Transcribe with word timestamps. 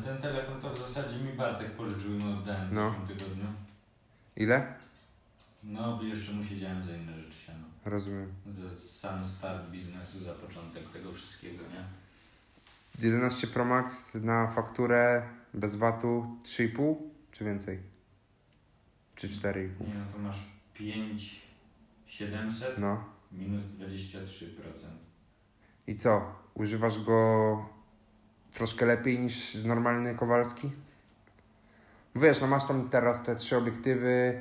Ten 0.00 0.18
telefon 0.18 0.60
to 0.60 0.74
w 0.74 0.78
zasadzie 0.78 1.16
mi 1.18 1.32
Bartek 1.32 1.70
pożyczył 1.72 2.10
i 2.14 2.18
mu 2.24 2.38
oddałem 2.38 2.68
w 2.68 2.72
No. 2.72 2.90
zeszłym 2.90 3.08
tygodniu. 3.08 3.44
Ile? 4.36 4.74
No, 5.64 6.02
jeszcze 6.02 6.32
mu 6.32 6.44
siedziałem 6.44 6.84
za 6.86 6.96
inne 6.96 7.12
rzeczy 7.22 7.38
siano. 7.46 7.64
Rozumiem. 7.84 8.32
Za 8.54 8.76
sam 8.76 9.24
start 9.24 9.70
biznesu, 9.70 10.18
za 10.24 10.32
początek 10.34 10.88
tego 10.88 11.12
wszystkiego, 11.12 11.62
nie? 11.64 11.84
11 13.04 13.46
Pro 13.46 13.64
Max 13.64 14.14
na 14.14 14.46
fakturę 14.46 15.28
bez 15.54 15.76
VAT-u 15.76 16.36
3,5 16.44 16.96
czy 17.32 17.44
więcej? 17.44 17.78
Czy 19.16 19.28
4,5? 19.28 19.54
Nie 19.88 19.94
no, 19.94 20.04
to 20.12 20.18
masz 20.18 20.38
5 20.74 21.40
700 22.06 22.78
No. 22.78 23.04
minus 23.32 23.62
23%. 23.62 24.98
I 25.86 25.96
co? 25.96 26.34
Używasz 26.54 26.98
go 26.98 27.68
troszkę 28.54 28.86
lepiej 28.86 29.18
niż 29.18 29.54
normalny 29.64 30.14
Kowalski? 30.14 30.70
Wiesz, 32.16 32.40
no 32.40 32.46
masz 32.46 32.66
tam 32.66 32.88
teraz 32.88 33.22
te 33.22 33.36
trzy 33.36 33.56
obiektywy, 33.56 34.40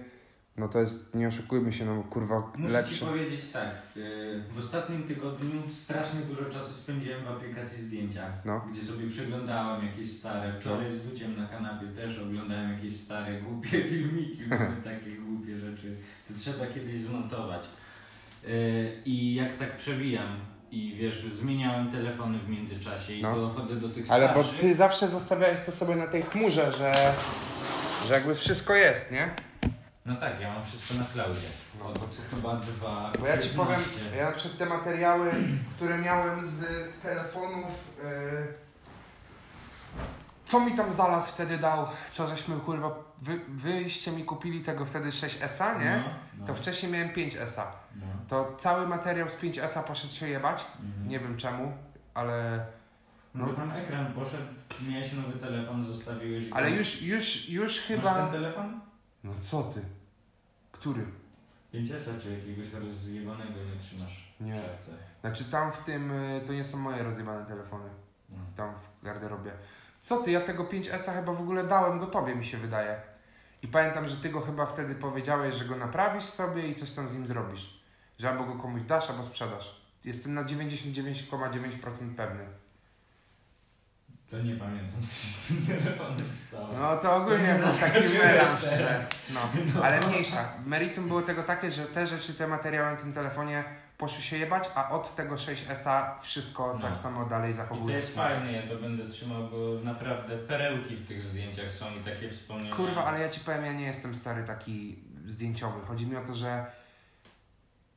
no 0.57 0.67
to 0.67 0.79
jest, 0.79 1.15
nie 1.15 1.27
oszukujmy 1.27 1.71
się, 1.73 1.85
no 1.85 2.03
kurwa, 2.03 2.51
Muszę 2.55 2.67
Ci 2.67 2.73
lepszy. 2.73 3.05
powiedzieć 3.05 3.45
tak, 3.47 3.71
yy, 3.95 4.43
w 4.55 4.57
ostatnim 4.57 5.03
tygodniu 5.03 5.61
strasznie 5.73 6.19
dużo 6.21 6.45
czasu 6.45 6.73
spędziłem 6.73 7.23
w 7.23 7.27
aplikacji 7.27 7.83
zdjęcia, 7.83 8.25
No. 8.45 8.65
gdzie 8.71 8.81
sobie 8.81 9.09
przeglądałem 9.09 9.85
jakieś 9.85 10.11
stare, 10.11 10.53
wczoraj 10.59 10.91
z 10.91 11.01
Duciem 11.09 11.37
na 11.37 11.47
kanapie 11.47 11.87
też 11.87 12.19
oglądałem 12.19 12.71
jakieś 12.73 12.95
stare, 12.95 13.41
głupie 13.41 13.83
filmiki, 13.89 14.39
takie 14.83 15.11
głupie 15.15 15.57
rzeczy, 15.57 15.95
to 16.27 16.33
trzeba 16.39 16.67
kiedyś 16.67 16.97
zmontować. 16.99 17.61
Yy, 18.43 18.49
I 19.05 19.35
jak 19.35 19.57
tak 19.57 19.77
przewijam 19.77 20.27
i 20.71 20.95
wiesz, 20.95 21.23
zmieniałem 21.25 21.91
telefony 21.91 22.39
w 22.39 22.49
międzyczasie 22.49 23.13
i 23.13 23.21
No. 23.21 23.35
dochodzę 23.35 23.75
do 23.75 23.89
tych 23.89 24.11
Ale 24.11 24.27
bo 24.27 24.33
starszych. 24.33 24.59
ty 24.61 24.75
zawsze 24.75 25.07
zostawiałeś 25.07 25.61
to 25.65 25.71
sobie 25.71 25.95
na 25.95 26.07
tej 26.07 26.21
chmurze, 26.23 26.71
że, 26.71 26.93
że 28.07 28.13
jakby 28.13 28.35
wszystko 28.35 28.75
jest, 28.75 29.11
nie? 29.11 29.29
No 30.05 30.15
tak, 30.15 30.41
ja 30.41 30.53
mam 30.53 30.65
wszystko 30.65 30.93
na 30.93 31.05
cloudzie. 31.05 31.47
No, 31.79 31.93
to 31.93 32.07
są 32.07 32.21
chyba 32.35 32.55
dwa. 32.55 33.11
Bo 33.19 33.27
ja 33.27 33.37
ci 33.37 33.49
15. 33.49 33.55
powiem, 33.57 33.81
ja 34.17 34.25
na 34.25 34.31
przykład 34.31 34.57
te 34.57 34.65
materiały, 34.65 35.31
które 35.75 35.97
miałem 35.97 36.47
z 36.47 36.59
telefonów, 37.01 37.71
yy, 38.03 38.07
co 40.45 40.59
mi 40.59 40.71
tam 40.75 40.93
zalas 40.93 41.31
wtedy 41.31 41.57
dał, 41.57 41.87
co 42.11 42.27
żeśmy 42.27 42.55
kurwa, 42.59 42.91
wy, 43.21 43.39
wyście 43.49 44.11
mi 44.11 44.23
kupili 44.25 44.61
tego 44.63 44.85
wtedy 44.85 45.09
6S-a, 45.09 45.79
nie? 45.83 46.03
No, 46.05 46.13
no, 46.39 46.45
To 46.47 46.53
wcześniej 46.53 46.91
miałem 46.91 47.09
5S-a. 47.09 47.71
no. 47.95 48.05
To 48.27 48.55
cały 48.57 48.87
materiał 48.87 49.29
z 49.29 49.35
5S-a 49.35 49.83
poszedł 49.83 50.13
się 50.13 50.27
jebać, 50.27 50.65
Mhm. 50.85 51.07
nie 51.07 51.19
wiem 51.19 51.37
czemu, 51.37 51.73
ale, 52.13 52.65
No 53.35 53.45
bo 53.45 53.53
tam 53.53 53.71
ekran 53.71 54.13
poszedł, 54.13 54.43
miałeś 54.89 55.13
nowy 55.13 55.39
telefon, 55.39 55.85
zostawiłeś 55.87 56.49
go. 56.49 56.55
ale 56.55 56.71
już, 56.71 57.01
już, 57.01 57.49
już 57.49 57.77
Masz 57.77 57.87
ten 57.87 57.97
chyba... 58.13 58.27
telefon? 58.31 58.79
No 59.23 59.31
co 59.41 59.63
ty? 59.63 59.81
Który? 60.71 61.05
5S 61.73 62.21
czy 62.21 62.31
jakiegoś 62.39 62.73
rozjebanego 62.73 63.51
nie 63.73 63.79
trzymasz 63.81 64.33
Nie. 64.41 64.61
Znaczy 65.21 65.45
tam 65.45 65.71
w 65.71 65.77
tym, 65.77 66.11
y, 66.11 66.41
to 66.47 66.53
nie 66.53 66.63
są 66.63 66.77
moje 66.77 67.03
rozjebane 67.03 67.45
telefony. 67.45 67.89
No. 68.29 68.37
tam 68.55 68.73
w 68.75 69.05
garderobie. 69.05 69.51
Co 70.01 70.17
ty, 70.17 70.31
ja 70.31 70.41
tego 70.41 70.63
5S-a 70.63 71.13
chyba 71.13 71.33
w 71.33 71.41
ogóle 71.41 71.63
dałem 71.63 71.99
go 71.99 72.07
tobie, 72.07 72.35
mi 72.35 72.45
się 72.45 72.57
wydaje. 72.57 73.01
I 73.63 73.67
pamiętam, 73.67 74.07
że 74.07 74.17
ty 74.17 74.29
go 74.29 74.41
chyba 74.41 74.65
wtedy 74.65 74.95
powiedziałeś, 74.95 75.55
że 75.55 75.65
go 75.65 75.75
naprawisz 75.75 76.23
sobie 76.23 76.67
i 76.67 76.75
coś 76.75 76.91
tam 76.91 77.09
z 77.09 77.13
nim 77.13 77.27
zrobisz. 77.27 77.81
Że 78.19 78.29
albo 78.29 78.43
go 78.43 78.55
komuś 78.55 78.83
dasz, 78.83 79.09
albo 79.09 79.23
sprzedasz. 79.23 79.81
Jestem 80.05 80.33
na 80.33 80.43
99,9% 80.43 82.15
pewny. 82.15 82.45
To 84.29 84.41
nie 84.41 84.55
pamiętam, 84.55 85.01
co 85.01 85.07
z 85.07 85.47
tym 85.47 85.65
telefonem 85.65 86.33
stało. 86.33 86.67
No 86.79 86.97
to 86.97 87.15
ogólnie 87.15 87.59
To 87.59 87.79
taki 87.79 88.17
melanż, 88.17 88.61
że... 88.61 89.05
No. 89.33 89.49
Ale 89.83 89.99
mniejsza. 89.99 90.49
Meritum 90.65 91.07
było 91.07 91.21
tego 91.21 91.43
takie, 91.43 91.71
że 91.71 91.85
te 91.85 92.07
rzeczy, 92.07 92.33
te 92.33 92.47
materiały 92.47 92.91
na 92.91 92.97
tym 92.97 93.13
telefonie 93.13 93.63
poszły 94.01 94.21
się 94.23 94.37
jebać, 94.37 94.69
a 94.75 94.89
od 94.89 95.15
tego 95.15 95.35
6S-a 95.35 96.17
wszystko 96.21 96.73
No. 96.73 96.79
tak 96.87 96.97
samo 96.97 97.25
dalej 97.25 97.51
I 97.51 97.53
to 97.53 97.57
zachowuje. 97.61 97.95
jest 97.95 98.15
fajne, 98.15 98.51
ja 98.51 98.61
to 98.67 98.75
będę 98.75 99.09
trzymał, 99.09 99.47
bo 99.47 99.57
naprawdę 99.83 100.37
perełki 100.37 100.95
w 100.95 101.07
tych 101.07 101.21
zdjęciach 101.23 101.71
są 101.71 101.85
i 101.95 102.03
takie 102.03 102.29
wspomnienia. 102.29 102.75
Kurwa, 102.75 103.05
ale 103.05 103.19
ja 103.21 103.29
ci 103.29 103.39
powiem, 103.39 103.65
ja 103.65 103.73
nie 103.73 103.85
jestem 103.85 104.15
stary 104.15 104.43
taki 104.43 104.99
zdjęciowy. 105.27 105.85
Chodzi 105.87 106.07
mi 106.07 106.15
o 106.15 106.21
to, 106.21 106.35
że 106.35 106.65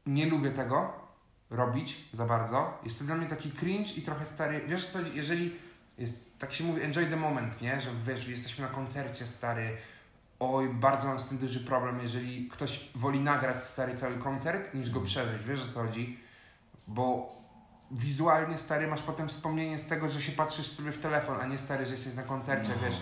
nie 0.06 0.26
lubię 0.26 0.50
tego 0.50 0.92
robić 1.50 1.96
za 2.12 2.24
bardzo. 2.24 2.78
Jest 2.84 2.98
to 2.98 3.04
dla 3.04 3.14
mnie 3.14 3.26
taki 3.26 3.50
cringe 3.50 3.90
i 3.96 4.02
trochę 4.02 4.26
stary. 4.26 4.60
Wiesz 4.66 4.88
co, 4.88 4.98
jeżeli 5.14 5.52
jest, 5.98 6.38
tak 6.38 6.52
się 6.54 6.64
mówi, 6.64 6.82
enjoy 6.82 7.06
the 7.06 7.16
moment, 7.16 7.60
nie? 7.60 7.80
Że 7.80 7.90
wiesz, 8.06 8.28
jesteśmy 8.28 8.64
na 8.66 8.70
koncercie 8.70 9.26
stary. 9.26 9.76
Oj, 10.52 10.68
bardzo 10.68 11.08
mam 11.08 11.20
z 11.20 11.26
tym 11.28 11.38
duży 11.38 11.60
problem, 11.60 12.00
jeżeli 12.02 12.48
ktoś 12.48 12.88
woli 12.94 13.20
nagrać 13.20 13.64
stary 13.66 13.94
cały 13.96 14.16
koncert, 14.16 14.74
niż 14.74 14.90
go 14.90 15.00
przeżyć. 15.00 15.42
Wiesz 15.42 15.62
o 15.62 15.72
co 15.72 15.82
chodzi? 15.82 16.18
Bo 16.86 17.34
wizualnie 17.90 18.58
stary 18.58 18.86
masz 18.86 19.02
potem 19.02 19.28
wspomnienie 19.28 19.78
z 19.78 19.86
tego, 19.86 20.08
że 20.08 20.22
się 20.22 20.32
patrzysz 20.32 20.66
sobie 20.66 20.92
w 20.92 20.98
telefon, 20.98 21.40
a 21.40 21.46
nie 21.46 21.58
stary, 21.58 21.86
że 21.86 21.92
jesteś 21.92 22.14
na 22.14 22.22
koncercie, 22.22 22.72
No. 22.76 22.86
wiesz. 22.88 23.00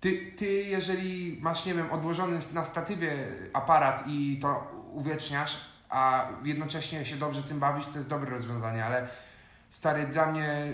Ty, 0.00 0.32
ty, 0.36 0.46
jeżeli 0.46 1.38
masz, 1.40 1.64
nie 1.66 1.74
wiem, 1.74 1.90
odłożony 1.92 2.38
na 2.52 2.64
statywie 2.64 3.12
aparat 3.52 4.04
i 4.06 4.38
to 4.42 4.72
uwieczniasz, 4.92 5.60
a 5.88 6.28
jednocześnie 6.44 7.04
się 7.06 7.16
dobrze 7.16 7.42
tym 7.42 7.60
bawisz, 7.60 7.86
to 7.86 7.96
jest 7.96 8.08
dobre 8.08 8.30
rozwiązanie, 8.30 8.84
ale 8.84 9.08
stary, 9.70 10.06
dla 10.06 10.32
mnie 10.32 10.72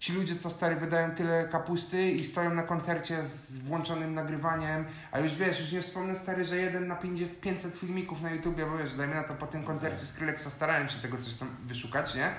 ci 0.00 0.12
ludzie, 0.12 0.36
co 0.36 0.50
stary 0.50 0.76
wydają 0.76 1.10
tyle 1.10 1.48
kapusty 1.48 2.10
i 2.10 2.24
stoją 2.24 2.54
na 2.54 2.62
koncercie 2.62 3.24
z 3.24 3.58
włączonym 3.58 4.14
nagrywaniem, 4.14 4.84
a 5.12 5.18
już 5.18 5.34
wiesz, 5.34 5.60
już 5.60 5.72
nie 5.72 5.82
wspomnę 5.82 6.16
stary, 6.16 6.44
że 6.44 6.56
jeden 6.56 6.86
na 6.86 6.96
50, 6.96 7.40
500 7.40 7.76
filmików 7.76 8.22
na 8.22 8.30
YouTubie, 8.30 8.66
bo 8.66 8.78
wiesz, 8.78 8.94
dajmy 8.94 9.14
na 9.14 9.24
to 9.24 9.34
po 9.34 9.46
tym 9.46 9.64
koncercie 9.64 10.06
Skrillexa 10.06 10.50
starałem 10.50 10.88
się 10.88 10.98
tego 10.98 11.18
coś 11.18 11.34
tam 11.34 11.56
wyszukać, 11.64 12.14
nie? 12.14 12.30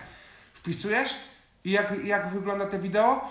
Wpisujesz 0.53 1.15
i 1.63 1.71
jak, 1.71 2.05
jak 2.05 2.29
wygląda 2.29 2.65
te 2.65 2.79
wideo? 2.79 3.21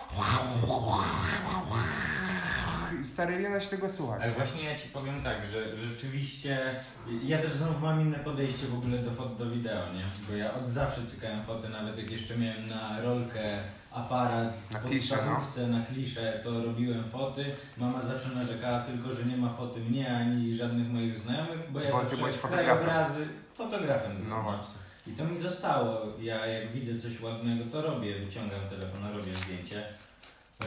Stary, 3.05 3.39
nie 3.39 3.51
da 3.51 3.61
się 3.61 3.69
tego 3.69 3.91
słuchać. 3.91 4.23
Ale 4.23 4.33
właśnie 4.33 4.65
ja 4.65 4.79
ci 4.79 4.89
powiem 4.89 5.23
tak, 5.23 5.47
że 5.47 5.77
rzeczywiście 5.77 6.81
ja 7.23 7.39
też 7.39 7.53
znowu 7.53 7.79
mam 7.79 8.01
inne 8.01 8.19
podejście 8.19 8.67
w 8.67 8.75
ogóle 8.75 8.99
do 8.99 9.15
fot, 9.15 9.37
do 9.37 9.51
wideo, 9.51 9.93
nie? 9.93 10.05
Bo 10.29 10.37
ja 10.37 10.55
od 10.55 10.69
zawsze 10.69 11.07
cykałem 11.07 11.45
foty, 11.45 11.69
nawet 11.69 11.99
jak 11.99 12.11
jeszcze 12.11 12.39
miałem 12.39 12.67
na 12.67 13.01
rolkę 13.01 13.59
aparat 14.05 14.73
Na 14.73 14.79
kliszę, 14.81 15.17
no. 15.27 15.67
na 15.67 15.85
kliszę, 15.87 16.41
to 16.45 16.65
robiłem 16.65 17.05
foty. 17.11 17.45
Mama 17.77 18.03
zawsze 18.03 18.29
narzekała 18.29 18.81
tylko, 18.81 19.15
że 19.15 19.25
nie 19.25 19.37
ma 19.37 19.49
foty 19.49 19.81
mnie 19.81 20.17
ani 20.17 20.57
żadnych 20.57 20.89
moich 20.89 21.15
znajomych, 21.19 21.73
bo 21.73 21.81
ja 21.81 21.91
Bo 21.93 21.99
ty 21.99 22.03
zawsze 22.03 22.17
byłeś 22.17 22.35
fotografem. 22.35 22.77
krajobrazy 22.77 23.29
fotografem. 23.55 24.13
byłem, 24.17 24.29
No 24.31 24.37
nie? 24.37 24.43
właśnie. 24.43 24.75
I 25.07 25.11
to 25.11 25.25
mi 25.25 25.39
zostało. 25.39 26.01
Ja 26.21 26.47
jak 26.47 26.73
widzę 26.73 27.01
coś 27.01 27.21
ładnego, 27.21 27.65
to 27.73 27.83
robię. 27.83 28.15
Wyciągam 28.19 28.61
telefon, 28.71 29.01
robię 29.17 29.35
zdjęcie. 29.37 29.85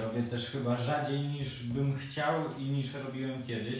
Robię 0.03 0.23
też 0.29 0.49
chyba 0.51 0.77
rzadziej 0.77 1.19
niż 1.19 1.63
bym 1.63 1.97
chciał 1.97 2.33
i 2.59 2.63
niż 2.63 2.93
robiłem 2.93 3.43
kiedyś. 3.43 3.79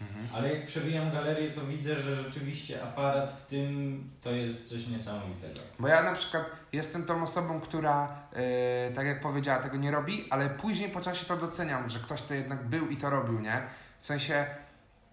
Mhm. 0.00 0.26
Ale 0.34 0.54
jak 0.54 0.66
przewijam 0.66 1.12
galerię, 1.12 1.50
to 1.50 1.66
widzę, 1.66 2.00
że 2.00 2.16
rzeczywiście 2.16 2.82
aparat 2.82 3.40
w 3.40 3.46
tym 3.46 4.02
to 4.22 4.30
jest 4.30 4.68
coś 4.68 4.86
niesamowitego. 4.86 5.60
Bo 5.78 5.88
ja 5.88 6.02
na 6.02 6.12
przykład 6.12 6.50
jestem 6.72 7.04
tą 7.04 7.22
osobą, 7.22 7.60
która, 7.60 8.22
yy, 8.32 8.94
tak 8.94 9.06
jak 9.06 9.20
powiedziała, 9.20 9.62
tego 9.62 9.76
nie 9.76 9.90
robi, 9.90 10.26
ale 10.30 10.50
później 10.50 10.90
po 10.90 11.00
czasie 11.00 11.26
to 11.26 11.36
doceniam, 11.36 11.88
że 11.88 11.98
ktoś 11.98 12.22
to 12.22 12.34
jednak 12.34 12.64
był 12.64 12.88
i 12.88 12.96
to 12.96 13.10
robił, 13.10 13.40
nie? 13.40 13.62
W 13.98 14.06
sensie, 14.06 14.46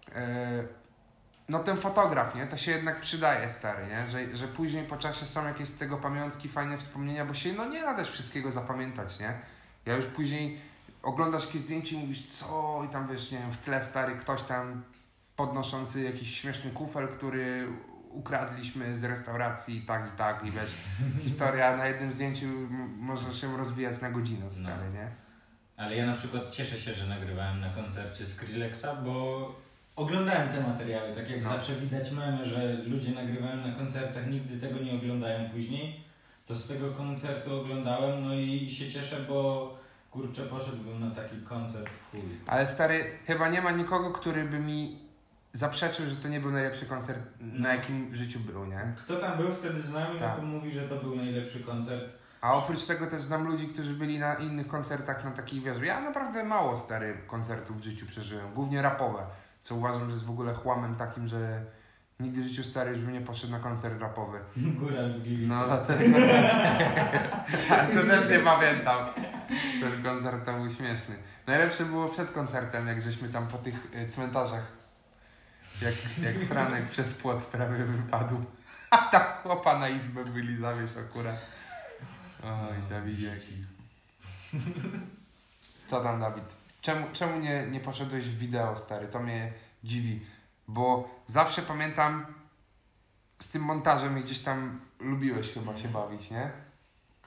yy, 0.08 0.14
no 1.48 1.58
ten 1.58 1.76
fotograf, 1.80 2.34
nie? 2.34 2.46
To 2.46 2.56
się 2.56 2.70
jednak 2.70 3.00
przydaje, 3.00 3.50
stary, 3.50 3.86
nie? 3.86 4.08
Że, 4.08 4.36
że 4.36 4.48
później 4.48 4.84
po 4.84 4.96
czasie 4.96 5.26
są 5.26 5.46
jakieś 5.46 5.68
z 5.68 5.76
tego 5.76 5.96
pamiątki, 5.96 6.48
fajne 6.48 6.78
wspomnienia, 6.78 7.24
bo 7.24 7.34
się, 7.34 7.52
no 7.52 7.64
nie 7.64 7.80
da 7.80 7.94
też 7.94 8.10
wszystkiego 8.10 8.52
zapamiętać, 8.52 9.18
nie? 9.18 9.34
Ja 9.86 9.96
już 9.96 10.06
później 10.06 10.60
oglądasz 11.06 11.46
jakieś 11.46 11.62
zdjęcie 11.62 11.96
i 11.96 11.98
mówisz, 11.98 12.26
co? 12.26 12.82
I 12.86 12.88
tam 12.88 13.08
wiesz, 13.08 13.30
nie 13.32 13.38
wiem, 13.38 13.50
w 13.52 13.58
tle 13.58 13.84
stary 13.84 14.16
ktoś 14.16 14.42
tam 14.42 14.82
podnoszący 15.36 16.02
jakiś 16.02 16.40
śmieszny 16.40 16.70
kufel, 16.70 17.08
który 17.08 17.68
ukradliśmy 18.10 18.96
z 18.96 19.04
restauracji, 19.04 19.80
tak 19.86 20.10
i 20.14 20.16
tak, 20.16 20.44
i 20.46 20.50
wiesz, 20.50 20.70
historia 21.24 21.76
na 21.76 21.86
jednym 21.86 22.12
zdjęciu 22.12 22.46
może 22.98 23.34
się 23.34 23.56
rozwijać 23.56 24.00
na 24.00 24.10
godzinę, 24.10 24.50
stary, 24.50 24.90
nie? 24.94 25.10
Ale 25.76 25.96
ja 25.96 26.06
na 26.06 26.14
przykład 26.14 26.50
cieszę 26.50 26.78
się, 26.78 26.94
że 26.94 27.06
nagrywałem 27.06 27.60
na 27.60 27.70
koncercie 27.70 28.26
Skrillexa, 28.26 28.86
bo 29.04 29.54
oglądałem 29.96 30.48
te 30.48 30.60
materiały. 30.62 31.14
Tak 31.14 31.30
jak 31.30 31.42
No. 31.42 31.48
zawsze 31.50 31.74
widać 31.74 32.10
memy, 32.10 32.44
że 32.44 32.72
ludzie 32.74 33.10
nagrywają 33.12 33.56
na 33.56 33.74
koncertach, 33.74 34.26
nigdy 34.30 34.68
tego 34.68 34.78
nie 34.84 34.94
oglądają 34.94 35.50
później. 35.50 36.04
To 36.46 36.54
z 36.54 36.68
tego 36.68 36.90
koncertu 36.90 37.60
oglądałem, 37.60 38.24
no 38.24 38.34
i 38.34 38.70
się 38.70 38.90
cieszę, 38.92 39.16
bo 39.28 39.78
kurczę 40.16 40.42
poszedłbym 40.42 41.00
na 41.08 41.14
taki 41.14 41.36
koncert 41.42 41.88
w 41.88 42.10
chuj. 42.10 42.20
Ale 42.46 42.66
stary, 42.68 43.04
chyba 43.26 43.48
nie 43.48 43.62
ma 43.62 43.70
nikogo, 43.70 44.10
który 44.10 44.44
by 44.44 44.58
mi 44.58 44.98
zaprzeczył, 45.54 46.06
że 46.08 46.16
to 46.16 46.28
nie 46.28 46.40
był 46.40 46.50
najlepszy 46.52 46.86
koncert, 46.86 47.20
na 47.40 47.68
No. 47.68 47.68
jakim 47.74 48.10
w 48.10 48.14
życiu 48.14 48.40
był, 48.40 48.64
nie? 48.66 48.94
Kto 48.98 49.16
tam 49.16 49.38
był 49.38 49.52
wtedy 49.52 49.82
z 49.82 49.92
nami, 49.92 50.18
Tak. 50.18 50.36
to 50.36 50.42
mówi, 50.42 50.70
że 50.72 50.88
to 50.88 50.96
był 50.96 51.16
najlepszy 51.16 51.60
koncert. 51.60 52.04
A 52.40 52.54
oprócz 52.54 52.84
tego 52.84 53.06
też 53.06 53.20
znam 53.20 53.46
ludzi, 53.46 53.68
którzy 53.68 53.94
byli 53.94 54.18
na 54.18 54.34
innych 54.34 54.68
koncertach, 54.68 55.24
na 55.24 55.30
takich, 55.30 55.62
wiesz, 55.62 55.80
ja 55.80 56.00
naprawdę 56.00 56.44
mało 56.44 56.76
stary 56.76 57.18
koncertów 57.26 57.80
w 57.80 57.84
życiu 57.84 58.06
przeżyłem, 58.06 58.54
głównie 58.54 58.82
rapowe, 58.82 59.26
co 59.62 59.74
uważam, 59.74 60.04
że 60.06 60.10
jest 60.12 60.24
w 60.24 60.30
ogóle 60.30 60.54
chłamem 60.54 60.94
takim, 60.94 61.28
że 61.28 61.60
nigdy 62.20 62.42
w 62.42 62.46
życiu 62.46 62.64
stary 62.64 62.90
już 62.90 63.00
bym 63.00 63.12
nie 63.12 63.20
poszedł 63.20 63.52
na 63.52 63.58
koncert 63.58 64.00
rapowy. 64.00 64.38
Góral 64.80 65.12
w 65.12 65.22
Gliwicach. 65.22 65.58
No 65.58 65.66
dlatego. 65.66 66.18
to 67.94 68.10
też 68.10 68.30
nie 68.30 68.38
pamiętam. 68.38 69.06
Ten 69.80 70.02
koncert 70.02 70.46
tam 70.46 70.62
był 70.62 70.74
śmieszny. 70.74 71.14
Najlepsze 71.46 71.84
było 71.84 72.08
przed 72.08 72.30
koncertem, 72.30 72.86
jak 72.86 73.02
żeśmy 73.02 73.28
tam 73.28 73.48
po 73.48 73.58
tych 73.58 73.74
y, 73.94 74.08
cmentarzach, 74.08 74.72
jak, 75.82 75.94
jak 76.22 76.48
Franek 76.48 76.90
przez 76.90 77.14
płot 77.14 77.44
prawie 77.44 77.84
wypadł. 77.84 78.44
A 78.90 78.98
tam 78.98 79.22
chłopa 79.42 79.78
na 79.78 79.88
izbę 79.88 80.24
byli 80.24 80.56
zawieź 80.56 80.90
akurat. 80.96 81.36
Oj, 82.42 82.76
Dawidzie. 82.90 83.36
Co 85.86 86.00
tam, 86.00 86.20
Dawid? 86.20 86.44
Czemu, 86.80 87.06
czemu 87.12 87.40
nie, 87.40 87.66
nie 87.66 87.80
poszedłeś 87.80 88.24
w 88.24 88.38
wideo, 88.38 88.76
stary? 88.76 89.08
To 89.08 89.20
mnie 89.20 89.52
dziwi. 89.84 90.26
Bo 90.68 91.08
zawsze 91.26 91.62
pamiętam 91.62 92.26
z 93.40 93.50
tym 93.50 93.62
montażem 93.62 94.18
i 94.18 94.22
gdzieś 94.22 94.38
tam 94.40 94.80
lubiłeś 95.00 95.52
chyba 95.52 95.76
się 95.76 95.88
bawić, 95.88 96.30
nie? 96.30 96.50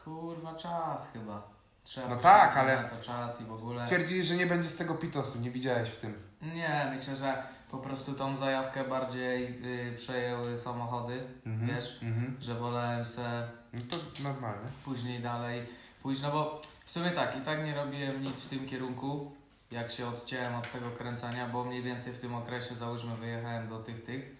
Kurwa, 0.03 0.55
czas 0.55 1.07
chyba. 1.13 1.41
Trzeba 1.83 2.07
No 2.09 2.15
tak, 2.15 2.57
ale- 2.57 2.83
na 2.83 2.89
to 2.89 3.01
czas 3.01 3.41
i 3.41 3.43
w 3.43 3.51
ogóle. 3.51 3.79
Stwierdzili, 3.79 4.23
że 4.23 4.35
nie 4.35 4.45
będzie 4.47 4.69
z 4.69 4.75
tego 4.75 4.95
pitosu, 4.95 5.39
nie 5.39 5.51
widziałeś 5.51 5.89
w 5.89 5.97
tym. 5.97 6.13
Nie, 6.41 6.91
myślę, 6.95 7.15
że 7.15 7.43
po 7.71 7.77
prostu 7.77 8.13
tą 8.13 8.37
zajawkę 8.37 8.83
bardziej 8.83 9.61
y, 9.91 9.95
przejęły 9.97 10.57
samochody, 10.57 11.23
Mhm. 11.45 11.67
wiesz, 11.75 11.99
Mhm. 12.03 12.37
że 12.41 12.55
wolałem 12.55 13.05
se 13.05 13.49
No 13.73 13.79
to 13.89 14.23
normalne. 14.23 14.69
później 14.85 15.19
dalej 15.21 15.65
pójść, 16.03 16.21
no 16.21 16.31
bo 16.31 16.61
w 16.85 16.91
sumie 16.91 17.11
tak, 17.11 17.37
i 17.37 17.41
tak 17.41 17.65
nie 17.65 17.75
robiłem 17.75 18.21
nic 18.23 18.39
w 18.39 18.49
tym 18.49 18.65
kierunku, 18.65 19.31
jak 19.71 19.91
się 19.91 20.07
odciąłem 20.07 20.55
od 20.55 20.71
tego 20.71 20.91
kręcenia, 20.91 21.47
bo 21.47 21.63
mniej 21.63 21.83
więcej 21.83 22.13
w 22.13 22.19
tym 22.19 22.35
okresie, 22.35 22.75
załóżmy, 22.75 23.15
wyjechałem 23.15 23.69
do 23.69 23.79
tych, 23.79 24.03
tych 24.03 24.35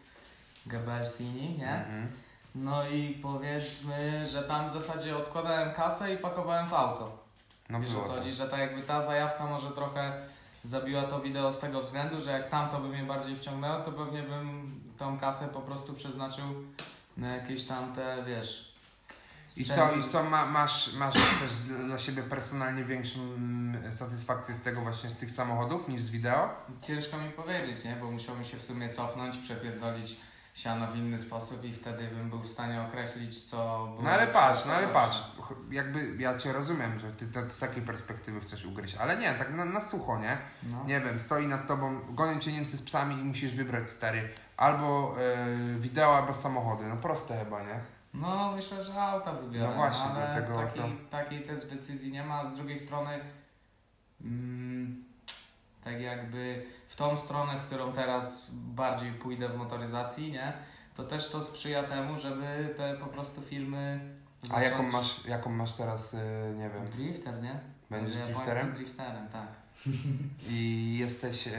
Gebelsini, 0.66 1.58
nie? 1.58 1.76
Mhm. 1.76 2.08
No 2.56 2.88
i 2.90 3.20
powiedzmy, 3.22 4.28
że 4.28 4.44
tam 4.44 4.70
w 4.70 4.72
zasadzie 4.72 5.18
odkładałem 5.18 5.74
kasę 5.74 6.14
i 6.14 6.18
pakowałem 6.18 6.68
w 6.68 6.74
auto. 6.74 7.18
No 7.70 7.80
Wiesz 7.80 7.96
o 7.96 8.02
co 8.02 8.08
tak. 8.08 8.18
chodzi, 8.18 8.34
że 8.34 8.48
tak 8.48 8.60
jakby 8.60 8.82
ta 8.82 9.02
zajawka 9.02 9.46
może 9.46 9.72
trochę 9.72 10.14
zabiła 10.64 11.04
to 11.04 11.20
wideo 11.20 11.54
z 11.54 11.60
tego 11.60 11.82
względu, 11.82 12.22
że 12.22 12.32
jak 12.32 12.50
tamto 12.50 12.80
by 12.80 12.88
mnie 12.88 13.04
bardziej 13.04 13.36
wciągnęło, 13.36 13.80
to 13.80 13.92
pewnie 13.92 14.24
bym 14.24 14.80
tą 14.98 15.20
kasę 15.20 15.48
po 15.48 15.62
prostu 15.62 15.94
przeznaczył 15.94 16.46
na 17.18 17.36
jakieś 17.36 17.64
tam 17.64 17.94
te, 17.94 18.24
wiesz... 18.24 18.69
I 19.58 19.66
co, 19.66 19.92
i 19.96 20.04
co 20.04 20.24
ma, 20.24 20.46
masz, 20.46 20.94
masz 20.94 21.14
też 21.14 21.78
dla 21.86 21.98
siebie 21.98 22.24
personalnie 22.24 22.84
większą 22.84 23.20
mm, 23.20 23.94
satysfakcję 23.94 24.56
z 24.56 24.62
tego 24.62 24.82
właśnie, 24.82 25.10
z 25.10 25.18
tych 25.18 25.32
samochodów 25.32 25.88
niż 25.88 26.02
z 26.02 26.10
wideo? 26.10 26.50
Ciężko 26.82 27.18
mi 27.18 27.30
powiedzieć, 27.32 27.84
nie? 27.84 27.96
Bo 27.96 28.12
musiałbym 28.12 28.46
się 28.46 28.58
w 28.58 28.64
sumie 28.64 28.90
cofnąć, 28.90 29.38
przepierdolić 29.38 30.16
siano 30.54 30.88
w 30.88 30.96
inny 30.96 31.20
sposób 31.20 31.64
i 31.64 31.74
wtedy 31.74 32.08
bym 32.08 32.30
był 32.30 32.40
w 32.40 32.48
stanie 32.48 32.82
określić, 32.82 33.44
co 33.44 33.88
było 33.92 34.02
No 34.02 34.10
ale 34.10 34.28
patrz, 34.28 34.66
no 34.66 34.74
ale 34.74 34.88
patrz, 34.88 35.24
jakby 35.72 36.16
ja 36.20 36.38
cię 36.38 36.54
rozumiem, 36.54 37.00
że 37.00 37.12
ty 37.12 37.28
to 37.28 37.50
z 37.50 37.60
takiej 37.60 37.84
perspektywy 37.84 38.40
chcesz 38.40 38.66
ugryźć, 38.66 38.96
ale 38.96 39.18
nie, 39.18 39.34
tak 39.34 39.54
na, 39.54 39.66
na 39.66 39.82
sucho, 39.82 40.20
nie? 40.20 40.38
No. 40.64 40.84
Nie 40.86 41.02
wiem, 41.02 41.20
stoi 41.20 41.48
nad 41.48 41.68
tobą, 41.68 42.00
gonią 42.10 42.40
cię 42.40 42.52
Niemcy 42.52 42.78
z 42.78 42.82
psami 42.82 43.16
i 43.16 43.24
musisz 43.24 43.52
wybrać 43.52 43.92
stary, 43.92 44.30
albo 44.58 45.16
e, 45.20 45.80
wideo, 45.80 46.18
albo 46.18 46.34
samochody, 46.34 46.88
no 46.88 46.98
proste 46.98 47.40
chyba, 47.44 47.64
nie? 47.64 47.80
No, 48.14 48.52
myślę, 48.56 48.84
że 48.84 49.02
auta 49.02 49.34
wybiorę. 49.34 49.70
No 49.70 49.76
właśnie, 49.76 50.04
ale 50.04 50.28
dlatego 50.34 50.56
takiej, 50.68 50.98
takiej 51.10 51.44
też 51.44 51.66
decyzji 51.66 52.12
nie 52.12 52.24
ma. 52.24 52.36
A 52.40 52.46
z 52.46 52.54
drugiej 52.54 52.80
strony, 52.80 53.20
mm, 54.22 55.04
tak 55.84 56.02
jakby 56.02 56.66
w 56.88 56.96
tą 56.96 57.18
stronę, 57.18 57.58
w 57.58 57.62
którą 57.64 57.94
teraz 57.94 58.48
bardziej 58.52 59.12
pójdę 59.14 59.50
w 59.50 59.58
motoryzacji, 59.58 60.32
nie? 60.32 60.54
To 60.96 61.04
też 61.04 61.30
to 61.30 61.42
sprzyja 61.42 61.84
temu, 61.84 62.20
żeby 62.20 62.74
te 62.78 62.98
po 62.98 63.06
prostu 63.06 63.42
filmy. 63.42 64.00
A 64.50 64.62
jaką 64.62 64.76
zacząć- 64.78 64.94
masz, 64.94 65.26
jaką 65.26 65.50
masz 65.50 65.72
teraz, 65.74 66.14
e, 66.14 66.18
nie 66.58 66.70
wiem, 66.70 66.86
Drifter, 66.88 67.42
nie? 67.44 67.60
będziesz 67.90 68.18
drifterem? 68.18 68.74
drifterem, 68.74 69.28
tak. 69.30 69.48
I 70.48 70.98
jesteś, 71.00 71.48
e, 71.48 71.52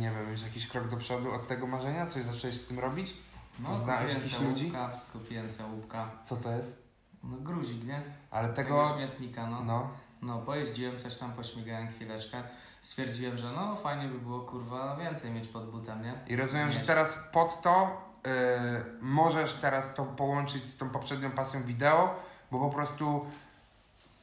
nie 0.00 0.10
wiem, 0.10 0.30
już 0.30 0.42
jakiś 0.42 0.66
krok 0.66 0.88
do 0.88 0.96
przodu 0.96 1.32
od 1.32 1.48
tego 1.48 1.66
marzenia? 1.66 2.06
Coś 2.06 2.24
zacząłeś 2.24 2.56
z 2.56 2.66
tym 2.66 2.78
robić? 2.78 3.14
No, 3.62 3.68
Poznałeś 3.68 4.02
kupiłem 4.02 4.22
jakichś 4.22 4.36
se 4.36 4.44
ludzi? 4.44 4.64
łupka, 4.64 4.90
kupiłem 5.12 5.50
se 5.50 5.64
łupka. 5.66 6.10
Co 6.24 6.36
to 6.36 6.50
jest? 6.50 6.82
No 7.24 7.36
gruzik, 7.36 7.84
nie? 7.84 8.02
Ale 8.30 8.48
Tego, 8.48 8.84
tego, 8.84 8.94
śmietnika, 8.96 9.46
no. 9.46 9.64
no, 9.64 9.90
No, 10.22 10.38
pojeździłem, 10.38 10.98
coś 10.98 11.16
tam 11.16 11.32
pośmigałem 11.32 11.88
chwileczkę. 11.88 12.42
Stwierdziłem, 12.82 13.38
że 13.38 13.52
no 13.52 13.76
fajnie 13.76 14.08
by 14.08 14.18
było 14.18 14.40
kurwa 14.40 14.96
więcej 14.96 15.30
mieć 15.30 15.48
pod 15.48 15.70
butem, 15.70 16.02
nie? 16.02 16.14
i 16.26 16.36
rozumiem, 16.36 16.70
że 16.72 16.80
teraz 16.80 17.18
pod 17.32 17.62
to 17.62 18.00
e, 18.26 18.84
możesz 19.00 19.54
teraz 19.54 19.94
to 19.94 20.04
połączyć 20.04 20.66
z 20.66 20.76
tą 20.76 20.90
poprzednią 20.90 21.30
pasją 21.30 21.62
wideo, 21.62 22.14
bo 22.50 22.58
po 22.58 22.70
prostu 22.70 23.26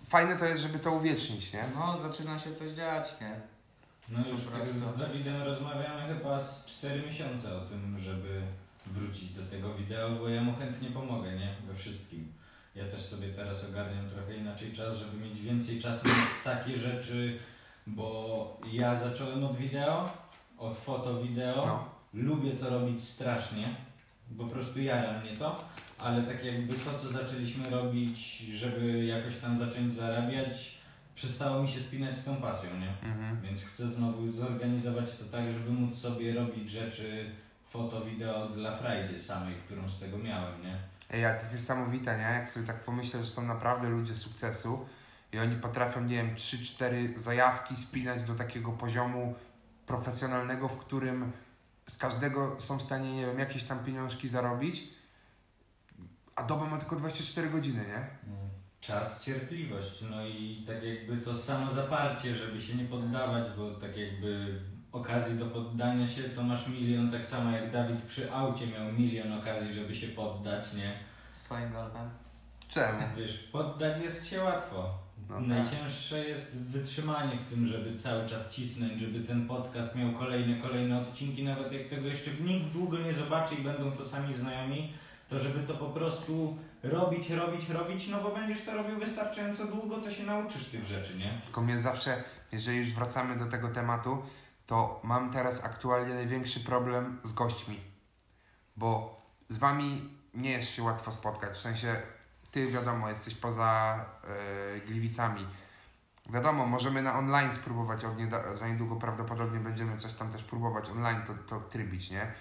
fajne 0.10 0.36
to 0.38 0.46
jest, 0.46 0.62
żeby 0.62 0.80
to 0.80 0.92
uwiecznić, 0.92 1.54
nie? 1.54 1.64
No, 1.76 1.98
zaczyna 1.98 2.40
się 2.40 2.56
coś 2.56 2.72
dziać, 2.72 3.16
nie? 3.22 3.40
No 4.10 4.28
już 4.28 4.42
Po 4.42 4.52
tak 4.52 4.60
prostu. 4.62 4.80
z 4.80 4.98
Dawidem 4.98 5.42
rozmawiamy 5.44 6.14
chyba 6.14 6.40
z 6.40 6.66
4 6.66 7.02
miesiące 7.08 7.58
o 7.58 7.60
tym, 7.62 8.00
żeby 8.00 8.42
wrócić 8.92 9.30
do 9.34 9.46
tego 9.46 9.74
wideo, 9.74 10.10
bo 10.10 10.30
ja 10.30 10.44
mu 10.44 10.54
chętnie 10.54 10.90
pomogę, 10.90 11.32
nie? 11.32 11.50
We 11.68 11.76
wszystkim. 11.76 12.32
Ja 12.76 12.86
też 12.86 13.02
sobie 13.02 13.30
teraz 13.30 13.66
ogarniam 13.70 14.10
trochę 14.10 14.38
inaczej 14.38 14.74
czas, 14.74 14.98
żeby 14.98 15.18
mieć 15.18 15.42
więcej 15.42 15.82
czasu 15.82 16.08
na 16.08 16.14
takie 16.44 16.78
rzeczy, 16.78 17.40
bo 17.88 18.62
ja 18.72 19.00
zacząłem 19.00 19.44
od 19.44 19.58
wideo, 19.58 20.10
od 20.58 20.78
foto 20.78 21.24
wideo. 21.24 21.66
No. 21.66 21.90
Lubię 22.14 22.52
to 22.52 22.70
robić 22.70 23.04
strasznie, 23.04 23.76
po 24.38 24.46
prostu 24.46 24.82
jara 24.82 25.20
mnie 25.20 25.38
to, 25.38 25.64
ale 25.98 26.24
tak 26.24 26.46
jakby 26.46 26.74
to, 26.74 27.00
co 27.00 27.12
zaczęliśmy 27.12 27.70
robić, 27.70 28.38
żeby 28.38 29.06
jakoś 29.06 29.38
tam 29.38 29.60
zacząć 29.60 29.94
zarabiać, 29.94 30.78
przestało 31.16 31.64
mi 31.64 31.70
się 31.70 31.80
spinać 31.80 32.18
z 32.18 32.24
tą 32.24 32.36
pasją, 32.36 32.70
nie? 32.80 33.10
Mhm. 33.10 33.42
Więc 33.42 33.62
chcę 33.62 33.88
znowu 33.88 34.32
zorganizować 34.32 35.12
to 35.12 35.26
tak, 35.26 35.52
żeby 35.52 35.70
móc 35.70 35.98
sobie 35.98 36.34
robić 36.34 36.70
rzeczy 36.70 37.32
foto, 37.78 38.06
wideo 38.06 38.50
dla 38.50 38.78
frajdy 38.78 39.20
samej, 39.20 39.56
którą 39.66 39.90
z 39.90 40.00
tego 40.00 40.18
miałem, 40.18 40.62
nie? 40.62 40.78
Ej, 41.10 41.26
ale 41.26 41.36
to 41.36 41.42
jest 41.42 41.54
niesamowite, 41.54 42.18
nie? 42.18 42.24
Jak 42.24 42.50
sobie 42.50 42.68
tak 42.68 42.84
pomyślę, 42.84 43.24
że 43.24 43.30
są 43.30 43.42
naprawdę 43.42 43.90
ludzie 43.90 44.16
sukcesu 44.16 44.86
i 45.34 45.40
oni 45.40 45.56
potrafią, 45.56 46.04
nie 46.04 46.16
wiem, 46.16 46.36
3-4 46.36 47.18
zajawki 47.18 47.76
spinać 47.76 48.24
do 48.24 48.36
takiego 48.36 48.72
poziomu 48.72 49.36
profesjonalnego, 49.86 50.68
w 50.68 50.78
którym 50.78 51.32
z 51.88 51.98
każdego 51.98 52.56
są 52.60 52.78
w 52.78 52.82
stanie, 52.82 53.16
nie 53.16 53.26
wiem, 53.26 53.40
jakieś 53.40 53.64
tam 53.64 53.84
pieniążki 53.84 54.28
zarobić, 54.30 54.84
a 56.36 56.44
doba 56.44 56.66
ma 56.66 56.78
tylko 56.78 56.96
24 56.96 57.50
godziny, 57.50 57.86
nie? 57.88 58.08
Czas, 58.80 59.24
cierpliwość, 59.24 60.02
no 60.10 60.28
i 60.28 60.64
tak 60.68 60.84
jakby 60.84 61.18
to 61.18 61.36
samo 61.36 61.74
zaparcie, 61.74 62.36
żeby 62.36 62.62
się 62.62 62.76
nie 62.76 62.86
poddawać, 62.86 63.58
bo 63.58 63.72
tak 63.72 63.98
jakby 63.98 64.60
okazji 64.98 65.40
do 65.40 65.46
poddania 65.46 66.08
się 66.08 66.24
to 66.24 66.44
masz 66.44 66.68
milion, 66.68 67.12
tak 67.12 67.26
samo 67.26 67.52
jak 67.52 67.72
Dawid 67.72 68.02
przy 68.02 68.34
aucie 68.34 68.68
miał 68.68 68.94
milion 68.94 69.34
okazji, 69.34 69.74
żeby 69.74 69.96
się 69.96 70.08
poddać, 70.08 70.74
nie? 70.74 70.94
Z 71.34 71.44
twoim 71.44 71.72
golfem. 71.72 72.10
Czemu? 72.70 73.00
Wiesz, 73.18 73.38
poddać 73.38 74.02
jest 74.02 74.28
się 74.28 74.44
łatwo. 74.44 75.08
No 75.30 75.36
tak. 75.36 75.48
Najcięższe 75.48 76.28
jest 76.28 76.58
wytrzymanie 76.58 77.38
w 77.38 77.50
tym, 77.50 77.68
żeby 77.68 78.00
cały 78.00 78.30
czas 78.30 78.50
cisnąć, 78.50 79.00
żeby 79.00 79.20
ten 79.20 79.48
podcast 79.48 79.96
miał 79.96 80.12
kolejne, 80.12 80.62
kolejne 80.62 81.02
odcinki, 81.02 81.44
nawet 81.44 81.74
jak 81.74 81.88
tego 81.88 82.08
jeszcze 82.08 82.32
nikt 82.32 82.66
długo 82.66 82.98
nie 82.98 83.14
zobaczy 83.14 83.56
i 83.56 83.64
będą 83.64 83.92
to 83.92 84.06
sami 84.06 84.34
znajomi, 84.34 84.94
to 85.30 85.40
żeby 85.40 85.60
to 85.68 85.74
po 85.74 85.86
prostu 85.86 86.58
robić, 86.84 87.30
robić, 87.30 87.70
robić, 87.70 88.08
no 88.08 88.22
bo 88.22 88.32
będziesz 88.32 88.66
to 88.66 88.74
robił 88.74 89.00
wystarczająco 89.00 89.66
długo, 89.66 89.98
to 89.98 90.12
się 90.12 90.24
nauczysz 90.24 90.66
tych 90.66 90.86
rzeczy, 90.86 91.18
nie? 91.18 91.42
Tylko 91.44 91.62
mnie 91.62 91.80
zawsze, 91.80 92.24
jeżeli 92.52 92.78
już 92.78 92.94
wracamy 92.94 93.40
do 93.40 93.46
tego 93.46 93.68
tematu, 93.68 94.22
to 94.68 95.00
mam 95.04 95.32
teraz 95.32 95.64
aktualnie 95.64 96.14
największy 96.14 96.60
problem 96.60 97.20
z 97.24 97.34
gośćmi. 97.34 97.80
Bo 98.78 99.22
z 99.50 99.58
wami 99.58 100.18
nie 100.34 100.50
jest 100.52 100.70
się 100.70 100.84
łatwo 100.84 101.12
spotkać. 101.12 101.54
W 101.54 101.62
sensie, 101.62 102.02
ty 102.52 102.68
wiadomo, 102.68 103.10
jesteś 103.10 103.36
poza 103.36 104.06
yy, 104.74 104.82
Gliwicami. 104.82 105.46
Wiadomo, 106.30 106.66
możemy 106.66 107.02
na 107.02 107.18
online 107.18 107.54
spróbować, 107.54 108.06
od 108.06 108.18
nieda- 108.18 108.56
za 108.56 108.68
niedługo 108.68 108.96
prawdopodobnie 108.96 109.60
będziemy 109.60 109.98
coś 109.98 110.14
tam 110.14 110.32
też 110.32 110.44
próbować 110.44 110.90
online 110.90 111.22
to, 111.28 111.34
to 111.34 111.60
trybić, 111.70 112.12
nie? 112.12 112.32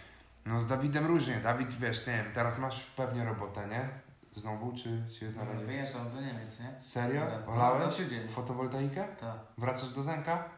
No 0.47 0.63
z 0.63 0.67
Dawidem 0.67 1.07
różnie. 1.07 1.37
Dawid, 1.37 1.73
wiesz, 1.73 2.07
nie 2.07 2.13
wiem, 2.13 2.33
teraz 2.35 2.59
masz 2.59 2.81
pewnie 2.87 3.25
robotę, 3.25 3.69
nie? 3.69 3.89
Znowu, 4.37 4.73
czy 4.77 5.05
się 5.19 5.31
znaleźć? 5.31 5.65
Wyjeżdżam 5.65 6.11
do 6.15 6.21
Niemiec, 6.21 6.61
nie? 6.61 6.83
Serio? 6.83 7.21
Teraz, 7.27 7.47
no, 7.47 7.53
Olałeś? 7.53 7.95
Fotowoltaikę? 8.35 9.09
Tak. 9.21 9.37
Wracasz 9.59 9.91
do 9.91 10.03
Zenka? 10.03 10.56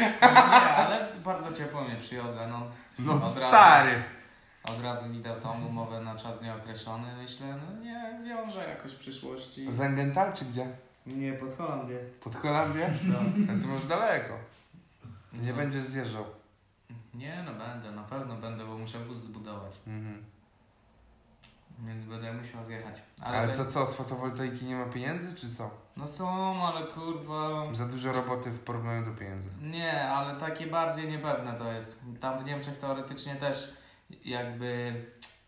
Nie, 0.00 0.20
ale 0.76 1.06
bardzo 1.24 1.52
ciepło 1.52 1.80
mnie 1.84 1.96
przywiozę, 1.96 2.46
no. 2.50 2.62
No 2.98 3.12
Od 3.14 3.20
razu. 3.20 3.34
stary! 3.48 4.02
od 4.64 4.82
razu 4.82 5.08
mi 5.08 5.20
dał 5.20 5.40
tą 5.40 5.66
umowę 5.66 6.00
na 6.00 6.16
czas 6.16 6.42
nieokreślony. 6.42 7.16
Myślę, 7.22 7.46
no 7.46 7.80
nie 7.84 8.18
wiąże 8.24 8.68
jakoś 8.68 8.92
w 8.92 8.98
przyszłości. 8.98 9.72
Z 9.72 9.80
Engenthal 9.80 10.32
czy 10.32 10.44
gdzie? 10.44 10.66
Nie, 11.06 11.32
pod 11.32 11.56
Holandię. 11.56 11.98
Pod 12.20 12.36
Holandię? 12.36 12.90
No. 13.04 13.18
No 13.54 13.62
to 13.62 13.68
masz 13.68 13.84
daleko. 13.84 14.34
Nie 15.32 15.50
No. 15.50 15.56
będziesz 15.56 15.84
zjeżdżał. 15.84 16.24
Nie, 17.14 17.42
no 17.46 17.52
będę, 17.52 17.90
na 17.92 18.02
pewno 18.02 18.34
będę, 18.36 18.64
bo 18.66 18.78
muszę 18.78 18.98
wóz 18.98 19.18
zbudować. 19.18 19.72
Mhm. 19.86 20.24
Więc 21.78 22.04
będę 22.04 22.32
musiał 22.32 22.64
zjechać. 22.64 23.02
Ale, 23.20 23.56
to 23.56 23.66
co, 23.66 23.86
z 23.86 23.94
fotowoltaiki 23.94 24.64
nie 24.64 24.76
ma 24.76 24.84
pieniędzy, 24.84 25.36
czy 25.36 25.54
co? 25.54 25.70
No 25.96 26.08
są, 26.08 26.28
ale 26.66 26.86
kurwa... 26.86 27.74
Za 27.74 27.86
dużo 27.86 28.12
roboty 28.12 28.50
w 28.50 28.60
porównaniu 28.60 29.04
do 29.04 29.18
pieniędzy. 29.18 29.50
Nie, 29.62 30.02
ale 30.10 30.40
takie 30.40 30.66
bardziej 30.66 31.08
niepewne 31.08 31.52
to 31.52 31.72
jest. 31.72 32.04
Tam 32.20 32.38
w 32.38 32.44
Niemczech 32.44 32.78
teoretycznie 32.78 33.34
też 33.34 33.72
jakby 34.24 34.94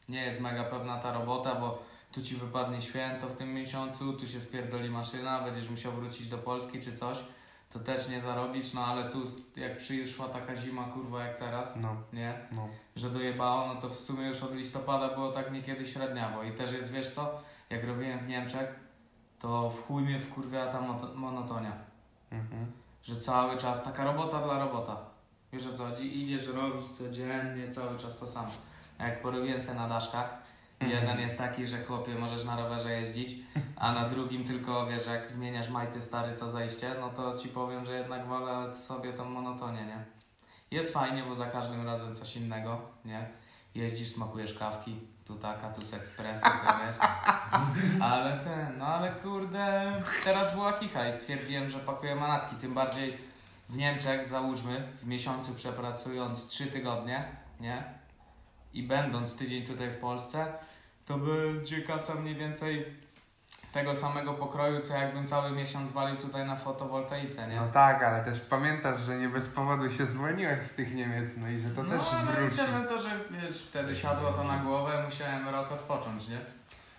nie 0.09 0.23
jest 0.23 0.41
mega 0.41 0.65
pewna 0.65 0.99
ta 0.99 1.13
robota, 1.13 1.55
bo 1.55 1.83
tu 2.13 2.23
ci 2.23 2.37
wypadnie 2.37 2.83
święto 2.83 3.29
w 3.29 3.37
tym 3.37 3.55
miesiącu, 3.55 4.13
tu 4.13 4.27
się 4.27 4.41
spierdoli 4.41 4.91
maszyna, 4.91 5.43
będziesz 5.43 5.71
musiał 5.71 5.93
wrócić 5.93 6.29
do 6.29 6.39
Polski 6.39 6.81
czy 6.81 6.97
coś, 6.97 7.25
to 7.71 7.79
też 7.79 8.09
nie 8.09 8.21
zarobisz, 8.21 8.73
no 8.73 8.85
ale 8.87 9.11
tu 9.11 9.19
jak 9.57 9.79
przyszła 9.79 10.29
taka 10.29 10.57
zima 10.57 10.85
kurwa 10.85 11.25
jak 11.25 11.37
teraz, 11.39 11.77
No, 11.77 11.97
nie, 12.13 12.35
no. 12.53 12.69
że 12.97 13.11
dojebało, 13.11 13.67
no 13.75 13.81
to 13.81 13.89
w 13.89 14.01
sumie 14.01 14.27
już 14.29 14.43
od 14.43 14.55
listopada 14.55 15.09
było 15.09 15.33
tak 15.33 15.53
niekiedy 15.53 15.87
średniawo 15.87 16.43
i 16.43 16.53
też 16.53 16.73
jest, 16.73 16.93
wiesz 16.93 17.11
co, 17.11 17.41
jak 17.71 17.85
robiłem 17.85 18.19
w 18.19 18.29
Niemczech, 18.29 18.81
to 19.39 19.71
w 19.71 19.87
chuj 19.87 20.03
mnie 20.03 20.19
wkurwia 20.21 20.67
ta 20.67 20.81
monotonia 21.15 21.73
Mhm. 22.31 22.73
że 23.03 23.17
cały 23.21 23.57
czas 23.59 23.85
taka 23.85 24.05
robota 24.05 24.43
dla 24.43 24.59
robota. 24.59 24.97
Wiesz 25.53 25.67
o 25.67 25.73
co 25.73 25.85
chodzi? 25.85 26.23
Idziesz 26.23 26.47
robić 26.47 26.89
codziennie, 26.89 27.69
cały 27.71 27.99
czas 27.99 28.17
to 28.19 28.27
samo. 28.27 28.49
A 28.99 29.07
jak 29.07 29.23
porobiłem 29.23 29.61
se 29.61 29.75
na 29.75 29.89
daszkach. 29.89 30.39
Jeden 30.81 31.21
jest 31.21 31.39
taki, 31.39 31.67
że 31.67 31.85
chłopie 31.85 32.15
możesz 32.15 32.45
na 32.45 32.57
rowerze 32.57 32.91
jeździć, 32.93 33.35
a 33.77 33.93
na 33.93 34.09
drugim 34.09 34.45
tylko 34.45 34.87
wiesz, 34.87 35.07
jak 35.07 35.31
zmieniasz 35.31 35.69
majty 35.69 36.03
stary 36.03 36.37
co 36.37 36.51
zejście, 36.51 36.95
no 37.01 37.11
to 37.11 37.39
ci 37.39 37.49
powiem, 37.49 37.85
że 37.85 37.99
jednak 37.99 38.27
wolę 38.27 38.75
sobie 38.75 39.13
tą 39.13 39.25
monotonię, 39.25 39.87
nie? 39.87 40.05
Jest 40.71 40.93
fajnie, 40.93 41.23
bo 41.23 41.35
za 41.35 41.47
każdym 41.47 41.87
razem 41.87 42.15
coś 42.15 42.37
innego, 42.37 42.81
nie? 43.05 43.29
Jeździsz, 43.75 44.09
smakujesz 44.09 44.55
kawki, 44.55 45.01
tu 45.27 45.37
taka, 45.37 45.71
tu 45.71 45.87
z 45.87 45.95
ekspresu, 45.95 46.43
to 46.43 46.73
wiesz. 46.87 46.97
Ale 48.11 48.39
ten, 48.39 48.79
no 48.79 48.87
ale 48.87 49.13
kurde, 49.13 49.93
teraz 50.25 50.55
była 50.55 50.73
kicha 50.73 51.09
i 51.09 51.13
stwierdziłem, 51.13 51.71
że 51.71 51.79
pakuję 51.79 52.15
manatki, 52.15 52.57
tym 52.57 52.75
bardziej 52.75 53.19
w 53.69 53.77
Niemczech, 53.77 54.29
załóżmy, 54.29 54.89
w 55.03 55.07
miesiącu 55.07 55.55
przepracując 55.55 56.47
3 56.47 56.67
tygodnie, 56.67 57.25
nie? 57.61 57.85
I 58.75 58.83
będąc 58.83 59.37
tydzień 59.37 59.67
tutaj 59.67 59.91
w 59.91 59.97
Polsce, 59.97 60.53
to 61.11 61.19
będzie 61.19 61.83
kasa 61.83 62.15
mniej 62.15 62.35
więcej 62.35 62.87
tego 63.73 63.95
samego 63.95 64.35
pokroju, 64.35 64.81
co 64.81 64.95
jakbym 64.95 65.27
cały 65.27 65.51
miesiąc 65.51 65.91
walił 65.91 66.17
tutaj 66.17 66.47
na 66.47 66.57
fotowoltaice, 66.57 67.49
nie? 67.49 67.57
No 67.57 67.69
tak, 67.73 68.03
ale 68.03 68.25
też 68.25 68.41
pamiętasz, 68.41 69.01
że 69.01 69.17
nie 69.17 69.29
bez 69.29 69.49
powodu 69.49 69.91
się 69.93 70.07
zwolniłeś 70.07 70.67
z 70.67 70.71
tych 70.75 70.95
Niemiec, 70.95 71.31
no 71.37 71.49
i 71.49 71.59
że 71.59 71.71
to 71.71 71.83
no, 71.83 71.99
też 71.99 72.13
ale 72.13 72.33
wróci. 72.33 72.57
na 72.73 72.85
to, 72.89 73.03
że 73.03 73.09
wiesz, 73.31 73.63
wtedy 73.71 73.97
siadło 73.97 74.33
to 74.33 74.45
na 74.45 74.57
głowę, 74.57 75.03
musiałem 75.07 75.49
rok 75.49 75.73
odpocząć, 75.73 76.29
nie? 76.29 76.39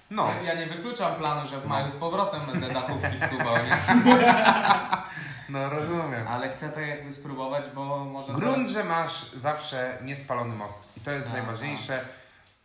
No, 0.09 0.29
Ja, 0.45 0.53
nie 0.53 0.65
wykluczam 0.67 1.15
planu, 1.15 1.47
że 1.49 1.59
w 1.59 1.63
No. 1.63 1.69
maju 1.69 1.89
z 1.89 1.95
powrotem 1.95 2.41
będę 2.51 2.69
dachówki 2.73 3.17
skubał, 3.17 3.55
nie? 3.55 3.77
no 5.49 5.69
rozumiem. 5.69 6.27
Ale 6.27 6.49
chcę 6.49 6.69
tak 6.69 6.87
jakby 6.87 7.11
spróbować, 7.11 7.63
bo 7.75 8.05
może... 8.05 8.33
Grunt, 8.33 8.55
teraz- 8.55 8.69
że 8.71 8.83
masz 8.83 9.31
zawsze 9.31 9.97
niespalony 10.03 10.55
most. 10.55 10.83
I 10.97 11.01
to 11.01 11.11
jest 11.11 11.25
Tak, 11.27 11.33
najważniejsze. 11.37 11.99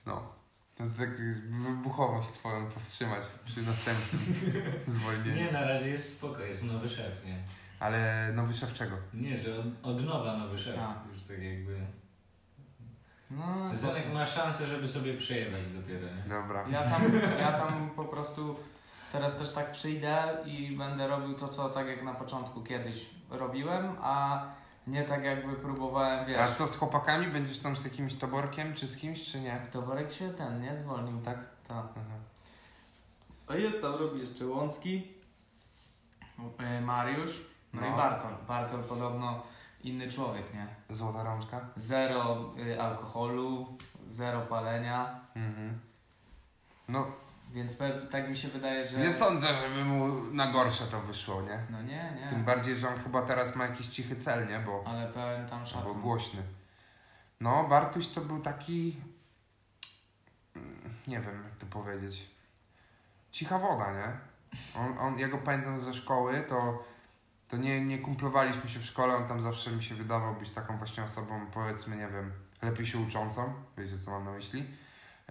No. 0.06 0.35
To 0.76 0.84
jest 0.84 0.98
tak 0.98 1.10
wybuchowość 1.50 2.28
twoją 2.28 2.70
powstrzymać 2.70 3.24
przy 3.44 3.62
następnym 3.62 4.20
zwolnieniu. 4.86 5.36
Nie, 5.36 5.52
na 5.52 5.68
razie 5.68 5.88
jest 5.88 6.18
spoko, 6.18 6.40
jest 6.40 6.64
nowy 6.64 6.88
szef, 6.88 7.24
nie? 7.24 7.38
Ale 7.80 8.30
nowy 8.34 8.54
szef 8.54 8.74
czego? 8.74 8.96
Nie, 9.14 9.38
że 9.38 9.58
od, 9.58 9.66
od 9.82 10.04
nowa 10.04 10.36
nowy 10.36 10.58
szef. 10.58 10.76
Tak. 10.76 10.98
Już 11.12 11.22
tak 11.22 11.42
jakby... 11.42 11.80
No, 13.30 13.74
Zenek 13.74 14.12
ma 14.12 14.26
szansę, 14.26 14.66
żeby 14.66 14.88
sobie 14.88 15.14
przejebać 15.14 15.62
dopiero, 15.74 16.06
nie? 16.06 16.22
Dobra. 16.28 16.64
Ja 16.68 16.82
tam, 16.82 17.02
ja 17.38 17.52
tam 17.52 17.90
po 17.96 18.04
prostu 18.04 18.56
teraz 19.12 19.36
też 19.36 19.52
tak 19.52 19.72
przyjdę 19.72 20.38
i 20.44 20.76
będę 20.76 21.08
robił 21.08 21.34
to, 21.34 21.48
co 21.48 21.68
tak 21.68 21.86
jak 21.86 22.02
na 22.02 22.14
początku 22.14 22.62
kiedyś 22.62 23.06
robiłem, 23.30 23.96
a 24.00 24.46
nie 24.86 25.02
tak 25.04 25.24
jakby 25.24 25.52
próbowałem, 25.56 26.20
A 26.20 26.24
wiesz... 26.24 26.50
co 26.50 26.66
z 26.68 26.76
chłopakami? 26.78 27.26
Będziesz 27.26 27.58
tam 27.58 27.76
z 27.76 27.84
jakimś 27.84 28.14
toborkiem, 28.14 28.74
czy 28.74 28.88
z 28.88 28.96
kimś, 28.96 29.24
czy 29.24 29.40
nie? 29.40 29.60
Towarek 29.72 30.12
się 30.12 30.28
ten, 30.30 30.62
nie? 30.62 30.76
Zwolnił. 30.76 31.20
Tak? 31.20 31.38
Tak. 31.68 31.86
Aha. 31.96 32.16
A 33.46 33.54
jest 33.54 33.80
tam, 33.82 33.94
robi 33.94 34.20
jeszcze 34.20 34.46
Łącki, 34.46 35.08
e, 36.58 36.80
Mariusz, 36.80 37.40
no, 37.72 37.80
No. 37.80 37.86
i 37.86 37.90
Bartol. 37.96 38.32
Bartol 38.48 38.82
podobno 38.84 39.42
inny 39.84 40.08
człowiek, 40.12 40.44
nie? 40.54 40.66
Złota 40.96 41.22
rączka? 41.22 41.60
Zero 41.76 42.50
y, 42.66 42.82
alkoholu, 42.82 43.76
zero 44.06 44.40
palenia, 44.40 45.20
Mhm. 45.36 45.80
No, 46.88 47.06
więc 47.56 47.78
tak 48.10 48.28
mi 48.30 48.36
się 48.38 48.48
wydaje, 48.48 48.88
że... 48.88 48.98
nie 48.98 49.12
sądzę, 49.12 49.46
żeby 49.54 49.84
mu 49.84 50.24
na 50.32 50.46
gorsze 50.46 50.84
to 50.86 51.00
wyszło, 51.00 51.42
nie? 51.42 51.58
No 51.70 51.82
nie, 51.82 52.12
nie. 52.20 52.26
Tym 52.30 52.44
bardziej, 52.44 52.76
że 52.76 52.88
on 52.88 52.98
chyba 52.98 53.22
teraz 53.22 53.56
ma 53.56 53.66
jakiś 53.66 53.86
cichy 53.86 54.16
cel, 54.16 54.46
nie? 54.48 54.60
Bo, 54.60 54.84
Ale 54.86 55.08
pełen 55.08 55.48
tam 55.48 55.60
bo 55.60 55.66
szacun. 55.66 56.00
głośny. 56.00 56.42
No, 57.40 57.64
Bartuś 57.68 58.08
to 58.08 58.20
był 58.20 58.40
taki... 58.40 58.96
mm, 60.56 60.80
Nie 61.06 61.20
wiem, 61.20 61.42
jak 61.44 61.56
to 61.56 61.66
powiedzieć. 61.66 62.30
Cicha 63.32 63.58
woda, 63.58 63.92
nie? 63.92 64.12
On, 64.80 64.98
on, 64.98 65.18
ja 65.18 65.28
go 65.28 65.38
pamiętam 65.38 65.80
ze 65.80 65.94
szkoły, 65.94 66.44
to, 66.48 66.84
to 67.48 67.56
nie, 67.56 67.80
nie 67.80 67.98
kumplowaliśmy 67.98 68.68
się 68.70 68.80
w 68.80 68.84
szkole, 68.86 69.16
on 69.16 69.28
tam 69.28 69.42
zawsze 69.42 69.70
mi 69.72 69.82
się 69.82 69.94
wydawał 69.94 70.34
być 70.34 70.50
taką 70.50 70.76
właśnie 70.76 71.04
osobą, 71.04 71.46
powiedzmy, 71.54 71.96
nie 71.96 72.08
wiem, 72.08 72.32
lepiej 72.62 72.86
się 72.86 72.98
uczącą, 72.98 73.54
wiecie 73.78 73.98
co 73.98 74.10
mam 74.10 74.24
na 74.24 74.32
myśli. 74.32 74.64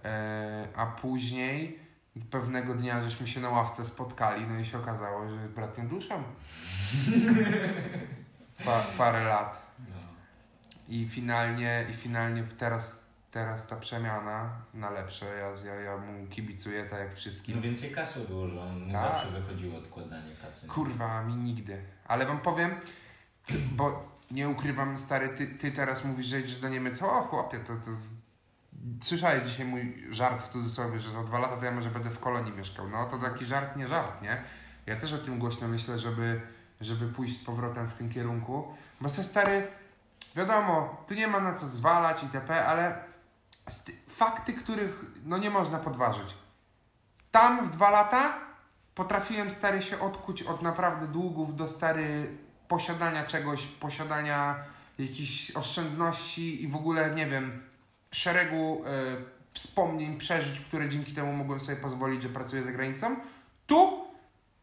E, 0.04 0.68
a 0.76 0.86
później 0.86 1.85
pewnego 2.30 2.74
dnia 2.74 3.02
żeśmy 3.02 3.28
się 3.28 3.40
na 3.40 3.48
ławce 3.50 3.84
spotkali, 3.84 4.46
no 4.46 4.58
i 4.58 4.64
się 4.64 4.78
okazało, 4.78 5.28
że 5.28 5.36
bratnią 5.36 5.88
duszą. 5.88 6.22
Pa, 8.64 8.82
parę 8.98 9.24
lat. 9.24 9.72
No. 9.78 9.96
I 10.88 11.06
finalnie, 11.08 11.86
i 11.90 11.94
finalnie 11.94 12.42
teraz, 12.58 13.04
teraz 13.30 13.66
ta 13.66 13.76
przemiana 13.76 14.50
na 14.74 14.90
lepsze, 14.90 15.26
ja, 15.26 15.72
ja, 15.74 15.80
ja 15.80 15.96
mu 15.96 16.26
kibicuję 16.26 16.84
tak 16.84 16.98
jak 16.98 17.10
No 17.10 17.16
wszystkim. 17.16 17.60
więcej 17.60 17.90
kasy 17.92 18.20
on 18.60 18.80
mu 18.84 18.92
Tak. 18.92 19.00
zawsze 19.02 19.40
wychodziło 19.40 19.78
odkładanie 19.78 20.36
kasy. 20.42 20.66
Kurwa, 20.66 21.22
mi 21.22 21.36
nigdy. 21.36 21.82
Ale 22.08 22.26
wam 22.26 22.38
powiem, 22.38 22.70
bo 23.72 24.08
nie 24.30 24.48
ukrywam, 24.48 24.98
stary, 24.98 25.28
ty, 25.28 25.46
ty 25.46 25.72
teraz 25.72 26.04
mówisz, 26.04 26.26
że 26.26 26.40
jedziesz 26.40 26.60
do 26.60 26.68
Niemiec, 26.68 27.02
o 27.02 27.06
chłopie, 27.22 27.58
to, 27.58 27.66
to... 27.66 27.90
Słyszałeś 29.02 29.50
dzisiaj 29.50 29.66
mój 29.66 30.06
żart 30.10 30.42
w 30.42 30.48
cudzysłowie, 30.48 31.00
że 31.00 31.10
za 31.10 31.22
dwa 31.22 31.38
lata 31.38 31.56
to 31.56 31.64
ja 31.64 31.70
może 31.70 31.90
będę 31.90 32.10
w 32.10 32.18
kolonii 32.18 32.52
mieszkał. 32.52 32.88
No 32.88 33.04
to 33.04 33.18
taki 33.18 33.44
żart, 33.44 33.76
nie 33.76 33.88
żart, 33.88 34.22
nie? 34.22 34.42
Ja 34.86 34.96
też 34.96 35.12
o 35.12 35.18
tym 35.18 35.38
głośno 35.38 35.68
myślę, 35.68 35.98
żeby, 35.98 36.40
żeby 36.80 37.08
pójść 37.08 37.40
z 37.40 37.44
powrotem 37.44 37.86
w 37.86 37.94
tym 37.94 38.10
kierunku, 38.10 38.74
bo 39.00 39.10
se 39.10 39.24
stary, 39.24 39.66
wiadomo, 40.36 41.04
tu 41.08 41.14
nie 41.14 41.28
ma 41.28 41.40
na 41.40 41.52
co 41.52 41.68
zwalać 41.68 42.22
itp., 42.22 42.66
ale 42.66 43.04
fakty, 44.08 44.52
których 44.52 45.04
no 45.24 45.38
nie 45.38 45.50
można 45.50 45.78
podważyć. 45.78 46.34
Tam 47.30 47.66
w 47.66 47.70
dwa 47.70 47.90
lata 47.90 48.34
potrafiłem 48.94 49.50
stary 49.50 49.82
się 49.82 50.00
odkuć 50.00 50.42
od 50.42 50.62
naprawdę 50.62 51.06
długów 51.06 51.56
do 51.56 51.68
stary 51.68 52.36
posiadania 52.68 53.26
czegoś, 53.26 53.66
posiadania 53.66 54.56
jakichś 54.98 55.50
oszczędności 55.50 56.64
i 56.64 56.68
w 56.68 56.76
ogóle, 56.76 57.14
nie 57.14 57.26
wiem, 57.26 57.62
szeregu 58.16 58.82
e, 58.86 58.90
wspomnień, 59.50 60.18
przeżyć, 60.18 60.60
które 60.60 60.88
dzięki 60.88 61.12
temu 61.12 61.32
mogłem 61.32 61.60
sobie 61.60 61.76
pozwolić, 61.76 62.22
że 62.22 62.28
pracuję 62.28 62.62
za 62.62 62.72
granicą. 62.72 63.16
Tu 63.66 64.04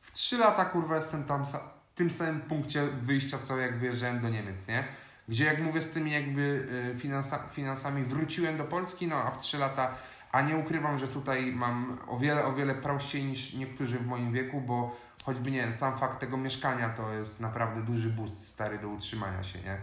w 0.02 0.12
trzy 0.12 0.38
lata, 0.38 0.66
kurwa, 0.66 0.96
jestem 0.96 1.24
tam 1.24 1.46
w 1.46 1.50
tym 1.96 2.12
samym 2.12 2.42
punkcie 2.42 2.88
wyjścia, 2.88 3.38
co 3.38 3.58
jak 3.58 3.78
wyjeżdżałem 3.78 4.22
do 4.22 4.30
Niemiec, 4.30 4.68
nie? 4.68 4.84
Gdzie, 5.28 5.46
jak 5.46 5.62
mówię, 5.62 5.82
z 5.82 5.90
tymi 5.90 6.12
jakby 6.12 6.68
e, 6.96 7.00
finansa- 7.00 7.50
finansami 7.52 8.04
wróciłem 8.04 8.58
do 8.58 8.64
Polski, 8.64 9.08
no 9.08 9.16
a 9.16 9.32
w 9.32 9.40
trzy 9.40 9.58
lata 9.58 9.96
a 10.32 10.42
nie 10.42 10.58
ukrywam, 10.58 10.98
że 10.98 11.08
tutaj 11.08 11.52
mam 11.52 11.98
o 12.08 12.20
wiele, 12.20 12.46
o 12.46 12.54
wiele 12.54 12.76
prościej 12.76 13.24
niż 13.24 13.54
niektórzy 13.54 14.00
w 14.00 14.06
moim 14.06 14.34
wieku, 14.34 14.62
bo 14.62 14.96
choćby 15.24 15.52
nie 15.52 15.74
sam 15.74 15.98
fakt 15.98 16.20
tego 16.20 16.38
mieszkania 16.38 16.90
to 16.90 17.14
jest 17.14 17.40
naprawdę 17.40 17.82
duży 17.82 18.10
boost 18.10 18.48
stary 18.48 18.80
do 18.80 18.88
utrzymania 18.88 19.44
się, 19.44 19.60
nie? 19.60 19.78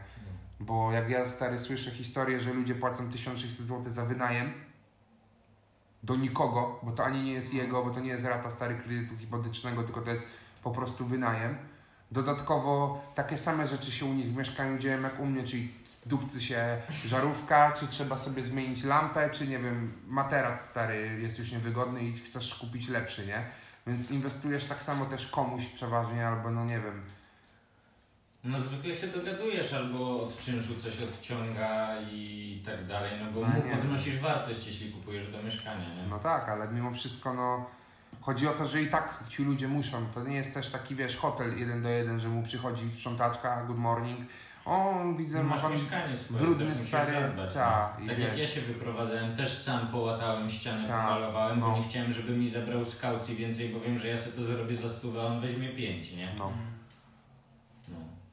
Bo 0.60 0.92
jak 0.92 1.10
ja 1.10 1.26
stary 1.26 1.58
słyszę 1.58 1.90
historię, 1.90 2.40
że 2.40 2.52
ludzie 2.52 2.74
płacą 2.74 3.10
1600 3.10 3.66
zł 3.66 3.92
za 3.92 4.04
wynajem 4.04 4.52
do 6.02 6.16
nikogo, 6.16 6.80
bo 6.82 6.92
to 6.92 7.04
ani 7.04 7.22
nie 7.22 7.32
jest 7.32 7.54
jego, 7.54 7.84
bo 7.84 7.90
to 7.90 8.00
nie 8.00 8.10
jest 8.10 8.24
rata 8.24 8.50
stary 8.50 8.74
kredytu 8.74 9.16
hipotecznego, 9.16 9.82
tylko 9.82 10.00
to 10.00 10.10
jest 10.10 10.26
po 10.62 10.70
prostu 10.70 11.06
wynajem, 11.06 11.56
Dodatkowo 12.12 13.04
takie 13.14 13.38
same 13.38 13.68
rzeczy 13.68 13.92
się 13.92 14.06
u 14.06 14.14
nich 14.14 14.26
w 14.26 14.36
mieszkaniu 14.36 14.78
dzieją 14.78 15.02
jak 15.02 15.20
u 15.20 15.26
mnie, 15.26 15.44
czyli 15.44 15.72
zdupcy 15.86 16.40
się 16.40 16.78
żarówka, 17.04 17.72
czy 17.72 17.86
trzeba 17.86 18.16
sobie 18.16 18.42
zmienić 18.42 18.84
lampę, 18.84 19.30
czy 19.30 19.46
nie 19.46 19.58
wiem, 19.58 19.92
materac 20.06 20.60
stary 20.60 21.18
jest 21.20 21.38
już 21.38 21.52
niewygodny 21.52 22.02
i 22.02 22.12
chcesz 22.12 22.54
kupić 22.54 22.88
lepszy, 22.88 23.26
nie? 23.26 23.44
Więc 23.86 24.10
inwestujesz 24.10 24.64
tak 24.64 24.82
samo 24.82 25.06
też 25.06 25.26
komuś 25.26 25.66
przeważnie, 25.66 26.28
albo 26.28 26.50
no 26.50 26.64
nie 26.64 26.80
wiem. 26.80 27.02
No 28.44 28.58
zwykle 28.60 28.96
się 28.96 29.06
dogadujesz 29.06 29.72
albo 29.72 30.22
od 30.22 30.38
czynszu 30.38 30.74
coś 30.82 31.02
odciąga 31.02 32.00
i 32.12 32.62
tak 32.66 32.86
dalej, 32.86 33.10
no 33.24 33.32
bo 33.32 33.40
No 33.40 33.76
podnosisz 33.76 34.18
wartość, 34.18 34.66
jeśli 34.66 34.92
kupujesz 34.92 35.32
do 35.32 35.42
mieszkania, 35.42 35.94
nie? 35.94 36.02
No 36.10 36.18
tak, 36.18 36.48
ale 36.48 36.68
mimo 36.68 36.90
wszystko 36.90 37.34
no 37.34 37.66
chodzi 38.20 38.48
o 38.48 38.52
to, 38.52 38.66
że 38.66 38.82
i 38.82 38.86
tak 38.86 39.24
ci 39.28 39.44
ludzie 39.44 39.68
muszą. 39.68 40.06
To 40.14 40.24
nie 40.24 40.36
jest 40.36 40.54
też 40.54 40.70
taki 40.70 40.94
wiesz 40.94 41.16
hotel 41.16 41.58
jeden 41.58 41.82
do 41.82 41.88
jeden, 41.88 42.20
że 42.20 42.28
mu 42.28 42.42
przychodzi 42.42 42.90
sprzątaczka, 42.90 43.64
good 43.64 43.78
morning. 43.78 44.20
O, 44.64 44.94
widzę, 45.18 45.38
No 45.38 45.44
ma 45.44 45.56
masz 45.56 45.70
mieszkanie 45.70 46.16
swoje, 46.16 46.40
brudny, 46.40 46.76
stary, 46.78 47.12
zadbać, 47.12 47.54
ta, 47.54 47.96
no. 48.00 48.06
Tak 48.06 48.18
jak 48.18 48.38
ja 48.38 48.48
się 48.48 48.60
wyprowadzałem, 48.60 49.36
też 49.36 49.58
sam 49.58 49.88
połatałem 49.88 50.50
ścianę, 50.50 50.88
Ta, 50.88 51.02
pomalowałem, 51.02 51.60
no. 51.60 51.70
bo 51.70 51.78
nie 51.78 51.84
chciałem, 51.88 52.12
żeby 52.12 52.32
mi 52.32 52.48
zabrał 52.48 52.84
z 52.84 53.00
kaucji 53.00 53.36
więcej, 53.36 53.68
bo 53.68 53.80
wiem, 53.80 53.98
że 53.98 54.08
ja 54.08 54.16
sobie 54.16 54.36
to 54.36 54.44
zrobię 54.44 54.76
za 54.76 54.88
stówę, 54.88 55.22
a 55.22 55.24
on 55.24 55.40
weźmie 55.40 55.68
pięć, 55.68 56.12
nie? 56.12 56.34
No. 56.38 56.52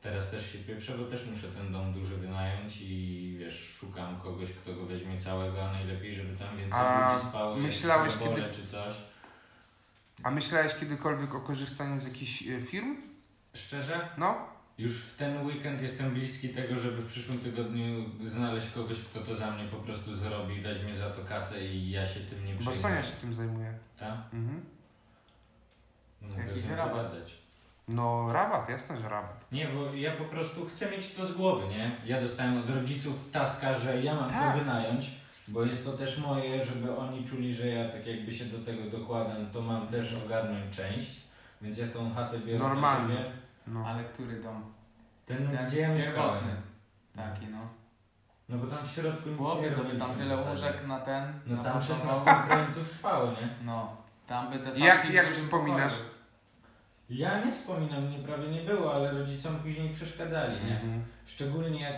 Teraz 0.07 0.31
też 0.31 0.51
się 0.51 0.57
pieprzę, 0.57 0.97
bo 0.97 1.05
też 1.05 1.25
muszę 1.25 1.47
ten 1.47 1.71
dom 1.71 1.93
duży 1.93 2.17
wynająć 2.17 2.77
i 2.81 3.35
wiesz, 3.39 3.77
szukam 3.79 4.19
kogoś, 4.19 4.49
kto 4.51 4.73
go 4.73 4.85
weźmie 4.85 5.21
całego, 5.21 5.69
a 5.69 5.71
najlepiej, 5.71 6.15
żeby 6.15 6.37
tam 6.37 6.57
więcej 6.57 6.79
A 6.79 7.13
ludzi 7.13 7.27
spało, 7.27 7.55
jak 7.55 7.65
myślałeś 7.65 8.13
na 8.13 8.19
dole 8.19 8.35
kiedy- 8.35 8.53
czy 8.53 8.67
coś. 8.67 8.95
A 10.23 10.31
myślałeś 10.31 10.75
kiedykolwiek 10.75 11.35
o 11.35 11.41
korzystaniu 11.41 12.01
z 12.01 12.05
jakichś 12.05 12.47
e, 12.47 12.61
firm? 12.61 12.95
Szczerze? 13.53 14.09
No? 14.17 14.37
Już 14.77 15.01
w 15.01 15.17
ten 15.17 15.45
weekend 15.45 15.81
jestem 15.81 16.13
bliski 16.13 16.49
tego, 16.49 16.79
żeby 16.79 17.01
w 17.01 17.07
przyszłym 17.07 17.39
tygodniu 17.39 18.09
znaleźć 18.23 18.69
kogoś, 18.69 18.97
kto 19.01 19.19
to 19.19 19.35
za 19.35 19.51
mnie 19.51 19.67
po 19.67 19.77
prostu 19.77 20.15
zrobi, 20.15 20.61
weźmie 20.61 20.95
za 20.95 21.09
to 21.09 21.25
kasę 21.25 21.65
i 21.65 21.91
ja 21.91 22.07
się 22.07 22.19
tym 22.19 22.45
nie 22.45 22.53
Bo 22.53 22.59
przejmę. 22.59 22.79
Sonia 22.81 23.03
się 23.03 23.15
tym 23.15 23.33
zajmuje. 23.33 23.73
Tak? 23.99 24.17
Mhm. 24.33 24.65
Mogę 26.21 26.69
nią 26.69 26.75
rabat. 26.75 27.15
No 27.87 28.33
rabat, 28.33 28.69
jasne, 28.69 28.97
że 28.97 29.09
rabat. 29.09 29.45
Nie, 29.51 29.67
bo 29.67 29.93
ja 29.93 30.11
po 30.11 30.23
prostu 30.25 30.65
chcę 30.65 30.91
mieć 30.91 31.13
to 31.13 31.25
z 31.25 31.31
głowy, 31.33 31.67
nie? 31.67 31.91
Ja 32.05 32.21
dostałem 32.21 32.57
od 32.57 32.69
rodziców 32.69 33.31
taska, 33.31 33.73
że 33.73 34.01
ja 34.01 34.15
mam 34.15 34.29
Tak. 34.29 34.53
to 34.53 34.59
wynająć, 34.59 35.11
bo 35.47 35.63
jest 35.65 35.85
to 35.85 35.93
też 35.93 36.17
moje, 36.17 36.65
żeby 36.65 36.97
oni 36.97 37.25
czuli, 37.25 37.53
że 37.53 37.67
ja 37.67 37.89
tak 37.89 38.07
jakby 38.07 38.33
się 38.33 38.45
do 38.45 38.65
tego 38.65 38.97
dokładam, 38.97 39.51
to 39.51 39.61
mam 39.61 39.87
też 39.87 40.13
ogarnąć 40.25 40.75
część, 40.77 41.21
więc 41.61 41.77
ja 41.77 41.87
tą 41.87 42.13
chatę 42.13 42.39
biorę 42.39 42.59
Normalnie. 42.59 43.13
na 43.15 43.19
siebie. 43.21 43.31
No. 43.67 43.85
Ale 43.87 44.03
który 44.03 44.41
dom? 44.41 44.63
Ten, 45.25 45.37
Ten 45.51 45.67
gdzie 45.67 45.79
ja 45.81 45.89
mieszkałem. 45.93 46.43
Taki 47.15 47.47
no. 47.47 47.57
No 48.49 48.57
bo 48.57 48.67
tam 48.75 48.85
w 48.87 48.91
środku 48.91 49.29
nic 49.29 49.37
Chłopie, 49.37 49.61
nie 49.69 49.75
to 49.75 49.83
by 49.83 49.95
tam 49.99 50.13
tyle 50.15 50.37
łóżek 50.37 50.87
na 50.87 50.99
ten. 50.99 51.33
No 51.45 51.55
na 51.55 51.63
tam 51.63 51.73
początku. 51.81 52.07
16 52.07 52.31
Ukraińców 52.45 52.87
spało, 52.87 53.31
nie? 53.31 53.49
No. 53.65 53.95
Tam 54.27 54.49
by 54.51 54.59
te 54.59 54.79
Jak- 54.79 55.09
jak 55.13 55.31
wspominasz? 55.31 55.93
Ja 57.09 57.45
nie 57.45 57.51
wspominam, 57.51 58.03
mnie 58.07 58.17
prawie 58.19 58.47
nie 58.47 58.61
było, 58.61 58.93
ale 58.93 59.11
rodzicom 59.11 59.55
później 59.55 59.89
przeszkadzali, 59.89 60.53
nie? 60.65 60.75
Mhm. 60.75 61.03
Szczególnie 61.25 61.81
jak 61.81 61.95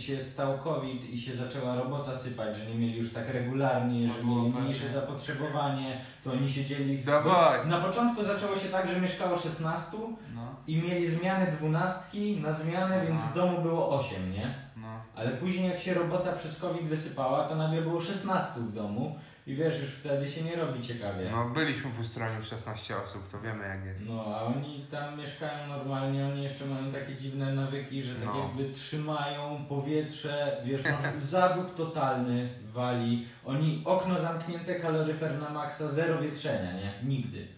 się 0.00 0.20
stał 0.20 0.58
COVID 0.58 1.04
i 1.10 1.20
się 1.20 1.36
zaczęła 1.36 1.76
robota 1.76 2.14
sypać, 2.14 2.56
że 2.56 2.66
nie 2.70 2.74
mieli 2.74 2.98
już 2.98 3.12
tak 3.12 3.28
regularnie, 3.28 4.08
To 4.08 4.14
że 4.14 4.24
mieli 4.24 4.40
pewnie. 4.52 4.60
mniejsze 4.60 4.88
zapotrzebowanie, 4.88 6.00
to 6.24 6.32
oni 6.32 6.48
siedzieli... 6.48 6.98
Dawaj. 7.04 7.68
Na 7.68 7.80
początku 7.80 8.24
zaczęło 8.24 8.56
się 8.56 8.68
tak, 8.68 8.88
że 8.88 9.00
mieszkało 9.00 9.38
16 9.38 9.96
No, 10.34 10.54
i 10.66 10.76
mieli 10.76 11.06
zmianę 11.06 11.46
dwunastki 11.52 12.40
na 12.40 12.52
zmianę, 12.52 13.06
więc 13.06 13.20
w 13.20 13.34
domu 13.34 13.62
było 13.62 13.98
8, 13.98 14.32
nie? 14.32 14.54
no. 14.76 14.88
Ale 15.14 15.30
później 15.30 15.70
jak 15.70 15.78
się 15.78 15.94
robota 15.94 16.32
przez 16.32 16.60
COVID 16.60 16.82
wysypała, 16.82 17.44
to 17.48 17.54
nagle 17.56 17.82
było 17.82 18.00
16 18.00 18.60
w 18.60 18.72
domu 18.72 19.18
i 19.46 19.54
wiesz, 19.56 19.80
już 19.80 19.90
wtedy 19.90 20.30
się 20.30 20.42
nie 20.42 20.56
robi 20.56 20.82
ciekawie. 20.82 21.30
No 21.30 21.48
byliśmy 21.50 21.90
w 21.90 22.00
Ustroniu 22.00 22.42
w 22.42 22.46
16 22.46 22.96
osób, 22.96 23.28
to 23.30 23.40
wiemy 23.40 23.68
jak 23.68 23.84
jest. 23.84 24.08
No, 24.08 24.24
a 24.36 24.42
oni 24.42 24.86
tam 24.90 25.18
mieszkają 25.18 25.66
normalnie, 25.68 26.26
oni 26.26 26.42
jeszcze 26.42 26.66
mają 26.66 26.92
takie 26.92 27.16
dziwne 27.16 27.52
nawyki, 27.54 28.02
że 28.02 28.14
tak 28.14 28.24
No. 28.24 28.38
jakby 28.38 28.74
trzymają 28.74 29.64
powietrze, 29.68 30.62
wiesz, 30.64 30.84
masz 30.84 31.22
zaduch 31.22 31.74
totalny 31.74 32.48
wali. 32.72 33.28
Oni, 33.44 33.82
okno 33.84 34.20
zamknięte, 34.20 34.74
kaloryfer 34.74 35.38
na 35.38 35.50
maksa, 35.50 35.88
zero 35.88 36.22
wietrzenia, 36.22 36.72
nie? 36.72 36.92
Nigdy. 37.02 37.48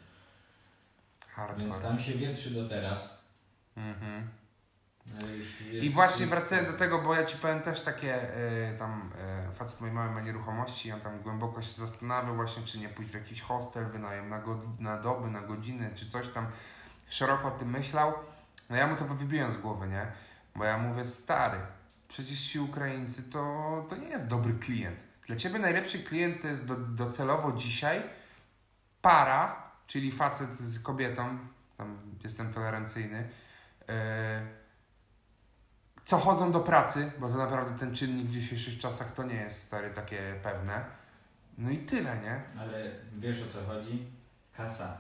Hardcore. 1.29 1.63
Więc 1.65 1.83
tam 1.83 2.01
się 2.01 2.13
wietrzy 2.13 2.51
do 2.51 2.69
teraz. 2.69 3.25
Mhm. 3.77 4.29
No 5.07 5.27
I 5.83 5.91
właśnie 5.91 6.27
wracając 6.27 6.69
do 6.69 6.79
tego, 6.79 7.03
bo 7.03 7.15
ja 7.15 7.25
ci 7.25 7.37
powiem 7.37 7.61
też 7.61 7.81
takie, 7.81 8.37
y, 8.37 8.79
tam 8.79 9.13
y, 9.44 9.44
facet 9.55 9.81
mojej 9.81 9.95
mamy 9.95 10.11
ma 10.11 10.21
nieruchomości 10.21 10.89
i 10.89 10.93
tam 10.93 11.21
głęboko 11.21 11.63
się 11.63 11.73
zastanawiał 11.73 12.35
właśnie, 12.35 12.63
czy 12.63 12.79
nie 12.79 12.89
pójść 12.89 13.11
w 13.11 13.15
jakiś 13.15 13.41
hostel, 13.41 13.87
wynajem 13.87 14.29
na, 14.29 14.39
go, 14.39 14.61
na 14.79 14.99
doby, 14.99 15.31
na 15.31 15.41
godziny, 15.41 15.91
czy 15.95 16.07
coś 16.07 16.29
tam. 16.29 16.47
Szeroko 17.09 17.49
o 17.49 17.51
tym 17.51 17.71
myślał. 17.71 18.13
No 18.71 18.77
ja 18.77 18.87
mu 18.87 18.97
to 18.97 19.05
wybiłem 19.05 19.53
z 19.53 19.57
głowy, 19.57 19.89
nie? 19.89 20.07
Bo 20.57 20.65
ja 20.65 20.79
mówię, 20.79 21.05
stary, 21.05 21.59
przecież 22.09 22.41
ci 22.41 22.61
Ukraińcy 22.61 23.23
to, 23.23 23.87
to 23.89 23.97
nie 23.97 24.09
jest 24.09 24.29
dobry 24.29 24.55
klient. 24.55 25.01
Dla 25.27 25.37
ciebie 25.37 25.59
najlepszy 25.59 26.03
klient 26.03 26.43
to 26.43 26.49
jest 26.49 26.67
do, 26.67 26.77
docelowo 26.77 27.53
dzisiaj 27.53 28.03
para, 29.03 29.63
czyli 29.87 30.13
facet 30.13 30.55
z 30.55 30.83
kobietą, 30.83 31.39
tam 31.77 31.99
jestem 32.25 32.53
tolerancyjny, 32.53 33.29
yy, 33.89 33.95
co 36.05 36.19
chodzą 36.19 36.53
do 36.53 36.61
pracy, 36.61 37.13
bo 37.19 37.29
to 37.29 37.37
naprawdę 37.37 37.79
ten 37.79 37.95
czynnik 37.95 38.27
w 38.27 38.31
dzisiejszych 38.33 38.79
czasach 38.79 39.13
to 39.13 39.23
nie 39.23 39.35
jest 39.35 39.63
stary 39.63 39.91
takie 39.91 40.35
pewne. 40.43 40.85
No 41.59 41.71
i 41.71 41.79
tyle, 41.79 42.19
nie? 42.19 42.41
Ale 42.61 42.85
wiesz 43.19 43.43
o 43.43 43.53
co 43.53 43.67
chodzi? 43.75 44.07
Kasa. 44.57 44.97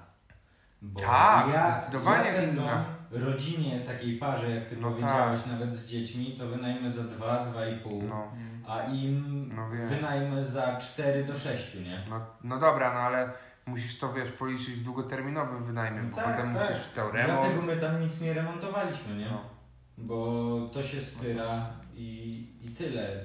Bo 0.83 1.01
Tak, 1.01 1.47
zdecydowanie 1.49 2.27
ja 2.29 2.41
ten 2.41 2.51
inna. 2.51 2.85
Dom, 3.11 3.23
rodzinie, 3.23 3.81
takiej 3.81 4.19
parze, 4.19 4.51
jak 4.51 4.69
ty 4.69 4.77
No 4.77 4.91
powiedziałeś, 4.91 5.41
nawet 5.47 5.75
z 5.75 5.87
dziećmi, 5.87 6.37
to 6.39 6.47
wynajmę 6.47 6.91
za 6.93 7.03
2, 7.03 7.47
2,5. 7.53 8.03
No, 8.09 8.29
Mm. 8.35 8.55
A 8.69 8.83
im 8.83 9.51
no 9.57 9.71
wiem. 9.71 9.89
wynajmę 9.89 10.45
za 10.45 10.77
4 10.77 11.25
do 11.25 11.39
6, 11.39 11.75
nie? 11.75 12.03
No, 12.11 12.27
no 12.45 12.59
dobra, 12.59 12.95
no 12.95 13.01
ale 13.01 13.31
musisz 13.67 13.99
to, 13.99 14.13
wiesz, 14.13 14.31
policzyć 14.31 14.75
w 14.75 14.85
długoterminowym 14.85 15.65
wynajmie, 15.65 16.03
bo 16.03 16.17
Tak, 16.17 16.25
potem 16.25 16.55
tak. 16.55 16.69
musisz 16.69 16.87
to 16.95 17.11
Dlatego 17.13 17.63
my 17.63 17.77
tam 17.77 18.01
nic 18.01 18.21
nie 18.21 18.35
remontowaliśmy, 18.35 19.17
nie? 19.17 19.25
No. 19.25 19.54
Bo 19.99 20.71
to 20.73 20.83
się 20.83 21.01
styra 21.01 21.71
i, 21.97 22.47
i 22.63 22.69
tyle. 22.69 23.25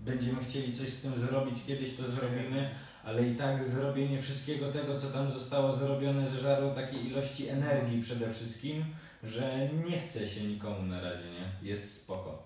Będziemy 0.00 0.44
chcieli 0.44 0.76
coś 0.76 0.92
z 0.92 1.02
tym 1.02 1.20
zrobić, 1.20 1.64
kiedyś 1.66 1.96
to 1.96 2.10
zrobimy, 2.10 2.70
ale 3.04 3.28
i 3.28 3.36
tak 3.36 3.68
zrobienie 3.68 4.22
wszystkiego 4.22 4.72
tego, 4.72 4.98
co 4.98 5.10
tam 5.10 5.30
zostało 5.30 5.72
zrobione, 5.72 6.26
zeżarło 6.26 6.70
takiej 6.70 7.06
ilości 7.06 7.48
energii 7.48 8.02
przede 8.02 8.32
wszystkim, 8.32 8.84
że 9.22 9.68
nie 9.88 10.00
chce 10.00 10.28
się 10.28 10.44
nikomu 10.44 10.82
na 10.82 11.00
razie, 11.00 11.30
nie? 11.30 11.68
Jest 11.68 12.02
spoko. 12.02 12.42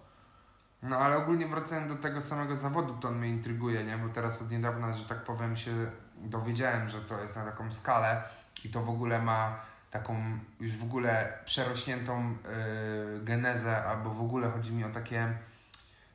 No 0.83 0.97
ale 0.97 1.17
ogólnie 1.17 1.47
wracając 1.47 1.89
do 1.89 1.97
tego 1.97 2.21
samego 2.21 2.57
zawodu, 2.57 2.95
to 3.01 3.09
on 3.09 3.19
mnie 3.19 3.29
intryguje, 3.29 3.85
nie? 3.85 3.99
Bo 3.99 4.09
teraz 4.09 4.43
od 4.43 4.51
niedawna, 4.51 4.99
że 4.99 5.05
tak 5.05 5.25
powiem, 5.25 5.57
się 5.57 5.91
dowiedziałem, 6.17 6.89
że 6.89 7.01
to 7.01 7.23
jest 7.23 7.37
na 7.37 7.45
taką 7.45 7.73
skalę 7.73 8.23
i 8.65 8.69
to 8.69 8.83
w 8.83 8.89
ogóle 8.89 9.23
ma 9.23 9.61
taką 9.91 10.39
już 10.61 10.77
w 10.77 10.83
ogóle 10.83 11.39
przerośniętą 11.45 12.31
yy, 12.31 13.25
genezę, 13.25 13.85
albo 13.85 14.11
w 14.11 14.21
ogóle 14.21 14.51
chodzi 14.51 14.73
mi 14.73 14.85
o 14.85 14.91
takie, 14.91 15.39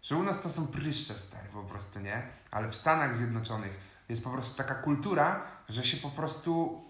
że 0.01 0.15
u 0.15 0.23
nas 0.23 0.41
to 0.41 0.49
są 0.49 0.67
pryszcze 0.67 1.13
stare 1.13 1.49
po 1.53 1.63
prostu, 1.63 1.99
nie? 1.99 2.21
Ale 2.51 2.69
w 2.69 2.75
Stanach 2.75 3.15
Zjednoczonych 3.15 3.79
jest 4.09 4.23
po 4.23 4.29
prostu 4.29 4.57
taka 4.57 4.75
kultura, 4.75 5.41
że 5.69 5.83
się 5.83 5.97
po 5.97 6.09
prostu 6.09 6.83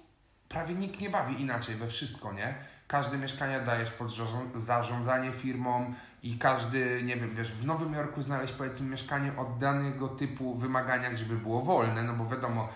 prawie 0.50 0.76
nikt 0.76 1.02
nie 1.02 1.10
bawi 1.10 1.42
inaczej 1.42 1.76
we 1.76 1.88
wszystko, 1.88 2.34
nie? 2.34 2.56
Każde 2.88 3.18
mieszkanie 3.18 3.60
dajesz 3.60 3.92
pod 3.92 4.08
zarząd- 4.08 4.60
zarządzanie 4.60 5.32
firmą 5.32 5.94
i 6.24 6.38
każdy, 6.38 7.04
nie 7.04 7.18
wiem, 7.18 7.36
wiesz, 7.36 7.54
w 7.54 7.66
Nowym 7.66 7.94
Jorku 7.94 8.22
znaleźć 8.22 8.54
powiedzmy 8.54 8.90
mieszkanie 8.90 9.32
o 9.38 9.46
danego 9.60 10.08
typu 10.08 10.56
wymaganiach, 10.56 11.16
żeby 11.16 11.38
było 11.38 11.62
wolne, 11.62 12.04
no 12.04 12.14
bo 12.14 12.26
wiadomo, 12.26 12.70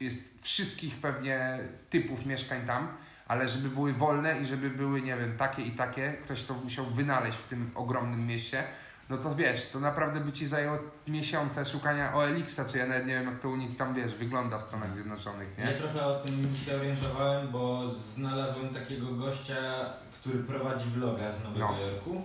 jest 0.00 0.42
wszystkich 0.42 1.00
pewnie 1.00 1.58
typów 1.90 2.26
mieszkań 2.26 2.66
tam, 2.66 2.88
ale 3.28 3.48
żeby 3.48 3.68
były 3.68 3.92
wolne 3.92 4.40
i 4.40 4.46
żeby 4.46 4.70
były, 4.70 5.02
nie 5.02 5.16
wiem, 5.16 5.36
takie 5.36 5.62
i 5.62 5.70
takie, 5.70 6.12
ktoś 6.24 6.44
to 6.44 6.54
musiał 6.54 6.84
wynaleźć 6.86 7.38
w 7.38 7.42
tym 7.48 7.70
ogromnym 7.74 8.26
mieście, 8.26 8.64
no 9.10 9.16
to 9.18 9.34
wiesz, 9.34 9.70
to 9.70 9.80
naprawdę 9.80 10.20
by 10.20 10.32
ci 10.32 10.46
zajęło 10.46 10.78
miesiące 11.08 11.66
szukania 11.66 12.14
OLX-a, 12.14 12.64
czy 12.64 12.78
ja 12.78 12.86
nawet 12.86 13.06
nie 13.06 13.14
wiem, 13.14 13.26
jak 13.26 13.40
to 13.40 13.48
u 13.48 13.56
nich 13.56 13.76
tam, 13.76 13.94
wiesz, 13.94 14.14
wygląda 14.14 14.58
w 14.58 14.62
Stanach 14.62 14.94
Zjednoczonych, 14.94 15.48
Ja 15.58 15.64
nie? 15.66 15.74
trochę 15.78 16.06
o 16.06 16.20
tym 16.20 16.56
się 16.66 16.76
orientowałem, 16.76 17.48
bo 17.48 17.90
znalazłem 17.90 18.74
takiego 18.74 19.12
gościa, 19.12 19.56
który 20.12 20.38
prowadzi 20.38 20.90
vloga 20.90 21.30
z 21.30 21.44
Nowego 21.44 21.68
No. 21.72 21.78
Jorku. 21.80 22.22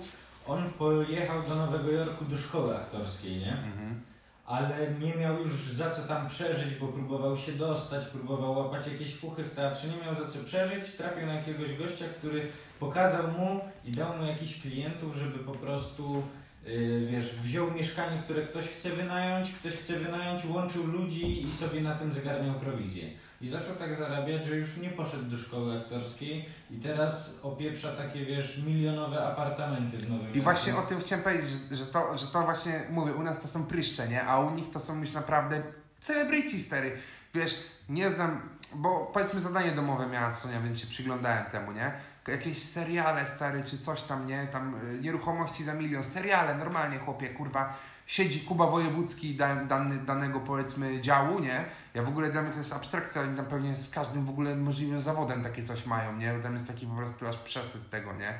On 0.47 0.69
pojechał 0.73 1.41
do 1.41 1.55
Nowego 1.55 1.91
Jorku 1.91 2.25
do 2.25 2.37
szkoły 2.37 2.77
aktorskiej, 2.77 3.37
nie? 3.39 3.51
Mhm. 3.53 4.01
Ale 4.45 4.91
nie 4.99 5.15
miał 5.15 5.39
już 5.39 5.69
za 5.71 5.89
co 5.89 6.01
tam 6.01 6.27
przeżyć, 6.27 6.75
bo 6.75 6.87
próbował 6.87 7.37
się 7.37 7.51
dostać, 7.51 8.05
próbował 8.05 8.57
łapać 8.57 8.87
jakieś 8.87 9.15
fuchy 9.15 9.43
w 9.43 9.55
teatrze, 9.55 9.87
nie 9.87 10.05
miał 10.05 10.15
za 10.15 10.31
co 10.31 10.43
przeżyć, 10.43 10.91
trafił 10.91 11.25
na 11.25 11.33
jakiegoś 11.33 11.77
gościa, 11.77 12.05
który 12.19 12.47
pokazał 12.79 13.31
mu 13.31 13.59
i 13.85 13.91
dał 13.91 14.17
mu 14.17 14.25
jakichś 14.25 14.61
klientów, 14.61 15.15
żeby 15.15 15.39
po 15.39 15.51
prostu 15.51 16.23
yy, 16.65 17.07
wiesz, 17.11 17.35
wziął 17.35 17.71
mieszkanie, 17.71 18.21
które 18.23 18.41
ktoś 18.41 18.65
chce 18.65 18.89
wynająć, 18.89 19.51
ktoś 19.51 19.73
chce 19.73 19.93
wynająć, 19.93 20.45
łączył 20.45 20.87
ludzi 20.87 21.47
i 21.47 21.51
sobie 21.51 21.81
na 21.81 21.95
tym 21.95 22.13
zgarniał 22.13 22.55
prowizję. 22.55 23.09
I 23.43 23.49
zaczął 23.49 23.75
tak 23.75 23.95
zarabiać, 23.95 24.45
że 24.45 24.55
już 24.55 24.77
nie 24.77 24.89
poszedł 24.89 25.23
do 25.23 25.37
szkoły 25.37 25.79
aktorskiej 25.79 26.45
i 26.71 26.75
teraz 26.77 27.39
opieprza 27.43 27.91
takie, 27.91 28.25
wiesz, 28.25 28.57
milionowe 28.57 29.25
apartamenty 29.25 29.97
w 29.97 30.09
Nowym 30.09 30.33
I 30.33 30.41
właśnie 30.41 30.75
o 30.75 30.81
tym 30.81 31.01
chciałem 31.01 31.23
powiedzieć, 31.23 31.49
że, 31.71 31.85
to, 31.85 32.17
że 32.17 32.27
to 32.27 32.41
właśnie, 32.41 32.83
mówię, 32.89 33.13
u 33.13 33.23
nas 33.23 33.41
to 33.41 33.47
są 33.47 33.65
pryszcze, 33.65 34.07
nie? 34.07 34.25
A 34.25 34.39
u 34.39 34.55
nich 34.55 34.69
to 34.71 34.79
są 34.79 34.99
już 34.99 35.11
naprawdę 35.11 35.61
celebryci, 35.99 36.59
stary. 36.59 36.97
Wiesz, 37.33 37.63
nie 37.89 38.09
znam, 38.09 38.49
bo 38.75 39.11
powiedzmy 39.13 39.39
zadanie 39.39 39.71
domowe 39.71 40.07
miała 40.07 40.33
Sonia, 40.33 40.61
więc 40.61 40.79
się 40.79 40.87
przyglądałem 40.87 41.45
temu, 41.45 41.71
nie? 41.71 41.91
Jakieś 42.27 42.63
seriale, 42.63 43.27
stary, 43.27 43.63
czy 43.63 43.77
coś 43.77 44.01
tam, 44.01 44.27
nie? 44.27 44.47
Tam 44.47 44.75
y, 44.95 44.99
nieruchomości 45.01 45.63
za 45.63 45.73
milion, 45.73 46.03
seriale, 46.03 46.55
normalnie, 46.55 46.99
chłopie, 46.99 47.29
kurwa. 47.29 47.77
Siedzi 48.13 48.39
Kuba 48.41 48.67
Wojewódzki 48.67 49.35
dan, 49.35 49.67
dany, 49.67 49.97
danego, 49.97 50.39
powiedzmy, 50.39 51.01
działu, 51.01 51.39
nie? 51.39 51.65
Ja 51.93 52.03
w 52.03 52.07
ogóle, 52.07 52.31
dla 52.31 52.41
mnie 52.41 52.51
to 52.51 52.57
jest 52.57 52.73
abstrakcja, 52.73 53.21
oni 53.21 53.37
tam 53.37 53.45
pewnie 53.45 53.75
z 53.75 53.89
każdym 53.89 54.25
w 54.25 54.29
ogóle 54.29 54.55
możliwym 54.55 55.01
zawodem 55.01 55.43
takie 55.43 55.63
coś 55.63 55.85
mają, 55.85 56.17
nie? 56.17 56.33
Tam 56.33 56.53
jest 56.53 56.67
taki 56.67 56.87
po 56.87 56.95
prostu 56.95 57.27
aż 57.27 57.37
przesyt 57.37 57.89
tego, 57.89 58.13
nie? 58.13 58.39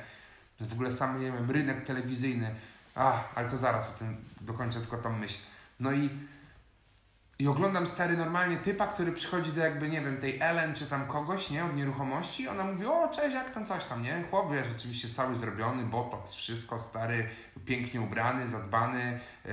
W 0.60 0.72
ogóle 0.72 0.92
sam, 0.92 1.20
nie 1.20 1.32
wiem, 1.32 1.50
rynek 1.50 1.84
telewizyjny. 1.84 2.54
Ach, 2.94 3.32
ale 3.34 3.50
to 3.50 3.58
zaraz 3.58 3.90
o 3.90 3.98
tym 3.98 4.16
dokończę 4.40 4.80
tylko 4.80 4.96
tą 4.96 5.12
myśl. 5.12 5.38
No 5.80 5.92
i, 5.92 6.10
i 7.38 7.48
oglądam 7.48 7.86
stary 7.86 8.16
normalnie 8.16 8.56
typa, 8.56 8.86
który 8.86 9.12
przychodzi 9.12 9.52
do 9.52 9.60
jakby, 9.60 9.88
nie 9.88 10.00
wiem, 10.00 10.16
tej 10.16 10.40
Ellen 10.40 10.74
czy 10.74 10.86
tam 10.86 11.06
kogoś, 11.06 11.50
nie, 11.50 11.64
od 11.64 11.76
nieruchomości. 11.76 12.48
Ona 12.48 12.64
mówi, 12.64 12.86
o 12.86 13.08
cześć, 13.08 13.34
jak 13.34 13.54
tam 13.54 13.66
coś 13.66 13.84
tam, 13.84 14.02
nie? 14.02 14.24
Chłop, 14.30 14.52
wiesz, 14.52 14.66
oczywiście 14.76 15.08
cały 15.08 15.36
zrobiony, 15.36 15.84
botox, 15.84 16.34
wszystko, 16.34 16.78
stary, 16.78 17.28
pięknie 17.64 18.00
ubrany, 18.00 18.48
zadbany, 18.48 19.20
yy, 19.44 19.52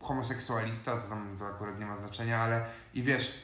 homoseksualista, 0.00 0.96
to 0.96 1.08
tam 1.08 1.36
to 1.38 1.46
akurat 1.46 1.80
nie 1.80 1.86
ma 1.86 1.96
znaczenia, 1.96 2.40
ale 2.40 2.64
i 2.94 3.02
wiesz, 3.02 3.34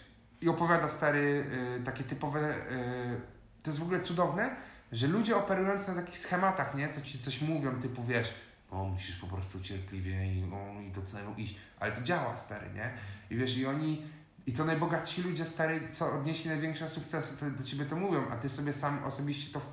i 0.41 0.49
opowiada 0.49 0.89
stary 0.89 1.47
yy, 1.79 1.85
takie 1.85 2.05
typowe, 2.05 2.41
yy, 2.41 3.21
to 3.63 3.71
jest 3.71 3.79
w 3.79 3.83
ogóle 3.83 4.01
cudowne, 4.01 4.57
że 4.93 5.07
ludzie 5.07 5.37
operując 5.37 5.89
na 5.89 5.95
takich 5.95 6.19
schematach, 6.19 6.75
nie, 6.75 6.89
co 6.89 7.01
ci 7.01 7.19
coś 7.19 7.41
mówią, 7.41 7.81
typu 7.81 8.05
wiesz, 8.05 8.35
o 8.71 8.85
musisz 8.85 9.17
po 9.17 9.27
prostu 9.27 9.61
cierpliwie 9.61 10.35
i, 10.35 10.45
o, 10.45 10.81
i 10.81 10.91
do 10.91 11.03
celu 11.03 11.35
iść, 11.37 11.57
ale 11.81 11.93
to 11.93 12.03
działa, 12.03 12.37
stary, 12.37 12.71
nie? 12.75 12.93
I 13.31 13.37
wiesz, 13.37 13.57
i 13.57 13.67
oni, 13.67 14.03
i 14.47 14.53
to 14.53 14.65
najbogatsi 14.65 15.23
ludzie, 15.23 15.47
stary, 15.47 15.89
co 15.93 16.13
odnieśli 16.13 16.51
największe 16.51 16.89
sukcesy, 16.89 17.37
to 17.37 17.51
do 17.51 17.65
ciebie 17.65 17.85
to 17.85 17.97
mówią, 17.97 18.31
a 18.31 18.37
ty 18.37 18.49
sobie 18.49 18.73
sam 18.73 19.05
osobiście 19.05 19.53
to 19.53 19.61
w, 19.61 19.67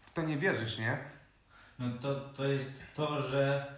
w 0.00 0.12
to 0.12 0.22
nie 0.22 0.36
wierzysz, 0.36 0.78
nie? 0.78 0.98
No 1.78 1.98
to, 1.98 2.20
to 2.20 2.44
jest 2.44 2.82
to, 2.94 3.22
że 3.22 3.72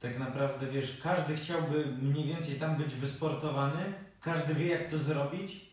tak 0.00 0.18
naprawdę 0.18 0.66
wiesz, 0.66 1.00
każdy 1.02 1.36
chciałby 1.36 1.86
mniej 1.86 2.26
więcej 2.26 2.54
tam 2.54 2.76
być 2.76 2.94
wysportowany, 2.94 3.92
każdy 4.20 4.54
wie 4.54 4.66
jak 4.66 4.90
to 4.90 4.98
zrobić, 4.98 5.68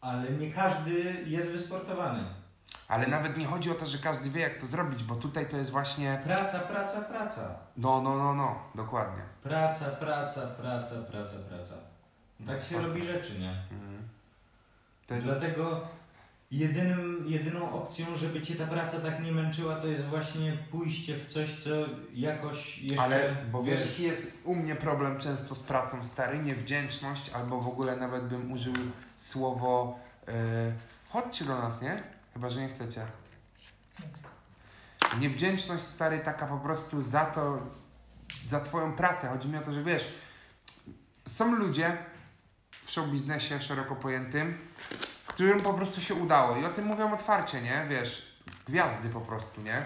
ale 0.00 0.30
nie 0.30 0.52
każdy 0.52 1.24
jest 1.26 1.48
wysportowany. 1.50 2.24
Ale 2.88 3.06
nawet 3.06 3.36
nie 3.36 3.46
chodzi 3.46 3.70
o 3.70 3.74
to, 3.74 3.86
że 3.86 3.98
każdy 3.98 4.30
wie, 4.30 4.40
jak 4.40 4.60
to 4.60 4.66
zrobić, 4.66 5.04
bo 5.04 5.16
tutaj 5.16 5.46
to 5.46 5.56
jest 5.56 5.70
właśnie, 5.70 6.20
Praca, 6.24 6.58
praca, 6.58 7.00
praca. 7.00 7.54
no, 7.76 8.02
no, 8.02 8.16
no, 8.16 8.34
no, 8.34 8.62
dokładnie. 8.74 9.22
Praca, 9.42 9.84
praca, 9.84 10.46
praca, 10.46 10.94
praca, 11.10 11.36
praca. 11.48 11.74
Tak 12.46 12.62
się 12.62 12.82
robi 12.82 13.04
rzeczy, 13.04 13.38
nie? 13.38 13.50
Mhm. 13.72 14.08
Jest, 15.10 15.28
Dlatego 15.28 15.80
jedynym, 16.50 17.24
jedyną 17.26 17.72
opcją, 17.72 18.06
żeby 18.16 18.42
cię 18.42 18.54
ta 18.54 18.66
praca 18.66 18.98
tak 19.00 19.22
nie 19.22 19.32
męczyła, 19.32 19.76
to 19.76 19.86
jest 19.86 20.04
właśnie 20.04 20.58
pójście 20.70 21.16
w 21.16 21.26
coś, 21.32 21.62
co 21.64 21.70
jakoś 22.14 22.78
jeszcze... 22.78 23.02
ale, 23.02 23.36
bo 23.52 23.62
wiesz, 23.62 23.86
jaki 23.86 24.02
jest 24.02 24.32
u 24.44 24.54
mnie 24.54 24.76
problem 24.76 25.18
często 25.18 25.54
z 25.54 25.62
pracą, 25.62 26.04
stary, 26.04 26.38
niewdzięczność, 26.38 27.30
albo 27.30 27.60
w 27.60 27.68
ogóle 27.68 27.96
nawet 27.96 28.24
bym 28.24 28.52
użył 28.52 28.74
słowo, 29.18 29.98
yy, 30.26 30.32
chodźcie 31.08 31.44
do 31.44 31.58
nas, 31.58 31.82
nie? 31.82 32.02
Chyba, 32.38 32.50
że 32.50 32.60
nie 32.60 32.68
chcecie. 32.68 33.06
Niewdzięczność, 35.20 35.84
stary, 35.84 36.18
taka 36.18 36.46
po 36.46 36.58
prostu 36.58 37.02
za 37.02 37.24
to, 37.24 37.58
za 38.48 38.60
twoją 38.60 38.92
pracę. 38.92 39.28
Chodzi 39.28 39.48
mi 39.48 39.58
o 39.58 39.60
to, 39.60 39.72
że 39.72 39.82
wiesz, 39.82 40.14
są 41.26 41.56
ludzie 41.56 41.96
w 42.84 42.90
show 42.90 43.08
biznesie 43.08 43.60
szeroko 43.60 43.96
pojętym, 43.96 44.58
którym 45.26 45.60
po 45.60 45.74
prostu 45.74 46.00
się 46.00 46.14
udało 46.14 46.56
i 46.56 46.64
o 46.64 46.68
tym 46.68 46.84
mówią 46.84 47.14
otwarcie, 47.14 47.62
nie? 47.62 47.86
Wiesz, 47.88 48.40
gwiazdy 48.66 49.08
po 49.08 49.20
prostu, 49.20 49.62
nie? 49.62 49.84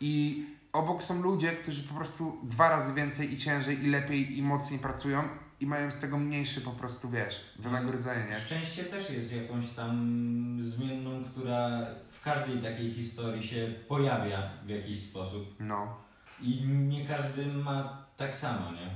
I 0.00 0.44
obok 0.72 1.02
są 1.02 1.22
ludzie, 1.22 1.52
którzy 1.52 1.82
po 1.82 1.94
prostu 1.94 2.40
dwa 2.42 2.68
razy 2.68 2.92
więcej 2.92 3.34
i 3.34 3.38
ciężej 3.38 3.84
i 3.84 3.90
lepiej 3.90 4.38
i 4.38 4.42
mocniej 4.42 4.78
pracują 4.78 5.28
i 5.60 5.66
mają 5.66 5.90
z 5.90 5.98
tego 5.98 6.18
mniejszy 6.18 6.60
po 6.60 6.70
prostu, 6.70 7.10
wiesz, 7.10 7.44
wynagrodzenie, 7.58 8.30
nie? 8.30 8.40
Szczęście 8.40 8.84
też 8.84 9.10
jest 9.10 9.36
jakąś 9.36 9.68
tam 9.68 10.58
zmienną, 10.60 11.24
która 11.24 11.86
w 12.08 12.22
każdej 12.22 12.58
takiej 12.58 12.92
historii 12.92 13.46
się 13.46 13.74
pojawia 13.88 14.50
w 14.66 14.68
jakiś 14.68 15.02
sposób. 15.02 15.54
No. 15.60 15.96
I 16.42 16.64
nie 16.66 17.06
każdy 17.06 17.46
ma 17.46 18.06
tak 18.16 18.36
samo, 18.36 18.72
nie? 18.72 18.90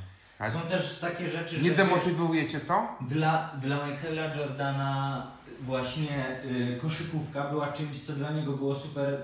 Są 0.51 0.61
też 0.61 0.99
takie 0.99 1.31
rzeczy, 1.31 1.57
że 1.57 1.62
nie 1.62 1.68
wiesz, 1.68 1.77
demotywuje 1.77 2.49
cię 2.49 2.61
to? 2.61 2.99
dla, 3.01 3.57
dla 3.61 3.87
Michaela 3.87 4.35
Jordana 4.35 5.27
właśnie 5.61 6.44
y, 6.44 6.79
koszykówka 6.83 7.51
była 7.51 7.73
czymś, 7.73 8.01
co 8.03 8.12
dla 8.12 8.31
niego 8.31 8.53
było 8.53 8.75
super, 8.75 9.20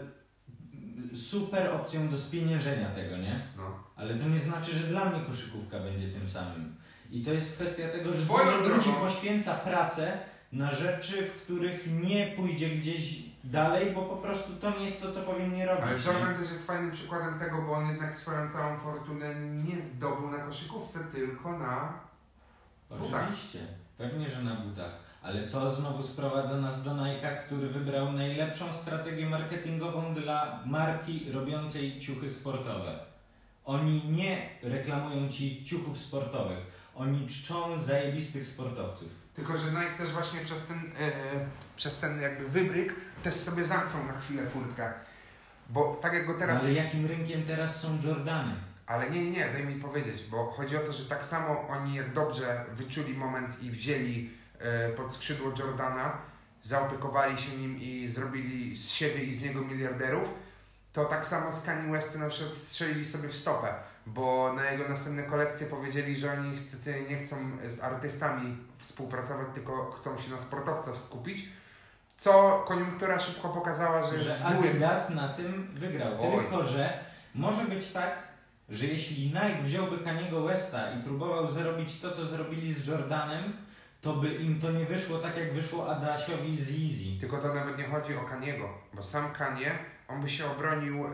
super 1.14 1.70
opcją 1.70 2.08
do 2.08 2.18
spieniężenia 2.18 2.88
tego, 2.88 3.16
nie? 3.16 3.40
No. 3.56 3.62
Ale 3.96 4.14
to 4.14 4.28
nie 4.28 4.38
znaczy, 4.38 4.74
że 4.74 4.86
dla 4.86 5.04
mnie 5.04 5.20
koszykówka 5.20 5.80
będzie 5.80 6.08
tym 6.08 6.28
samym. 6.28 6.76
I 7.10 7.24
to 7.24 7.32
jest 7.32 7.54
kwestia 7.54 7.88
tego, 7.88 8.10
że 8.10 8.16
Swoją 8.18 8.44
dużo 8.44 8.74
ludzi 8.74 8.90
drogą. 8.90 9.00
poświęca 9.00 9.54
pracę 9.54 10.18
na 10.52 10.70
rzeczy, 10.74 11.22
w 11.22 11.42
których 11.42 11.86
nie 12.02 12.26
pójdzie 12.36 12.70
gdzieś 12.70 13.14
dalej, 13.44 13.92
bo 13.94 14.02
po 14.02 14.16
prostu 14.16 14.52
to 14.60 14.78
nie 14.78 14.84
jest 14.84 15.02
to, 15.02 15.12
co 15.12 15.22
powinni 15.22 15.64
robić. 15.64 15.84
Ale 15.84 15.98
nie? 15.98 16.04
Jordan 16.04 16.36
też 16.36 16.50
jest 16.50 16.66
fajnym 16.66 16.90
przykładem 16.90 17.38
tego, 17.38 17.62
bo 17.62 17.72
on 17.72 17.88
jednak 17.88 18.16
swoją 18.16 18.50
całą 18.50 18.78
fortunę 18.78 19.34
nie 19.34 19.80
zdobył 19.80 20.30
na 20.30 20.38
koszykówce, 20.38 20.98
tylko 21.14 21.58
na... 21.58 21.92
butach. 22.90 23.22
Oczywiście, 23.24 23.58
pewnie, 23.98 24.30
że 24.30 24.42
na 24.42 24.54
butach. 24.54 24.92
Ale 25.22 25.42
to 25.42 25.70
znowu 25.70 26.02
sprowadza 26.02 26.56
nas 26.56 26.82
do 26.82 26.90
Nike'a, 26.90 27.36
który 27.46 27.68
wybrał 27.68 28.12
najlepszą 28.12 28.72
strategię 28.72 29.26
marketingową 29.26 30.14
dla 30.14 30.60
marki 30.66 31.32
robiącej 31.32 32.00
ciuchy 32.00 32.30
sportowe. 32.30 32.98
Oni 33.64 34.08
nie 34.08 34.48
reklamują 34.62 35.28
ci 35.28 35.64
ciuchów 35.64 35.98
sportowych. 35.98 36.58
Oni 36.96 37.26
czczą 37.26 37.80
zajebistych 37.80 38.46
sportowców. 38.46 39.08
Tylko, 39.34 39.56
że 39.56 39.70
Nike 39.70 39.98
też 39.98 40.12
właśnie 40.12 40.40
przez 40.40 40.62
ten, 40.62 40.78
e, 40.78 41.12
przez 41.76 41.94
ten 41.94 42.20
jakby 42.20 42.48
wybryk 42.48 42.94
też 43.22 43.34
sobie 43.34 43.64
zamknął 43.64 44.04
na 44.04 44.20
chwilę 44.20 44.46
furtkę. 44.46 44.92
Bo 45.70 45.98
tak 46.02 46.12
jak 46.12 46.26
go 46.26 46.38
teraz... 46.38 46.62
Ale 46.62 46.72
jakim 46.72 47.06
rynkiem 47.06 47.46
teraz 47.46 47.80
są 47.80 47.98
Jordany? 48.02 48.54
Ale 48.86 49.10
nie, 49.10 49.24
nie, 49.24 49.30
nie, 49.30 49.48
daj 49.48 49.66
mi 49.66 49.74
powiedzieć, 49.74 50.22
bo 50.30 50.50
chodzi 50.50 50.76
o 50.76 50.80
to, 50.80 50.92
że 50.92 51.04
tak 51.04 51.26
samo 51.26 51.68
oni 51.68 51.94
jak 51.94 52.12
dobrze 52.12 52.64
wyczuli 52.72 53.14
moment 53.14 53.62
i 53.62 53.70
wzięli 53.70 54.30
e, 54.58 54.88
pod 54.88 55.12
skrzydło 55.12 55.52
Jordana, 55.58 56.18
zaopiekowali 56.62 57.42
się 57.42 57.56
nim 57.56 57.80
i 57.80 58.08
zrobili 58.08 58.76
z 58.76 58.90
siebie 58.90 59.24
i 59.24 59.34
z 59.34 59.42
niego 59.42 59.62
miliarderów, 59.62 60.28
to 60.92 61.04
tak 61.04 61.26
samo 61.26 61.52
z 61.52 61.62
Kanye 61.62 61.92
Westem 61.92 62.20
na 62.20 62.28
przykład 62.28 62.52
strzelili 62.52 63.04
sobie 63.04 63.28
w 63.28 63.36
stopę, 63.36 63.74
bo 64.06 64.52
na 64.52 64.70
jego 64.70 64.88
następne 64.88 65.22
kolekcje 65.22 65.66
powiedzieli, 65.66 66.16
że 66.16 66.32
oni 66.32 66.50
niestety 66.50 67.06
nie 67.10 67.16
chcą 67.16 67.36
z 67.68 67.80
artystami 67.80 68.56
współpracować, 68.78 69.46
tylko 69.54 69.90
chcą 69.90 70.18
się 70.18 70.30
na 70.30 70.38
sportowcach 70.38 70.96
skupić, 70.96 71.48
co 72.16 72.64
koniunktura 72.66 73.18
szybko 73.18 73.48
pokazała, 73.48 74.02
że, 74.02 74.18
Że 74.18 74.28
jest 74.30 74.42
złym. 74.42 74.58
Adidas 74.58 75.10
na 75.10 75.28
tym 75.28 75.68
wygrał. 75.74 76.12
Oj. 76.20 76.38
Tylko, 76.38 76.66
że 76.66 77.04
może 77.34 77.64
być 77.64 77.92
tak, 77.92 78.10
że 78.68 78.86
jeśli 78.86 79.26
Nike 79.26 79.62
wziąłby 79.62 79.98
Kaniego 79.98 80.42
Westa 80.42 80.92
i 80.92 81.02
próbował 81.02 81.50
zrobić 81.50 82.00
to, 82.00 82.10
co 82.10 82.26
zrobili 82.26 82.74
z 82.74 82.86
Jordanem, 82.86 83.52
to 84.00 84.12
by 84.12 84.34
im 84.34 84.60
to 84.60 84.70
nie 84.70 84.84
wyszło 84.84 85.18
tak, 85.18 85.36
jak 85.36 85.54
wyszło 85.54 85.90
Adasiowi 85.90 86.56
z 86.56 86.70
Yeezy. 86.70 87.20
Tylko 87.20 87.38
to 87.38 87.54
nawet 87.54 87.78
nie 87.78 87.84
chodzi 87.84 88.16
o 88.16 88.20
Kaniego, 88.20 88.68
bo 88.94 89.02
sam 89.02 89.32
Kanie, 89.32 89.70
on 90.08 90.20
by 90.22 90.30
się 90.30 90.50
obronił 90.50 91.04
e, 91.06 91.10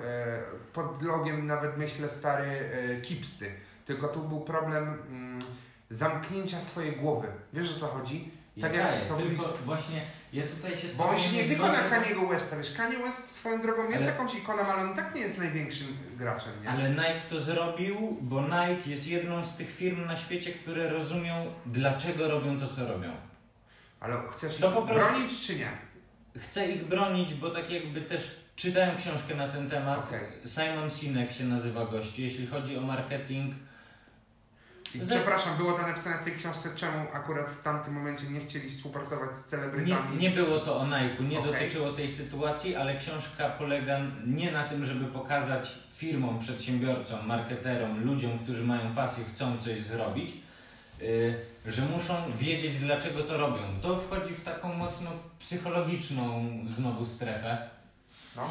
pod 0.73 1.03
logiem 1.03 1.47
nawet 1.47 1.77
myślę 1.77 2.09
stary 2.09 2.49
e, 2.49 3.01
Kipsty. 3.01 3.51
Tylko 3.87 4.09
tu 4.09 4.21
był 4.21 4.41
problem 4.41 4.85
mm, 5.09 5.39
zamknięcia 5.91 6.63
swojej 6.63 6.93
głowy. 6.93 7.29
Wiesz 7.53 7.77
o 7.77 7.81
co 7.81 7.87
chodzi? 7.87 8.31
Ja 8.57 8.69
Tak 8.69 8.77
jak 8.77 9.09
to 9.09 9.17
tylko 9.17 9.59
właśnie 9.65 10.03
Ja 10.33 10.43
tutaj 10.47 10.79
się 10.79 10.89
Bo 10.99 11.09
on 11.09 11.19
się 11.19 11.37
nie 11.37 11.45
tylko 11.45 11.67
na 11.67 11.79
Kaniego 11.79 12.27
Westa, 12.27 12.57
wiesz, 12.57 12.75
Kanye 12.75 12.99
West 12.99 13.35
swoją 13.35 13.63
drogą 13.63 13.83
jest 13.83 13.97
Ale- 13.97 14.07
jakąś 14.07 14.35
ikoną, 14.35 14.63
ale 14.63 14.83
on 14.83 14.97
tak 14.97 15.15
nie 15.15 15.21
jest 15.21 15.39
największym 15.39 15.87
graczem, 16.19 16.53
nie? 16.63 16.71
Ale 16.71 16.91
Nike 16.91 17.21
to 17.31 17.41
zrobił, 17.41 18.19
bo 18.21 18.43
Nike 18.43 18.91
jest 18.91 19.07
jedną 19.09 19.45
z 19.45 19.57
tych 19.57 19.71
firm 19.75 20.07
na 20.07 20.17
świecie, 20.17 20.53
które 20.53 20.91
rozumią, 20.91 21.53
dlaczego 21.67 22.29
robią 22.29 22.61
to, 22.61 22.69
co 22.69 22.87
robią. 22.89 23.11
Ale 24.01 24.17
chcesz 24.33 24.57
To 24.57 24.69
ich 24.69 24.75
po 24.75 24.83
prostu- 24.83 25.11
bronić 25.11 25.47
czy 25.47 25.57
nie? 25.57 25.69
Chcę 26.39 26.69
ich 26.69 26.87
bronić, 26.89 27.35
bo 27.35 27.51
tak 27.51 27.71
jakby 27.71 28.01
też 28.03 28.42
czytałem 28.57 28.97
książkę 28.97 29.35
na 29.35 29.49
ten 29.49 29.71
temat. 29.71 29.99
Okej. 29.99 30.29
Simon 30.47 30.91
Sinek 30.91 31.33
się 31.33 31.45
nazywa 31.45 31.87
gościu. 31.87 32.23
Jeśli 32.23 32.47
chodzi 32.47 32.79
o 32.79 32.81
marketing, 32.81 33.55
Przepraszam, 35.09 35.57
było 35.57 35.73
to 35.73 35.83
napisane 35.83 36.19
w 36.19 36.25
tej 36.25 36.33
książce, 36.33 36.69
czemu 36.77 37.07
akurat 37.13 37.49
w 37.49 37.63
tamtym 37.63 37.95
momencie 37.95 38.27
nie 38.27 38.41
chcieli 38.41 38.71
współpracować 38.71 39.37
z 39.37 39.45
nie, 39.45 39.51
celebrytami. 39.51 40.19
nie 40.19 40.31
było 40.31 40.59
to 40.59 40.77
o 40.77 40.85
Nike, 40.87 41.23
nie 41.23 41.39
Okej. 41.39 41.53
dotyczyło 41.53 41.93
tej 41.93 42.09
sytuacji, 42.09 42.77
ale 42.77 42.97
książka 42.97 43.51
polega 43.51 44.01
nie 44.27 44.53
na 44.53 44.65
tym, 44.65 44.85
żeby 44.85 45.05
pokazać 45.05 45.73
firmom, 45.97 46.39
przedsiębiorcom, 46.39 47.27
marketerom, 47.27 48.05
ludziom, 48.05 48.39
którzy 48.39 48.65
mają 48.65 48.95
pasję, 48.95 49.25
chcą 49.25 49.59
coś 49.59 49.81
zrobić, 49.81 50.33
yy, 51.01 51.35
że 51.67 51.83
muszą 51.83 52.15
wiedzieć, 52.39 52.79
dlaczego 52.79 53.23
to 53.23 53.37
robią. 53.39 53.63
To 53.83 54.01
wchodzi 54.01 54.35
w 54.35 54.45
taką 54.45 54.75
mocno 54.75 55.11
psychologiczną 55.39 56.49
znowu 56.69 57.05
strefę. 57.05 57.71
No. 58.37 58.43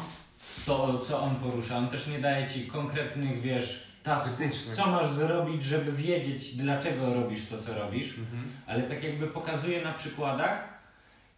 to, 0.66 0.98
co 0.98 1.20
on 1.22 1.36
porusza. 1.36 1.76
On 1.78 1.88
też 1.88 2.06
nie 2.06 2.18
daje 2.18 2.50
ci 2.50 2.66
konkretnych, 2.66 3.40
wiesz, 3.40 3.86
tasków, 4.02 4.52
co 4.76 4.86
masz 4.86 5.10
zrobić, 5.10 5.62
żeby 5.64 5.92
wiedzieć, 5.92 6.56
dlaczego 6.56 7.14
robisz 7.14 7.46
to, 7.46 7.58
co 7.62 7.74
robisz, 7.74 8.18
Mhm. 8.18 8.42
ale 8.66 8.82
tak 8.82 9.02
jakby 9.02 9.26
pokazuje 9.26 9.84
na 9.84 9.92
przykładach 9.92 10.68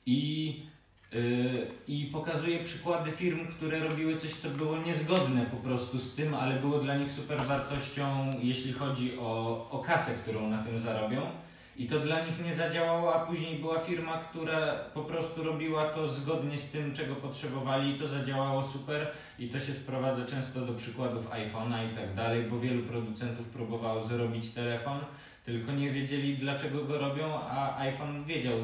i, 0.06 0.62
yy, 1.12 1.66
i 1.88 2.04
pokazuje 2.06 2.64
przykłady 2.64 3.12
firm, 3.12 3.46
które 3.48 3.78
robiły 3.80 4.16
coś, 4.20 4.34
co 4.34 4.48
było 4.50 4.78
niezgodne 4.78 5.46
po 5.46 5.56
prostu 5.56 5.98
z 5.98 6.14
tym, 6.14 6.34
ale 6.34 6.54
było 6.60 6.78
dla 6.78 6.94
nich 6.96 7.10
super 7.10 7.40
wartością, 7.42 8.30
jeśli 8.42 8.72
chodzi 8.72 9.18
o, 9.18 9.66
o 9.70 9.78
kasę, 9.78 10.14
którą 10.14 10.48
na 10.50 10.62
tym 10.62 10.78
zarobią. 10.78 11.22
I 11.76 11.86
to 11.86 12.00
dla 12.00 12.26
nich 12.26 12.44
nie 12.44 12.54
zadziałało, 12.54 13.14
a 13.14 13.26
później 13.26 13.58
była 13.58 13.78
firma, 13.78 14.18
która 14.18 14.74
po 14.94 15.02
prostu 15.02 15.42
robiła 15.42 15.88
to 15.88 16.08
zgodnie 16.08 16.58
z 16.58 16.70
tym, 16.70 16.94
czego 16.94 17.14
potrzebowali 17.14 17.94
i 17.94 17.98
to 17.98 18.08
zadziałało 18.08 18.64
super 18.64 19.06
i 19.38 19.48
to 19.48 19.60
się 19.60 19.72
sprowadza 19.72 20.26
często 20.26 20.60
do 20.60 20.74
przykładów 20.74 21.30
iPhone'a 21.30 21.92
i 21.92 21.96
tak 21.96 22.14
dalej, 22.14 22.42
bo 22.42 22.58
wielu 22.60 22.82
producentów 22.82 23.46
próbowało 23.46 24.04
zrobić 24.04 24.50
telefon, 24.50 25.00
tylko 25.44 25.72
nie 25.72 25.90
wiedzieli 25.90 26.36
dlaczego 26.36 26.84
go 26.84 26.98
robią, 26.98 27.40
a 27.40 27.78
iPhone 27.78 28.24
wiedział 28.24 28.58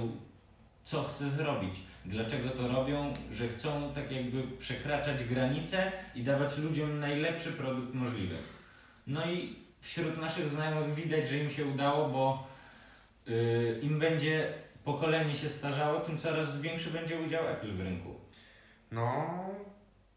co 0.84 1.04
chce 1.04 1.30
zrobić. 1.30 1.74
Dlaczego 2.04 2.48
to 2.48 2.68
robią, 2.68 3.14
że 3.32 3.48
chcą 3.48 3.92
tak 3.94 4.12
jakby 4.12 4.42
przekraczać 4.58 5.24
granice 5.24 5.92
i 6.14 6.22
dawać 6.22 6.58
ludziom 6.58 7.00
najlepszy 7.00 7.52
produkt 7.52 7.94
możliwy. 7.94 8.36
No 9.06 9.30
i 9.30 9.56
wśród 9.80 10.18
naszych 10.18 10.48
znajomych 10.48 10.94
widać, 10.94 11.28
że 11.28 11.38
im 11.38 11.50
się 11.50 11.66
udało, 11.66 12.08
bo 12.08 12.49
im 13.82 13.98
będzie 13.98 14.54
pokolenie 14.84 15.36
się 15.36 15.48
starzało, 15.48 16.00
tym 16.00 16.18
coraz 16.18 16.60
większy 16.60 16.90
będzie 16.90 17.20
udział 17.20 17.48
Apple 17.48 17.76
w 17.76 17.80
rynku. 17.80 18.14
No, 18.90 19.26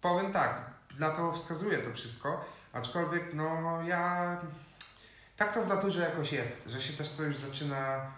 powiem 0.02 0.34
tak, 0.34 0.72
na 1.00 1.10
to 1.10 1.32
wskazuje 1.32 1.78
to 1.78 1.94
wszystko, 1.94 2.46
aczkolwiek 2.74 3.34
no 3.34 3.80
ja... 3.88 4.38
Tak 5.38 5.54
to 5.54 5.64
w 5.64 5.68
naturze 5.68 6.02
jakoś 6.02 6.32
jest, 6.32 6.70
że 6.70 6.82
się 6.82 6.94
też 6.94 7.10
to 7.10 7.24
już 7.24 7.38
zaczyna 7.38 8.12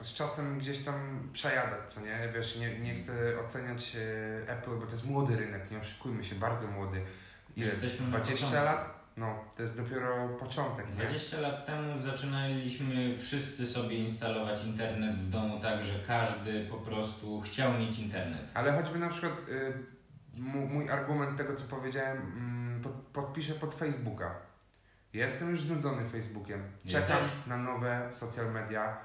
z 0.00 0.14
czasem 0.14 0.58
gdzieś 0.58 0.78
tam 0.78 1.28
przejadać, 1.32 1.92
co 1.92 2.00
nie? 2.00 2.28
Wiesz, 2.34 2.56
nie, 2.56 2.78
nie 2.78 2.94
chcę 2.94 3.12
oceniać 3.46 3.96
e, 3.96 4.52
Apple, 4.52 4.70
bo 4.70 4.86
to 4.86 4.92
jest 4.92 5.06
młody 5.06 5.36
rynek, 5.36 5.70
nie 5.70 5.78
oszukujmy 5.78 6.24
się, 6.24 6.34
bardzo 6.34 6.66
młody. 6.66 7.02
Ile? 7.56 7.66
Jesteśmy 7.66 8.06
na 8.06 8.18
20 8.18 8.46
początku. 8.46 8.64
lat? 8.64 8.99
No, 9.16 9.34
to 9.56 9.62
jest 9.62 9.82
dopiero 9.82 10.28
początek, 10.28 10.86
nie? 10.88 10.94
20 11.04 11.40
lat 11.40 11.66
temu 11.66 11.98
zaczynaliśmy 11.98 13.18
wszyscy 13.18 13.66
sobie 13.66 13.96
instalować 13.98 14.64
internet 14.64 15.16
w 15.16 15.30
domu 15.30 15.60
tak, 15.60 15.82
że 15.82 15.98
każdy 16.06 16.66
po 16.66 16.76
prostu 16.76 17.40
chciał 17.40 17.72
mieć 17.72 17.98
internet. 17.98 18.48
Ale 18.54 18.72
choćby 18.82 18.98
na 18.98 19.08
przykład 19.08 19.32
y, 19.48 19.72
mój 20.68 20.90
argument 20.90 21.36
tego, 21.36 21.54
co 21.54 21.64
powiedziałem, 21.64 22.18
mm, 22.18 22.82
pod, 22.82 22.92
podpiszę 22.92 23.54
pod 23.54 23.74
Facebooka. 23.74 24.34
Ja 25.12 25.24
Jestem 25.24 25.50
już 25.50 25.60
znudzony 25.60 26.04
Facebookiem. 26.04 26.62
Ja 26.84 26.90
Czekam 26.90 27.18
też. 27.18 27.28
na 27.46 27.56
nowe 27.56 28.12
social 28.12 28.52
media 28.52 28.96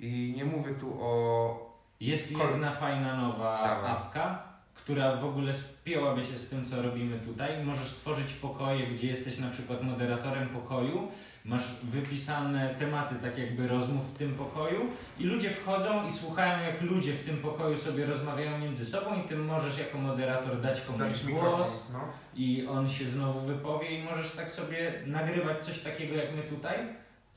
i 0.00 0.34
nie 0.36 0.44
mówię 0.44 0.74
tu 0.74 0.98
o. 1.00 1.74
Jest 2.00 2.32
Kol- 2.32 2.50
jedna 2.50 2.70
fajna 2.72 3.16
nowa 3.16 3.58
Dawaj. 3.68 3.90
apka, 3.90 4.42
która 4.84 5.16
w 5.16 5.24
ogóle 5.24 5.54
spięłaby 5.54 6.24
się 6.24 6.38
z 6.38 6.48
tym, 6.48 6.66
co 6.66 6.82
robimy 6.82 7.18
tutaj. 7.18 7.64
Możesz 7.64 7.90
tworzyć 7.90 8.32
pokoje, 8.32 8.86
gdzie 8.86 9.06
jesteś 9.06 9.38
na 9.38 9.50
przykład 9.50 9.82
moderatorem 9.82 10.48
pokoju, 10.48 11.08
masz 11.44 11.62
wypisane 11.82 12.74
tematy 12.74 13.14
tak 13.14 13.38
jakby 13.38 13.68
rozmów 13.68 14.14
w 14.14 14.18
tym 14.18 14.34
pokoju 14.34 14.80
i 15.18 15.24
ludzie 15.24 15.50
wchodzą 15.50 16.06
i 16.08 16.12
słuchają 16.12 16.62
jak 16.62 16.82
ludzie 16.82 17.12
w 17.12 17.24
tym 17.24 17.38
pokoju 17.38 17.78
sobie 17.78 18.06
rozmawiają 18.06 18.58
między 18.58 18.86
sobą 18.86 19.22
i 19.24 19.28
ty 19.28 19.36
możesz 19.36 19.78
jako 19.78 19.98
moderator 19.98 20.60
dać 20.60 20.80
komuś 20.80 21.00
Dać 21.00 21.24
głos. 21.26 21.86
No. 21.92 22.00
i 22.34 22.66
on 22.66 22.88
się 22.88 23.04
znowu 23.04 23.40
wypowie 23.40 23.90
i 23.98 24.02
możesz 24.02 24.32
tak 24.32 24.50
sobie 24.50 24.92
nagrywać 25.06 25.66
coś 25.66 25.78
takiego 25.80 26.14
jak 26.16 26.36
my 26.36 26.42
tutaj 26.42 26.78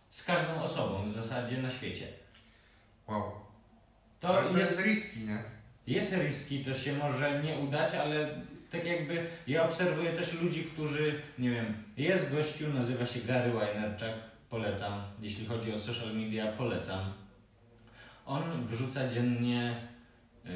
z 0.09 0.23
każdą 0.23 0.61
osobą 0.61 1.09
w 1.09 1.11
zasadzie 1.11 1.61
na 1.61 1.69
świecie. 1.69 2.07
Wow. 3.07 3.31
To, 4.19 4.27
Ale 4.27 4.49
to 4.49 4.57
jest, 4.57 4.71
jest 4.71 4.83
riski, 4.83 5.19
nie? 5.19 5.56
Jest 5.87 6.13
riski, 6.13 6.65
to 6.65 6.73
się 6.73 6.93
może 6.93 7.43
nie 7.43 7.57
udać, 7.57 7.93
ale 7.93 8.29
tak 8.71 8.85
jakby 8.85 9.25
ja 9.47 9.65
obserwuję 9.65 10.09
też 10.09 10.41
ludzi, 10.41 10.63
którzy, 10.63 11.21
nie 11.39 11.49
wiem, 11.49 11.83
jest 11.97 12.31
gościu, 12.31 12.73
nazywa 12.73 13.05
się 13.05 13.19
Gary 13.19 13.51
Weinerczak, 13.51 14.13
polecam, 14.49 15.01
jeśli 15.21 15.45
chodzi 15.45 15.73
o 15.73 15.77
social 15.77 16.15
media, 16.15 16.51
polecam. 16.51 17.13
On 18.25 18.67
wrzuca 18.67 19.07
dziennie 19.07 19.75
y, 20.45 20.49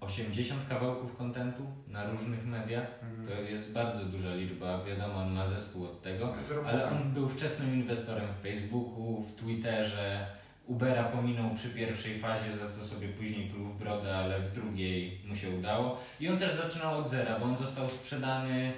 80 0.00 0.68
kawałków 0.68 1.16
kontentu 1.16 1.62
na 1.88 2.10
różnych 2.10 2.46
mediach. 2.46 2.86
Mhm. 3.02 3.28
To 3.28 3.42
jest 3.42 3.72
bardzo 3.72 4.04
duża 4.04 4.34
liczba, 4.34 4.84
wiadomo, 4.84 5.14
on 5.14 5.32
ma 5.32 5.46
zespół 5.46 5.84
od 5.84 6.02
tego. 6.02 6.34
Ale 6.66 6.90
on 6.90 7.12
był 7.12 7.28
wczesnym 7.28 7.74
inwestorem 7.74 8.28
w 8.32 8.42
Facebooku, 8.42 9.22
w 9.22 9.36
Twitterze. 9.36 10.26
Ubera 10.66 11.04
pominął 11.04 11.54
przy 11.54 11.70
pierwszej 11.70 12.18
fazie, 12.18 12.56
za 12.56 12.72
co 12.72 12.84
sobie 12.84 13.08
później 13.08 13.48
pluł 13.48 13.66
w 13.66 13.78
brodę, 13.78 14.16
ale 14.16 14.40
w 14.40 14.52
drugiej 14.52 15.20
mu 15.26 15.36
się 15.36 15.50
udało. 15.50 16.00
I 16.20 16.28
on 16.28 16.38
też 16.38 16.54
zaczynał 16.54 16.98
od 16.98 17.10
zera, 17.10 17.38
bo 17.38 17.44
on 17.44 17.56
został 17.56 17.88
sprzedany. 17.88 18.72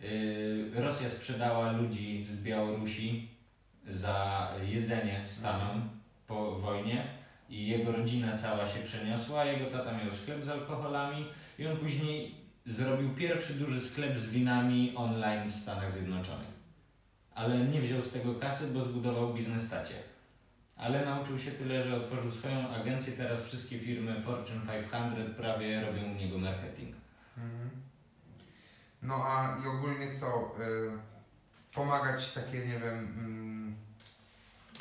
Yy, 0.00 0.70
Rosja 0.74 1.08
sprzedała 1.08 1.72
ludzi 1.72 2.24
z 2.24 2.42
Białorusi 2.42 3.28
za 3.88 4.48
jedzenie 4.68 5.20
Stanom 5.24 5.88
po 6.26 6.58
wojnie 6.58 7.06
i 7.48 7.66
jego 7.66 7.92
rodzina 7.92 8.38
cała 8.38 8.68
się 8.68 8.80
przeniosła. 8.80 9.44
Jego 9.44 9.66
tata 9.66 9.98
miał 9.98 10.12
sklep 10.12 10.44
z 10.44 10.48
alkoholami 10.48 11.26
i 11.58 11.66
on 11.66 11.76
później 11.76 12.34
zrobił 12.66 13.14
pierwszy 13.14 13.54
duży 13.54 13.80
sklep 13.80 14.18
z 14.18 14.30
winami 14.30 14.92
online 14.96 15.50
w 15.50 15.54
Stanach 15.54 15.90
Zjednoczonych. 15.90 16.52
Ale 17.34 17.58
nie 17.58 17.80
wziął 17.80 18.02
z 18.02 18.12
tego 18.12 18.34
kasy, 18.34 18.66
bo 18.74 18.80
zbudował 18.80 19.34
biznes 19.34 19.70
tacie. 19.70 20.11
Ale 20.76 21.04
nauczył 21.04 21.38
się 21.38 21.50
tyle, 21.50 21.82
że 21.82 21.96
otworzył 21.96 22.30
swoją 22.30 22.68
agencję. 22.68 23.12
Teraz 23.12 23.42
wszystkie 23.42 23.78
firmy 23.78 24.20
Fortune 24.20 24.60
500 24.90 25.36
prawie 25.36 25.80
robią 25.80 26.12
u 26.12 26.14
niego 26.14 26.38
marketing. 26.38 26.96
Mhm. 27.36 27.70
No 29.02 29.14
a 29.14 29.56
i 29.64 29.68
ogólnie 29.68 30.14
co? 30.14 30.54
Y, 30.60 31.12
pomagać 31.74 32.32
takie, 32.32 32.58
nie 32.66 32.80
wiem, 32.80 32.98
mm, 33.18 33.76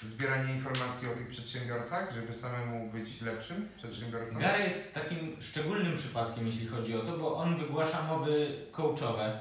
zbieranie 0.03 0.53
informacji 0.53 1.07
o 1.07 1.15
tych 1.15 1.27
przedsiębiorcach, 1.27 2.13
żeby 2.13 2.33
samemu 2.33 2.91
być 2.91 3.21
lepszym 3.21 3.69
przedsiębiorcą? 3.77 4.39
Gary 4.39 4.63
jest 4.63 4.93
takim 4.93 5.41
szczególnym 5.41 5.97
przypadkiem, 5.97 6.47
jeśli 6.47 6.67
chodzi 6.67 6.95
o 6.95 7.01
to, 7.01 7.17
bo 7.17 7.35
on 7.35 7.57
wygłasza 7.57 8.03
mowy 8.03 8.65
coachowe. 8.71 9.39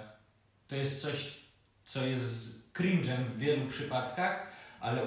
To 0.68 0.74
jest 0.76 1.02
coś, 1.02 1.40
co 1.86 2.04
jest 2.04 2.60
cringe'em 2.72 3.24
w 3.24 3.38
wielu 3.38 3.66
przypadkach, 3.66 4.46
ale 4.80 5.02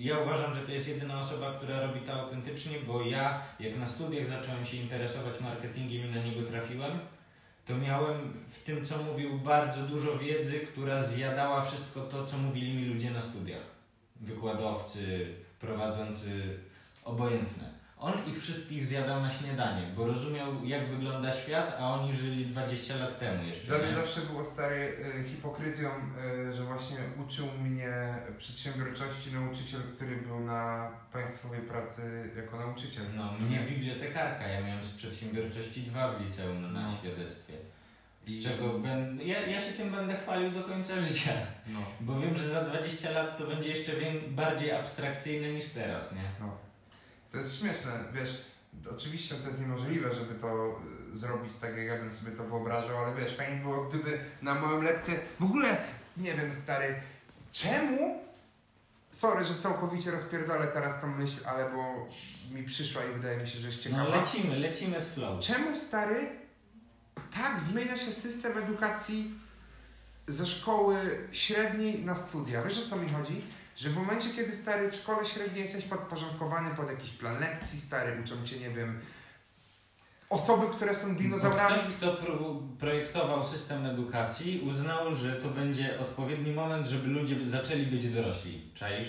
ja 0.00 0.18
uważam, 0.18 0.54
że 0.54 0.60
to 0.60 0.72
jest 0.72 0.88
jedyna 0.88 1.20
osoba, 1.20 1.52
która 1.52 1.80
robi 1.80 2.00
to 2.00 2.12
autentycznie, 2.12 2.76
bo 2.86 3.02
ja, 3.02 3.42
jak 3.60 3.78
na 3.78 3.86
studiach 3.86 4.26
zacząłem 4.26 4.66
się 4.66 4.76
interesować 4.76 5.40
marketingiem 5.40 6.06
i 6.06 6.14
na 6.14 6.24
niego 6.24 6.50
trafiłem, 6.50 6.98
to 7.66 7.76
miałem 7.76 8.44
w 8.48 8.62
tym, 8.62 8.86
co 8.86 9.02
mówił, 9.02 9.38
bardzo 9.38 9.82
dużo 9.82 10.18
wiedzy, 10.18 10.60
która 10.60 11.02
zjadała 11.02 11.64
wszystko 11.64 12.00
to, 12.00 12.26
co 12.26 12.38
mówili 12.38 12.74
mi 12.74 12.84
ludzie 12.84 13.10
na 13.10 13.20
studiach. 13.20 13.62
Wykładowcy, 14.20 15.34
prowadzący, 15.60 16.58
obojętne. 17.04 17.79
On 18.00 18.12
ich 18.26 18.42
wszystkich 18.42 18.86
zjadał 18.86 19.20
na 19.20 19.30
śniadanie, 19.30 19.82
bo 19.96 20.06
rozumiał 20.06 20.64
jak 20.64 20.88
wygląda 20.90 21.32
świat, 21.32 21.76
a 21.78 21.94
oni 21.94 22.14
żyli 22.14 22.46
20 22.46 22.96
lat 22.96 23.18
temu 23.18 23.44
jeszcze. 23.44 23.66
Dla 23.66 23.78
mnie 23.78 23.86
nie? 23.88 23.94
zawsze 23.94 24.20
było 24.20 24.44
stary 24.44 24.96
y, 25.24 25.28
hipokryzją, 25.28 25.90
y, 26.48 26.52
że 26.54 26.64
właśnie 26.64 26.96
uczył 27.26 27.46
mnie 27.62 28.14
przedsiębiorczości 28.38 29.32
nauczyciel, 29.32 29.80
który 29.96 30.16
był 30.16 30.40
na 30.40 30.90
państwowej 31.12 31.60
pracy 31.60 32.30
jako 32.36 32.58
nauczyciel. 32.58 33.04
No, 33.16 33.32
mnie 33.32 33.60
nie? 33.60 33.66
bibliotekarka, 33.66 34.48
ja 34.48 34.60
miałem 34.60 34.84
z 34.84 34.92
przedsiębiorczości 34.92 35.82
dwa 35.82 36.12
w 36.12 36.20
liceum 36.26 36.72
na 36.72 36.82
No. 36.82 36.88
świadectwie. 37.00 37.54
Z 38.26 38.44
czego 38.44 38.78
będę, 38.78 39.24
ja, 39.24 39.46
ja 39.46 39.60
się 39.60 39.72
tym 39.72 39.90
będę 39.92 40.16
chwalił 40.16 40.50
do 40.50 40.64
końca 40.64 41.00
życia. 41.00 41.32
No. 41.66 41.80
Bo 42.00 42.20
wiem, 42.20 42.36
że 42.36 42.48
za 42.48 42.64
20 42.64 43.10
lat 43.10 43.38
to 43.38 43.46
będzie 43.46 43.68
jeszcze 43.68 43.92
bardziej 44.28 44.72
abstrakcyjne 44.72 45.48
niż 45.52 45.64
teraz, 45.68 46.12
nie? 46.12 46.22
No. 46.40 46.69
To 47.32 47.38
jest 47.38 47.58
śmieszne, 47.60 48.04
wiesz, 48.14 48.44
oczywiście 48.96 49.34
to 49.34 49.48
jest 49.48 49.60
niemożliwe, 49.60 50.14
żeby 50.14 50.34
to 50.34 50.80
y, 51.14 51.18
zrobić 51.18 51.52
tak, 51.60 51.76
jak 51.76 51.86
ja 51.86 51.96
bym 51.96 52.10
sobie 52.10 52.32
to 52.32 52.44
wyobrażał, 52.44 52.96
ale 53.04 53.14
wiesz, 53.16 53.36
fajnie 53.36 53.62
było, 53.62 53.84
gdyby 53.84 54.18
na 54.42 54.54
moją 54.54 54.82
lekcję, 54.82 55.20
w 55.40 55.44
ogóle, 55.44 55.76
nie 56.16 56.34
wiem, 56.34 56.54
stary, 56.54 56.94
czemu, 57.52 58.20
sorry, 59.10 59.44
że 59.44 59.54
całkowicie 59.54 60.10
rozpierdolę 60.10 60.66
teraz 60.66 61.00
tą 61.00 61.06
myśl, 61.16 61.40
ale 61.46 61.70
bo 61.70 62.08
mi 62.54 62.62
przyszła 62.62 63.04
i 63.04 63.12
wydaje 63.12 63.38
mi 63.38 63.48
się, 63.48 63.58
że 63.58 63.66
jest 63.66 63.78
No 63.78 63.84
ciekawa. 63.84 64.16
lecimy, 64.16 64.58
lecimy 64.58 65.00
z 65.00 65.04
flow. 65.08 65.40
Czemu, 65.40 65.76
stary, 65.76 66.28
tak 67.34 67.60
zmienia 67.60 67.96
się 67.96 68.12
system 68.12 68.58
edukacji 68.58 69.34
ze 70.26 70.46
szkoły 70.46 70.96
średniej 71.32 72.04
na 72.04 72.16
studia? 72.16 72.62
Wiesz 72.62 72.78
o 72.86 72.90
co 72.90 72.96
mi 72.96 73.08
chodzi? 73.08 73.42
Że 73.80 73.90
w 73.90 73.96
momencie, 73.96 74.30
kiedy 74.30 74.54
stary 74.54 74.90
w 74.90 74.94
szkole 74.94 75.26
średniej 75.26 75.62
jesteś 75.62 75.84
podporządkowany 75.84 76.74
pod 76.74 76.90
jakiś 76.90 77.10
plan 77.10 77.40
lekcji, 77.40 77.80
stary, 77.80 78.22
uczą 78.24 78.44
cię, 78.44 78.58
nie 78.58 78.70
wiem, 78.70 79.00
osoby, 80.30 80.66
które 80.76 80.94
są 80.94 81.16
dinozaurami. 81.16 81.78
Ktoś, 81.78 81.94
kto 81.94 82.14
pro, 82.14 82.36
projektował 82.78 83.48
system 83.48 83.86
edukacji, 83.86 84.60
uznał, 84.60 85.14
że 85.14 85.32
to 85.32 85.48
będzie 85.48 86.00
odpowiedni 86.00 86.52
moment, 86.52 86.86
żeby 86.86 87.08
ludzie 87.08 87.48
zaczęli 87.48 87.86
być 87.86 88.10
dorośli. 88.10 88.70
Czaisz? 88.74 89.08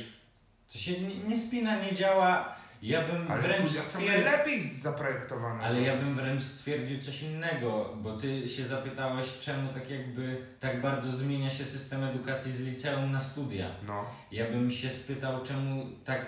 To 0.73 0.77
się 0.77 1.01
nie 1.01 1.37
spina, 1.37 1.83
nie 1.83 1.93
działa. 1.93 2.55
Ja 2.81 3.07
bym 3.07 3.31
Ale 3.31 3.41
wręcz 3.41 3.65
studia 3.69 3.81
są 3.83 3.99
stwierdził, 3.99 4.31
lepiej 4.31 4.61
zaprojektowane. 4.61 5.63
ale 5.63 5.81
ja 5.81 5.97
bym 5.97 6.15
wręcz 6.15 6.43
stwierdził 6.43 7.01
coś 7.01 7.21
innego, 7.21 7.89
bo 7.97 8.17
ty 8.17 8.49
się 8.49 8.65
zapytałeś, 8.65 9.39
czemu 9.39 9.73
tak 9.73 9.89
jakby 9.89 10.45
tak 10.59 10.81
bardzo 10.81 11.11
zmienia 11.11 11.49
się 11.49 11.65
system 11.65 12.03
edukacji 12.03 12.51
z 12.51 12.61
liceum 12.61 13.11
na 13.11 13.21
studia. 13.21 13.67
No. 13.87 14.05
Ja 14.31 14.45
bym 14.51 14.71
się 14.71 14.89
spytał, 14.89 15.43
czemu 15.43 15.85
tak, 16.05 16.25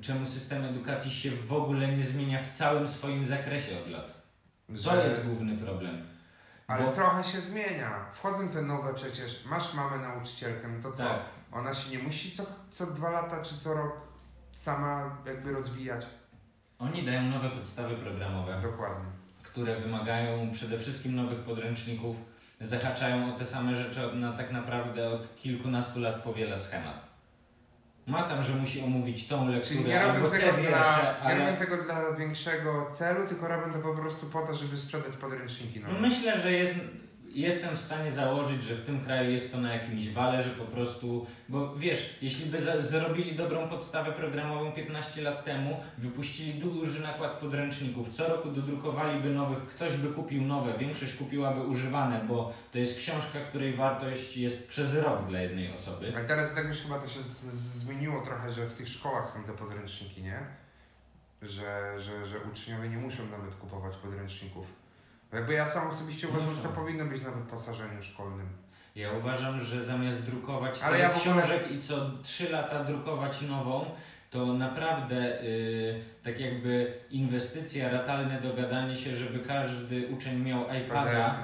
czemu 0.00 0.26
system 0.26 0.64
edukacji 0.64 1.10
się 1.10 1.30
w 1.30 1.52
ogóle 1.52 1.88
nie 1.96 2.02
zmienia 2.04 2.42
w 2.42 2.56
całym 2.56 2.88
swoim 2.88 3.26
zakresie 3.26 3.80
od 3.80 3.90
lat. 3.90 4.06
To 4.66 4.76
Że... 4.96 5.06
jest 5.08 5.26
główny 5.26 5.56
problem. 5.56 6.06
Ale 6.66 6.84
Bo- 6.84 6.92
trochę 6.92 7.24
się 7.24 7.40
zmienia. 7.40 8.04
Wchodzą 8.14 8.48
te 8.48 8.62
nowe 8.62 8.94
przecież. 8.94 9.44
Masz 9.44 9.74
mamę 9.74 9.98
nauczycielkę, 9.98 10.68
no 10.68 10.82
to 10.82 10.96
co? 10.96 11.04
Tak. 11.04 11.20
Ona 11.52 11.74
się 11.74 11.90
nie 11.90 11.98
musi 11.98 12.30
co, 12.32 12.42
co 12.70 12.86
dwa 12.86 13.10
lata 13.10 13.42
czy 13.42 13.58
co 13.58 13.74
rok 13.74 13.92
sama 14.56 15.16
jakby 15.26 15.52
rozwijać. 15.52 16.06
Oni 16.78 17.06
dają 17.06 17.22
nowe 17.22 17.50
podstawy 17.50 17.94
programowe, 17.94 18.60
Dokładnie. 18.62 19.10
które 19.42 19.80
wymagają 19.80 20.50
przede 20.50 20.78
wszystkim 20.78 21.16
nowych 21.16 21.38
podręczników, 21.38 22.16
zahaczają 22.60 23.34
o 23.34 23.38
te 23.38 23.44
same 23.44 23.76
rzeczy 23.76 24.06
od, 24.06 24.14
na, 24.14 24.32
tak 24.32 24.52
naprawdę 24.52 25.08
od 25.08 25.36
kilkunastu 25.36 26.00
lat 26.00 26.22
powiela 26.22 26.58
schemat. 26.58 27.06
Ma 28.06 28.22
tam, 28.22 28.42
że 28.42 28.54
musi 28.54 28.82
omówić 28.82 29.28
tą 29.28 29.48
lekturę 29.48 29.80
Czyli 29.80 29.84
nie 29.84 30.00
te 30.00 30.38
tego 30.38 30.52
wiersze, 30.52 30.68
dla, 30.68 31.12
nie 31.12 31.20
ale 31.22 31.46
robią 31.46 31.58
tego 31.58 31.82
dla 31.82 32.12
większego 32.12 32.90
celu, 32.90 33.26
tylko 33.28 33.48
robią 33.48 33.72
to 33.72 33.78
po 33.78 33.94
prostu 33.94 34.26
po 34.26 34.46
to, 34.46 34.54
żeby 34.54 34.76
sprzedać 34.76 35.16
podręczniki. 35.16 35.80
No. 35.80 36.00
myślę, 36.00 36.40
że 36.40 36.52
jest, 36.52 36.74
jestem 37.36 37.76
w 37.76 37.80
stanie 37.80 38.12
założyć, 38.12 38.64
że 38.64 38.74
w 38.74 38.84
tym 38.84 39.00
kraju 39.00 39.30
jest 39.30 39.52
to 39.52 39.58
na 39.58 39.74
jakimś 39.74 40.08
wale, 40.08 40.42
że 40.42 40.50
po 40.50 40.64
prostu, 40.64 41.26
bo 41.48 41.74
wiesz, 41.76 42.18
jeśli 42.22 42.46
by 42.46 42.82
zrobili 42.82 43.36
dobrą 43.36 43.68
podstawę 43.68 44.12
programową 44.12 44.72
15 44.72 45.22
lat 45.22 45.44
temu, 45.44 45.80
wypuścili 45.98 46.54
duży 46.54 47.00
nakład 47.00 47.32
podręczników, 47.32 48.14
co 48.14 48.28
roku 48.28 48.50
dodrukowaliby 48.50 49.30
nowych, 49.30 49.58
ktoś 49.66 49.96
by 49.96 50.08
kupił 50.08 50.42
nowe, 50.42 50.78
większość 50.78 51.12
kupiłaby 51.12 51.60
używane, 51.60 52.24
bo 52.28 52.52
to 52.72 52.78
jest 52.78 52.98
książka, 52.98 53.40
której 53.40 53.76
wartość 53.76 54.36
jest 54.36 54.68
przez 54.68 54.94
rok 54.94 55.28
dla 55.28 55.40
jednej 55.40 55.74
osoby. 55.74 56.12
Ale 56.16 56.24
teraz 56.24 56.54
tak 56.54 56.66
już 56.66 56.78
chyba 56.78 56.98
to 56.98 57.08
się 57.08 57.20
zmieniło 57.52 58.20
trochę, 58.20 58.52
że 58.52 58.66
w 58.66 58.74
tych 58.74 58.88
szkołach 58.88 59.30
są 59.30 59.44
te 59.44 59.52
podręczniki, 59.52 60.22
nie? 60.22 60.38
Że, 61.42 62.00
że, 62.00 62.26
że 62.26 62.38
uczniowie 62.52 62.88
nie 62.88 62.96
muszą 62.96 63.26
nawet 63.26 63.54
kupować 63.54 63.96
podręczników. 63.96 64.85
Bo 65.36 65.40
jakby 65.40 65.54
ja 65.54 65.66
sam 65.66 65.88
osobiście 65.88 66.28
uważam, 66.28 66.50
że 66.50 66.56
to 66.62 66.68
Muszą. 66.68 66.80
powinno 66.80 67.04
być 67.04 67.22
na 67.22 67.30
wyposażeniu 67.30 68.02
szkolnym. 68.02 68.48
Ja 68.94 69.12
uważam, 69.12 69.60
że 69.60 69.84
zamiast 69.84 70.26
drukować 70.26 70.82
Ale 70.82 70.98
ja 70.98 71.08
w 71.10 71.16
ogóle- 71.28 71.42
książek 71.42 71.70
i 71.70 71.80
co 71.80 72.10
3 72.22 72.50
lata 72.50 72.84
drukować 72.84 73.42
nową, 73.42 73.84
to 74.30 74.46
naprawdę 74.46 75.42
y, 75.42 76.04
tak 76.22 76.40
jakby 76.40 76.94
inwestycja, 77.10 77.90
ratalne 77.90 78.40
dogadanie 78.40 78.96
się, 78.96 79.16
żeby 79.16 79.38
każdy 79.38 80.08
uczeń 80.08 80.40
miał 80.42 80.60
iPada 80.62 81.04
PDF. 81.10 81.34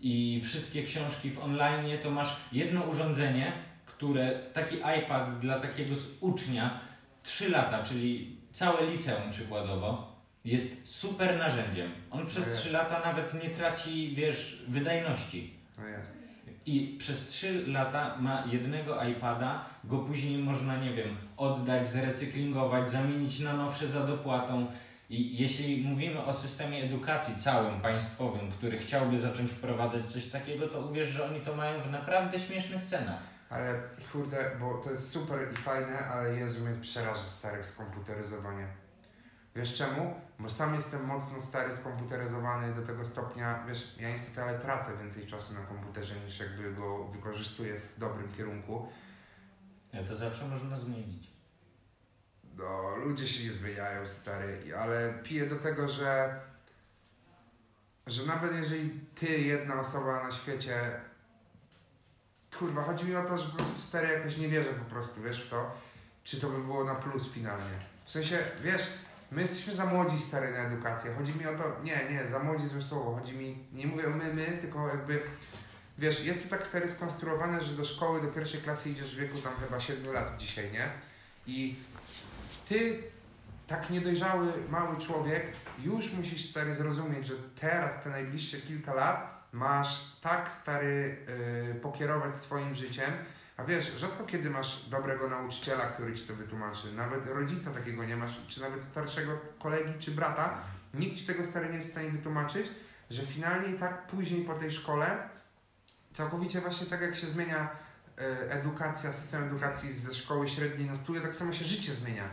i 0.00 0.40
wszystkie 0.44 0.82
książki 0.84 1.30
w 1.30 1.38
online, 1.38 1.98
to 2.02 2.10
masz 2.10 2.36
jedno 2.52 2.80
urządzenie, 2.82 3.52
które 3.86 4.32
taki 4.54 4.76
iPad 4.76 5.38
dla 5.38 5.60
takiego 5.60 5.94
ucznia 6.20 6.80
3 7.22 7.48
lata, 7.50 7.82
czyli 7.82 8.36
całe 8.52 8.86
liceum 8.86 9.30
przykładowo, 9.30 10.11
jest 10.44 10.88
super 10.88 11.38
narzędziem. 11.38 11.90
On 12.10 12.26
przez 12.26 12.44
No 12.44 12.50
jest. 12.50 12.62
3 12.62 12.72
lata 12.72 13.00
nawet 13.04 13.34
nie 13.42 13.50
traci, 13.50 14.14
wiesz, 14.16 14.64
wydajności. 14.68 15.54
No 15.78 15.86
jest. 15.86 16.22
I 16.66 16.96
przez 16.98 17.26
3 17.26 17.66
lata 17.66 18.16
ma 18.18 18.44
jednego 18.46 19.04
iPada, 19.04 19.64
go 19.84 19.98
później 19.98 20.38
można, 20.38 20.76
nie 20.76 20.94
wiem, 20.94 21.16
oddać, 21.36 21.86
zrecyklingować, 21.86 22.90
zamienić 22.90 23.40
na 23.40 23.52
nowsze 23.52 23.88
za 23.88 24.06
dopłatą. 24.06 24.66
I 25.10 25.36
jeśli 25.36 25.84
mówimy 25.84 26.24
o 26.24 26.32
systemie 26.32 26.82
edukacji 26.84 27.36
całym 27.36 27.80
państwowym, 27.80 28.50
który 28.50 28.78
chciałby 28.78 29.20
zacząć 29.20 29.50
wprowadzać 29.50 30.12
coś 30.12 30.26
takiego, 30.26 30.68
to 30.68 30.80
uwierz, 30.80 31.08
że 31.08 31.24
oni 31.24 31.40
to 31.40 31.56
mają 31.56 31.80
w 31.80 31.90
naprawdę 31.90 32.40
śmiesznych 32.40 32.84
cenach. 32.84 33.18
Ale 33.50 33.74
kurde, 34.12 34.50
bo 34.60 34.74
to 34.74 34.90
jest 34.90 35.10
super 35.10 35.38
i 35.52 35.56
fajne, 35.56 35.98
ale 35.98 36.34
Jezu 36.34 36.60
mnie 36.60 36.76
przeraża 36.80 37.24
stary 37.24 37.64
skomputeryzowanie. 37.64 38.66
Wiesz 39.56 39.74
czemu? 39.74 40.14
Bo 40.42 40.50
sam 40.50 40.74
jestem 40.74 41.04
mocno 41.04 41.40
stary 41.40 41.76
skomputeryzowany 41.76 42.74
do 42.74 42.82
tego 42.82 43.04
stopnia, 43.04 43.64
wiesz, 43.68 43.96
ja 44.00 44.08
niestety 44.08 44.42
ale 44.42 44.58
tracę 44.58 44.96
więcej 44.96 45.26
czasu 45.26 45.54
na 45.54 45.60
komputerze 45.60 46.14
niż 46.20 46.40
jakby 46.40 46.72
go 46.72 47.04
wykorzystuję 47.04 47.80
w 47.80 47.98
dobrym 47.98 48.32
kierunku. 48.32 48.88
Ja 49.92 50.02
to 50.02 50.16
zawsze 50.16 50.48
można 50.48 50.76
zmienić. 50.76 51.30
No, 52.58 52.96
ludzie 52.96 53.28
się 53.28 53.44
nie 53.44 53.52
zmieniają, 53.52 54.06
stary, 54.06 54.76
ale 54.78 55.14
piję 55.22 55.46
do 55.46 55.56
tego, 55.56 55.88
że 55.88 56.40
że 58.06 58.26
nawet 58.26 58.56
jeżeli 58.56 59.00
ty, 59.14 59.26
jedna 59.26 59.80
osoba 59.80 60.22
na 60.22 60.32
świecie 60.32 61.00
kurwa, 62.58 62.82
chodzi 62.82 63.04
mi 63.04 63.16
o 63.16 63.24
to, 63.24 63.38
że 63.38 63.48
po 63.48 63.56
prostu 63.56 63.80
stary 63.80 64.08
jakoś 64.08 64.36
nie 64.36 64.48
wierzę 64.48 64.70
po 64.74 64.84
prostu, 64.84 65.22
wiesz 65.22 65.46
w 65.46 65.50
to, 65.50 65.70
czy 66.24 66.40
to 66.40 66.50
by 66.50 66.58
było 66.58 66.84
na 66.84 66.94
plus 66.94 67.28
finalnie. 67.32 67.78
W 68.04 68.10
sensie, 68.10 68.38
wiesz, 68.62 68.88
my 69.32 69.42
jesteśmy 69.42 69.74
za 69.74 69.86
młodzi 69.86 70.20
stary 70.20 70.52
na 70.52 70.58
edukację, 70.58 71.14
chodzi 71.18 71.34
mi 71.34 71.46
o 71.46 71.54
to, 71.54 71.76
nie, 71.84 72.06
nie, 72.10 72.26
za 72.26 72.38
młodzi 72.38 72.68
złe 72.68 72.82
słowo, 72.82 73.14
chodzi 73.14 73.36
mi, 73.36 73.64
nie 73.72 73.86
mówię 73.86 74.08
my, 74.08 74.34
my, 74.34 74.46
tylko 74.46 74.88
jakby 74.88 75.22
Wiesz, 75.98 76.24
jest 76.24 76.42
to 76.42 76.48
tak 76.48 76.66
stary 76.66 76.88
skonstruowane, 76.88 77.64
że 77.64 77.72
do 77.72 77.84
szkoły, 77.84 78.22
do 78.22 78.28
pierwszej 78.28 78.60
klasy 78.60 78.90
idziesz 78.90 79.16
w 79.16 79.18
wieku 79.18 79.38
tam 79.38 79.52
chyba 79.56 79.80
7 79.80 80.12
lat 80.12 80.36
dzisiaj, 80.36 80.72
nie? 80.72 80.88
I 81.46 81.76
ty, 82.68 83.02
tak 83.66 83.90
niedojrzały, 83.90 84.52
mały 84.70 84.96
człowiek, 84.96 85.46
już 85.78 86.12
musisz 86.12 86.50
stary 86.50 86.74
zrozumieć, 86.74 87.26
że 87.26 87.34
teraz, 87.60 88.02
te 88.02 88.10
najbliższe 88.10 88.56
kilka 88.56 88.94
lat, 88.94 89.48
masz 89.52 90.16
tak 90.20 90.52
stary 90.52 91.16
yy, 91.68 91.74
pokierować 91.74 92.38
swoim 92.38 92.74
życiem, 92.74 93.12
a 93.62 93.64
wiesz, 93.64 93.92
rzadko 93.96 94.24
kiedy 94.24 94.50
masz 94.50 94.88
dobrego 94.88 95.28
nauczyciela, 95.28 95.86
który 95.86 96.14
ci 96.14 96.24
to 96.24 96.34
wytłumaczy, 96.34 96.92
nawet 96.92 97.26
rodzica 97.26 97.70
takiego 97.70 98.04
nie 98.04 98.16
masz, 98.16 98.40
czy 98.48 98.60
nawet 98.60 98.84
starszego 98.84 99.38
kolegi 99.58 99.98
czy 99.98 100.10
brata, 100.10 100.58
nikt 100.94 101.16
ci 101.16 101.26
tego 101.26 101.44
stary 101.44 101.68
nie 101.68 101.74
jest 101.74 101.88
w 101.88 101.90
stanie 101.90 102.10
wytłumaczyć, 102.10 102.66
że 103.10 103.22
finalnie 103.22 103.68
i 103.68 103.78
tak 103.78 104.06
później 104.06 104.44
po 104.44 104.54
tej 104.54 104.70
szkole, 104.70 105.28
całkowicie 106.14 106.60
właśnie 106.60 106.86
tak 106.86 107.00
jak 107.00 107.16
się 107.16 107.26
zmienia 107.26 107.70
e, 108.18 108.50
edukacja, 108.50 109.12
system 109.12 109.44
edukacji 109.44 109.92
ze 109.92 110.14
szkoły 110.14 110.48
średniej 110.48 110.88
na 110.88 110.94
studia, 110.94 111.20
tak 111.20 111.36
samo 111.36 111.52
się 111.52 111.64
życie 111.64 111.94
zmienia. 111.94 112.28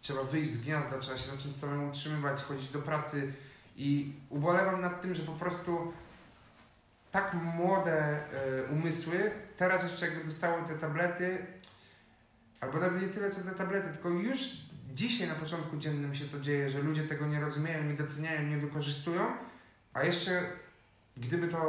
Trzeba 0.00 0.22
wyjść 0.22 0.50
z 0.50 0.60
gniazda, 0.60 0.98
trzeba 0.98 1.18
się 1.18 1.30
zacząć 1.30 1.56
samemu 1.56 1.88
utrzymywać, 1.88 2.42
chodzić 2.42 2.70
do 2.70 2.82
pracy. 2.82 3.32
I 3.76 4.12
ubolewam 4.30 4.80
nad 4.80 5.02
tym, 5.02 5.14
że 5.14 5.22
po 5.22 5.32
prostu 5.32 5.92
tak 7.10 7.34
młode 7.34 7.98
e, 8.00 8.22
umysły 8.72 9.30
teraz 9.58 9.82
jeszcze 9.82 10.06
jakby 10.06 10.24
dostały 10.24 10.68
te 10.68 10.78
tablety, 10.78 11.46
albo 12.60 12.78
nawet 12.78 13.02
nie 13.02 13.08
tyle 13.08 13.30
co 13.30 13.40
te 13.40 13.50
tablety, 13.50 13.88
tylko 13.92 14.08
już 14.08 14.38
dzisiaj 14.94 15.28
na 15.28 15.34
początku 15.34 15.76
dziennym 15.76 16.14
się 16.14 16.24
to 16.24 16.40
dzieje, 16.40 16.70
że 16.70 16.82
ludzie 16.82 17.02
tego 17.02 17.26
nie 17.26 17.40
rozumieją, 17.40 17.84
nie 17.84 17.94
doceniają, 17.94 18.42
nie 18.42 18.56
wykorzystują, 18.56 19.26
a 19.92 20.04
jeszcze 20.04 20.42
gdyby 21.16 21.48
to, 21.48 21.60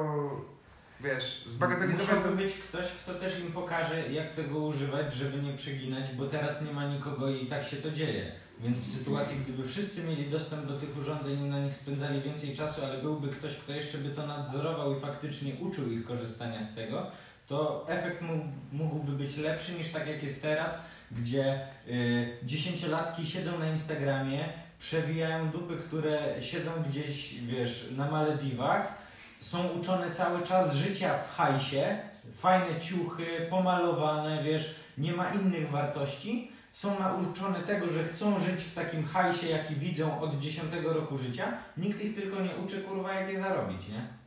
wiesz, 1.01 1.45
zbagatelizować... 1.47 2.07
Musiałby 2.07 2.37
być 2.37 2.53
ktoś, 2.53 2.85
kto 2.91 3.13
też 3.13 3.39
im 3.39 3.51
pokaże, 3.51 4.11
jak 4.11 4.33
tego 4.33 4.59
używać, 4.59 5.13
żeby 5.13 5.41
nie 5.41 5.53
przeginać, 5.53 6.15
bo 6.15 6.27
teraz 6.27 6.61
nie 6.61 6.73
ma 6.73 6.85
nikogo 6.85 7.29
i 7.29 7.47
tak 7.47 7.63
się 7.63 7.77
to 7.77 7.91
dzieje. 7.91 8.31
Więc 8.59 8.79
w 8.79 8.97
sytuacji, 8.97 9.37
gdyby 9.37 9.67
wszyscy 9.67 10.03
mieli 10.03 10.29
dostęp 10.29 10.65
do 10.65 10.79
tych 10.79 10.97
urządzeń 10.97 11.39
i 11.39 11.49
na 11.49 11.59
nich 11.59 11.75
spędzali 11.75 12.21
więcej 12.21 12.55
czasu, 12.55 12.85
ale 12.85 13.01
byłby 13.01 13.29
ktoś, 13.29 13.55
kto 13.57 13.73
jeszcze 13.73 13.97
by 13.97 14.09
to 14.09 14.27
nadzorował 14.27 14.97
i 14.97 15.01
faktycznie 15.01 15.53
uczył 15.55 15.91
ich 15.91 16.05
korzystania 16.05 16.61
z 16.61 16.75
tego, 16.75 17.11
to 17.49 17.85
efekt 17.87 18.21
mógł, 18.21 18.45
mógłby 18.71 19.11
być 19.11 19.37
lepszy 19.37 19.73
niż 19.73 19.91
tak 19.91 20.07
jak 20.07 20.23
jest 20.23 20.41
teraz, 20.41 20.81
gdzie 21.11 21.67
y, 21.87 22.37
dziesięciolatki 22.43 23.27
siedzą 23.27 23.59
na 23.59 23.69
Instagramie, 23.69 24.49
przewijają 24.79 25.49
dupy, 25.49 25.77
które 25.77 26.43
siedzą 26.43 26.71
gdzieś, 26.89 27.33
wiesz, 27.33 27.89
na 27.97 28.11
Malediwach, 28.11 28.93
są 29.39 29.67
uczone 29.67 30.11
cały 30.11 30.43
czas 30.43 30.75
życia 30.75 31.17
w 31.17 31.35
hajsie, 31.35 31.97
fajne 32.37 32.81
ciuchy, 32.81 33.25
pomalowane, 33.49 34.43
wiesz, 34.43 34.75
nie 34.97 35.13
ma 35.13 35.33
innych 35.33 35.69
wartości. 35.69 36.51
Są 36.73 36.99
nauczone 36.99 37.59
tego, 37.59 37.89
że 37.89 38.03
chcą 38.03 38.39
żyć 38.39 38.63
w 38.63 38.73
takim 38.73 39.05
hajsie, 39.05 39.47
jaki 39.47 39.75
widzą 39.75 40.21
od 40.21 40.39
10 40.39 40.65
roku 40.83 41.17
życia. 41.17 41.53
Nikt 41.77 42.01
ich 42.01 42.15
tylko 42.15 42.41
nie 42.41 42.55
uczy, 42.65 42.81
kurwa, 42.81 43.13
jak 43.13 43.29
je 43.29 43.39
zarobić, 43.39 43.87
nie? 43.87 44.18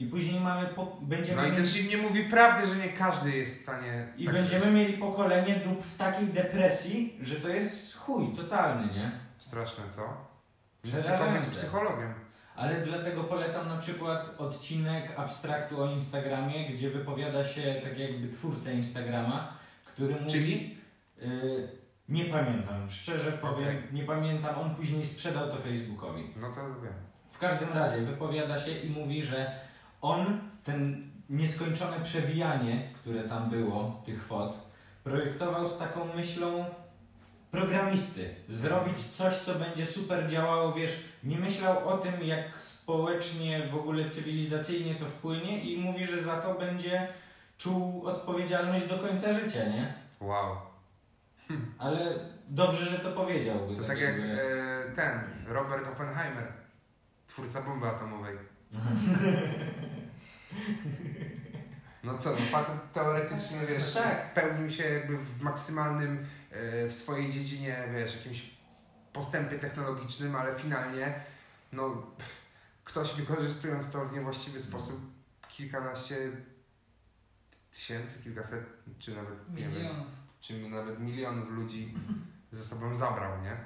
I 0.00 0.06
później 0.06 0.40
mamy, 0.40 0.66
po, 0.66 0.98
będziemy 1.02 1.42
No 1.42 1.48
i 1.48 1.52
też 1.52 1.80
im 1.80 1.88
nie 1.88 1.96
mówi 1.96 2.24
prawdy, 2.24 2.66
że 2.66 2.76
nie 2.76 2.88
każdy 2.88 3.30
jest 3.30 3.58
w 3.58 3.62
stanie... 3.62 4.06
i 4.16 4.24
tak 4.24 4.34
będziemy 4.34 4.64
żyć. 4.64 4.74
mieli 4.74 4.98
pokolenie 4.98 5.56
dup 5.56 5.84
w 5.84 5.96
takiej 5.96 6.28
depresji, 6.28 7.18
że 7.22 7.36
to 7.36 7.48
jest 7.48 7.96
chuj 7.96 8.36
totalny, 8.36 8.94
nie? 8.94 9.12
Straszne, 9.38 9.84
co? 9.88 10.16
Przerażające. 10.82 11.40
tylko 11.40 11.50
z 11.50 11.58
psychologiem. 11.58 12.14
Ale 12.56 12.80
dlatego 12.80 13.24
polecam 13.24 13.68
na 13.68 13.76
przykład 13.76 14.34
odcinek 14.38 15.18
abstraktu 15.18 15.82
o 15.82 15.86
Instagramie, 15.86 16.70
gdzie 16.70 16.90
wypowiada 16.90 17.44
się 17.44 17.74
tak 17.84 17.98
jakby 17.98 18.28
twórca 18.28 18.70
Instagrama, 18.70 19.52
który 19.84 20.14
mówi... 20.14 20.30
Czyli? 20.30 20.78
Y, 21.22 21.68
nie 22.08 22.24
pamiętam, 22.24 22.90
szczerze 22.90 23.32
powiem, 23.32 23.68
Okej. 23.68 23.82
nie 23.92 24.02
pamiętam, 24.02 24.58
on 24.58 24.74
później 24.74 25.06
sprzedał 25.06 25.50
to 25.50 25.58
Facebookowi. 25.58 26.22
No 26.36 26.48
to 26.48 26.80
wiem. 26.82 26.92
W 27.32 27.38
każdym 27.38 27.72
razie 27.72 27.96
wypowiada 27.96 28.60
się 28.60 28.70
i 28.70 28.90
mówi, 28.90 29.22
że 29.22 29.69
on 30.00 30.40
ten 30.64 31.10
nieskończone 31.30 32.00
przewijanie, 32.00 32.88
które 32.94 33.22
tam 33.22 33.50
było, 33.50 34.02
tych 34.06 34.26
fot, 34.26 34.70
projektował 35.04 35.68
z 35.68 35.78
taką 35.78 36.14
myślą 36.16 36.64
programisty. 37.50 38.34
Zrobić 38.48 38.98
coś, 39.12 39.36
co 39.36 39.54
będzie 39.54 39.86
super 39.86 40.30
działało, 40.30 40.72
wiesz, 40.72 41.04
nie 41.24 41.38
myślał 41.38 41.88
o 41.88 41.98
tym, 41.98 42.22
jak 42.22 42.60
społecznie, 42.60 43.68
w 43.72 43.74
ogóle 43.74 44.10
cywilizacyjnie 44.10 44.94
to 44.94 45.06
wpłynie 45.06 45.60
i 45.64 45.78
mówi, 45.80 46.04
że 46.04 46.22
za 46.22 46.40
to 46.40 46.54
będzie 46.54 47.08
czuł 47.58 48.06
odpowiedzialność 48.06 48.88
do 48.88 48.98
końca 48.98 49.32
życia, 49.32 49.68
nie? 49.68 49.94
Wow. 50.20 50.56
Ale 51.78 52.18
dobrze, 52.48 52.86
że 52.86 52.98
to 52.98 53.12
powiedział. 53.12 53.56
To 53.76 53.84
tak 53.84 54.00
jak 54.00 54.14
e, 54.14 54.92
ten, 54.96 55.20
Robert 55.46 55.88
Oppenheimer, 55.88 56.52
twórca 57.26 57.62
bomby 57.62 57.86
atomowej. 57.86 58.36
No 62.04 62.18
co, 62.18 62.30
no 62.30 62.36
facet 62.50 62.92
teoretycznie, 62.92 63.66
wiesz, 63.66 63.94
No 63.94 64.00
tak. 64.02 64.14
spełnił 64.30 64.70
się 64.70 64.82
jakby 64.88 65.16
w 65.16 65.42
maksymalnym, 65.42 66.18
e, 66.50 66.86
w 66.86 66.92
swojej 66.94 67.32
dziedzinie, 67.32 67.84
wiesz, 67.94 68.16
jakimś 68.16 68.50
postępie 69.12 69.58
technologicznym, 69.58 70.36
ale 70.36 70.54
finalnie, 70.54 71.14
no, 71.72 72.06
ktoś 72.84 73.14
wykorzystując 73.14 73.90
to 73.90 74.04
w 74.04 74.12
niewłaściwy 74.12 74.60
sposób, 74.60 75.00
kilkanaście 75.48 76.16
tysięcy, 77.70 78.22
kilkaset, 78.22 78.64
czy 78.98 79.14
nawet, 79.14 79.48
nie 79.54 79.62
wiem, 79.62 79.72
Milionów. 79.72 80.06
czy 80.40 80.68
nawet 80.68 81.00
milionów 81.00 81.50
ludzi 81.50 81.94
ze 82.52 82.64
sobą 82.64 82.96
zabrał, 82.96 83.42
nie? 83.42 83.56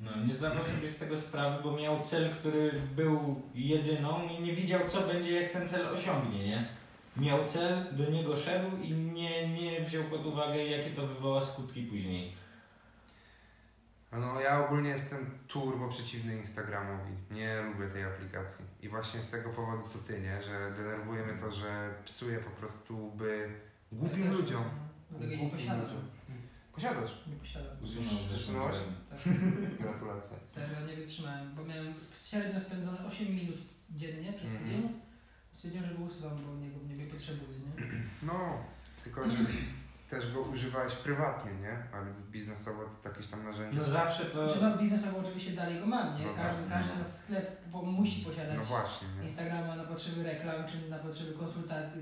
No, 0.00 0.10
nie 0.26 0.32
zdawał 0.32 0.64
sobie 0.64 0.88
z 0.88 0.96
tego 0.98 1.16
sprawy, 1.16 1.62
bo 1.62 1.76
miał 1.76 2.00
cel, 2.00 2.30
który 2.34 2.72
był 2.96 3.42
jedyną 3.54 4.28
i 4.28 4.42
nie 4.42 4.52
widział, 4.52 4.80
co 4.88 5.00
będzie, 5.06 5.40
jak 5.42 5.52
ten 5.52 5.68
cel 5.68 5.88
osiągnie, 5.88 6.48
nie? 6.48 6.68
Miał 7.16 7.44
cel, 7.48 7.84
do 7.92 8.10
niego 8.10 8.36
szedł 8.36 8.76
i 8.82 8.90
nie, 8.92 9.48
nie 9.48 9.80
wziął 9.80 10.04
pod 10.04 10.26
uwagę, 10.26 10.64
jakie 10.64 10.90
to 10.90 11.06
wywoła 11.06 11.44
skutki 11.44 11.82
później. 11.82 12.32
No 14.12 14.40
ja 14.40 14.64
ogólnie 14.66 14.90
jestem 14.90 15.38
turbo 15.48 15.88
przeciwny 15.88 16.36
Instagramowi. 16.36 17.12
Nie 17.30 17.62
lubię 17.62 17.88
tej 17.92 18.04
aplikacji. 18.04 18.64
I 18.82 18.88
właśnie 18.88 19.22
z 19.22 19.30
tego 19.30 19.50
powodu 19.50 19.88
co 19.88 19.98
ty, 19.98 20.20
nie? 20.20 20.42
Że 20.42 20.72
denerwuje 20.76 21.26
mnie 21.26 21.40
to, 21.40 21.52
że 21.52 21.94
psuje 22.04 22.38
po 22.38 22.50
prostu 22.50 23.10
by 23.10 23.48
głupim 23.92 24.32
ludziom. 24.32 24.64
Nie 25.20 25.36
Głupim 25.36 25.50
posiadam. 25.50 25.80
ludziom. 25.82 26.00
Posiadasz. 26.74 27.10
Nie 27.26 27.36
posiadam. 27.36 27.76
Usunął 27.82 28.14
usunąłeś? 28.34 28.76
Tak. 29.10 29.18
Gratulacje. 29.80 30.36
Serio 30.46 30.80
nie 30.86 30.96
wytrzymałem, 30.96 31.54
bo 31.54 31.64
miałem 31.64 31.94
średnio 32.16 32.60
spędzone 32.60 32.98
8 33.08 33.34
minut 33.34 33.56
dziennie 33.90 34.32
przez 34.32 34.50
Mhm. 34.50 34.64
tydzień. 34.64 35.00
Stwierdziłem, 35.52 35.86
że 35.88 35.94
go 35.94 36.04
usuwam, 36.04 36.36
bo 36.46 36.54
niego 36.54 36.78
nie 37.04 37.06
potrzebuję, 37.06 37.58
nie? 37.58 37.86
No, 38.32 38.58
tylko 39.04 39.28
że 39.30 39.36
też 40.10 40.32
go 40.32 40.40
używałeś 40.40 40.94
prywatnie, 40.94 41.52
nie? 41.52 41.78
Ale 41.92 42.06
biznesowo 42.30 42.82
to 43.02 43.08
jakieś 43.08 43.26
tam 43.26 43.44
narzędzie. 43.44 43.78
No 43.78 43.84
zawsze 43.84 44.24
to... 44.24 44.50
Znaczy 44.50 44.64
no 44.64 44.78
biznesowo 44.78 45.18
oczywiście 45.18 45.52
dalej 45.52 45.80
go 45.80 45.86
mam, 45.86 46.18
nie? 46.20 46.26
No 46.26 46.34
Każdy, 46.34 46.62
tak, 46.62 46.70
każdy 46.78 46.92
no. 46.92 46.98
nasz 46.98 47.06
sklep 47.06 47.60
po- 47.72 47.82
musi 47.82 48.24
posiadać 48.24 48.56
No 48.56 48.62
właśnie, 48.64 49.08
nie? 49.18 49.22
Instagrama 49.24 49.76
na 49.76 49.84
potrzeby 49.84 50.22
reklam, 50.22 50.66
czy 50.68 50.90
na 50.90 50.98
potrzeby 50.98 51.32
konsultacji, 51.32 52.00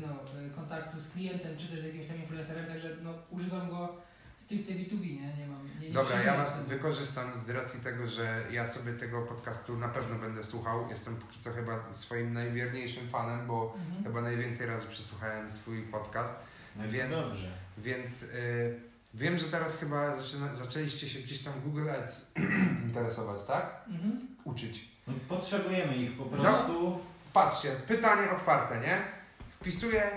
no, 0.00 0.08
kontaktu 0.56 1.00
z 1.00 1.10
klientem, 1.10 1.56
czy 1.56 1.68
też 1.68 1.80
z 1.80 1.84
jakimś 1.84 2.06
tam 2.06 2.16
influencerem, 2.16 2.66
także 2.66 2.88
no, 3.02 3.14
używam 3.30 3.70
go 3.70 3.96
stricte 4.36 4.72
B2B, 4.72 5.00
nie? 5.20 5.36
Nie 5.36 5.46
mam... 5.46 5.80
Nie, 5.80 5.88
nie 5.88 5.94
Dobra, 5.94 6.22
ja 6.22 6.36
was 6.36 6.54
tam. 6.56 6.64
wykorzystam 6.64 7.38
z 7.38 7.50
racji 7.50 7.80
tego, 7.80 8.06
że 8.06 8.42
ja 8.50 8.68
sobie 8.68 8.92
tego 8.92 9.22
podcastu 9.22 9.76
na 9.78 9.88
pewno 9.88 10.18
będę 10.18 10.44
słuchał. 10.44 10.88
Jestem 10.90 11.16
póki 11.16 11.38
co 11.40 11.52
chyba 11.52 11.84
swoim 11.94 12.32
najwierniejszym 12.32 13.08
fanem, 13.08 13.46
bo 13.46 13.74
Mhm. 13.78 14.04
chyba 14.04 14.20
najwięcej 14.20 14.66
razy 14.66 14.86
przesłuchałem 14.86 15.50
swój 15.50 15.78
podcast. 15.82 16.36
No 16.76 16.88
Więc- 16.88 17.14
Dobrze. 17.14 17.50
Więc 17.78 18.22
y, 18.22 18.80
wiem, 19.14 19.38
że 19.38 19.44
teraz 19.46 19.76
chyba 19.76 20.16
zaczyna, 20.16 20.54
zaczęliście 20.54 21.08
się 21.08 21.18
gdzieś 21.18 21.42
tam 21.42 21.52
Google 21.64 21.90
Ads 21.90 22.26
interesować, 22.86 23.44
tak? 23.46 23.80
Mhm. 23.88 24.28
Uczyć. 24.44 24.88
No, 25.06 25.14
potrzebujemy 25.28 25.96
ich 25.96 26.16
po 26.18 26.36
Za- 26.36 26.42
prostu. 26.42 26.98
Patrzcie, 27.32 27.70
pytanie 27.88 28.30
otwarte, 28.30 28.80
nie? 28.80 29.02
Wpisuję 29.50 30.10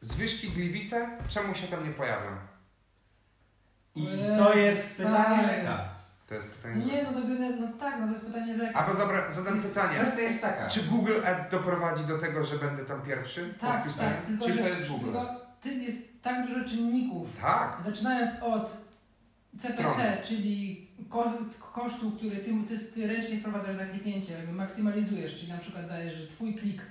zwyżki 0.00 0.48
Gliwice, 0.50 1.18
czemu 1.28 1.54
się 1.54 1.66
tam 1.66 1.84
nie 1.84 1.90
pojawią? 1.92 2.30
I 3.98 4.38
to 4.38 4.54
jest 4.54 4.96
pytanie 4.96 5.42
stary. 5.42 5.58
rzeka. 5.58 5.88
To 6.28 6.34
jest 6.34 6.48
pytanie. 6.48 6.84
Nie, 6.84 7.02
no, 7.02 7.12
to, 7.12 7.20
no 7.60 7.68
tak, 7.80 8.00
no 8.00 8.06
to 8.06 8.12
jest 8.12 8.26
pytanie 8.26 8.56
rzeka. 8.56 8.78
A 8.80 8.92
bo 8.92 8.98
dobra, 8.98 9.32
zadam 9.32 9.62
pytanie. 9.62 9.98
Kwestia 9.98 10.20
jest 10.20 10.42
taka. 10.42 10.68
Czy 10.68 10.82
Google 10.82 11.20
Ads 11.26 11.50
doprowadzi 11.50 12.04
do 12.04 12.18
tego, 12.18 12.44
że 12.44 12.56
będę 12.58 12.84
tam 12.84 13.02
pierwszy? 13.02 13.54
Tak, 13.60 13.92
tak, 13.98 14.26
tylko 14.26 14.46
Czy 14.46 14.52
że 14.52 14.58
to 14.58 14.68
jest 14.68 14.88
Google 14.88 15.04
tylko 15.04 15.48
ty 15.60 15.74
jest 15.74 15.98
tak 16.22 16.46
dużo 16.48 16.64
czynników, 16.64 17.28
Tak. 17.40 17.76
zaczynając 17.84 18.30
od 18.42 18.76
CPC, 19.58 19.92
Strony. 19.92 20.16
czyli 20.22 20.88
koszt, 21.08 21.36
kosztu, 21.74 22.10
który 22.10 22.36
ty, 22.36 22.50
ty, 22.68 22.78
ty 22.78 23.06
ręcznie 23.06 23.38
wprowadzasz 23.38 23.76
za 23.76 23.86
kliknięcie, 23.86 24.32
jakby 24.32 24.52
maksymalizujesz, 24.52 25.40
czyli 25.40 25.52
na 25.52 25.58
przykład 25.58 25.88
dajesz, 25.88 26.14
że 26.14 26.26
twój 26.26 26.54
klik 26.54 26.82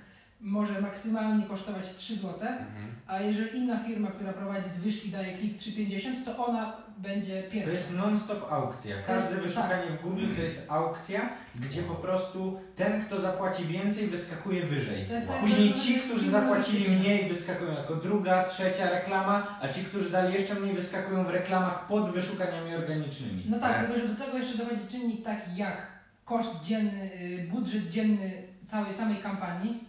może 0.41 0.81
maksymalnie 0.81 1.45
kosztować 1.45 1.95
3 1.95 2.15
zł, 2.15 2.33
Mhm. 2.41 2.67
a 3.07 3.19
jeżeli 3.19 3.57
inna 3.59 3.79
firma, 3.79 4.07
która 4.11 4.33
prowadzi 4.33 4.69
zwyżki 4.69 5.09
daje 5.09 5.37
klik 5.37 5.57
3,50, 5.57 6.25
to 6.25 6.45
ona 6.47 6.73
będzie 6.97 7.43
To 7.43 7.51
pierwsza. 7.51 7.71
jest 7.73 7.95
non-stop 7.95 8.51
aukcja. 8.51 8.95
Każde 9.07 9.29
Tak. 9.29 9.41
wyszukanie 9.41 9.91
w 9.99 10.01
Google 10.03 10.35
to 10.35 10.41
jest 10.41 10.71
aukcja, 10.71 11.29
gdzie 11.55 11.83
po 11.83 11.95
prostu 11.95 12.59
ten, 12.75 13.01
kto 13.05 13.21
zapłaci 13.21 13.65
więcej, 13.65 14.07
wyskakuje 14.07 14.65
wyżej. 14.65 15.05
To 15.07 15.13
jest 15.13 15.27
tak, 15.27 15.39
Później 15.41 15.73
to- 15.73 15.79
ci, 15.79 15.93
to- 15.95 16.01
którzy 16.07 16.25
to- 16.25 16.31
zapłacili 16.31 16.89
mniej, 16.99 17.29
wyskakują 17.29 17.71
jako 17.71 17.95
druga, 17.95 18.43
trzecia 18.43 18.89
reklama, 18.89 19.57
a 19.61 19.67
ci, 19.69 19.83
którzy 19.83 20.09
dali 20.09 20.33
jeszcze 20.33 20.55
mniej, 20.55 20.75
wyskakują 20.75 21.23
w 21.23 21.29
reklamach 21.29 21.87
pod 21.87 22.11
wyszukaniami 22.11 22.75
organicznymi. 22.75 23.43
No 23.49 23.59
tak, 23.59 23.71
Tak. 23.73 23.85
tylko 23.85 23.99
że 24.01 24.07
do 24.13 24.25
tego 24.25 24.37
jeszcze 24.37 24.57
dochodzi 24.57 24.81
czynnik 24.89 25.23
taki 25.25 25.55
jak 25.55 25.87
koszt 26.25 26.61
dzienny, 26.63 27.11
y, 27.13 27.47
budżet 27.51 27.89
dzienny 27.89 28.43
całej 28.65 28.93
samej 28.93 29.17
kampanii, 29.17 29.83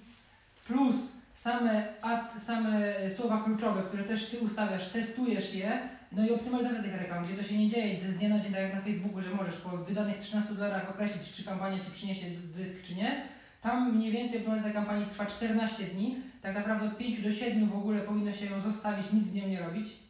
plus 0.69 0.97
same 1.35 1.85
same 2.39 2.95
słowa 3.17 3.43
kluczowe, 3.45 3.83
które 3.83 4.05
też 4.05 4.31
ty 4.31 4.39
ustawiasz, 4.39 4.89
testujesz 4.89 5.55
je, 5.55 5.89
no 6.13 6.27
i 6.27 6.31
optymalizacja 6.31 6.83
tych 6.83 7.01
reklam, 7.01 7.25
gdzie 7.25 7.35
to 7.35 7.43
się 7.43 7.59
nie 7.59 7.69
dzieje 7.69 8.11
z 8.11 8.17
dnia 8.17 8.29
na 8.29 8.41
dzień, 8.41 8.53
tak 8.53 8.63
jak 8.63 8.75
na 8.75 8.81
Facebooku, 8.81 9.21
że 9.21 9.31
możesz 9.31 9.57
po 9.57 9.69
wydanych 9.71 10.19
13 10.19 10.55
dolarach 10.55 10.91
określić, 10.91 11.33
czy 11.33 11.45
kampania 11.45 11.85
ci 11.85 11.91
przyniesie 11.91 12.27
zysk, 12.51 12.83
czy 12.83 12.95
nie. 12.95 13.23
Tam 13.63 13.97
mniej 13.97 14.13
więcej 14.13 14.39
optymalizacja 14.39 14.75
kampanii 14.75 15.07
trwa 15.07 15.27
14 15.27 15.85
dni, 15.85 16.17
tak 16.43 16.55
naprawdę 16.55 16.87
od 16.87 16.99
5 16.99 17.23
do 17.23 17.33
7 17.33 17.69
w 17.69 17.77
ogóle 17.77 18.01
powinno 18.01 18.33
się 18.33 18.47
ją 18.47 18.61
zostawić, 18.61 19.13
nic 19.13 19.25
z 19.25 19.35
nią 19.35 19.49
nie 19.49 19.61
robić. 19.61 20.08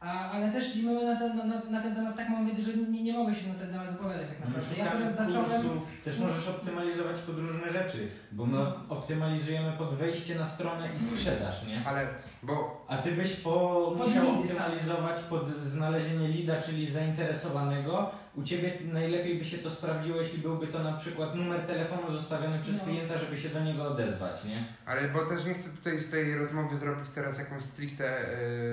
A, 0.00 0.30
ale 0.30 0.52
też 0.52 0.76
mamy 0.82 1.04
na 1.04 1.16
ten, 1.16 1.36
na, 1.36 1.64
na 1.70 1.80
ten 1.82 1.94
temat 1.94 2.16
tak 2.16 2.28
mam 2.28 2.46
wiedzę, 2.46 2.62
że 2.62 2.76
nie, 2.76 3.02
nie 3.02 3.12
mogę 3.12 3.34
się 3.34 3.48
na 3.48 3.54
ten 3.54 3.70
temat 3.72 3.90
wypowiadać 3.90 4.28
tak 4.28 4.38
No, 4.40 4.46
naprawdę. 4.46 4.76
Ja 4.78 4.84
szukamy 4.84 5.04
teraz 5.04 5.16
zacząłem... 5.16 5.62
kursów. 5.62 5.82
Też 6.04 6.18
możesz 6.18 6.48
optymalizować 6.48 7.20
pod 7.20 7.38
różne 7.38 7.70
rzeczy, 7.72 8.08
bo 8.32 8.46
my 8.46 8.58
optymalizujemy 8.88 9.72
pod 9.72 9.94
wejście 9.94 10.34
na 10.34 10.46
stronę 10.46 10.88
i 10.96 11.04
sprzedaż, 11.04 11.66
nie? 11.66 11.76
Ale, 11.86 12.06
bo 12.42 12.84
A 12.88 12.96
ty 12.98 13.12
byś 13.12 13.36
po, 13.36 13.94
musiał 13.96 14.24
lidy, 14.24 14.38
optymalizować 14.38 15.20
pod 15.20 15.58
znalezienie 15.58 16.28
lida, 16.28 16.62
czyli 16.62 16.90
zainteresowanego. 16.90 18.10
U 18.38 18.42
Ciebie 18.42 18.72
najlepiej 18.84 19.38
by 19.38 19.44
się 19.44 19.58
to 19.58 19.70
sprawdziło, 19.70 20.20
jeśli 20.20 20.38
byłby 20.38 20.66
to 20.66 20.82
na 20.82 20.92
przykład 20.92 21.34
numer 21.34 21.60
telefonu 21.60 22.12
zostawiony 22.12 22.58
przez 22.58 22.78
No. 22.78 22.84
klienta, 22.84 23.18
żeby 23.18 23.38
się 23.40 23.48
do 23.48 23.60
niego 23.60 23.88
odezwać, 23.92 24.44
nie? 24.44 24.64
Ale 24.86 25.08
bo 25.08 25.26
też 25.26 25.44
nie 25.44 25.54
chcę 25.54 25.70
tutaj 25.70 26.00
z 26.00 26.10
tej 26.10 26.34
rozmowy 26.38 26.76
zrobić 26.76 27.10
teraz 27.10 27.38
jakąś 27.38 27.64
stricte, 27.64 28.04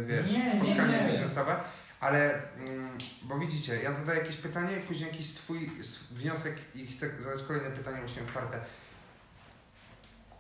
yy, 0.02 0.06
wiesz, 0.06 0.32
Nie, 0.32 0.38
nie, 0.38 0.50
spotkanie 0.50 1.02
nie. 1.04 1.10
biznesowe, 1.12 1.56
ale 2.00 2.34
mm, 2.34 2.90
bo 3.24 3.40
widzicie, 3.40 3.82
ja 3.84 3.92
zadaję 3.92 4.20
jakieś 4.20 4.38
pytanie 4.38 4.78
i 4.78 4.82
później 4.82 5.10
jakiś 5.12 5.30
swój 5.34 5.72
wniosek 6.12 6.56
i 6.76 6.88
chcę 6.88 7.10
zadać 7.20 7.44
kolejne 7.44 7.72
pytanie 7.72 8.00
właśnie 8.00 8.22
otwarte. 8.24 8.58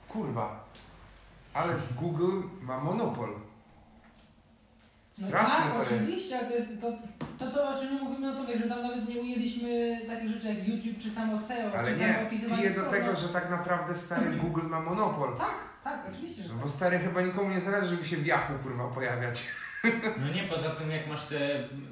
Kurwa, 0.08 0.66
ale 1.54 1.74
Google 1.96 2.42
ma 2.62 2.80
monopol. 2.80 3.30
No 5.22 5.28
Straszne 5.28 5.64
tak, 5.64 5.74
to 5.74 5.80
jest. 5.80 5.92
oczywiście, 5.92 6.38
ale 6.40 6.48
to 6.48 6.54
jest 6.54 6.82
to, 6.82 6.92
to 7.40 7.52
co 7.52 7.76
o 7.76 7.80
czym 7.80 7.94
my 7.94 8.02
mówimy, 8.02 8.28
no 8.34 8.36
to 8.42 8.48
wiesz, 8.48 8.62
że 8.62 8.70
tam 8.70 8.82
nawet 8.82 9.10
nie 9.10 9.22
ujęliśmy 9.22 10.00
takich 10.08 10.30
rzeczy 10.30 10.48
jak 10.48 10.68
YouTube, 10.68 10.98
czy 11.00 11.10
samo 11.12 11.40
SEO, 11.40 11.72
Ale 11.78 11.94
czy 11.94 12.00
nie, 12.00 12.14
samo 12.14 12.28
opisywanie 12.28 12.62
piję 12.62 12.76
do 12.76 12.84
tego, 12.84 13.08
no. 13.08 13.16
że 13.16 13.30
tak 13.30 13.50
naprawdę 13.50 13.96
stary 13.96 14.32
Google 14.36 14.68
ma 14.68 14.80
monopol. 14.80 15.38
Tak, 15.38 15.56
tak, 15.84 16.00
oczywiście, 16.12 16.44
że 16.44 16.50
No 16.50 16.54
tak. 16.56 16.64
bo 16.64 16.70
stary 16.70 17.00
chyba 17.00 17.22
nikomu 17.22 17.50
nie 17.50 17.62
zależy, 17.62 17.90
żeby 17.90 18.06
się 18.08 18.18
w 18.18 18.26
Yahoo 18.26 18.54
kurwa 18.64 18.88
pojawiać. 18.88 19.44
No 20.22 20.34
nie, 20.34 20.44
poza 20.44 20.70
tym 20.70 20.92
jak 20.92 21.08
masz 21.08 21.24
te 21.24 21.38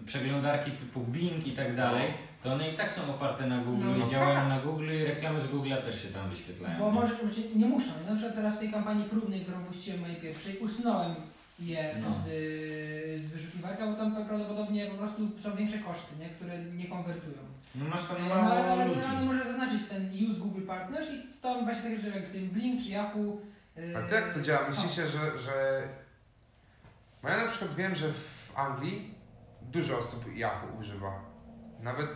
przeglądarki 0.06 0.72
typu 0.72 1.00
Bing 1.00 1.48
i 1.48 1.52
tak 1.52 1.76
dalej, 1.76 2.14
to 2.44 2.54
one 2.54 2.70
i 2.72 2.78
tak 2.78 2.92
są 2.92 3.02
oparte 3.10 3.48
na 3.48 3.58
Google 3.58 3.86
No, 3.86 3.96
i 3.96 4.00
no 4.00 4.08
działają 4.08 4.40
tak. 4.40 4.50
na 4.50 4.60
Google 4.60 4.90
i 4.92 5.04
reklamy 5.06 5.42
z 5.42 5.48
Google'a 5.48 5.78
też 5.82 6.02
się 6.04 6.08
tam 6.08 6.30
wyświetlają. 6.30 6.80
Bo 6.80 6.86
nie? 6.86 6.92
może, 6.92 7.16
nie 7.56 7.66
muszą. 7.66 7.92
Na 8.10 8.16
przykład 8.16 8.36
teraz 8.36 8.56
w 8.56 8.60
tej 8.60 8.72
kampanii 8.72 9.10
próbnej, 9.10 9.42
którą 9.42 9.64
puściłem 9.66 10.00
mojej 10.00 10.16
pierwszej, 10.16 10.58
usunąłem 10.58 11.16
je 11.60 11.96
No. 12.02 12.14
z, 12.14 12.24
z 13.22 13.30
wyszukiwarka, 13.30 13.88
bo 13.88 13.94
tam 13.94 14.26
prawdopodobnie 14.26 14.88
po 14.88 14.96
prostu 14.98 15.30
są 15.40 15.56
większe 15.56 15.78
koszty, 15.78 16.16
nie? 16.20 16.30
które 16.30 16.58
nie 16.60 16.88
konwertują. 16.88 17.38
No 17.76 17.86
masz 17.86 18.06
tam 18.06 18.18
E, 18.18 18.20
mało 18.20 18.36
No 18.44 18.52
ale, 18.52 18.72
ale 18.72 18.86
ludzi. 18.86 18.96
generalnie 19.00 19.26
możesz 19.28 19.48
zaznaczyć 19.48 19.88
ten 19.90 20.10
use 20.30 20.40
Google 20.40 20.66
Partners 20.68 21.08
i 21.12 21.38
tam 21.42 21.66
właśnie 21.66 21.84
takie 21.84 22.02
rzeczy 22.02 22.20
jak 22.20 22.30
ten 22.30 22.50
Blink 22.50 22.84
czy 22.84 22.90
Yahoo. 22.90 23.38
e, 23.78 23.98
A 23.98 24.02
to 24.10 24.16
jak 24.16 24.34
to 24.34 24.42
działa? 24.42 24.70
Myślicie, 24.70 25.08
że, 25.08 25.40
że... 25.40 25.84
Bo 27.24 27.30
ja 27.30 27.38
na 27.38 27.48
przykład 27.50 27.74
wiem, 27.76 27.96
że 27.96 28.08
w 28.14 28.52
Anglii 28.56 29.14
dużo 29.62 29.98
osób 29.98 30.36
Yahoo 30.36 30.68
używa. 30.80 31.12
Nawet 31.80 32.08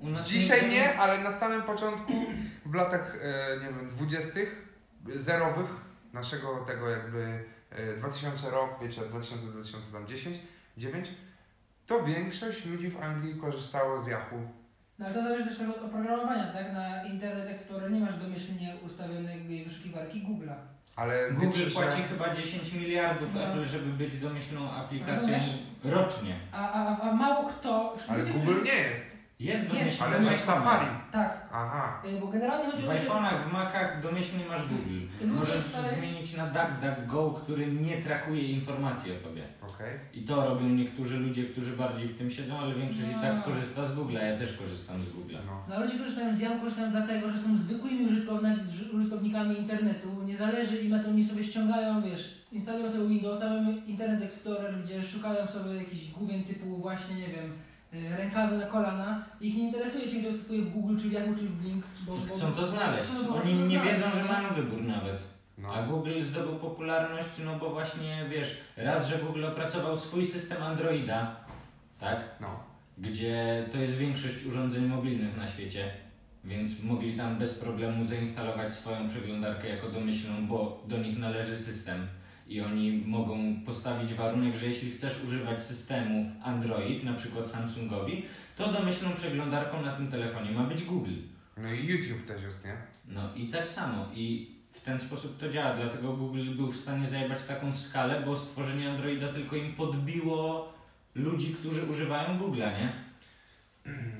U 0.00 0.08
nas 0.08 0.28
dzisiaj 0.28 0.70
nie, 0.70 0.98
ale 0.98 1.18
na 1.18 1.32
samym 1.32 1.62
początku, 1.62 2.12
w 2.66 2.74
latach, 2.74 3.16
e, 3.22 3.56
nie 3.60 3.66
wiem, 3.66 3.88
dwudziestych, 3.88 4.68
zerowych, 5.14 5.70
naszego 6.12 6.56
tego 6.66 6.88
jakby 6.90 7.18
e, 7.18 7.42
2000 7.98 8.50
rok, 8.50 8.70
wiecie, 8.82 9.00
2000-2010, 9.00 10.38
9, 10.76 11.08
to 11.86 12.04
większość 12.04 12.66
ludzi 12.66 12.90
w 12.90 13.00
Anglii 13.02 13.40
korzystało 13.40 14.00
z 14.00 14.06
Yahoo. 14.06 14.38
No 14.98 15.06
ale 15.06 15.14
to 15.14 15.22
zależy 15.22 15.56
też 15.56 15.68
od 15.68 15.84
oprogramowania, 15.84 16.52
tak? 16.52 16.72
Na 16.72 17.04
Internet 17.04 17.48
Explorer 17.48 17.90
nie 17.90 18.00
masz 18.00 18.16
domyślnie 18.16 18.76
ustawionej 18.86 19.64
wyszukiwarki 19.64 20.22
Google'a. 20.22 20.54
Ale 20.96 21.30
Google 21.32 21.58
wiecie, 21.58 21.70
płaci 21.70 21.96
że... 22.02 22.08
chyba 22.08 22.34
10 22.34 22.72
miliardów 22.72 23.34
No. 23.34 23.44
Apple, 23.46 23.64
żeby 23.64 23.92
być 23.92 24.16
domyślną 24.18 24.70
aplikacją 24.70 25.14
Rozumiesz? 25.16 25.58
rocznie. 25.84 26.34
A, 26.52 26.72
a, 26.72 27.00
a 27.00 27.12
mało 27.14 27.48
kto... 27.50 27.96
Ale 28.08 28.24
Google 28.24 28.62
nie 28.64 28.74
jest. 28.74 29.06
Jest 29.42 29.68
domyślny 29.68 30.06
Ale 30.06 30.18
iPhone'ach. 30.18 30.38
Safari. 30.38 30.86
Tak, 31.12 31.48
Aha. 31.52 32.02
y, 32.16 32.20
bo 32.20 32.26
generalnie 32.26 32.70
chodzi 32.70 32.82
W 32.82 32.88
o 32.88 32.92
to, 32.92 32.98
że... 32.98 33.04
iPhone'ach, 33.04 33.48
w 33.48 33.52
Macach 33.52 34.02
domyślnie 34.02 34.44
masz 34.48 34.68
Google. 34.68 34.98
Ludzie 35.20 35.32
Możesz 35.32 35.56
stary- 35.62 35.96
zmienić 35.98 36.36
na 36.36 36.46
DuckDuckGo, 36.46 37.30
który 37.42 37.66
nie 37.66 37.96
trakuje 38.02 38.42
informacji 38.42 39.12
o 39.12 39.28
tobie. 39.28 39.42
Okej. 39.62 39.92
I 40.14 40.22
to 40.22 40.48
robią 40.48 40.68
niektórzy 40.68 41.18
ludzie, 41.18 41.44
którzy 41.44 41.76
bardziej 41.76 42.08
w 42.08 42.18
tym 42.18 42.30
siedzą, 42.30 42.58
ale 42.58 42.74
większość 42.74 43.08
i 43.08 43.16
No. 43.16 43.22
tak 43.22 43.44
korzysta 43.44 43.86
z 43.86 43.94
Google'a. 43.96 44.24
Ja 44.32 44.38
też 44.38 44.52
korzystam 44.56 44.96
z 45.02 45.08
Google'a. 45.08 45.38
No. 45.46 45.62
No, 45.68 45.80
ludzie 45.84 45.98
korzystają 45.98 46.36
z 46.36 46.40
Yahoo, 46.40 46.58
korzystają 46.60 46.90
dlatego, 46.90 47.30
że 47.30 47.38
są 47.38 47.58
zwykłymi 47.58 48.06
użytkowni- 48.06 48.92
użytkownikami 48.94 49.58
internetu, 49.58 50.08
nie 50.24 50.36
zależy 50.36 50.76
im, 50.82 50.90
na 50.90 51.02
to 51.02 51.08
oni 51.08 51.24
sobie 51.24 51.44
ściągają, 51.44 52.02
wiesz, 52.02 52.42
instalują 52.52 52.92
sobie 52.92 53.08
Windowsa, 53.08 53.48
mamy 53.48 53.72
Internet 53.86 54.22
Explorer, 54.22 54.74
gdzie 54.84 55.04
szukają 55.04 55.46
sobie 55.46 55.74
jakichś 55.74 56.10
główien 56.10 56.44
typu 56.44 56.76
właśnie, 56.76 57.16
nie 57.16 57.28
wiem, 57.28 57.44
y, 57.46 57.71
rękawy 57.92 58.56
na 58.56 58.66
kolana. 58.66 59.24
Ich 59.40 59.56
nie 59.56 59.62
interesuje, 59.62 60.08
czy 60.08 60.22
to 60.22 60.28
występuje 60.28 60.62
w 60.62 60.70
Google, 60.70 60.96
czy 60.96 61.08
w 61.08 61.12
Yahoo, 61.12 61.34
czy 61.34 61.44
w 61.44 61.52
Blink. 61.52 61.84
Bo, 62.06 62.16
bo, 62.16 62.34
Chcą 62.34 62.52
to 62.52 62.66
znaleźć. 62.66 63.08
Oni 63.42 63.54
nie 63.54 63.66
znaleźć, 63.66 63.84
wiedzą, 63.84 64.16
że 64.16 64.24
mają 64.24 64.54
wybór 64.54 64.82
nawet. 64.82 65.18
No. 65.58 65.74
A 65.74 65.82
Google 65.82 66.20
zdobył 66.20 66.56
popularność, 66.56 67.28
no 67.44 67.58
bo 67.58 67.70
właśnie 67.70 68.26
wiesz, 68.30 68.60
raz, 68.76 69.08
że 69.08 69.18
Google 69.18 69.44
opracował 69.44 69.96
swój 69.96 70.24
system 70.24 70.62
Androida, 70.62 71.36
tak? 72.00 72.20
No. 72.40 72.60
Gdzie 72.98 73.66
to 73.72 73.78
jest 73.78 73.96
większość 73.96 74.46
urządzeń 74.46 74.86
mobilnych 74.86 75.36
na 75.36 75.48
świecie, 75.48 75.90
więc 76.44 76.82
mogli 76.82 77.16
tam 77.16 77.38
bez 77.38 77.54
problemu 77.54 78.06
zainstalować 78.06 78.74
swoją 78.74 79.08
przeglądarkę 79.08 79.68
jako 79.68 79.90
domyślną, 79.90 80.46
bo 80.46 80.82
do 80.88 80.98
nich 80.98 81.18
należy 81.18 81.56
system. 81.56 82.06
I 82.46 82.60
oni 82.60 83.02
mogą 83.06 83.56
postawić 83.66 84.14
warunek, 84.14 84.56
że 84.56 84.66
jeśli 84.66 84.90
chcesz 84.90 85.24
używać 85.24 85.62
systemu 85.62 86.30
Android, 86.42 87.04
na 87.04 87.14
przykład 87.14 87.50
Samsungowi, 87.50 88.24
to 88.56 88.72
domyślną 88.72 89.12
przeglądarką 89.12 89.82
na 89.82 89.92
tym 89.92 90.10
telefonie 90.10 90.50
ma 90.50 90.64
być 90.64 90.84
Google. 90.84 91.14
No 91.56 91.72
i 91.72 91.86
YouTube 91.86 92.26
też 92.26 92.42
jest, 92.42 92.64
nie? 92.64 92.76
No 93.08 93.34
i 93.36 93.46
tak 93.46 93.68
samo. 93.68 94.06
I 94.14 94.50
w 94.72 94.80
ten 94.80 95.00
sposób 95.00 95.38
to 95.38 95.48
działa. 95.48 95.76
Dlatego 95.76 96.12
Google 96.12 96.50
był 96.56 96.72
w 96.72 96.76
stanie 96.76 97.06
zajebać 97.06 97.42
taką 97.42 97.72
skalę, 97.72 98.22
bo 98.26 98.36
stworzenie 98.36 98.90
Androida 98.90 99.28
tylko 99.28 99.56
im 99.56 99.72
podbiło 99.72 100.72
ludzi, 101.14 101.54
którzy 101.54 101.86
używają 101.86 102.38
Google'a, 102.38 102.78
nie? 102.78 102.92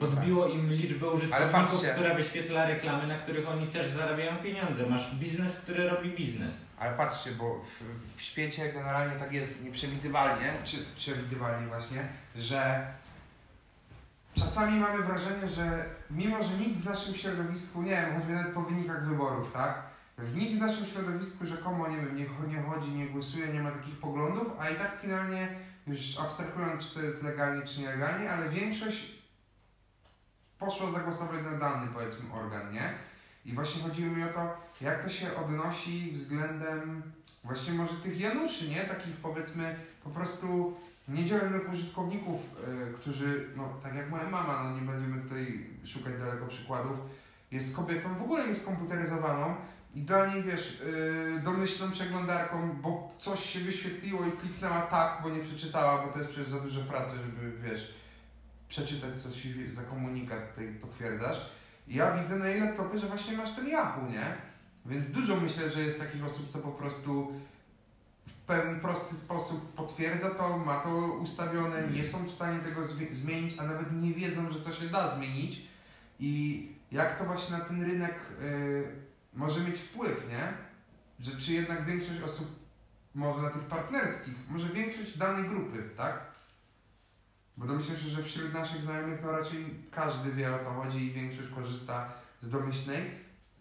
Podbiło 0.00 0.48
im 0.48 0.72
liczbę 0.72 1.10
użytkowników, 1.10 1.84
która 1.92 2.14
wyświetla 2.14 2.66
reklamy, 2.66 3.06
na 3.06 3.18
których 3.18 3.48
oni 3.48 3.66
też 3.66 3.88
zarabiają 3.88 4.36
pieniądze. 4.36 4.86
Masz 4.86 5.14
biznes, 5.14 5.60
który 5.60 5.88
robi 5.88 6.10
biznes. 6.10 6.60
Ale 6.78 6.96
patrzcie, 6.96 7.30
bo 7.30 7.58
w, 7.58 8.16
w 8.16 8.22
świecie 8.22 8.72
generalnie 8.72 9.16
tak 9.16 9.32
jest 9.32 9.64
nieprzewidywalnie, 9.64 10.52
czy 10.64 10.76
przewidywalnie 10.96 11.66
właśnie, 11.66 12.08
że 12.36 12.86
czasami 14.34 14.80
mamy 14.80 15.02
wrażenie, 15.02 15.48
że 15.48 15.84
mimo, 16.10 16.42
że 16.42 16.52
nikt 16.58 16.80
w 16.80 16.84
naszym 16.84 17.14
środowisku, 17.14 17.82
nie 17.82 17.90
wiem, 17.90 18.14
choćby 18.14 18.32
nawet 18.32 18.54
po 18.54 18.62
wynikach 18.62 19.08
wyborów, 19.08 19.52
tak? 19.52 19.82
W 20.18 20.36
nikt 20.36 20.54
w 20.54 20.60
naszym 20.60 20.86
środowisku 20.86 21.46
rzekomo, 21.46 21.88
nie 21.88 21.96
wiem, 21.96 22.16
nie, 22.16 22.26
nie 22.56 22.62
chodzi, 22.62 22.90
nie 22.90 23.06
głosuje, 23.06 23.48
nie 23.48 23.62
ma 23.62 23.70
takich 23.70 23.96
poglądów, 23.96 24.46
a 24.60 24.70
i 24.70 24.74
tak 24.74 24.98
finalnie, 25.00 25.48
już 25.86 26.20
abstrahując, 26.20 26.88
czy 26.88 26.94
to 26.94 27.02
jest 27.02 27.22
legalnie, 27.22 27.62
czy 27.62 27.80
nielegalnie, 27.80 28.30
ale 28.30 28.48
większość 28.48 29.22
poszła 30.64 30.90
zagłosować 30.90 31.44
na 31.44 31.58
dany, 31.58 31.86
powiedzmy, 31.94 32.32
organ, 32.32 32.72
nie? 32.72 32.94
I 33.44 33.52
właśnie 33.52 33.82
chodziło 33.82 34.16
mi 34.16 34.24
o 34.24 34.28
to, 34.28 34.56
jak 34.80 35.04
to 35.04 35.08
się 35.08 35.36
odnosi 35.36 36.12
względem 36.12 37.02
właśnie 37.44 37.72
może 37.72 37.94
tych 37.94 38.20
Januszy, 38.20 38.68
nie? 38.68 38.80
Takich 38.80 39.16
powiedzmy 39.16 39.76
po 40.04 40.10
prostu 40.10 40.76
niedzielnych 41.08 41.72
użytkowników, 41.72 42.40
y, 42.90 42.92
którzy, 42.92 43.48
no 43.56 43.68
tak 43.82 43.94
jak 43.94 44.10
moja 44.10 44.30
mama, 44.30 44.62
no 44.62 44.80
nie 44.80 44.82
będziemy 44.82 45.22
tutaj 45.22 45.66
szukać 45.84 46.18
daleko 46.18 46.46
przykładów, 46.46 46.98
jest 47.50 47.76
kobietą 47.76 48.14
w 48.14 48.22
ogóle 48.22 48.48
nieskomputeryzowaną 48.48 49.54
i 49.94 50.00
dla 50.00 50.26
niej, 50.26 50.42
wiesz, 50.42 50.80
y, 50.80 51.40
domyślną 51.44 51.90
przeglądarką, 51.90 52.72
bo 52.82 53.14
coś 53.18 53.40
się 53.40 53.60
wyświetliło 53.60 54.26
i 54.26 54.32
kliknęła 54.32 54.80
tak, 54.80 55.20
bo 55.22 55.30
nie 55.30 55.40
przeczytała, 55.40 56.06
bo 56.06 56.12
to 56.12 56.18
jest 56.18 56.30
przecież 56.30 56.48
za 56.48 56.60
dużo 56.60 56.80
pracy, 56.80 57.16
żeby, 57.16 57.52
wiesz, 57.62 58.01
przeczytać, 58.73 59.23
co 59.23 59.31
ci 59.31 59.70
za 59.70 59.83
komunikat 59.83 60.51
tutaj 60.51 60.75
potwierdzasz. 60.81 61.51
I 61.89 61.95
ja 61.95 62.18
widzę 62.18 62.37
na 62.37 62.49
jej 62.49 62.61
laptopie, 62.61 62.99
że 62.99 63.07
właśnie 63.07 63.37
masz 63.37 63.53
ten 63.53 63.68
Yahoo, 63.68 64.09
nie? 64.11 64.35
Więc 64.87 65.11
dużo 65.11 65.37
myślę, 65.37 65.70
że 65.70 65.83
jest 65.83 65.99
takich 65.99 66.25
osób, 66.25 66.49
co 66.49 66.59
po 66.59 66.70
prostu 66.70 67.33
w 68.27 68.33
pewien 68.33 68.81
prosty 68.81 69.16
sposób 69.16 69.75
potwierdza 69.75 70.31
to, 70.31 70.59
ma 70.59 70.81
to 70.81 70.97
ustawione, 70.97 71.89
nie 71.89 72.05
są 72.05 72.25
w 72.25 72.31
stanie 72.31 72.59
tego 72.59 72.81
zmienić, 73.11 73.59
a 73.59 73.66
nawet 73.66 74.03
nie 74.03 74.12
wiedzą, 74.12 74.51
że 74.51 74.61
to 74.61 74.73
się 74.73 74.87
da 74.87 75.16
zmienić. 75.16 75.62
I 76.20 76.68
jak 76.93 77.18
to 77.18 77.25
właśnie 77.25 77.59
na 77.59 77.64
ten 77.64 77.83
rynek 77.83 78.14
y, 78.43 78.85
może 79.35 79.61
mieć 79.61 79.79
wpływ, 79.79 80.29
nie? 80.29 80.53
Że 81.20 81.41
czy 81.41 81.53
jednak 81.53 81.85
większość 81.85 82.20
osób, 82.20 82.49
może 83.14 83.43
na 83.43 83.51
tych 83.51 83.62
partnerskich, 83.62 84.35
może 84.49 84.68
większość 84.68 85.18
danej 85.18 85.49
grupy, 85.49 85.83
tak? 85.97 86.32
Bo 87.57 87.66
domyślam 87.66 87.96
się, 87.98 88.09
że 88.09 88.22
wśród 88.22 88.53
naszych 88.55 88.80
znajomych 88.82 89.20
no 89.22 89.32
raczej 89.32 89.64
każdy 89.90 90.32
wie 90.32 90.55
o 90.55 90.59
co 90.59 90.70
chodzi 90.70 90.98
i 91.07 91.12
większość 91.12 91.48
korzysta 91.55 92.12
z 92.42 92.50
domyślnej, 92.50 93.11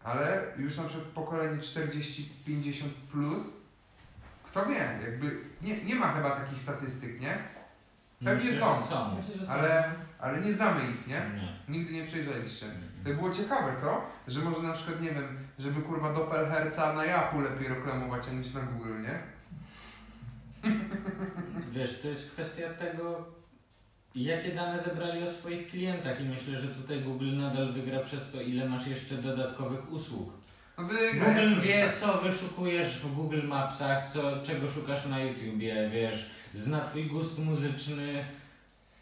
ale 0.03 0.43
już 0.57 0.77
na 0.77 0.83
przykład 0.83 1.07
pokolenie 1.07 1.57
40-50 1.61 2.83
plus, 3.11 3.53
kto 4.43 4.65
wie, 4.65 4.99
jakby 5.03 5.37
nie, 5.61 5.83
nie 5.83 5.95
ma 5.95 6.11
chyba 6.13 6.29
takich 6.31 6.59
statystyk, 6.59 7.21
nie? 7.21 7.37
Pewnie 8.25 8.51
Myślę, 8.51 8.59
są. 8.59 8.81
że 8.81 8.87
są. 8.89 9.15
Myślę, 9.15 9.45
że 9.45 9.51
Ale- 9.51 9.83
są. 9.83 10.01
Ale 10.19 10.41
nie 10.41 10.53
znamy 10.53 10.79
ich, 10.91 11.07
nie? 11.07 11.13
Nie. 11.35 11.77
Nigdy 11.77 11.93
nie 11.93 12.03
przejrzeliście. 12.05 12.65
To 13.03 13.09
było 13.13 13.29
ciekawe, 13.29 13.77
co? 13.77 14.01
Że 14.27 14.39
może 14.41 14.63
na 14.63 14.73
przykład, 14.73 15.01
nie 15.01 15.11
wiem, 15.11 15.37
żeby 15.59 15.81
kurwa 15.81 16.13
Doppelherca 16.13 16.93
na 16.93 17.05
Yahoo 17.05 17.39
lepiej 17.41 17.67
reklamować, 17.67 18.27
a 18.29 18.31
niż 18.33 18.53
na 18.53 18.61
Google, 18.61 19.01
nie? 19.01 19.19
Wiesz, 21.71 22.01
to 22.01 22.07
jest 22.07 22.31
kwestia 22.31 22.69
tego, 22.73 23.25
jakie 24.16 24.51
dane 24.51 24.80
zebrali 24.80 25.24
o 25.24 25.32
swoich 25.32 25.70
klientach 25.70 26.22
i 26.22 26.24
myślę, 26.24 26.59
że 26.59 26.68
tutaj 26.68 27.01
Google 27.01 27.38
nadal 27.38 27.74
wygra 27.74 27.99
przez 27.99 28.32
to, 28.32 28.41
ile 28.41 28.70
masz 28.70 28.88
jeszcze 28.88 29.16
dodatkowych 29.16 29.91
usług. 29.91 30.34
Wygra, 30.78 31.26
Google 31.26 31.62
wie, 31.62 31.93
co 31.99 32.18
wyszukujesz 32.18 32.99
w 32.99 33.16
Google 33.16 33.47
Mapsach, 33.47 34.12
co, 34.12 34.43
czego 34.43 34.68
szukasz 34.68 35.05
na 35.05 35.20
YouTubie, 35.20 35.89
wiesz, 35.93 36.30
zna 36.53 36.82
twój 36.82 37.05
gust 37.05 37.39
muzyczny. 37.39 38.26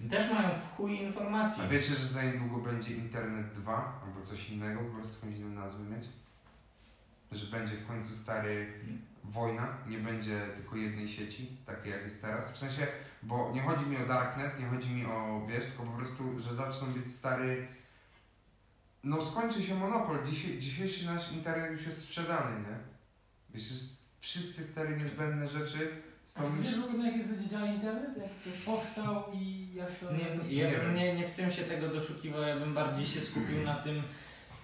Też 0.09 0.31
mają 0.31 0.49
w 0.59 0.75
chuj 0.75 1.01
informacji. 1.01 1.63
A 1.63 1.67
wiecie, 1.67 1.95
że 1.95 2.05
za 2.05 2.23
niedługo 2.23 2.57
będzie 2.57 2.95
Internet 2.95 3.47
2 3.53 4.01
albo 4.05 4.25
coś 4.25 4.49
innego, 4.49 4.79
po 4.79 4.97
prostu 4.97 5.27
inną 5.27 5.49
nazwę 5.49 5.83
mieć? 5.83 6.05
Że 7.31 7.45
będzie 7.45 7.73
w 7.73 7.87
końcu 7.87 8.15
stary 8.15 8.73
wojna, 9.23 9.77
nie 9.87 9.97
będzie 9.97 10.41
tylko 10.55 10.75
jednej 10.75 11.07
sieci, 11.07 11.57
takiej 11.65 11.91
jak 11.91 12.03
jest 12.03 12.21
teraz. 12.21 12.53
W 12.53 12.57
sensie, 12.57 12.87
bo 13.23 13.51
nie 13.53 13.61
chodzi 13.61 13.85
mi 13.85 13.97
o 13.97 14.05
Darknet, 14.05 14.59
nie 14.59 14.65
chodzi 14.65 14.89
mi 14.89 15.05
o, 15.05 15.47
wiesz, 15.49 15.65
tylko 15.65 15.83
po 15.83 15.97
prostu, 15.97 16.39
że 16.39 16.55
zaczną 16.55 16.87
być 16.93 17.11
stary... 17.11 17.67
No 19.03 19.21
skończy 19.21 19.63
się 19.63 19.75
monopol. 19.75 20.25
Dzisiaj, 20.25 20.59
dzisiejszy 20.59 21.05
nasz 21.05 21.31
internet 21.31 21.71
już 21.71 21.85
jest 21.85 22.01
sprzedany, 22.01 22.59
nie? 22.59 22.77
Wiesz, 23.49 23.71
jest, 23.71 23.97
wszystkie 24.19 24.63
stare 24.63 24.97
niezbędne 24.97 25.47
rzeczy 25.47 26.01
są 26.29 26.43
A 26.43 26.61
wiesz 26.61 26.79
w 26.79 26.83
ogóle 26.83 26.97
na 26.97 27.07
jakiej 27.07 27.27
zasadzie 27.27 27.49
działa 27.49 27.65
internet? 27.65 28.17
Jak 28.17 28.29
to 28.43 28.71
powstał 28.71 29.23
i 29.33 29.73
jak 29.73 29.99
to... 29.99 30.11
Nie, 30.11 30.55
ja 30.55 30.91
nie, 30.93 31.15
nie 31.15 31.27
w 31.27 31.31
tym 31.31 31.51
się 31.51 31.63
tego 31.63 31.87
doszukiwał, 31.87 32.41
ja 32.41 32.59
bym 32.59 32.73
bardziej 32.73 33.05
się 33.05 33.21
skupił 33.21 33.63
na 33.63 33.75
tym, 33.75 34.03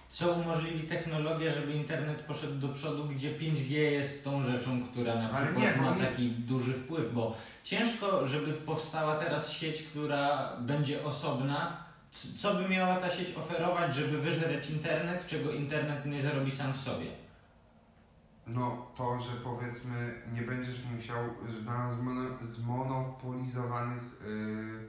co 0.08 0.32
umożliwi 0.32 0.88
technologia, 0.88 1.52
żeby 1.52 1.72
internet 1.72 2.20
poszedł 2.22 2.54
do 2.54 2.68
przodu, 2.68 3.04
gdzie 3.04 3.38
5G 3.38 3.70
jest 3.72 4.24
tą 4.24 4.42
rzeczą, 4.42 4.82
która 4.84 5.14
na 5.14 5.30
Ale 5.30 5.46
przykład 5.46 5.76
nie, 5.76 5.82
ma 5.82 5.90
nie- 5.94 6.04
taki 6.04 6.30
duży 6.30 6.72
wpływ, 6.74 7.14
bo 7.14 7.36
ciężko, 7.64 8.26
żeby 8.28 8.52
powstała 8.52 9.16
teraz 9.16 9.52
sieć, 9.52 9.82
która 9.82 10.52
będzie 10.60 11.04
osobna. 11.04 11.86
Co 12.38 12.54
by 12.54 12.68
miała 12.68 12.96
ta 12.96 13.10
sieć 13.10 13.34
oferować, 13.36 13.94
żeby 13.94 14.18
wyżreć 14.20 14.70
internet, 14.70 15.26
czego 15.26 15.50
internet 15.52 16.06
nie 16.06 16.22
zarobi 16.22 16.50
sam 16.50 16.72
w 16.72 16.80
sobie? 16.80 17.06
No 18.46 18.86
to, 18.96 19.20
że 19.20 19.30
powiedzmy 19.44 20.14
nie 20.34 20.42
będziesz 20.42 20.76
musiał 20.96 21.18
na 21.64 21.90
zmono, 21.90 22.22
zmonopolizowanych 22.42 24.02
yy, 24.26 24.88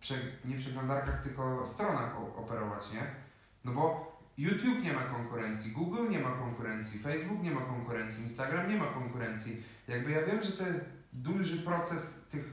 prze, 0.00 0.14
nie 0.44 0.56
przeglądarkach, 0.58 1.22
tylko 1.22 1.66
stronach 1.66 2.16
operować, 2.36 2.82
nie? 2.92 3.06
No 3.64 3.72
bo 3.72 4.09
YouTube 4.40 4.82
nie 4.82 4.92
ma 4.92 5.02
konkurencji, 5.02 5.72
Google 5.72 6.08
nie 6.10 6.18
ma 6.18 6.30
konkurencji, 6.30 6.98
Facebook 6.98 7.42
nie 7.42 7.50
ma 7.50 7.60
konkurencji, 7.60 8.22
Instagram 8.22 8.68
nie 8.68 8.76
ma 8.76 8.86
konkurencji. 8.86 9.62
Jakby 9.88 10.10
ja 10.10 10.22
wiem, 10.22 10.42
że 10.42 10.52
to 10.52 10.66
jest 10.66 10.84
duży 11.12 11.58
proces 11.58 12.26
tych 12.30 12.44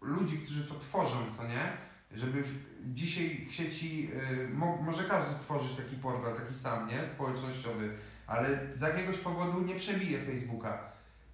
ludzi, 0.00 0.38
którzy 0.38 0.64
to 0.64 0.78
tworzą, 0.78 1.16
co 1.36 1.48
nie? 1.48 1.72
Żeby 2.12 2.42
w, 2.42 2.48
dzisiaj 2.94 3.46
w 3.48 3.52
sieci, 3.52 4.10
mo, 4.52 4.76
może 4.76 5.04
każdy 5.04 5.34
stworzyć 5.34 5.76
taki 5.76 5.96
portal, 5.96 6.36
taki 6.36 6.54
sam, 6.54 6.88
nie? 6.88 7.04
Społecznościowy, 7.06 7.90
ale 8.26 8.58
z 8.74 8.80
jakiegoś 8.80 9.18
powodu 9.18 9.62
nie 9.62 9.74
przebije 9.74 10.24
Facebooka. 10.24 10.78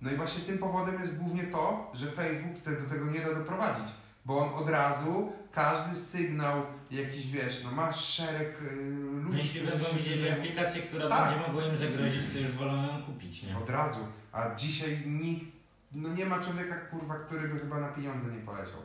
No 0.00 0.10
i 0.10 0.16
właśnie 0.16 0.42
tym 0.42 0.58
powodem 0.58 1.00
jest 1.00 1.18
głównie 1.18 1.44
to, 1.44 1.92
że 1.94 2.12
Facebook 2.12 2.62
te, 2.62 2.72
do 2.72 2.90
tego 2.90 3.06
nie 3.06 3.20
da 3.20 3.34
doprowadzić, 3.34 3.88
bo 4.24 4.38
on 4.38 4.62
od 4.62 4.68
razu 4.68 5.32
każdy 5.62 5.96
sygnał 5.96 6.62
jakiś, 6.90 7.26
wiesz, 7.30 7.62
no 7.64 7.72
ma 7.72 7.92
szereg 7.92 8.62
yy, 8.62 8.76
No 8.82 9.22
ludzi, 9.22 9.36
jeśli 9.38 9.60
którzy 9.60 9.76
będą 9.78 9.98
widzieli 9.98 10.24
tym- 10.24 10.34
aplikację, 10.34 10.82
która 10.82 11.08
Tak. 11.08 11.28
będzie 11.30 11.46
mogła 11.48 11.66
im 11.66 11.76
zagrozić, 11.76 12.22
to 12.32 12.38
już 12.38 12.50
wolą 12.52 12.86
ją 12.86 13.02
kupić, 13.02 13.42
nie? 13.42 13.58
Od 13.58 13.70
razu. 13.70 13.98
A 14.32 14.54
dzisiaj 14.54 14.98
nikt, 15.06 15.44
no 15.92 16.08
nie 16.14 16.26
ma 16.26 16.40
człowieka, 16.40 16.76
kurwa, 16.76 17.14
który 17.18 17.48
by 17.48 17.58
chyba 17.58 17.80
na 17.80 17.88
pieniądze 17.88 18.28
nie 18.30 18.40
poleciał. 18.40 18.80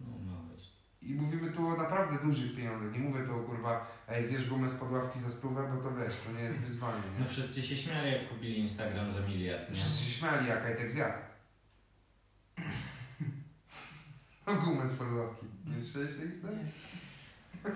No, 0.00 0.06
no, 0.26 0.32
wiesz. 0.52 0.72
I 1.02 1.14
mówimy 1.14 1.50
tu 1.52 1.66
o 1.68 1.76
naprawdę 1.76 2.18
dużych 2.26 2.56
pieniądzach. 2.56 2.92
Nie 2.92 2.98
mówię 2.98 3.24
tu 3.24 3.36
o 3.36 3.40
kurwa, 3.40 3.86
ej, 4.08 4.26
zjesz 4.26 4.48
gumę 4.48 4.68
z 4.68 4.74
podławki 4.74 5.20
za 5.20 5.30
stówę, 5.30 5.72
bo 5.74 5.82
to 5.90 5.96
wiesz, 5.96 6.14
to 6.26 6.32
nie 6.32 6.42
jest 6.42 6.56
wyzwanie, 6.58 7.02
No 7.18 7.24
nie? 7.24 7.30
wszyscy 7.30 7.62
się 7.62 7.76
śmiali, 7.76 8.12
jak 8.12 8.28
kupili 8.28 8.58
Instagram 8.58 9.12
za 9.12 9.20
miliard, 9.20 9.68
nie? 9.70 9.76
Wszyscy 9.76 10.04
się 10.04 10.12
śmiali, 10.12 10.48
jak 10.48 10.62
Kajtek 10.62 10.90
zjadł. 10.92 11.18
Gumę 14.54 14.88
z 14.88 14.96
podławki. 14.96 15.46
Nie 15.66 15.82
słyszeliście? 15.82 16.48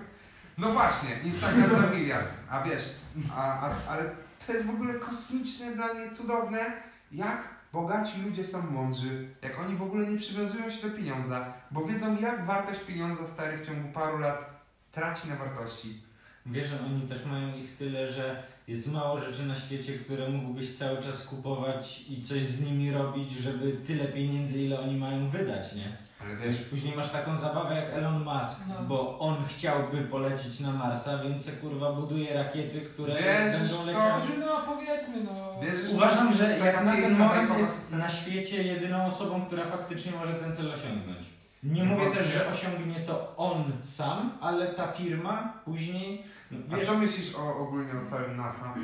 No 0.57 0.71
właśnie, 0.71 1.09
Instagram 1.23 1.81
za 1.81 1.87
miliard. 1.87 2.27
A 2.49 2.63
wiesz, 2.63 2.95
a, 3.35 3.67
a, 3.67 3.75
ale 3.87 4.03
to 4.47 4.53
jest 4.53 4.65
w 4.65 4.69
ogóle 4.69 4.93
kosmiczne 4.93 5.75
dla 5.75 5.93
mnie, 5.93 6.11
cudowne, 6.11 6.73
jak 7.11 7.47
bogaci 7.73 8.21
ludzie 8.21 8.45
są 8.45 8.71
mądrzy, 8.71 9.29
jak 9.41 9.59
oni 9.59 9.75
w 9.75 9.81
ogóle 9.81 10.07
nie 10.07 10.17
przywiązują 10.17 10.69
się 10.69 10.89
do 10.89 10.97
pieniądza, 10.97 11.53
bo 11.71 11.85
wiedzą 11.85 12.17
jak 12.17 12.45
wartość 12.45 12.79
pieniądza 12.79 13.27
stary 13.27 13.57
w 13.57 13.67
ciągu 13.67 13.91
paru 13.93 14.17
lat 14.17 14.61
traci 14.91 15.29
na 15.29 15.35
wartości. 15.35 16.01
Wiesz, 16.45 16.67
że 16.67 16.85
oni 16.85 17.01
też 17.01 17.25
mają 17.25 17.55
ich 17.55 17.77
tyle, 17.77 18.11
że 18.11 18.43
jest 18.71 18.93
mało 18.93 19.19
rzeczy 19.19 19.45
na 19.45 19.55
świecie, 19.55 19.93
które 19.93 20.29
mógłbyś 20.29 20.77
cały 20.77 20.97
czas 20.97 21.23
kupować 21.23 22.01
i 22.09 22.21
coś 22.23 22.43
z 22.43 22.61
nimi 22.61 22.91
robić, 22.91 23.31
żeby 23.31 23.71
tyle 23.87 24.05
pieniędzy, 24.05 24.59
ile 24.61 24.79
oni 24.79 24.95
mają 24.97 25.29
wydać, 25.29 25.73
nie? 25.75 25.97
Ale 26.21 26.35
Wiesz, 26.35 26.47
wiesz, 26.57 26.61
później 26.67 26.95
masz 26.95 27.09
taką 27.11 27.37
zabawę 27.37 27.75
jak 27.75 27.93
Elon 27.93 28.23
Musk, 28.23 28.59
No. 28.69 28.75
bo 28.87 29.19
on 29.19 29.35
chciałby 29.47 29.97
polecieć 29.97 30.59
na 30.59 30.71
Marsa, 30.71 31.17
więc 31.23 31.45
se 31.45 31.51
kurwa 31.51 31.91
buduje 31.93 32.33
rakiety, 32.33 32.81
które 32.81 33.13
Wierzysz 33.15 33.59
będą 33.59 33.75
w 33.75 33.79
to? 33.79 33.85
leciały. 33.85 34.23
Znaczy, 34.23 34.37
no 34.39 34.61
powiedzmy, 34.65 35.15
no... 35.23 35.59
Wierzysz, 35.61 35.91
Uważam, 35.93 36.33
że 36.33 36.57
jak 36.57 36.85
na 36.85 36.95
ten 36.95 37.17
moment 37.17 37.57
jest 37.57 37.91
na 37.91 38.09
świecie 38.09 38.63
jedyną 38.63 39.05
osobą, 39.05 39.45
która 39.45 39.65
faktycznie 39.65 40.11
może 40.11 40.33
ten 40.33 40.53
cel 40.53 40.71
osiągnąć. 40.71 41.19
Nie 41.63 41.83
mówię 41.83 42.11
też, 42.11 42.27
że 42.27 42.47
osiągnie 42.47 42.99
to 42.99 43.33
on 43.37 43.63
sam, 43.83 44.37
ale 44.41 44.67
ta 44.67 44.91
firma 44.91 45.53
później, 45.65 46.23
no, 46.51 46.57
A 46.71 46.75
wiesz, 46.77 46.87
co 46.87 46.97
myślisz 46.97 47.35
o, 47.35 47.57
ogólnie 47.57 47.91
o 48.03 48.05
całym 48.05 48.37
NASA? 48.37 48.75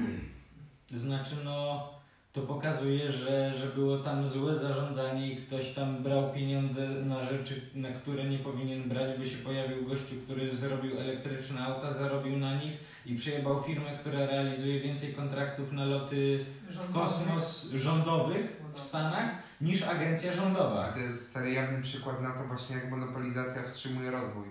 znaczy 0.92 1.36
no 1.46 1.90
to 2.34 2.42
pokazuje, 2.42 3.12
że, 3.12 3.54
że 3.58 3.68
było 3.68 3.98
tam 3.98 4.30
złe 4.30 4.58
zarządzanie 4.58 5.28
i 5.28 5.36
ktoś 5.36 5.74
tam 5.74 6.04
brał 6.04 6.34
pieniądze 6.34 6.88
na 6.90 7.24
rzeczy, 7.24 7.62
na 7.76 7.90
które 7.90 8.24
nie 8.24 8.40
powinien 8.40 8.90
brać, 8.90 9.20
bo 9.20 9.26
się 9.26 9.38
pojawił 9.38 9.86
gościu, 9.86 10.16
który 10.24 10.56
zrobił 10.56 11.00
elektryczne 11.00 11.66
auta, 11.66 11.94
zarobił 11.94 12.38
na 12.38 12.56
nich 12.56 12.74
i 13.06 13.16
przyjebał 13.16 13.64
firmę, 13.64 13.98
która 14.00 14.26
realizuje 14.26 14.80
więcej 14.80 15.14
kontraktów 15.14 15.72
na 15.72 15.86
loty 15.86 16.46
w 16.70 16.94
kosmos 16.94 17.72
rządowych 17.72 18.62
w 18.74 18.80
Stanach 18.80 19.47
niż 19.62 19.84
agencja 19.84 20.32
A 20.32 20.36
rządowa. 20.36 20.92
to 20.92 21.00
jest 21.00 21.32
seryjny 21.34 21.82
przykład 21.82 22.22
na 22.22 22.32
to 22.32 22.44
właśnie, 22.44 22.76
jak 22.76 22.90
monopolizacja 22.92 23.64
wstrzymuje 23.64 24.12
rozwój. 24.12 24.48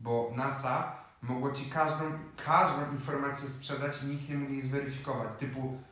Bo 0.00 0.32
NASA 0.36 0.96
mogło 1.22 1.52
ci 1.52 1.70
każdą, 1.70 2.04
każdą 2.44 2.92
informację 2.92 3.48
sprzedać 3.48 4.02
i 4.02 4.06
nikt 4.06 4.28
nie 4.28 4.34
mógł 4.36 4.52
jej 4.52 4.62
zweryfikować. 4.62 5.28
Typu. 5.38 5.82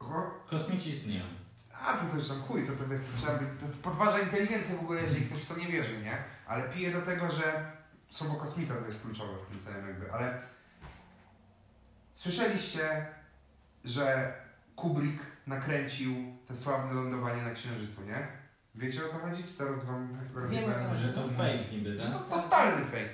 O, 0.00 0.30
Kosmici 0.50 0.90
istnieją. 0.90 1.24
a 1.86 1.92
to 1.92 2.16
też 2.16 2.28
tam 2.28 2.42
chuj, 2.42 2.66
to, 2.66 2.72
to 2.72 2.88
wiesz, 2.88 3.00
to 3.00 3.18
trzeba 3.22 3.38
by, 3.38 3.44
to 3.46 3.76
podważa 3.82 4.18
inteligencję 4.18 4.76
w 4.76 4.80
ogóle, 4.80 5.02
jeżeli 5.02 5.26
ktoś 5.26 5.42
w 5.42 5.46
to 5.48 5.56
nie 5.56 5.66
wierzy, 5.66 6.02
nie? 6.02 6.16
Ale 6.46 6.68
pije 6.68 6.92
do 6.92 7.02
tego, 7.02 7.30
że 7.30 7.72
słowo 8.10 8.34
kosmita 8.34 8.74
to 8.74 8.86
jest 8.86 9.02
kluczowe 9.02 9.32
w 9.44 9.50
tym 9.50 9.60
całym 9.60 9.88
jakby, 9.88 10.12
ale 10.12 10.42
słyszeliście, 12.14 13.06
że 13.84 14.34
Kubrick 14.76 15.22
nakręcił 15.46 16.14
te 16.48 16.56
sławne 16.56 16.94
lądowanie 16.94 17.42
na 17.42 17.50
Księżycu, 17.50 18.02
nie? 18.04 18.28
Wiecie 18.74 19.06
o 19.06 19.08
co 19.08 19.18
chodzi? 19.18 19.44
Czy 19.44 19.54
teraz 19.54 19.84
wam 19.84 20.18
chodzi. 20.34 21.02
Że 21.02 21.12
to 21.12 21.28
fake 21.28 21.72
niby, 21.72 22.00
Że 22.00 22.08
tak? 22.10 22.28
to 22.28 22.42
totalny 22.42 22.84
fake. 22.84 23.10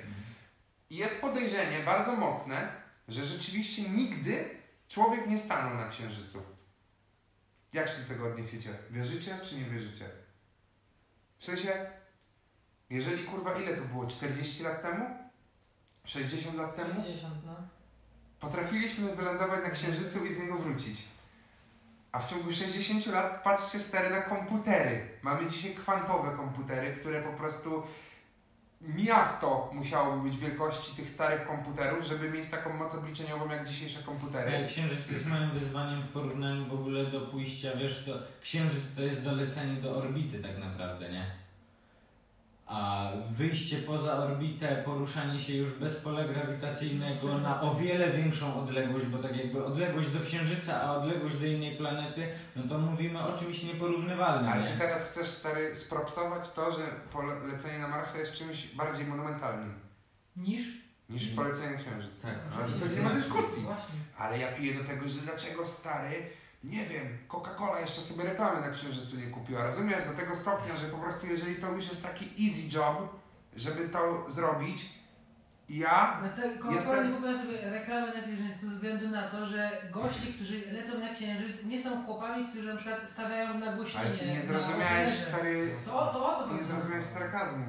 I 0.91 0.97
jest 0.97 1.20
podejrzenie 1.20 1.83
bardzo 1.85 2.16
mocne, 2.16 2.68
że 3.09 3.24
rzeczywiście 3.24 3.89
nigdy 3.91 4.49
człowiek 4.89 5.27
nie 5.27 5.39
stanął 5.39 5.74
na 5.74 5.89
Księżycu. 5.89 6.43
Jak 7.72 7.89
się 7.89 7.99
do 8.03 8.09
tego 8.09 8.27
odniesiecie? 8.27 8.70
Wierzycie 8.91 9.39
czy 9.43 9.57
nie 9.57 9.64
wierzycie? 9.64 10.11
W 11.39 11.45
sensie, 11.45 11.87
jeżeli 12.91 13.24
kurwa 13.24 13.59
ile 13.59 13.77
to 13.77 13.83
było? 13.83 14.07
40 14.07 14.62
lat 14.62 14.83
temu? 14.83 15.07
60 16.05 16.57
lat 16.57 16.77
temu? 16.77 17.03
60, 17.03 17.35
no. 17.47 17.55
Potrafiliśmy 18.41 19.16
wylądować 19.16 19.62
na 19.64 19.70
Księżycu 19.70 20.27
i 20.27 20.35
z 20.35 20.39
niego 20.39 20.59
wrócić. 20.59 21.03
A 22.17 22.19
w 22.19 22.31
ciągu 22.31 22.53
60 22.53 23.07
lat 23.07 23.43
patrzcie 23.43 23.81
stary 23.81 24.11
na 24.11 24.21
komputery. 24.21 25.09
Mamy 25.23 25.51
dzisiaj 25.51 25.75
kwantowe 25.75 26.37
komputery, 26.37 26.97
które 27.01 27.23
po 27.23 27.33
prostu 27.33 27.83
miasto 28.81 29.71
musiałoby 29.73 30.31
być 30.31 30.39
wielkości 30.39 30.97
tych 30.97 31.11
starych 31.11 31.47
komputerów, 31.47 32.07
żeby 32.07 32.31
mieć 32.31 32.49
taką 32.49 32.73
moc 32.73 32.95
obliczeniową 32.95 33.51
jak 33.51 33.69
dzisiejsze 33.69 34.03
komputery. 34.03 34.67
Księżyc 34.69 35.11
jest 35.11 35.27
małym 35.27 35.51
wyzwaniem 35.51 36.03
w 36.03 36.09
porównaniu 36.09 36.67
w 36.67 36.75
ogóle 36.75 37.05
do 37.05 37.21
pójścia, 37.21 37.71
wiesz, 37.77 38.05
do, 38.05 38.19
Księżyc 38.43 38.95
to 38.97 39.03
jest 39.03 39.23
dolecenie 39.23 39.81
do 39.81 39.97
orbity 39.97 40.39
tak 40.39 40.59
naprawdę, 40.59 41.12
nie? 41.12 41.46
A 42.67 43.11
wyjście 43.31 43.77
poza 43.77 44.17
orbitę, 44.17 44.83
poruszanie 44.85 45.41
się 45.41 45.55
już 45.57 45.75
bez 45.75 45.97
pola 45.97 46.25
grawitacyjnego 46.25 47.39
na 47.39 47.61
o 47.61 47.75
wiele 47.75 48.11
większą 48.12 48.57
odległość, 48.62 49.07
bo 49.07 49.19
tak 49.19 49.37
jakby 49.37 49.64
odległość 49.64 50.09
do 50.11 50.21
Księżyca, 50.21 50.83
a 50.83 50.97
odległość 50.97 51.37
do 51.37 51.47
innej 51.47 51.77
planety, 51.77 52.29
no 52.57 52.62
to 52.69 52.79
mówimy 52.79 53.23
o 53.23 53.39
czymś 53.39 53.62
nieporównywalnym, 53.62 54.53
Ale 54.53 54.62
ty 54.62 54.71
nie? 54.71 54.79
teraz 54.79 55.11
chcesz 55.11 55.27
stary 55.27 55.75
spropsować 55.75 56.53
to, 56.53 56.73
że 56.73 56.79
polecenie 57.12 57.79
na 57.79 57.89
Marsa 57.89 58.19
jest 58.19 58.33
czymś 58.33 58.67
bardziej 58.67 59.07
monumentalnym 59.07 59.75
Niż? 60.37 60.62
niż 61.09 61.29
polecenie 61.29 61.71
na 61.71 61.83
Księżyc. 61.83 62.21
Tak. 62.21 62.35
Ale 62.59 62.69
to 62.69 62.97
nie 62.97 63.03
ma 63.03 63.11
dyskusji. 63.11 63.62
Właśnie. 63.62 63.95
Ale 64.19 64.39
ja 64.39 64.53
piję 64.53 64.75
do 64.75 64.85
tego, 64.85 65.09
że 65.09 65.21
dlaczego 65.21 65.64
stary, 65.64 66.23
nie 66.65 66.87
wiem, 66.87 67.19
Coca-Cola 67.29 67.81
jeszcze 67.81 68.01
sobie 68.01 68.25
reklamy 68.25 68.61
na 68.61 68.71
Księżycu 68.71 69.17
nie 69.17 69.27
kupiła. 69.27 69.65
Rozumiesz? 69.65 70.03
Do 70.05 70.13
tego 70.23 70.37
stopnia, 70.37 70.77
że 70.77 70.87
po 70.87 70.99
prostu 70.99 71.27
jeżeli 71.27 71.57
to 71.57 71.73
już 71.73 71.89
jest 71.89 72.03
taki 72.03 72.25
easy 72.25 72.77
job, 72.79 73.17
żeby 73.57 73.89
to 73.89 74.27
zrobić, 74.29 74.87
ja 75.69 76.17
Dlatego 76.21 76.65
Coca-Cola 76.65 76.75
Jestem- 76.75 77.09
nie 77.11 77.17
kupiła 77.17 77.39
sobie 77.39 77.71
reklamy 77.71 78.07
na 78.07 78.23
księżycu 78.23 78.61
ze 78.69 78.75
względu 78.75 79.09
na 79.09 79.29
to, 79.29 79.47
że 79.47 79.71
goście, 79.91 80.33
którzy 80.35 80.61
lecą 80.73 80.99
na 80.99 81.09
księżyc, 81.09 81.65
nie 81.65 81.83
są 81.83 82.05
chłopami, 82.05 82.49
którzy 82.49 82.69
na 82.69 82.77
przykład 82.77 83.11
stawiają 83.11 83.59
nagłośnienie. 83.59 84.07
ale 84.09 84.19
ty 84.19 84.27
nie 84.27 84.43
zrozumiałeś 84.43 85.09
stary, 85.11 85.71
To, 85.85 85.91
to 85.91 86.27
o 86.37 86.43
to 86.43 86.49
ty 86.49 86.55
nie 86.55 86.65
zrozumiałeś 86.65 87.05
sarkazmu. 87.05 87.65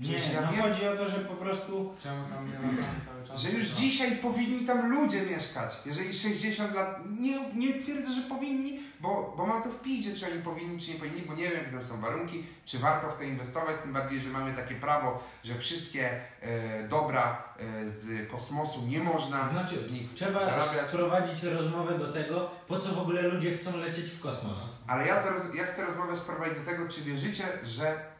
Nie, 0.00 0.08
Przecież 0.08 0.34
ja 0.34 0.40
no 0.40 0.52
wiem- 0.52 0.62
chodzi 0.62 0.88
o 0.88 0.96
to, 0.96 1.10
że 1.10 1.18
po 1.18 1.34
prostu 1.34 1.94
Czemu 2.02 2.24
tam 2.28 2.46
nie 2.46 2.54
latamy 2.54 3.00
cały 3.06 3.28
czas? 3.28 3.40
Że 3.40 3.50
już 3.50 3.66
dzisiaj 3.66 4.16
powinni 4.16 4.66
tam 4.66 4.90
ludzie 4.92 5.22
mieszkać. 5.22 5.76
Jeżeli 5.86 6.12
60 6.12 6.74
lat. 6.74 7.00
Nie, 7.20 7.50
nie 7.54 7.82
twierdzę, 7.82 8.12
że 8.12 8.20
powinni, 8.20 8.80
bo, 9.00 9.34
bo 9.36 9.46
mam 9.46 9.62
to 9.62 9.70
w 9.70 9.80
piździe, 9.80 10.14
czy 10.14 10.26
oni 10.32 10.42
powinni, 10.42 10.80
czy 10.80 10.90
nie 10.92 10.98
powinni, 10.98 11.22
bo 11.22 11.34
nie 11.34 11.42
wiem, 11.50 11.52
jakie 11.58 11.70
tam 11.70 11.84
są 11.84 12.00
warunki, 12.00 12.44
czy 12.64 12.78
warto 12.78 13.08
w 13.10 13.16
to 13.16 13.22
inwestować. 13.22 13.76
Tym 13.82 13.92
bardziej, 13.92 14.20
że 14.20 14.28
mamy 14.30 14.52
takie 14.54 14.74
prawo, 14.74 15.22
że 15.44 15.54
wszystkie 15.54 16.10
e, 16.42 16.88
dobra 16.88 17.42
e, 17.84 17.90
z 17.90 18.30
kosmosu 18.30 18.86
nie 18.86 18.98
można 19.00 19.48
Znaczy, 19.48 19.82
z 19.82 19.92
nich 19.92 20.14
trzeba 20.14 20.44
zarabiać. 20.44 20.86
sprowadzić 20.88 21.42
rozmowę 21.42 21.98
do 21.98 22.12
tego, 22.12 22.50
po 22.68 22.78
co 22.78 22.94
w 22.94 22.98
ogóle 22.98 23.22
ludzie 23.22 23.56
chcą 23.56 23.76
lecieć 23.76 24.06
w 24.10 24.20
kosmos. 24.20 24.58
Ale 24.86 25.06
ja, 25.06 25.22
ja 25.54 25.64
chcę 25.66 25.86
rozmowę 25.86 26.16
sprowadzić 26.16 26.58
do 26.58 26.64
tego, 26.64 26.88
czy 26.88 27.00
wierzycie, 27.00 27.44
że 27.64 28.10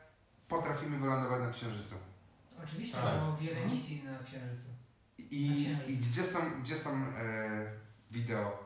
potrafimy 0.51 0.99
wylądować 0.99 1.41
na 1.43 1.51
Księżycu. 1.51 1.95
Oczywiście, 2.65 2.97
Tak. 2.97 3.21
bo 3.21 3.37
wiele 3.37 3.67
misji 3.67 4.03
na 4.05 4.19
księżycu. 4.19 4.69
I, 5.19 5.51
Na 5.51 5.55
Księżyc. 5.77 5.89
i 5.89 5.97
gdzie 5.97 6.25
są, 6.25 6.39
gdzie 6.63 6.77
są 6.77 6.91
e, 6.91 7.67
wideo? 8.11 8.59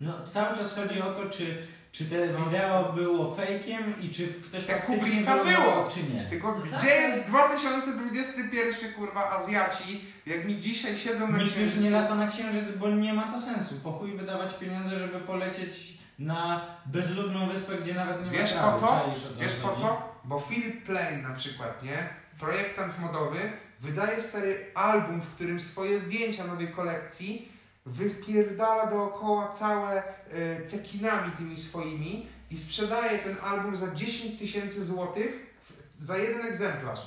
No, 0.00 0.26
cały 0.26 0.56
czas 0.56 0.74
chodzi 0.74 1.02
o 1.02 1.12
to, 1.14 1.30
czy, 1.30 1.66
czy 1.92 2.04
te 2.04 2.28
To- 2.28 2.44
wideo 2.44 2.92
było 2.92 3.34
fejkiem 3.34 4.00
i 4.00 4.10
czy 4.10 4.28
ktoś 4.28 4.68
Jak 4.68 4.86
faktycznie 4.86 5.20
wylądował, 5.20 5.72
było. 5.72 5.90
czy 5.90 6.02
nie. 6.02 6.24
Tylko 6.30 6.52
No 6.54 6.60
gdzie 6.60 6.70
tak, 6.70 6.84
jest 6.84 7.26
2021 7.28 8.92
kurwa 8.92 9.30
Azjaci, 9.30 10.04
jak 10.26 10.44
mi 10.46 10.60
dzisiaj 10.60 10.98
siedzą 10.98 11.28
na 11.28 11.38
Nikt 11.38 11.40
już 11.42 11.52
księżycu? 11.54 11.82
nie 11.82 11.90
lata 11.90 12.14
na 12.14 12.28
księżyc, 12.28 12.76
bo 12.78 12.88
nie 12.90 13.14
ma 13.14 13.32
to 13.32 13.40
sensu. 13.40 13.74
Po 13.82 13.92
chuj 13.92 14.16
wydawać 14.16 14.54
pieniądze, 14.54 14.96
żeby 14.96 15.20
polecieć 15.20 15.95
na 16.18 16.66
bezludną 16.86 17.48
wyspę, 17.48 17.76
gdzie 17.78 17.94
nawet 17.94 18.24
nie 18.24 18.30
Wiesz 18.30 18.54
ma 18.54 18.60
po 18.72 18.78
trawy. 18.78 18.80
co? 18.80 18.86
Czaisz, 18.86 19.26
o 19.26 19.34
co 19.34 19.40
Wiesz 19.40 19.54
po 19.54 19.72
co? 19.72 20.16
Bo 20.24 20.40
Philip 20.40 20.84
Plain 20.86 21.22
na 21.22 21.34
przykład, 21.34 21.82
nie? 21.82 22.08
Projektant 22.40 22.98
modowy 22.98 23.52
wydaje 23.80 24.22
stary 24.22 24.70
album, 24.74 25.20
w 25.20 25.34
którym 25.34 25.60
swoje 25.60 25.98
zdjęcia 25.98 26.46
nowej 26.46 26.68
kolekcji 26.72 27.48
wypierdala 27.86 28.86
dookoła 28.86 29.48
całe 29.48 30.02
y, 30.34 30.66
cekinami 30.66 31.32
tymi 31.32 31.60
swoimi 31.60 32.28
i 32.50 32.58
sprzedaje 32.58 33.18
ten 33.18 33.36
album 33.42 33.76
za 33.76 33.94
10 33.94 34.38
tysięcy 34.38 34.84
złotych 34.84 35.56
za 36.00 36.16
jeden 36.18 36.46
egzemplarz. 36.46 37.00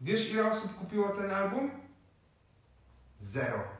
Wiesz 0.00 0.30
ile 0.30 0.50
osób 0.50 0.78
kupiło 0.78 1.08
ten 1.08 1.30
album? 1.30 1.70
Zero. 3.20 3.75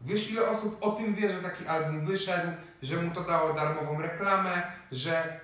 Wiesz 0.00 0.30
ile 0.30 0.48
osób 0.48 0.78
o 0.80 0.90
tym 0.90 1.14
wie, 1.14 1.32
że 1.32 1.42
taki 1.42 1.66
album 1.66 2.06
wyszedł, 2.06 2.48
że 2.82 3.02
mu 3.02 3.14
to 3.14 3.20
dało 3.20 3.52
darmową 3.52 4.02
reklamę, 4.02 4.62
że 4.92 5.40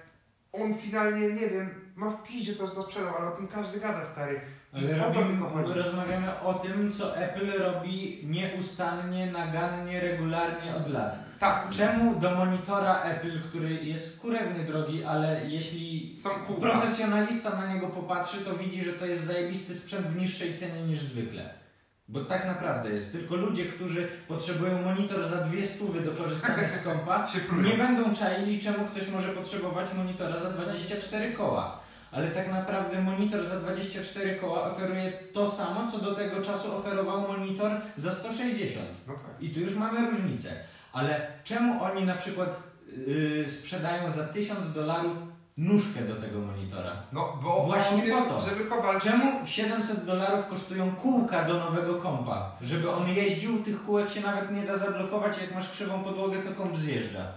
on 0.53 0.75
finalnie, 0.75 1.29
nie 1.33 1.49
wiem, 1.49 1.71
ma 1.97 2.11
w 2.11 2.23
piździe 2.23 2.55
to, 2.55 2.69
to 2.69 2.83
sprzedał, 2.83 3.17
ale 3.17 3.29
o 3.29 3.37
tym 3.37 3.49
każdy 3.49 3.81
gada, 3.81 4.05
stary. 4.05 4.41
Ale 4.73 5.07
o 5.07 5.11
to 5.11 5.23
tylko 5.23 5.49
chodzi. 5.49 5.73
rozmawiamy 5.73 6.41
o 6.41 6.55
tym, 6.55 6.93
co 6.93 7.17
Apple 7.17 7.59
robi 7.59 8.21
nieustannie, 8.25 9.27
nagannie, 9.27 10.01
regularnie 10.01 10.77
od 10.77 10.91
lat. 10.91 11.19
Tak, 11.39 11.71
Czemu 11.71 12.21
do 12.21 12.31
monitora 12.31 13.03
Apple, 13.03 13.43
który 13.49 13.75
jest 13.75 14.19
kurewnie 14.21 14.65
drogi, 14.65 15.05
ale 15.05 15.41
jeśli 15.47 16.17
profesjonalista 16.61 17.57
na 17.57 17.75
niego 17.75 17.87
popatrzy, 17.87 18.45
to 18.45 18.55
widzi, 18.55 18.85
że 18.85 18.93
to 18.93 19.07
jest 19.07 19.25
zajebisty 19.25 19.75
sprzęt 19.75 20.07
w 20.07 20.17
niższej 20.17 20.59
cenie 20.59 20.83
niż 20.83 20.99
zwykle. 20.99 21.66
Bo 22.09 22.25
tak 22.25 22.47
naprawdę 22.47 22.91
jest. 22.91 23.13
Tylko 23.13 23.37
ludzie, 23.37 23.65
którzy 23.65 24.09
potrzebują 24.29 24.83
monitor 24.83 25.29
za 25.29 25.37
dwie 25.37 25.67
stówy 25.67 26.01
do 26.01 26.13
korzystania 26.13 26.69
z 26.69 26.83
kompa, 26.83 27.27
nie 27.71 27.77
będą 27.77 28.15
czaili, 28.15 28.63
czemu 28.63 28.85
ktoś 28.85 29.09
może 29.09 29.29
potrzebować 29.29 29.95
monitora 29.95 30.39
za 30.39 30.51
24 30.51 31.33
koła. 31.33 31.81
Ale 32.13 32.31
tak 32.31 32.51
naprawdę 32.51 33.03
monitor 33.03 33.47
za 33.47 33.61
24 33.61 34.37
koła 34.37 34.71
oferuje 34.71 35.13
to 35.33 35.51
samo, 35.51 35.91
co 35.93 35.99
do 35.99 36.15
tego 36.15 36.43
czasu 36.43 36.77
oferował 36.77 37.21
monitor 37.21 37.73
za 37.97 38.11
160. 38.11 38.87
No 39.07 39.15
tak. 39.15 39.43
I 39.43 39.51
tu 39.51 39.61
już 39.61 39.75
mamy 39.75 40.11
różnicę. 40.11 40.51
Ale 40.93 41.27
czemu 41.45 41.83
oni 41.83 42.05
na 42.05 42.15
przykład 42.15 42.63
yy, 43.07 43.49
sprzedają 43.49 44.13
za 44.13 44.25
1000 44.25 44.73
dolarów 44.73 45.17
nóżkę 45.57 46.01
do 46.01 46.17
tego 46.17 46.39
monitora? 46.41 46.93
No 47.13 47.39
bo 47.43 47.65
Właśnie 47.65 48.03
tym, 48.03 48.25
po 48.25 48.31
to. 48.31 48.41
żeby 48.41 48.65
Kowalski... 48.65 49.11
Czemu 49.11 49.47
700 49.47 50.05
dolarów 50.05 50.47
kosztują 50.49 50.97
kółka 50.97 51.45
do 51.45 51.55
nowego 51.59 51.95
kompa? 51.95 52.53
Żeby 52.63 52.91
on 52.91 53.09
jeździł, 53.09 53.63
tych 53.65 53.83
kółek 53.83 54.11
się 54.11 54.21
nawet 54.21 54.53
nie 54.53 54.63
da 54.63 54.79
zablokować, 54.79 55.39
jak 55.41 55.55
masz 55.55 55.71
krzywą 55.71 56.05
podłogę, 56.05 56.43
to 56.43 56.55
komp 56.55 56.77
zjeżdża. 56.79 57.33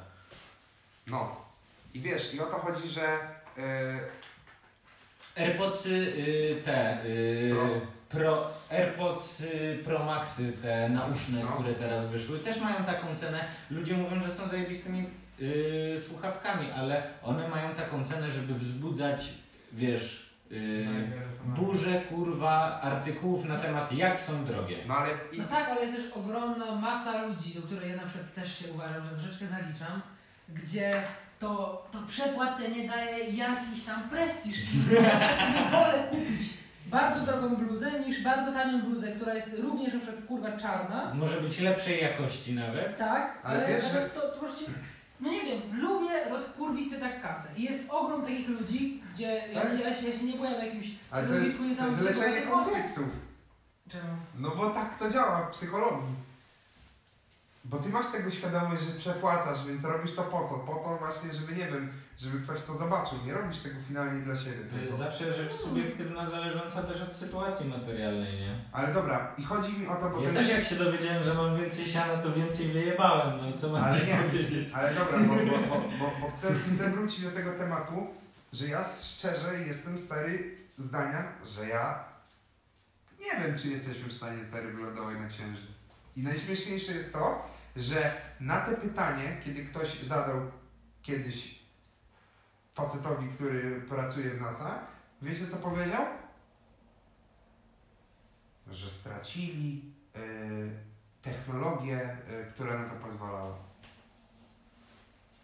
No. 1.07 1.35
I 1.93 2.01
wiesz, 2.01 2.33
i 2.33 2.39
o 2.41 2.45
to 2.45 2.57
chodzi, 2.59 2.87
że... 2.87 3.17
Yy, 3.57 5.43
AirPodsy 5.43 5.89
y, 5.89 6.61
te 6.65 7.05
y, 7.05 7.51
Pro. 7.55 7.69
Pro, 8.09 8.47
AirPods 8.71 9.43
Pro 9.85 10.05
Maxy, 10.05 10.53
te 10.61 10.89
nauszne, 10.89 11.43
No. 11.43 11.51
które 11.51 11.73
teraz 11.73 12.07
wyszły, 12.09 12.39
też 12.39 12.61
mają 12.61 12.75
taką 12.83 13.15
cenę. 13.15 13.45
Ludzie 13.71 13.93
mówią, 13.97 14.21
że 14.21 14.29
są 14.33 14.47
zajebistymi 14.47 15.09
y, 15.41 16.01
słuchawkami, 16.07 16.71
ale 16.71 17.03
one 17.23 17.47
mają 17.47 17.75
taką 17.75 18.05
cenę, 18.05 18.31
żeby 18.31 18.53
wzbudzać, 18.53 19.29
wiesz, 19.73 20.29
y, 20.51 20.87
burzę, 21.45 22.01
kurwa, 22.01 22.81
artykułów 22.81 23.45
na 23.45 23.57
temat 23.57 23.91
jak 23.91 24.19
są 24.19 24.45
drogie. 24.45 24.77
no 24.87 24.93
ale... 24.93 25.09
I, 25.33 25.37
No 25.37 25.43
tak, 25.47 25.69
ale 25.69 25.81
jest 25.81 25.95
też 25.95 26.05
ogromna 26.15 26.75
masa 26.75 27.25
ludzi, 27.25 27.53
do 27.55 27.61
której 27.61 27.89
ja 27.89 27.95
na 27.95 28.05
przykład 28.05 28.33
też 28.33 28.59
się 28.59 28.73
uważam, 28.73 29.03
że 29.05 29.11
troszeczkę 29.11 29.47
zaliczam, 29.47 30.01
gdzie 30.49 31.03
to, 31.39 31.87
to 31.91 31.99
przepłacenie 32.07 32.87
daje 32.87 33.17
jakiś 33.23 33.83
tam 33.85 34.09
prestiż. 34.09 34.57
Ja 34.91 35.19
sobie 35.19 35.71
wolę 35.71 36.03
kupić 36.09 36.59
bardzo 36.85 37.25
drogą 37.25 37.55
bluzę 37.55 37.99
niż 37.99 38.23
bardzo 38.23 38.51
tanią 38.51 38.81
bluzę, 38.81 39.11
która 39.11 39.33
jest 39.33 39.47
również 39.61 39.93
na 39.93 39.99
przykład 39.99 40.25
kurwa 40.25 40.51
czarna. 40.51 41.13
Może 41.13 41.41
być 41.41 41.59
lepszej 41.59 42.01
jakości 42.01 42.53
nawet. 42.53 42.97
Tak, 42.97 43.39
Ale 43.43 43.65
ale, 43.65 43.67
wiesz, 43.67 43.85
to, 43.85 44.21
to 44.21 44.27
po 44.27 44.39
prostu, 44.39 44.71
no 45.19 45.31
nie 45.31 45.41
wiem, 45.45 45.61
lubię 45.81 46.29
rozkurwić 46.29 46.89
sobie 46.89 47.01
tak 47.01 47.21
kasę. 47.21 47.49
I 47.57 47.63
jest 47.63 47.89
ogrom 47.89 48.21
takich 48.21 48.47
ludzi, 48.49 49.03
gdzie 49.13 49.47
ja, 49.53 49.61
Tak? 49.61 49.73
nie- 49.73 49.83
ja, 49.83 49.93
się, 49.93 50.07
ja 50.09 50.19
się 50.19 50.23
nie 50.25 50.33
byłem 50.33 50.55
w 50.61 50.63
jakimś 50.63 50.87
środowisku 51.09 51.63
to 51.77 51.85
jest 51.87 52.01
leczenie 52.01 52.41
kompleksów. 52.41 53.05
Czemu? 53.89 54.13
No 54.35 54.55
bo 54.55 54.69
tak 54.69 54.99
to 54.99 55.09
działa 55.09 55.41
w 55.41 55.51
psychologii. 55.51 56.15
Bo 57.69 57.77
ty 57.77 57.89
masz 57.89 58.11
tego 58.11 58.31
świadomość, 58.31 58.81
że 58.83 58.91
przepłacasz, 58.99 59.65
więc 59.67 59.83
robisz 59.83 60.15
to 60.15 60.23
po 60.23 60.47
co? 60.49 60.55
Po 60.55 60.75
to 60.75 60.97
właśnie, 60.97 61.33
żeby 61.33 61.51
nie 61.55 61.65
wiem, 61.65 61.91
żeby 62.17 62.39
ktoś 62.39 62.61
to 62.61 62.73
zobaczył. 62.73 63.17
Nie 63.25 63.33
robisz 63.33 63.59
tego 63.59 63.75
finalnie 63.87 64.21
dla 64.21 64.35
siebie. 64.35 64.57
To 64.71 64.77
jest 64.77 64.97
zawsze 64.97 65.33
rzecz 65.33 65.53
subiektywna, 65.53 66.29
zależąca 66.29 66.83
też 66.83 67.01
od 67.01 67.15
sytuacji 67.15 67.69
materialnej, 67.69 68.39
nie? 68.39 68.55
Ale 68.71 68.93
dobra, 68.93 69.35
i 69.37 69.43
chodzi 69.43 69.77
mi 69.79 69.87
o 69.87 69.95
to, 69.95 70.09
bo 70.09 70.21
Ja 70.21 70.29
też 70.29 70.47
jest... 70.47 70.59
jak 70.59 70.63
się 70.63 70.75
dowiedziałem, 70.75 71.23
że 71.23 71.33
mam 71.33 71.57
więcej 71.57 71.87
siana, 71.87 72.17
to 72.17 72.33
więcej 72.33 72.67
wyjebałem, 72.67 73.37
no 73.37 73.49
i 73.49 73.53
co 73.53 73.69
mam 73.69 73.83
Ale 73.83 74.05
nie. 74.05 74.15
powiedzieć? 74.15 74.73
Ale 74.73 74.93
dobra, 74.95 75.19
bo, 75.19 75.35
bo, 75.35 75.67
bo, 75.67 75.75
bo, 75.99 76.11
bo 76.21 76.31
chcę, 76.37 76.47
chcę 76.75 76.89
wrócić 76.89 77.23
do 77.23 77.31
tego 77.31 77.51
tematu, 77.51 78.07
że 78.53 78.67
ja 78.67 78.83
szczerze 79.03 79.55
jestem 79.67 79.99
stary 79.99 80.55
zdania, 80.77 81.23
że 81.45 81.67
ja 81.67 82.03
nie 83.19 83.43
wiem, 83.43 83.57
czy 83.57 83.67
jesteśmy 83.67 84.09
w 84.09 84.13
stanie 84.13 84.37
stary 84.49 84.73
wylądować 84.73 85.17
na 85.17 85.27
Księżyc. 85.27 85.65
I 86.15 86.23
najśmieszniejsze 86.23 86.91
jest 86.93 87.13
to, 87.13 87.49
że 87.75 88.21
na 88.39 88.61
te 88.61 88.75
pytanie, 88.75 89.41
kiedy 89.45 89.65
ktoś 89.65 90.03
zadał 90.03 90.51
kiedyś 91.01 91.59
facetowi, 92.73 93.27
który 93.27 93.81
pracuje 93.81 94.29
w 94.29 94.41
NASA, 94.41 94.79
Wiecie 95.21 95.47
co 95.47 95.57
powiedział? 95.57 96.05
Że 98.67 98.89
stracili 98.89 99.93
y, 100.15 100.69
technologię, 101.21 102.17
y, 102.49 102.51
która 102.53 102.79
na 102.79 102.89
to 102.89 102.95
pozwalała. 102.95 103.68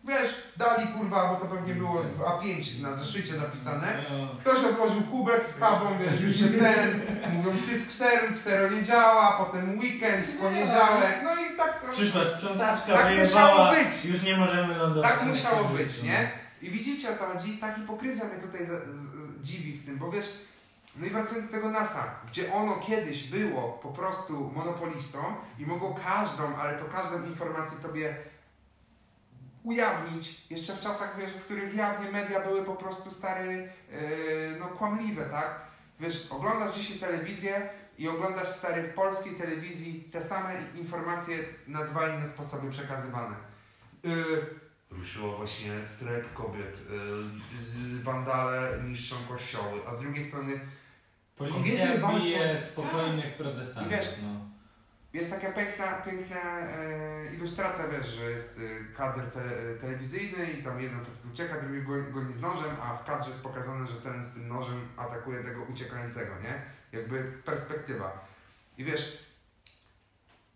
Wiesz, 0.07 0.35
dali 0.57 0.87
kurwa, 0.87 1.27
bo 1.33 1.35
to 1.35 1.55
pewnie 1.55 1.73
było 1.75 1.93
w 1.93 2.19
A5 2.19 2.81
na 2.81 2.95
zeszycie 2.95 3.35
zapisane. 3.35 4.03
No, 4.11 4.27
Ktoś 4.39 4.63
odłożył 4.63 5.01
kubek 5.01 5.47
z 5.47 5.59
kawą, 5.59 5.85
wiesz, 5.99 6.21
już 6.21 6.35
się 6.35 6.59
ten, 6.59 7.01
mówią 7.33 7.57
ty 7.67 7.81
skseruj, 7.81 8.35
ksero 8.35 8.69
nie 8.69 8.83
działa, 8.83 9.31
potem 9.45 9.79
weekend, 9.79 10.25
w 10.25 10.37
poniedziałek, 10.37 11.15
no 11.23 11.31
i 11.35 11.57
tak, 11.57 11.91
Przyszła 11.91 12.25
sprzątaczka, 12.25 12.93
Tak 12.93 13.05
wyjebała, 13.07 13.23
musiało 13.55 13.71
być. 13.71 14.05
już 14.05 14.23
nie 14.23 14.37
możemy 14.37 14.77
lądować. 14.77 15.11
tak 15.11 15.25
musiało 15.25 15.63
być, 15.63 16.03
nie? 16.03 16.31
I 16.61 16.69
widzicie 16.69 17.09
o 17.09 17.15
co 17.15 17.25
chodzi? 17.25 17.57
Ta 17.57 17.73
hipokryzja 17.73 18.25
mnie 18.25 18.35
tutaj 18.39 18.65
z, 18.65 18.69
z, 18.99 19.03
z, 19.03 19.41
dziwi 19.41 19.73
w 19.73 19.85
tym, 19.85 19.97
bo 19.97 20.11
wiesz, 20.11 20.33
no 20.97 21.05
i 21.05 21.09
wracając 21.09 21.45
do 21.47 21.51
tego 21.51 21.69
NASA, 21.69 22.03
gdzie 22.31 22.53
ono 22.53 22.75
kiedyś 22.75 23.23
było 23.23 23.61
po 23.83 23.89
prostu 23.89 24.51
monopolistą 24.55 25.17
i 25.59 25.65
mogło 25.65 25.99
każdą, 26.05 26.55
ale 26.55 26.73
to 26.79 26.85
każdą 26.85 27.23
informację 27.25 27.77
tobie 27.81 28.15
ujawnić, 29.65 30.41
jeszcze 30.49 30.73
w 30.73 30.79
czasach, 30.79 31.15
wiesz, 31.19 31.31
w 31.31 31.45
których 31.45 31.75
jawnie 31.75 32.11
media 32.11 32.39
były 32.39 32.63
po 32.65 32.75
prostu 32.75 33.11
stary, 33.11 33.69
yy, 33.91 34.57
no 34.59 34.67
kłamliwe, 34.67 35.29
tak? 35.29 35.59
Wiesz, 35.99 36.27
oglądasz 36.29 36.75
dzisiaj 36.75 36.97
telewizję 36.97 37.69
i 37.97 38.07
oglądasz 38.07 38.47
stary 38.47 38.83
w 38.83 38.93
polskiej 38.93 39.35
telewizji 39.35 40.09
te 40.11 40.23
same 40.23 40.53
informacje 40.75 41.37
na 41.67 41.83
dwa 41.85 42.07
inne 42.09 42.27
sposoby 42.27 42.71
przekazywane. 42.71 43.35
Yy, 44.03 44.13
ruszyło 44.91 45.37
właśnie 45.37 45.71
strajk 45.87 46.33
kobiet, 46.33 46.79
yy, 47.93 48.03
wandale 48.03 48.83
niszczą 48.83 49.15
kościoły, 49.29 49.79
a 49.87 49.95
z 49.95 49.99
drugiej 49.99 50.23
strony 50.27 50.59
Policja 51.37 51.85
Kobiety 51.87 52.01
walczą- 52.01 52.23
bije 52.23 52.61
spokojnych 52.71 53.37
protestantów. 53.37 53.91
I 53.91 53.95
wiesz, 53.95 54.09
no. 54.23 54.54
Jest 55.15 55.29
taka 55.29 55.51
piękna, 55.51 55.93
piękna 55.93 56.59
e, 56.59 57.33
ilustracja, 57.33 57.87
wiesz, 57.87 58.07
że 58.07 58.31
jest 58.31 58.59
e, 58.59 58.93
kadr 58.93 59.21
te, 59.31 59.41
telewizyjny 59.81 60.51
i 60.51 60.63
tam 60.63 60.81
jeden 60.81 61.05
facet 61.05 61.25
ucieka, 61.33 61.61
drugi 61.61 61.81
go, 61.81 61.93
goni 62.11 62.33
z 62.33 62.41
nożem, 62.41 62.75
a 62.81 62.97
w 62.97 63.05
kadrze 63.05 63.29
jest 63.29 63.43
pokazane, 63.43 63.87
że 63.87 64.01
ten 64.01 64.25
z 64.25 64.33
tym 64.33 64.47
nożem 64.47 64.87
atakuje 64.97 65.43
tego 65.43 65.63
uciekającego, 65.63 66.31
nie? 66.43 66.61
Jakby 66.99 67.23
perspektywa. 67.45 68.27
I 68.77 68.83
wiesz, 68.83 69.25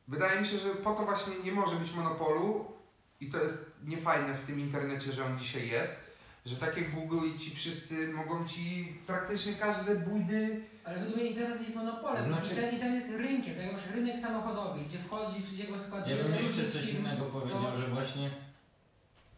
wydaje 0.08 0.42
mi 0.42 0.48
się, 0.48 0.58
że 0.58 0.70
po 0.70 0.94
to 0.94 1.06
właśnie 1.06 1.40
nie 1.44 1.52
może 1.52 1.76
być 1.76 1.92
monopolu 1.92 2.74
i 3.20 3.30
to 3.30 3.44
jest 3.44 3.72
niefajne 3.84 4.34
w 4.34 4.46
tym 4.46 4.60
internecie, 4.60 5.12
że 5.12 5.26
on 5.26 5.40
dzisiaj 5.40 5.68
jest, 5.68 6.09
że 6.50 6.56
takie 6.56 6.82
Google 6.82 7.28
i 7.36 7.40
ci 7.40 7.56
wszyscy 7.56 8.08
mogą 8.08 8.48
ci 8.48 8.94
praktycznie 9.08 9.54
każde 9.54 9.96
bójdy 9.96 10.62
Ale 10.84 10.96
według 11.00 11.16
mnie 11.16 11.26
internet 11.26 11.58
nie 11.60 11.64
jest 11.66 11.76
monopolem. 11.78 12.24
Znaczy- 12.24 12.50
Internet, 12.50 12.74
internet 12.74 13.04
jest 13.04 13.18
rynkiem, 13.18 13.56
tak 13.56 13.64
jak 13.64 13.74
masz 13.74 13.88
rynek 13.96 14.20
samochodowy, 14.20 14.80
gdzie 14.90 14.98
wchodzi 15.00 15.42
w 15.42 15.58
jego 15.58 15.80
skład 15.80 16.08
Ja 16.08 16.16
bym 16.16 16.34
jeszcze 16.36 16.72
coś 16.72 16.86
firm. 16.86 17.00
innego 17.00 17.26
powiedział, 17.26 17.62
No. 17.64 17.76
że 17.78 17.88
właśnie 17.88 18.30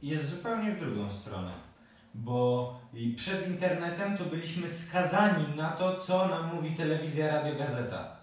jest 0.04 0.30
zupełnie 0.30 0.72
w 0.72 0.80
drugą 0.80 1.12
stronę. 1.12 1.52
Bo 2.14 2.80
przed 3.16 3.48
internetem 3.48 4.18
to 4.18 4.26
byliśmy 4.26 4.70
skazani 4.70 5.56
na 5.56 5.72
to, 5.72 6.00
co 6.00 6.28
nam 6.28 6.56
mówi 6.56 6.72
telewizja, 6.76 7.28
radio, 7.32 7.56
gazeta. 7.56 8.21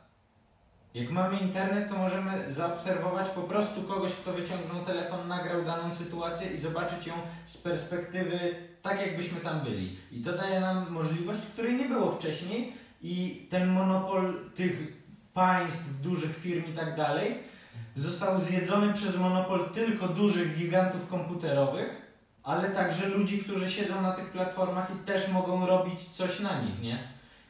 Jak 0.94 1.10
mamy 1.10 1.38
internet, 1.38 1.88
to 1.88 1.98
możemy 1.98 2.54
zaobserwować 2.54 3.28
po 3.28 3.42
prostu 3.42 3.82
kogoś, 3.82 4.12
kto 4.12 4.32
wyciągnął 4.32 4.84
telefon, 4.84 5.28
nagrał 5.28 5.64
daną 5.64 5.94
sytuację 5.94 6.50
i 6.50 6.60
zobaczyć 6.60 7.06
ją 7.06 7.14
z 7.46 7.58
perspektywy 7.58 8.54
tak, 8.82 9.00
jakbyśmy 9.00 9.40
tam 9.40 9.60
byli. 9.60 9.98
I 10.12 10.22
to 10.22 10.32
daje 10.32 10.60
nam 10.60 10.90
możliwość, 10.90 11.40
której 11.52 11.76
nie 11.76 11.88
było 11.88 12.12
wcześniej 12.12 12.72
i 13.02 13.46
ten 13.50 13.68
monopol 13.68 14.50
tych 14.54 14.92
państw, 15.34 16.00
dużych 16.00 16.38
firm 16.38 16.64
i 16.72 16.72
tak 16.72 16.96
dalej 16.96 17.38
został 17.96 18.40
zjedzony 18.40 18.92
przez 18.92 19.16
monopol 19.16 19.70
tylko 19.70 20.08
dużych 20.08 20.56
gigantów 20.56 21.08
komputerowych, 21.08 22.02
ale 22.42 22.70
także 22.70 23.08
ludzi, 23.08 23.38
którzy 23.38 23.70
siedzą 23.70 24.02
na 24.02 24.12
tych 24.12 24.30
platformach 24.30 24.90
i 24.90 25.06
też 25.06 25.28
mogą 25.28 25.66
robić 25.66 26.00
coś 26.12 26.40
na 26.40 26.62
nich, 26.62 26.80
nie? 26.80 26.98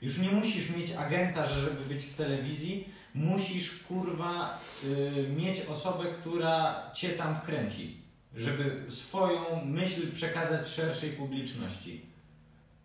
Już 0.02 0.18
nie 0.18 0.30
musisz 0.30 0.76
mieć 0.76 0.92
agenta, 0.92 1.46
żeby 1.46 1.94
być 1.94 2.04
w 2.04 2.14
telewizji, 2.14 2.88
musisz 3.14 3.82
kurwa 3.82 4.60
y, 4.84 5.28
mieć 5.36 5.60
osobę, 5.60 6.04
która 6.20 6.82
cię 6.94 7.08
tam 7.08 7.36
wkręci, 7.36 7.96
żeby 8.36 8.82
swoją 8.88 9.64
myśl 9.64 10.12
przekazać 10.12 10.68
szerszej 10.68 11.10
publiczności. 11.10 12.06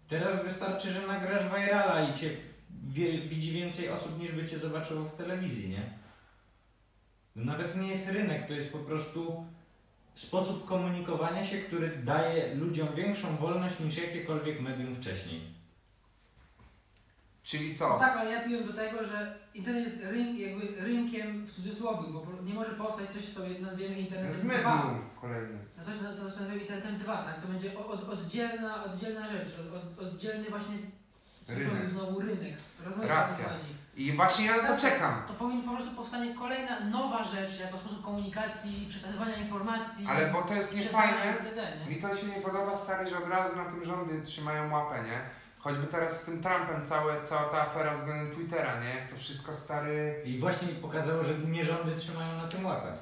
Teraz 0.10 0.44
wystarczy, 0.44 0.92
że 0.92 1.08
nagrasz 1.08 1.44
virala 1.44 2.10
i 2.10 2.14
cię 2.14 2.30
wie, 2.88 3.18
widzi 3.18 3.52
więcej 3.52 3.90
osób 3.90 4.20
niż 4.20 4.32
by 4.32 4.46
cię 4.46 4.60
zobaczyło 4.60 5.04
w 5.04 5.16
telewizji, 5.16 5.70
nie? 5.70 5.82
Nawet 7.36 7.78
nie 7.78 7.88
jest 7.88 8.08
rynek, 8.08 8.48
to 8.48 8.54
jest 8.54 8.72
po 8.72 8.78
prostu 8.78 9.46
sposób 10.16 10.66
komunikowania 10.66 11.46
się, 11.46 11.58
który 11.58 11.98
daje 11.98 12.56
ludziom 12.56 12.88
większą 12.96 13.38
wolność 13.38 13.80
niż 13.80 13.98
jakiekolwiek 13.98 14.62
medium 14.62 14.96
wcześniej. 14.96 15.53
Czyli 17.44 17.70
No 17.70 17.76
co? 17.78 18.00
tak, 18.00 18.18
ale 18.18 18.32
ja 18.32 18.42
piłem 18.48 18.68
do 18.68 18.74
tego, 18.74 19.06
że 19.06 19.36
internet 19.54 19.84
jest 19.84 20.04
ryn, 20.04 20.38
jakby 20.38 20.82
rynkiem 20.82 21.46
w 21.46 21.52
cudzysłowie, 21.52 22.08
bo 22.14 22.26
nie 22.44 22.54
może 22.54 22.72
powstać 22.72 23.10
coś, 23.14 23.30
co 23.30 23.40
nazwiemy 23.62 23.96
internetem 23.96 24.28
jest 24.28 24.46
2. 24.46 24.54
medium 24.76 25.02
kolejny. 25.22 25.58
No 25.78 25.84
to, 25.84 25.92
to, 25.92 26.18
to 26.18 26.24
nazwiemy 26.24 26.58
internetem 26.62 26.98
2, 26.98 27.18
tak? 27.24 27.42
To 27.42 27.48
będzie 27.48 27.78
od, 27.78 28.10
oddzielna, 28.10 28.84
oddzielna 28.84 29.30
rzecz, 29.32 29.48
od, 29.60 30.00
od, 30.04 30.08
oddzielny 30.08 30.50
właśnie 30.50 30.76
Rynek. 31.48 31.90
znowu 31.90 32.20
rynek. 32.20 32.54
Rozumiecie, 32.86 33.10
Racja. 33.14 33.46
I 33.96 34.12
właśnie 34.12 34.46
ja 34.46 34.62
na 34.62 34.68
to 34.68 34.78
czekam. 34.78 35.24
To 35.28 35.34
powinien 35.34 35.64
po 35.64 35.72
prostu 35.76 35.92
powstanie 35.92 36.36
kolejna 36.36 36.80
nowa 36.80 37.24
rzecz, 37.24 37.60
jako 37.60 37.78
sposób 37.78 38.06
komunikacji, 38.06 38.86
przekazywania 38.90 39.36
informacji. 39.36 40.08
Ale 40.10 40.28
bo 40.32 40.42
to 40.42 40.54
jest 40.54 40.76
niefajne. 40.76 41.18
Mi 41.90 41.96
to 41.96 42.16
się 42.16 42.28
nie 42.28 42.42
podoba, 42.42 42.76
stary, 42.76 43.10
że 43.10 43.18
od 43.18 43.28
razu 43.30 43.56
na 43.56 43.66
tym 43.66 43.86
rządy 43.86 44.22
trzymają 44.22 44.72
łapę, 44.72 45.04
nie? 45.04 45.20
Choćby 45.64 45.88
teraz 45.88 46.22
z 46.22 46.26
tym 46.26 46.42
Trumpem 46.44 46.86
całe, 46.86 47.22
cała 47.24 47.44
ta 47.44 47.62
afera 47.62 47.96
względem 47.96 48.32
Twittera, 48.32 48.80
nie? 48.84 48.90
Jak 48.90 49.10
to 49.10 49.16
wszystko 49.16 49.54
stary... 49.54 50.22
I 50.26 50.40
właśnie 50.40 50.68
pokazało, 50.68 51.24
że 51.24 51.34
nie 51.38 51.64
rządy 51.66 51.96
trzymają 51.96 52.38
na 52.38 52.48
tym 52.48 52.66
łapę. 52.66 52.94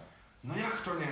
No 0.43 0.53
jak 0.57 0.81
to 0.81 0.95
nie? 0.95 1.07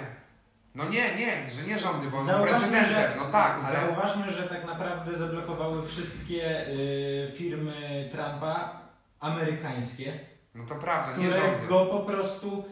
No 0.75 0.83
nie, 0.83 1.15
nie, 1.15 1.49
że 1.51 1.63
nie 1.63 1.79
rządy, 1.79 2.07
bo 2.07 2.23
Zauważmy, 2.23 2.49
prezydentem, 2.57 2.89
że- 2.93 3.13
no 3.17 3.25
tak, 3.25 3.59
ale... 3.65 3.75
Zauważmy, 3.75 4.31
że 4.31 4.43
tak 4.43 4.65
naprawdę 4.65 5.17
zablokowały 5.17 5.87
wszystkie 5.87 6.67
y, 6.67 7.31
firmy 7.37 8.09
Trumpa 8.11 8.79
amerykańskie, 9.19 10.19
No 10.55 10.65
to 10.65 10.75
prawda, 10.75 11.17
nie 11.17 11.31
rządy. 11.31 11.67
go 11.67 11.85
po 11.85 11.99
prostu. 11.99 12.63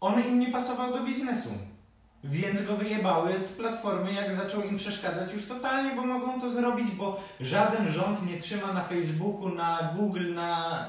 On 0.00 0.20
im 0.20 0.38
nie 0.38 0.52
pasował 0.52 0.92
do 0.92 1.00
biznesu. 1.04 1.48
Więc 2.24 2.62
go 2.62 2.76
wyjebały 2.76 3.38
z 3.38 3.52
platformy, 3.52 4.12
jak 4.12 4.34
zaczął 4.34 4.62
im 4.62 4.76
przeszkadzać 4.76 5.32
już 5.32 5.46
totalnie, 5.46 5.96
bo 5.96 6.06
mogą 6.06 6.40
to 6.40 6.50
zrobić, 6.50 6.90
bo 6.90 7.20
żaden 7.40 7.88
rząd 7.88 8.26
nie 8.26 8.38
trzyma 8.38 8.72
na 8.72 8.84
Facebooku, 8.84 9.48
na 9.48 9.94
Google, 9.96 10.34
na 10.34 10.88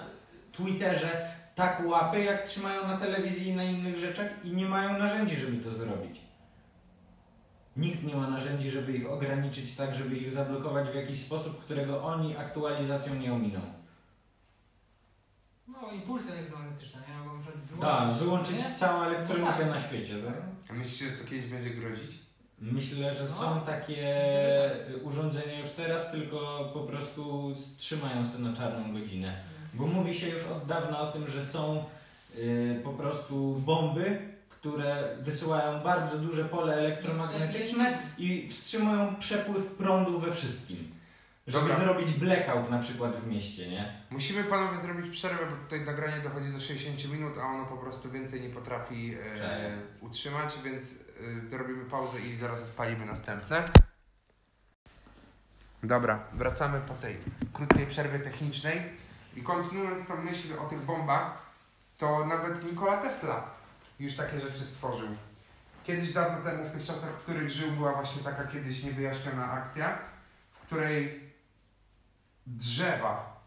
Twitterze 0.51 1.27
tak 1.55 1.81
łapy, 1.85 2.23
jak 2.23 2.41
trzymają 2.41 2.87
na 2.87 2.97
telewizji 2.97 3.47
i 3.47 3.55
na 3.55 3.63
innych 3.63 3.97
rzeczach 3.97 4.27
i 4.43 4.51
nie 4.51 4.65
mają 4.65 4.99
narzędzi, 4.99 5.35
żeby 5.35 5.57
to 5.57 5.71
zrobić. 5.71 6.21
Nikt 7.77 8.03
nie 8.03 8.15
ma 8.15 8.29
narzędzi, 8.29 8.69
żeby 8.69 8.91
ich 8.91 9.11
ograniczyć 9.11 9.75
tak, 9.75 9.95
żeby 9.95 10.15
ich 10.17 10.31
zablokować 10.31 10.89
w 10.89 10.95
jakiś 10.95 11.19
sposób, 11.19 11.63
którego 11.63 12.03
oni 12.03 12.37
aktualizacją 12.37 13.15
nie 13.15 13.33
ominą. 13.33 13.59
No, 15.81 15.91
impulsy 15.91 16.31
elektromagnetyczne, 16.31 17.01
nie? 17.09 17.25
Mogą 17.25 17.41
przykład 17.41 17.81
Tak, 17.81 18.13
wyłączyć 18.13 18.57
nie? 18.57 18.75
całą 18.77 19.03
elektronikę 19.03 19.51
No 19.51 19.57
tak. 19.57 19.67
na 19.69 19.79
świecie, 19.81 20.13
tak? 20.25 20.35
A 20.69 20.73
myślicie, 20.73 21.05
że 21.11 21.17
to 21.17 21.29
kiedyś 21.29 21.45
będzie 21.45 21.69
grozić? 21.69 22.11
Myślę, 22.61 23.15
że 23.15 23.23
No. 23.23 23.29
są 23.35 23.61
takie 23.61 23.93
Myślę, 23.93 24.85
że 24.89 24.97
urządzenia 24.97 25.59
już 25.59 25.69
teraz, 25.69 26.11
tylko 26.11 26.69
po 26.73 26.79
prostu 26.79 27.53
trzymają 27.77 28.27
się 28.27 28.39
na 28.39 28.57
czarną 28.57 28.93
godzinę. 28.93 29.33
Bo 29.73 29.87
mówi 29.87 30.13
się 30.15 30.29
już 30.29 30.43
od 30.45 30.65
dawna 30.65 30.99
o 31.01 31.11
tym, 31.11 31.27
że 31.27 31.45
są 31.45 31.83
y, 32.37 32.81
po 32.83 32.89
prostu 32.89 33.53
bomby, 33.65 34.19
które 34.49 35.17
wysyłają 35.21 35.79
bardzo 35.79 36.17
duże 36.17 36.45
pole 36.45 36.73
elektromagnetyczne 36.75 37.97
i 38.17 38.49
wstrzymują 38.49 39.15
przepływ 39.15 39.65
prądu 39.67 40.19
we 40.19 40.31
wszystkim. 40.31 40.92
Żeby 41.47 41.69
Dobra. 41.69 41.85
zrobić 41.85 42.11
blackout 42.11 42.69
na 42.69 42.79
przykład 42.79 43.15
w 43.15 43.27
mieście, 43.27 43.69
nie? 43.69 44.01
Musimy 44.09 44.43
panowie 44.43 44.79
zrobić 44.79 45.11
przerwę, 45.11 45.45
bo 45.45 45.55
tutaj 45.55 45.81
nagranie 45.81 46.19
dochodzi 46.23 46.49
do 46.49 46.59
60 46.59 47.11
minut, 47.11 47.37
a 47.37 47.41
ono 47.45 47.65
po 47.65 47.77
prostu 47.77 48.11
więcej 48.11 48.41
nie 48.41 48.49
potrafi 48.49 49.15
e, 49.15 49.37
Cześć. 49.37 49.75
utrzymać, 50.01 50.57
więc 50.63 50.95
e, 51.45 51.49
zrobimy 51.49 51.85
pauzę 51.85 52.19
i 52.21 52.35
zaraz 52.35 52.61
odpalimy 52.63 53.05
następne. 53.05 53.65
Dobra, 55.83 56.19
wracamy 56.33 56.79
po 56.81 56.93
tej 56.93 57.17
krótkiej 57.53 57.87
przerwie 57.87 58.19
technicznej 58.19 58.81
i 59.35 59.43
kontynuując 59.43 60.07
tą 60.07 60.21
myśl 60.21 60.47
o 60.59 60.65
tych 60.65 60.79
bombach, 60.79 61.37
to 61.97 62.25
nawet 62.25 62.63
Nikola 62.63 62.97
Tesla 62.97 63.43
już 63.99 64.15
takie 64.15 64.39
rzeczy 64.39 64.65
stworzył. 64.65 65.07
Kiedyś 65.83 66.13
dawno 66.13 66.51
temu, 66.51 66.65
w 66.65 66.71
tych 66.71 66.83
czasach, 66.83 67.09
w 67.09 67.23
których 67.23 67.49
żył, 67.49 67.71
była 67.71 67.93
właśnie 67.93 68.23
taka 68.23 68.43
kiedyś 68.43 68.83
niewyjaśniona 68.83 69.51
akcja, 69.51 69.97
w 70.51 70.65
której 70.65 71.22
drzewa 72.47 73.41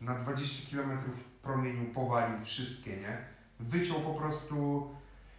na 0.00 0.14
20 0.14 0.70
km 0.70 0.98
promieniu 1.42 1.94
powalił 1.94 2.38
wszystkie, 2.44 2.96
nie? 2.96 3.18
Wyciął 3.60 4.00
po 4.00 4.14
prostu, 4.14 4.88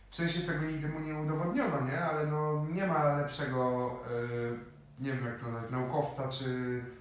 w 0.10 0.16
sensie 0.16 0.42
tego 0.42 0.66
nigdy 0.66 0.90
mu 0.90 1.00
nie 1.00 1.16
udowodniono, 1.16 1.82
nie? 1.82 2.02
Ale 2.06 2.28
no 2.28 2.66
nie 2.74 2.88
ma 2.88 3.04
lepszego, 3.16 3.92
yy, 4.10 4.60
nie 5.00 5.14
wiem 5.14 5.26
jak 5.26 5.40
to 5.40 5.52
nazwać, 5.52 5.72
naukowca, 5.72 6.30
czy 6.30 6.46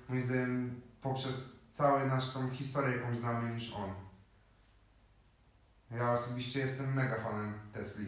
moim 0.09 0.21
zdaniem 0.23 0.81
poprzez 1.03 1.49
całą 1.73 2.07
naszą 2.07 2.51
historię, 2.51 2.97
jaką 2.97 3.17
znamy, 3.17 3.55
niż 3.55 3.73
on. 3.73 3.91
Ja 5.91 6.13
osobiście 6.13 6.61
jestem 6.61 6.95
mega 6.95 7.21
fanem 7.21 7.55
Tesli. 7.73 8.07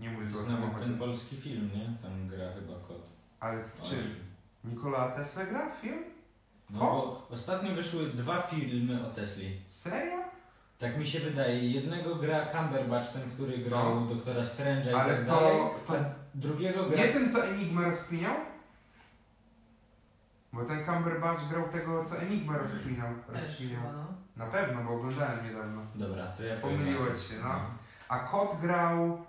Nie 0.00 0.10
mówię 0.10 0.26
tu 0.26 0.38
o 0.40 0.42
samochodzie. 0.42 0.86
ten 0.86 0.98
polski 0.98 1.36
film, 1.36 1.70
nie? 1.74 1.98
Tam 2.02 2.28
gra 2.28 2.52
chyba 2.54 2.88
kot. 2.88 3.06
Ale 3.40 3.64
w 3.64 3.82
czym? 3.82 4.14
Nikola 4.64 5.08
Tesla 5.08 5.46
gra 5.46 5.70
w 5.70 5.74
film? 5.74 6.13
No 6.74 6.80
bo 6.80 7.26
ostatnio 7.30 7.74
wyszły 7.74 8.06
dwa 8.06 8.42
filmy 8.42 9.06
o 9.06 9.10
Tesli. 9.10 9.60
Serio? 9.68 10.16
Tak 10.78 10.98
mi 10.98 11.06
się 11.06 11.20
wydaje. 11.20 11.68
Jednego 11.70 12.14
gra 12.16 12.46
Cumberbatch, 12.52 13.12
ten, 13.12 13.30
który 13.30 13.58
grał 13.58 14.00
No. 14.00 14.14
doktora 14.14 14.40
Strange'a 14.42 14.90
i 14.90 14.94
Ale 14.94 15.14
tak 15.14 15.24
to- 15.26 15.32
dalej. 15.34 15.56
to- 15.86 15.94
drugiego 16.34 16.84
gra... 16.84 16.96
Nie 16.98 17.08
ten, 17.08 17.30
co 17.30 17.46
Enigma 17.46 17.82
rozkminiał? 17.84 18.34
Bo 20.52 20.64
ten 20.64 20.84
Cumberbatch 20.86 21.48
grał 21.48 21.68
tego, 21.68 22.04
co 22.04 22.16
Enigma 22.18 22.58
rozkminiał. 22.58 23.08
Też 23.32 23.44
rozkminiał. 23.46 23.82
no. 23.92 24.04
Na 24.36 24.46
pewno, 24.46 24.84
bo 24.84 24.90
oglądałem 24.90 25.44
niedawno. 25.46 25.80
Dobra, 25.94 26.26
to 26.26 26.42
ja 26.42 26.56
powiem. 26.56 26.78
Pomyliło 26.78 27.06
ci 27.06 27.28
się, 27.28 27.34
no. 27.42 27.54
A 28.08 28.18
Kot 28.18 28.60
grał 28.62 29.24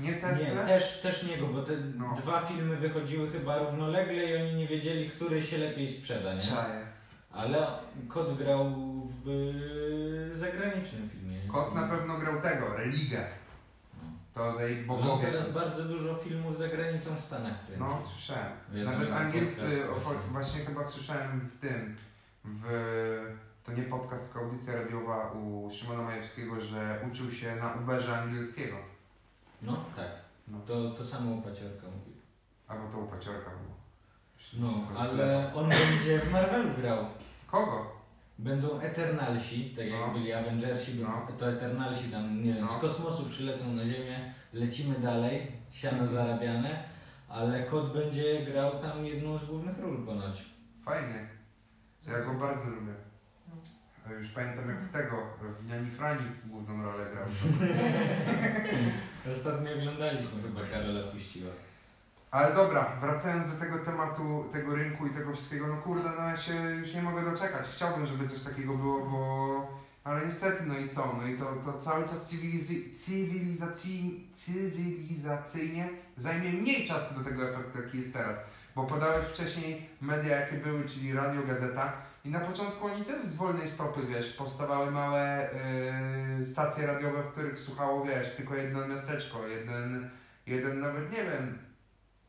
nie 0.00 0.08
Nie, 0.10 0.16
Tesla? 0.16 0.66
też, 0.66 1.00
też 1.00 1.22
niego, 1.22 1.46
bo 1.46 1.62
te 1.62 1.72
No. 1.96 2.16
dwa 2.22 2.46
filmy 2.46 2.76
wychodziły 2.76 3.30
chyba 3.30 3.58
równolegle 3.58 4.24
i 4.24 4.36
oni 4.42 4.54
nie 4.54 4.66
wiedzieli, 4.66 5.10
który 5.10 5.42
się 5.42 5.58
lepiej 5.58 5.92
sprzeda, 5.92 6.34
nie? 6.34 6.40
Czaję. 6.42 6.86
Ale 7.32 7.66
Kot 8.08 8.38
grał 8.38 8.70
w 9.24 9.28
y, 10.34 10.36
zagranicznym 10.38 11.08
filmie. 11.10 11.38
nie? 11.38 11.48
Kot 11.52 11.74
na 11.74 11.82
pewno 11.88 12.18
grał 12.18 12.40
tego, 12.40 12.76
Religę. 12.76 13.26
No. 14.02 14.08
To 14.34 14.52
za 14.52 14.64
jej 14.64 14.84
No, 14.86 14.96
bogowie. 14.96 15.26
teraz 15.26 15.52
bardzo 15.52 15.84
dużo 15.84 16.14
filmów 16.14 16.58
za 16.58 16.68
granicą 16.68 17.16
w 17.16 17.20
Stanach 17.20 17.66
kręci. 17.66 17.80
No, 17.82 18.02
słyszałem. 18.02 18.52
Ja 18.74 18.84
Nawet 18.84 19.12
angielscy, 19.12 19.62
właśnie 20.32 20.60
chyba 20.64 20.86
słyszałem 20.86 21.40
w 21.40 21.60
tym, 21.60 21.96
w, 22.44 22.64
to 23.64 23.72
nie 23.72 23.82
podcast, 23.82 24.24
tylko 24.32 24.46
audycja 24.46 24.74
radiowa 24.74 25.30
u 25.32 25.70
Szymona 25.72 26.02
Majewskiego, 26.02 26.60
że 26.60 27.00
uczył 27.12 27.30
się 27.32 27.56
na 27.56 27.74
Uberze 27.74 28.18
angielskiego. 28.18 28.76
No, 29.66 29.84
tak. 29.96 30.08
No. 30.48 30.58
To, 30.66 30.90
to 30.90 31.04
samo 31.04 31.30
u 31.34 31.42
Paciorka 31.42 31.86
mówił. 31.86 32.14
Albo 32.68 32.88
to 32.92 32.98
u 32.98 33.06
Paciorka 33.06 33.50
było. 33.50 33.76
No, 34.58 34.98
ale 34.98 35.54
on 35.54 35.68
będzie 35.68 36.18
w 36.18 36.32
Marvelu 36.32 36.74
grał. 36.80 37.04
Kogo? 37.46 37.96
Będą 38.38 38.80
Eternalsi, 38.80 39.74
tak 39.76 39.86
jak 39.86 40.00
No. 40.00 40.12
byli 40.14 40.32
Avengersi, 40.32 40.94
No. 41.02 41.26
to 41.38 41.50
Eternalsi 41.50 42.08
tam, 42.10 42.44
nie 42.44 42.52
wiem, 42.54 42.62
No. 42.64 42.68
z 42.68 42.78
kosmosu 42.80 43.24
przylecą 43.30 43.72
na 43.72 43.84
Ziemię, 43.86 44.34
lecimy 44.52 44.98
dalej, 45.00 45.52
siano 45.70 46.06
zarabiane, 46.06 46.84
ale 47.28 47.62
Kot 47.62 47.92
będzie 47.92 48.44
grał 48.46 48.78
tam 48.82 49.04
jedną 49.04 49.38
z 49.38 49.44
głównych 49.44 49.78
ról 49.78 50.06
ponoć. 50.06 50.42
Fajnie. 50.84 51.28
Ja 52.06 52.20
go 52.20 52.34
bardzo 52.34 52.70
lubię. 52.70 52.94
A 54.06 54.12
Już 54.12 54.28
pamiętam 54.28 54.68
jak 54.68 54.88
tego, 54.88 55.16
w 55.60 55.70
Niani 55.70 55.90
Frani 55.90 56.24
główną 56.44 56.82
rolę 56.82 57.04
grał. 57.12 57.26
Ostatnio 59.32 59.72
oglądaliśmy, 59.74 60.42
chyba 60.42 60.60
Karola 60.70 61.02
puściła. 61.12 61.50
Ale 62.30 62.54
dobra, 62.54 62.86
wracając 63.00 63.52
do 63.52 63.60
tego 63.60 63.78
tematu, 63.78 64.44
tego 64.52 64.74
rynku 64.74 65.06
i 65.06 65.10
tego 65.10 65.32
wszystkiego, 65.32 65.66
no 65.66 65.76
kurde, 65.76 66.10
no 66.18 66.28
ja 66.28 66.36
się 66.36 66.54
już 66.54 66.94
nie 66.94 67.02
mogę 67.02 67.24
doczekać. 67.24 67.66
Chciałbym, 67.66 68.06
żeby 68.06 68.28
coś 68.28 68.40
takiego 68.40 68.74
było, 68.74 69.06
bo... 69.06 69.86
Ale 70.04 70.24
niestety, 70.24 70.62
no 70.66 70.78
i 70.78 70.88
co? 70.88 71.16
No 71.20 71.26
i 71.26 71.38
to, 71.38 71.44
to 71.44 71.78
cały 71.78 72.04
czas 72.04 72.32
cywilizy- 72.32 72.94
cywilizacji, 73.04 74.28
cywilizacyjnie 74.34 75.88
zajmie 76.16 76.50
mniej 76.50 76.86
czasu 76.88 77.14
do 77.14 77.24
tego 77.24 77.48
efektu, 77.48 77.82
jaki 77.82 77.96
jest 77.96 78.12
teraz. 78.12 78.40
Bo 78.74 78.84
podałeś 78.84 79.26
wcześniej 79.26 79.88
media, 80.00 80.40
jakie 80.40 80.56
były, 80.56 80.84
czyli 80.84 81.12
radio, 81.12 81.42
gazeta 81.42 81.92
i 82.26 82.30
na 82.30 82.40
początku 82.40 82.86
oni 82.86 83.04
też 83.04 83.22
z 83.22 83.34
wolnej 83.34 83.68
stopy, 83.68 84.06
wiesz, 84.06 84.32
powstawały 84.32 84.90
małe 84.90 85.50
yy, 86.38 86.44
stacje 86.44 86.86
radiowe, 86.86 87.22
w 87.22 87.32
których 87.32 87.58
słuchało, 87.58 88.04
wiesz, 88.04 88.36
tylko 88.36 88.54
jedno 88.54 88.88
miasteczko, 88.88 89.46
jeden, 89.46 90.10
jeden 90.46 90.80
nawet, 90.80 91.12
nie 91.12 91.24
wiem, 91.24 91.58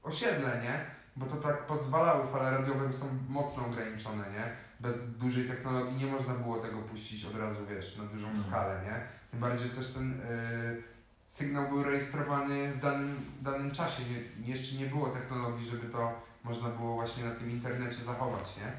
osiedle, 0.04 0.62
nie? 0.64 0.86
Bo 1.16 1.26
to 1.26 1.36
tak 1.36 1.66
pozwalały, 1.66 2.28
fale 2.32 2.52
radiowe 2.52 2.94
są 2.94 3.06
mocno 3.30 3.66
ograniczone, 3.66 4.24
nie? 4.30 4.44
Bez 4.80 5.12
dużej 5.18 5.46
technologii 5.46 6.06
nie 6.06 6.12
można 6.12 6.34
było 6.34 6.58
tego 6.60 6.78
puścić 6.82 7.26
od 7.26 7.36
razu, 7.36 7.66
wiesz, 7.70 7.98
na 7.98 8.04
dużą 8.04 8.28
Mhm. 8.28 8.48
skalę, 8.48 8.82
nie? 8.86 9.02
Tym 9.32 9.40
bardziej, 9.40 9.70
że 9.70 9.76
też 9.76 9.94
ten 9.94 10.12
y, 10.12 10.84
sygnał 11.28 11.68
był 11.70 11.84
rejestrowany 11.84 12.72
w 12.74 12.80
danym, 12.80 13.26
danym 13.42 13.72
czasie. 13.72 14.04
Nie, 14.04 14.48
jeszcze 14.54 14.76
nie 14.76 14.86
było 14.86 15.10
technologii, 15.10 15.68
żeby 15.70 15.88
to 15.90 16.22
można 16.44 16.70
było 16.70 16.96
właśnie 16.96 17.26
na 17.26 17.32
tym 17.36 17.50
internecie 17.52 18.04
zachować, 18.04 18.58
nie? 18.58 18.72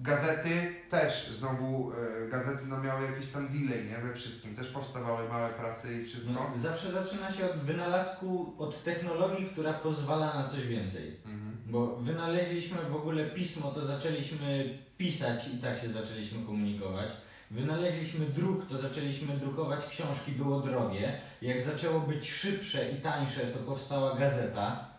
Gazety 0.00 0.74
też, 0.90 1.28
znowu 1.28 1.92
y, 1.92 2.28
gazety 2.28 2.66
no 2.66 2.80
miały 2.80 3.06
jakiś 3.06 3.26
tam 3.26 3.48
delay, 3.48 3.84
nie? 3.84 3.98
We 3.98 4.14
wszystkim. 4.14 4.56
Też 4.56 4.68
powstawały 4.68 5.28
małe 5.28 5.54
prasy 5.54 6.02
i 6.02 6.04
wszystko. 6.04 6.32
No, 6.32 6.50
zawsze 6.56 6.90
zaczyna 6.90 7.32
się 7.32 7.50
od 7.50 7.56
wynalazku, 7.56 8.54
od 8.58 8.84
technologii, 8.84 9.46
która 9.46 9.72
pozwala 9.72 10.34
na 10.34 10.48
coś 10.48 10.66
więcej. 10.66 11.16
Mhm. 11.24 11.56
Bo 11.66 11.96
wynaleźliśmy 11.96 12.78
w 12.90 12.96
ogóle 12.96 13.24
pismo, 13.24 13.70
to 13.70 13.86
zaczęliśmy 13.86 14.78
pisać 14.98 15.48
i 15.48 15.58
tak 15.58 15.78
się 15.78 15.88
zaczęliśmy 15.88 16.46
komunikować. 16.46 17.08
Wynaleźliśmy 17.50 18.26
druk, 18.26 18.68
to 18.68 18.78
zaczęliśmy 18.78 19.36
drukować 19.36 19.86
książki, 19.86 20.32
było 20.32 20.60
drogie. 20.60 21.20
Jak 21.42 21.62
zaczęło 21.62 22.00
być 22.00 22.30
szybsze 22.30 22.90
i 22.90 23.00
tańsze, 23.00 23.40
to 23.40 23.58
powstała 23.58 24.16
gazeta. 24.16 24.95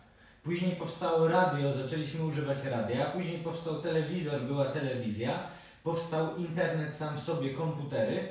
Później 0.48 0.76
powstało 0.76 1.28
radio, 1.28 1.72
zaczęliśmy 1.72 2.24
używać 2.24 2.58
radia. 2.64 3.04
Później 3.04 3.38
powstał 3.38 3.82
telewizor, 3.82 4.40
była 4.40 4.64
telewizja. 4.64 5.38
Powstał 5.82 6.36
internet 6.36 6.94
sam 6.94 7.16
w 7.16 7.22
sobie, 7.22 7.54
komputery. 7.54 8.28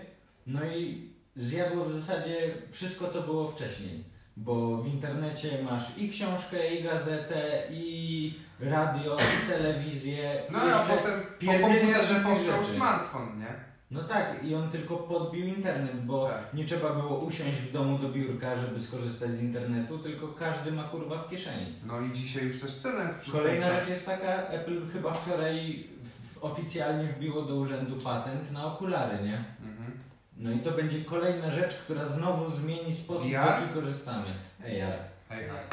No 0.47 0.65
i 0.65 1.09
zjadło 1.35 1.85
w 1.85 1.93
zasadzie 1.93 2.53
wszystko, 2.71 3.07
co 3.07 3.21
było 3.21 3.47
wcześniej. 3.47 4.03
Bo 4.37 4.77
w 4.77 4.87
internecie 4.87 5.63
masz 5.63 5.97
i 5.97 6.09
książkę, 6.09 6.75
i 6.75 6.83
gazetę, 6.83 7.63
i 7.71 8.33
radio, 8.59 9.17
i 9.17 9.51
telewizję. 9.51 10.41
No 10.51 10.59
i 10.67 10.71
a 10.71 10.79
potem 10.79 11.21
po 11.45 11.67
komputerze 11.67 12.15
powstał 12.23 12.63
smartfon, 12.63 13.39
nie? 13.39 13.66
No 13.91 14.03
tak, 14.03 14.43
i 14.43 14.55
on 14.55 14.69
tylko 14.71 14.97
podbił 14.97 15.45
internet, 15.45 16.05
bo 16.05 16.29
Tak. 16.29 16.53
nie 16.53 16.65
trzeba 16.65 16.93
było 16.93 17.17
usiąść 17.19 17.57
w 17.57 17.71
domu 17.71 17.99
do 17.99 18.09
biurka, 18.09 18.57
żeby 18.57 18.79
skorzystać 18.79 19.33
z 19.33 19.41
internetu, 19.41 19.99
tylko 19.99 20.27
każdy 20.27 20.71
ma 20.71 20.83
kurwa 20.83 21.17
w 21.17 21.29
kieszeni. 21.29 21.75
No 21.85 22.01
i 22.01 22.11
dzisiaj 22.11 22.45
już 22.45 22.61
też 22.61 22.75
cena 22.75 23.03
jest 23.03 23.19
przystępna. 23.19 23.49
Kolejna 23.49 23.79
rzecz 23.79 23.89
jest 23.89 24.05
taka, 24.05 24.27
Apple 24.47 24.89
chyba 24.93 25.13
wczoraj 25.13 25.87
w, 26.33 26.43
oficjalnie 26.43 27.13
wbiło 27.13 27.41
do 27.41 27.55
urzędu 27.55 27.95
patent 28.01 28.51
na 28.51 28.65
okulary, 28.65 29.23
nie? 29.23 29.37
Mhm. 29.61 29.99
No 30.37 30.51
i 30.51 30.59
to 30.59 30.71
będzie 30.71 31.05
kolejna 31.05 31.51
rzecz, 31.51 31.75
która 31.75 32.05
znowu 32.05 32.51
zmieni 32.51 32.95
sposób, 32.95 33.27
w 33.27 33.31
jaki 33.31 33.73
korzystamy. 33.73 34.25
AR. 34.63 34.99
AR. 35.29 35.63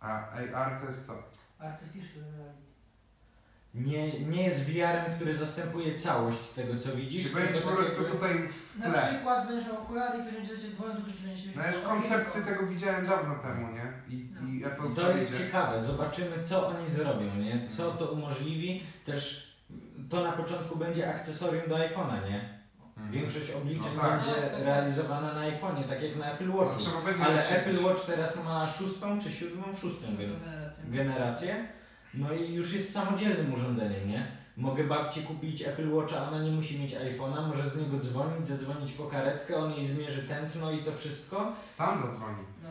A 0.00 0.28
AR 0.54 0.80
to 0.80 0.86
jest 0.86 1.06
co? 1.06 1.12
Artificial 1.58 2.22
reality. 2.22 2.63
Nie, 3.74 4.20
nie 4.20 4.42
jest 4.44 4.60
VR-em, 4.70 5.14
który 5.16 5.36
zastępuje 5.36 5.98
całość 5.98 6.38
tego, 6.56 6.76
co 6.80 6.96
widzisz. 6.96 7.28
Czy 7.28 7.34
będzie 7.34 7.52
tylko 7.52 7.68
po 7.68 7.76
prostu 7.76 8.02
jakby- 8.02 8.10
tutaj 8.18 8.32
w 8.48 8.78
Na 8.78 8.90
tle? 8.90 9.02
przykład 9.12 9.48
będziesz 9.48 9.66
miał 9.72 9.82
okulary 9.82 10.18
i 10.18 10.22
ktoś 10.22 10.34
będzie 10.34 10.56
dzwonił, 10.56 10.94
to 10.96 11.00
będziesz 11.02 11.46
mieć 11.46 11.56
No 11.56 11.66
już 11.66 11.78
koncepty 11.78 12.42
tego 12.42 12.66
widziałem 12.66 13.06
dawno 13.06 13.34
temu, 13.34 13.68
nie? 13.72 13.92
I, 14.08 14.14
i 14.48 14.64
Apple 14.64 14.86
I 14.86 14.88
w 14.88 14.94
to 14.96 15.10
jest 15.10 15.30
idzie. 15.30 15.38
ciekawe, 15.44 15.84
zobaczymy 15.84 16.42
co 16.44 16.66
oni 16.68 16.88
zrobią, 16.88 17.34
nie? 17.36 17.68
Co 17.76 17.90
to 17.90 18.06
umożliwi. 18.06 18.82
Też 19.04 19.54
to 20.10 20.24
na 20.24 20.32
początku 20.32 20.76
będzie 20.76 21.14
akcesorium 21.14 21.68
do 21.68 21.74
iPhone'a, 21.76 22.30
nie? 22.30 22.54
Mhm. 22.96 23.12
Większość 23.12 23.50
obliczeń 23.50 23.92
No 23.96 24.02
tak. 24.02 24.20
będzie 24.24 24.64
realizowana 24.64 25.34
na 25.34 25.40
iPhone'ie, 25.40 25.88
tak 25.88 26.02
jak 26.02 26.16
na 26.16 26.32
Apple 26.32 26.46
No, 26.48 26.56
Watchu. 26.56 27.04
będzie 27.04 27.24
Ale. 27.24 27.48
Apple 27.48 27.84
Watch 27.84 28.06
teraz 28.06 28.44
ma 28.44 28.68
szóstą 28.68 29.20
czy 29.20 29.30
siódmą? 29.32 29.64
Szóstą 29.80 30.06
gen- 30.06 30.40
generację. 30.40 30.84
generację. 30.88 31.68
No 32.16 32.32
i 32.32 32.52
już 32.54 32.74
jest 32.74 32.92
samodzielnym 32.92 33.52
urządzeniem, 33.54 34.08
nie? 34.08 34.26
Mogę 34.56 34.84
babci 34.84 35.22
kupić 35.22 35.62
Apple 35.62 35.90
Watcha, 35.94 36.28
ona 36.28 36.42
nie 36.42 36.50
musi 36.50 36.78
mieć 36.78 36.94
iPhone'a, 36.94 37.48
może 37.48 37.70
z 37.70 37.76
niego 37.76 37.98
dzwonić, 37.98 38.48
zadzwonić 38.48 38.92
po 38.92 39.04
karetkę, 39.04 39.56
on 39.56 39.72
jej 39.72 39.86
zmierzy 39.86 40.22
tętno 40.22 40.72
i 40.72 40.78
to 40.78 40.96
wszystko. 40.96 41.52
Sam 41.68 41.98
zadzwoni. 41.98 42.36
No. 42.62 42.70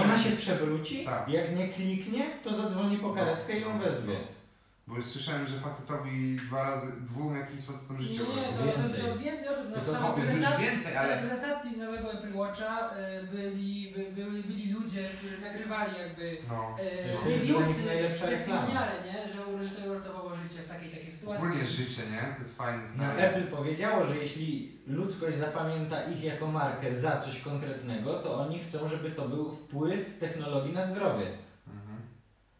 Ona 0.00 0.18
się 0.18 0.36
przewróci, 0.36 1.04
Tak. 1.04 1.28
jak 1.28 1.56
nie 1.56 1.68
kliknie, 1.68 2.30
to 2.44 2.54
zadzwoni 2.54 2.96
po 2.96 3.10
karetkę 3.14 3.58
i 3.58 3.62
ją 3.62 3.78
No, 3.78 3.84
wezwie. 3.84 4.16
Bo 4.86 4.96
już 4.96 5.06
słyszałem, 5.06 5.46
że 5.46 5.58
facetowi 5.60 6.36
dwa 6.36 6.62
razy, 6.70 6.92
dwóm 7.00 7.36
jakimś 7.36 7.62
facetom 7.64 7.96
Nie, 7.96 8.02
życiowe. 8.02 8.34
nie, 8.40 8.52
to 8.52 8.64
Więcej. 8.64 8.76
więcej, 8.82 9.02
to 9.12 9.18
więcej 9.18 9.48
osób. 9.48 9.64
No, 9.70 9.76
To 9.76 9.82
w 9.82 10.14
to 10.14 10.20
już 10.20 10.58
więcej, 10.60 10.92
w 10.94 10.96
ale- 10.96 11.08
samej 11.08 11.18
prezentacji 11.28 11.76
nowego 11.78 12.12
Apple 12.12 12.34
Watcha 12.36 12.90
y, 12.90 13.26
byli, 13.26 13.92
by, 13.96 14.12
byli, 14.24 14.42
byli 14.42 14.72
ludzie, 14.72 15.08
którzy 15.18 15.40
nagrywali 15.40 15.92
jakby 15.98 16.36
No. 16.48 16.76
e, 16.80 17.30
reviewsy, 17.30 18.26
testimoniale, 18.26 18.92
nie? 19.06 19.12
Że, 19.28 19.64
że 19.68 19.74
to 19.82 19.90
uratowało 19.90 20.30
takiej 20.68 20.90
takiej 20.90 21.10
sytuacji. 21.12 21.44
Ogólnie 21.46 21.66
życzę, 21.66 22.02
nie? 22.10 22.34
To 22.34 22.38
jest 22.38 22.56
fajny 22.56 22.82
No, 22.82 22.88
stary. 22.88 23.22
Apple 23.22 23.46
powiedziało, 23.56 24.06
że 24.06 24.16
jeśli 24.16 24.72
ludzkość 24.86 25.36
zapamięta 25.36 26.02
ich 26.04 26.22
jako 26.24 26.46
markę 26.46 26.92
za 26.92 27.16
coś 27.20 27.40
konkretnego, 27.40 28.14
to 28.14 28.34
oni 28.40 28.58
chcą, 28.58 28.88
żeby 28.88 29.10
to 29.10 29.28
był 29.28 29.52
wpływ 29.52 30.18
technologii 30.20 30.72
na 30.72 30.86
zdrowie. 30.86 31.26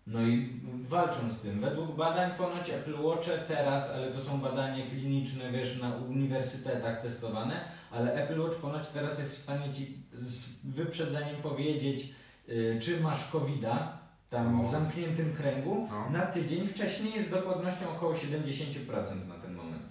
No 0.06 0.22
i 0.22 0.60
walczą 0.88 1.30
z 1.30 1.40
tym. 1.40 1.60
Według 1.60 1.96
badań 1.96 2.30
ponoć 2.38 2.70
Apple 2.70 3.02
Watche 3.02 3.38
teraz, 3.38 3.90
ale 3.90 4.12
to 4.12 4.24
są 4.24 4.40
badania 4.40 4.86
kliniczne, 4.86 5.52
wiesz, 5.52 5.80
na 5.80 5.94
uniwersytetach 5.96 7.02
testowane, 7.02 7.64
ale 7.90 8.14
Apple 8.14 8.40
Watch 8.40 8.56
ponoć 8.58 8.88
teraz 8.88 9.18
jest 9.18 9.34
w 9.36 9.42
stanie 9.42 9.74
ci 9.74 9.98
z 10.12 10.44
wyprzedzeniem 10.64 11.36
powiedzieć, 11.42 12.14
y, 12.48 12.78
czy 12.82 13.00
masz 13.00 13.30
COVID-a, 13.30 13.98
tam 14.30 14.60
O. 14.60 14.68
w 14.68 14.70
zamkniętym 14.70 15.34
kręgu, 15.36 15.88
No. 15.90 16.10
na 16.10 16.26
tydzień 16.26 16.66
wcześniej 16.66 17.14
jest 17.14 17.30
dokładnością 17.30 17.90
około 17.90 18.14
70% 18.14 19.28
na 19.28 19.34
ten 19.34 19.54
moment. 19.54 19.82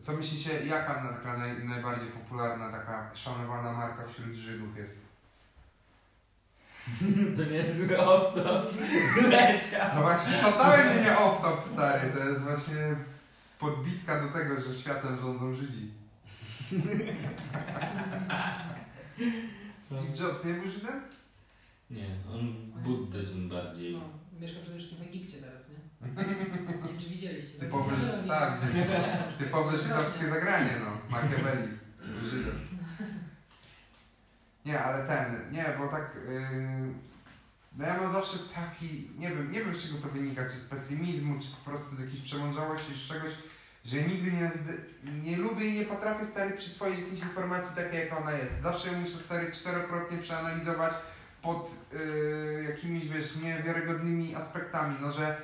Co 0.00 0.12
myślicie, 0.12 0.50
jaka 0.66 1.18
naj, 1.38 1.64
najbardziej 1.68 2.08
popularna, 2.08 2.70
taka 2.72 3.10
szanowana 3.14 3.72
marka 3.72 4.04
wśród 4.04 4.34
Żydów 4.34 4.76
jest? 4.76 5.05
To 7.36 7.44
niezły 7.44 7.96
off-top 7.96 8.66
leciał. 9.30 9.88
No 9.94 10.02
właśnie, 10.02 10.36
totalnie 10.36 11.02
nie 11.02 11.10
off-top, 11.10 11.60
stary. 11.60 12.10
To 12.10 12.28
jest 12.28 12.42
właśnie 12.42 12.96
podbitka 13.58 14.20
do 14.20 14.28
tego, 14.28 14.60
że 14.60 14.74
światem 14.74 15.18
rządzą 15.20 15.54
Żydzi. 15.54 15.90
Steve 19.82 20.16
Jobs 20.20 20.44
nie 20.44 20.54
był 20.54 20.68
Żydem? 20.68 21.02
Nie, 21.90 22.06
on 22.34 22.52
w 22.74 22.82
buddyzm 22.82 23.48
bardziej. 23.48 23.92
No, 23.92 24.00
mieszka 24.40 24.60
przede 24.62 24.78
wszystkim 24.78 24.98
w 24.98 25.08
Egipcie 25.08 25.38
teraz, 25.38 25.62
nie? 25.68 25.76
Nie 26.28 26.34
wiem, 26.34 26.98
czy 26.98 27.08
widzieliście. 27.08 27.58
Typowe, 27.58 27.92
tak, 28.28 28.58
typowe 29.38 29.78
żydowskie 29.78 30.28
zagranie, 30.28 30.72
no. 30.80 30.90
Machiavelli. 31.10 31.68
Żydem. 32.30 32.75
Nie, 34.66 34.80
ale 34.84 35.06
ten, 35.06 35.52
nie, 35.52 35.64
bo 35.78 35.88
tak. 35.88 36.10
Yy, 36.28 36.94
no 37.76 37.86
ja 37.86 37.96
mam 37.96 38.12
zawsze 38.12 38.38
taki, 38.54 39.10
nie 39.18 39.28
wiem, 39.28 39.52
nie 39.52 39.64
wiem 39.64 39.74
z 39.74 39.82
czego 39.82 39.98
to 40.02 40.08
wynika, 40.08 40.44
czy 40.44 40.56
z 40.56 40.68
pesymizmu, 40.68 41.38
czy 41.40 41.48
po 41.48 41.70
prostu 41.70 41.96
z 41.96 42.00
jakiejś 42.00 42.20
przemądrzałości, 42.20 42.96
z 42.96 43.08
czegoś, 43.08 43.32
że 43.84 44.02
nigdy 44.02 44.32
nienawidzę, 44.32 44.72
nie 45.22 45.36
lubię 45.36 45.66
i 45.68 45.78
nie 45.78 45.84
potrafię 45.84 46.24
stary 46.24 46.50
przyswoić 46.50 46.98
jakiejś 46.98 47.20
informacji 47.20 47.76
takiej, 47.76 48.00
jak 48.00 48.18
ona 48.20 48.32
jest. 48.32 48.60
Zawsze 48.60 48.92
muszę 48.92 49.18
stary 49.18 49.52
czterokrotnie 49.52 50.18
przeanalizować 50.18 50.92
pod 51.42 51.74
yy, 51.92 52.64
jakimiś, 52.70 53.08
wiesz, 53.08 53.36
niewiarygodnymi 53.36 54.34
aspektami, 54.34 54.96
no 55.00 55.10
że 55.10 55.36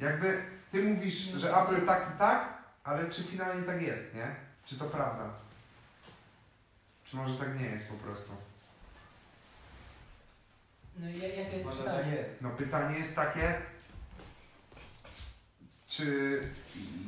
jakby 0.00 0.42
ty 0.70 0.82
mówisz, 0.82 1.14
że 1.14 1.56
Apple 1.56 1.86
tak 1.86 2.06
i 2.14 2.18
tak, 2.18 2.48
ale 2.84 3.10
czy 3.10 3.22
finalnie 3.22 3.62
tak 3.62 3.82
jest, 3.82 4.14
nie? 4.14 4.34
Czy 4.64 4.78
to 4.78 4.84
prawda? 4.84 5.47
Czy 7.10 7.16
może 7.16 7.34
tak 7.34 7.60
nie 7.60 7.66
jest 7.66 7.88
po 7.88 7.94
prostu? 7.94 8.32
No 10.98 11.08
i 11.10 11.18
ja- 11.18 11.28
jakie 11.28 11.56
jest 11.56 11.68
Może 11.68 11.82
tak 11.82 11.94
pytanie? 11.96 12.16
jest. 12.16 12.30
No 12.40 12.50
pytanie 12.50 12.98
jest 12.98 13.14
takie, 13.16 13.54
czy 15.88 16.40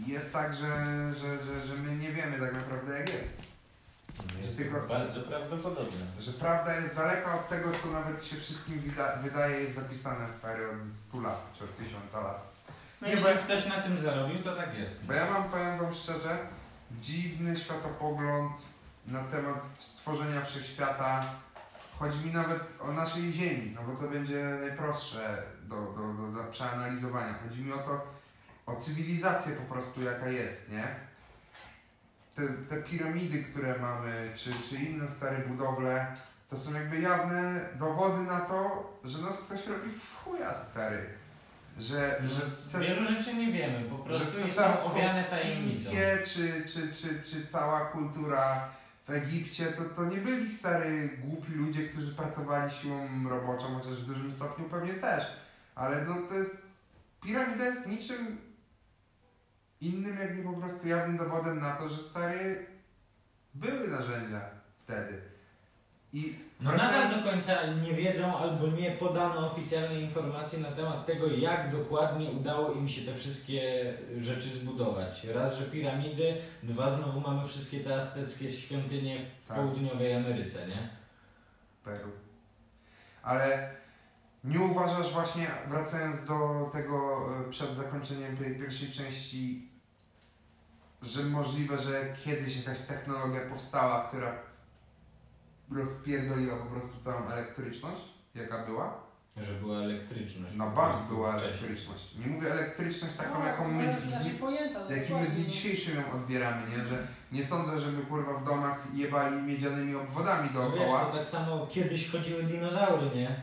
jest 0.07 0.33
tak, 0.33 0.55
że, 0.55 0.67
że, 1.15 1.45
że, 1.45 1.67
że 1.67 1.75
my 1.83 1.97
nie 1.97 2.11
wiemy 2.13 2.39
tak 2.39 2.53
naprawdę 2.53 2.99
jak 2.99 3.09
jest? 3.09 3.31
Jest 4.43 4.57
tylko- 4.57 4.81
bardzo 4.87 5.21
prawdopodobne. 5.21 6.07
Że 6.19 6.33
prawda 6.33 6.77
jest 6.77 6.95
daleka 6.95 7.35
od 7.35 7.49
tego, 7.49 7.69
co 7.83 7.89
nawet 7.91 8.25
się 8.25 8.37
wszystkim 8.37 8.81
wyda- 8.81 9.17
wydaje 9.23 9.61
jest 9.61 9.75
zapisane 9.75 10.33
stary 10.33 10.71
od 10.71 10.89
100 10.91 11.21
lat 11.21 11.53
czy 11.59 11.65
od 11.65 11.77
1000 11.77 12.13
lat. 12.15 12.51
No 13.01 13.07
Nie, 13.07 13.13
jeśli 13.13 13.27
bo- 13.35 13.43
ktoś 13.43 13.67
na 13.67 13.81
tym 13.83 13.99
zarobił, 13.99 14.43
to 14.43 14.57
tak 14.57 14.79
jest. 14.79 15.05
Bo 15.05 15.13
ja 15.13 15.31
mam, 15.31 15.51
powiem 15.51 15.79
wam 15.79 15.95
szczerze, 15.95 16.39
dziwny 17.03 17.57
światopogląd 17.57 18.53
na 19.11 19.21
temat 19.25 19.65
stworzenia 19.79 20.41
wszechświata. 20.45 21.25
Chodzi 21.99 22.19
mi 22.27 22.33
nawet 22.33 22.63
o 22.81 22.93
naszej 22.93 23.33
Ziemi, 23.33 23.73
no 23.75 23.83
bo 23.83 23.97
to 24.03 24.09
będzie 24.13 24.45
najprostsze 24.61 25.43
do, 25.63 25.77
do, 25.77 26.33
do 26.33 26.45
przeanalizowania. 26.51 27.35
Chodzi 27.43 27.61
mi 27.63 27.73
o 27.73 27.79
to, 27.79 28.07
o 28.67 28.77
cywilizację 28.77 29.53
po 29.53 29.75
prostu 29.75 30.03
jaka 30.03 30.29
jest, 30.29 30.71
nie? 30.73 30.85
Te, 32.35 32.43
te 32.49 32.83
piramidy, 32.83 33.45
które 33.45 33.79
mamy, 33.79 34.33
czy, 34.37 34.51
czy 34.69 34.77
inne 34.77 35.09
stare 35.09 35.39
budowle, 35.39 36.07
to 36.51 36.59
są 36.59 36.75
jakby 36.75 37.01
jawne 37.01 37.61
dowody 37.79 38.23
na 38.23 38.41
to, 38.41 38.91
że 39.05 39.19
nas 39.19 39.39
ktoś 39.39 39.67
robi 39.67 39.91
w 39.91 40.17
chuja, 40.25 40.55
stary. 40.55 41.07
Że, 41.79 42.23
że 42.27 42.41
No, 42.75 42.81
Wielu 42.81 43.07
rzeczy 43.07 43.35
nie 43.35 43.53
wiemy, 43.53 43.89
po 43.91 43.99
prostu 43.99 44.37
że 44.37 44.43
cesarstwo 44.47 44.93
owiane 44.93 45.25
tajemnicą. 45.25 45.61
chińskie, 45.91 46.19
czy, 46.25 46.65
czy, 46.67 46.95
czy, 46.95 47.23
czy 47.23 47.47
cała 47.47 47.81
kultura 47.81 48.69
w 49.11 49.13
Egipcie, 49.13 49.67
to, 49.67 49.85
to 49.85 50.05
nie 50.05 50.17
byli 50.17 50.51
stary, 50.51 51.09
głupi 51.25 51.53
ludzie, 51.53 51.89
którzy 51.89 52.15
pracowali 52.15 52.71
siłą 52.71 53.29
roboczą, 53.29 53.67
chociaż 53.75 54.03
w 54.03 54.07
dużym 54.07 54.33
stopniu 54.33 54.65
pewnie 54.65 54.95
też. 54.95 55.25
Ale 55.75 56.05
no 56.05 56.15
to 56.29 56.35
jest, 56.35 56.63
piramida 57.23 57.65
jest 57.65 57.87
niczym 57.87 58.39
innym, 59.81 60.19
jak 60.19 60.37
nie 60.37 60.43
po 60.43 60.53
prostu 60.53 60.89
jawnym 60.89 61.17
dowodem 61.17 61.61
na 61.61 61.73
to, 61.73 61.89
że 61.89 62.03
stary, 62.03 62.67
były 63.55 63.89
narzędzia 63.89 64.41
wtedy. 64.79 65.30
I 66.13 66.39
No 66.61 66.73
nadal 66.73 67.09
do 67.09 67.31
końca 67.31 67.67
nie 67.67 67.95
wiedzą 67.95 68.37
albo 68.37 68.67
nie 68.67 68.91
podano 68.91 69.53
oficjalnej 69.53 70.03
informacji 70.03 70.63
na 70.63 70.71
temat 70.71 71.07
tego, 71.07 71.27
jak 71.27 71.73
dokładnie 71.73 72.31
udało 72.31 72.73
im 72.73 72.89
się 72.89 73.03
te 73.03 73.15
wszystkie 73.15 73.95
rzeczy 74.19 74.49
zbudować. 74.49 75.25
Raz, 75.25 75.59
że 75.59 75.65
piramidy, 75.65 76.37
dwa, 76.63 76.93
znowu 76.93 77.21
mamy 77.21 77.49
wszystkie 77.49 77.81
te 77.81 77.97
azteckie 77.97 78.51
świątynie 78.51 79.27
w 79.45 79.49
Tak. 79.49 79.57
południowej 79.57 80.15
Ameryce, 80.15 80.67
nie? 80.69 80.89
Peru. 81.85 82.11
Ale 83.23 83.71
nie 84.45 84.59
uważasz 84.61 85.13
właśnie, 85.13 85.47
wracając 85.69 86.25
do 86.25 86.71
tego 86.73 87.27
e, 87.47 87.51
przed 87.51 87.75
zakończeniem 87.75 88.37
tej 88.37 88.55
pierwszej 88.57 88.91
części, 88.91 89.69
że 91.03 91.23
możliwe, 91.23 91.79
że 91.79 92.15
kiedyś 92.25 92.57
jakaś 92.57 92.79
technologia 92.79 93.41
powstała, 93.41 94.05
która 94.09 94.50
rozpierdoliła 95.77 96.57
po 96.57 96.65
prostu 96.67 96.99
całą 97.01 97.29
elektryczność, 97.29 98.01
jaka 98.35 98.65
była? 98.67 99.11
Że 99.37 99.53
była 99.53 99.79
elektryczność. 99.79 100.55
Na 100.55 100.67
po 100.67 100.77
bank 100.77 101.09
była 101.09 101.33
wcześniej. 101.33 101.55
elektryczność. 101.59 102.15
Nie 102.19 102.27
mówię 102.27 102.53
elektryczność 102.53 103.15
taką, 103.15 103.39
No, 103.39 103.47
jaką 103.47 103.69
no, 103.73 103.75
my, 103.79 103.95
dni, 104.23 104.31
pojęta, 104.31 104.81
no 104.85 104.97
jakim 104.97 105.19
my 105.19 105.27
dni 105.27 105.43
no. 105.43 105.49
dzisiejszym 105.49 105.97
ją 105.97 106.13
odbieramy, 106.13 106.71
nie? 106.77 106.85
Że 106.85 107.07
nie 107.33 107.45
sądzę, 107.45 107.79
żeby 107.81 108.03
kurwa 108.03 108.33
w 108.35 108.45
domach 108.45 108.87
jebali 108.95 109.43
miedzianymi 109.43 109.95
obwodami 109.95 110.49
No 110.55 110.71
wiesz, 110.71 110.79
dookoła. 110.79 111.05
to 111.05 111.17
tak 111.19 111.27
samo 111.29 111.67
kiedyś 111.67 112.11
chodziły 112.11 112.43
dinozaury, 112.43 113.11
nie? 113.17 113.43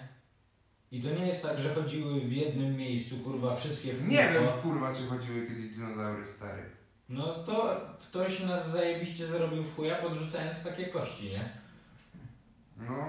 I 0.91 1.01
to 1.01 1.09
nie 1.09 1.28
jest 1.28 1.43
tak, 1.43 1.59
że 1.59 1.75
chodziły 1.75 2.21
w 2.21 2.32
jednym 2.32 2.75
miejscu, 2.78 3.15
kurwa, 3.17 3.55
wszystkie 3.55 3.93
w 3.93 4.07
Nie 4.07 4.17
wiem, 4.34 4.43
kurwa, 4.63 4.93
czy 4.95 5.07
chodziły 5.07 5.47
kiedyś 5.47 5.69
dinozaury 5.69 6.25
stary. 6.25 6.63
No 7.09 7.34
to 7.34 7.82
ktoś 8.01 8.43
nas 8.43 8.69
zajebiście 8.71 9.25
zarobił 9.25 9.63
w 9.63 9.75
chuja, 9.75 9.95
podrzucając 9.95 10.63
takie 10.63 10.86
kości, 10.88 11.30
nie? 11.30 11.49
No, 12.78 13.05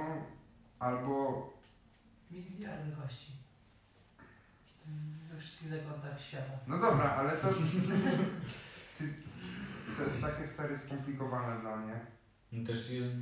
albo 0.79 1.43
Miliardy 2.31 2.93
kości. 3.03 3.33
Z- 4.77 5.19
We 5.33 5.39
wszystkich 5.41 5.69
zakątach 5.69 6.21
świata. 6.21 6.53
No 6.67 6.79
dobra, 6.79 7.11
ale 7.11 7.31
to. 7.37 7.49
Ty, 8.99 9.05
to 9.97 10.03
jest 10.03 10.21
takie 10.21 10.47
stare 10.47 10.79
skomplikowane 10.79 11.61
dla 11.61 11.77
mnie. 11.77 12.01
No 12.53 12.67
Też 12.67 12.91
jest 12.91 13.13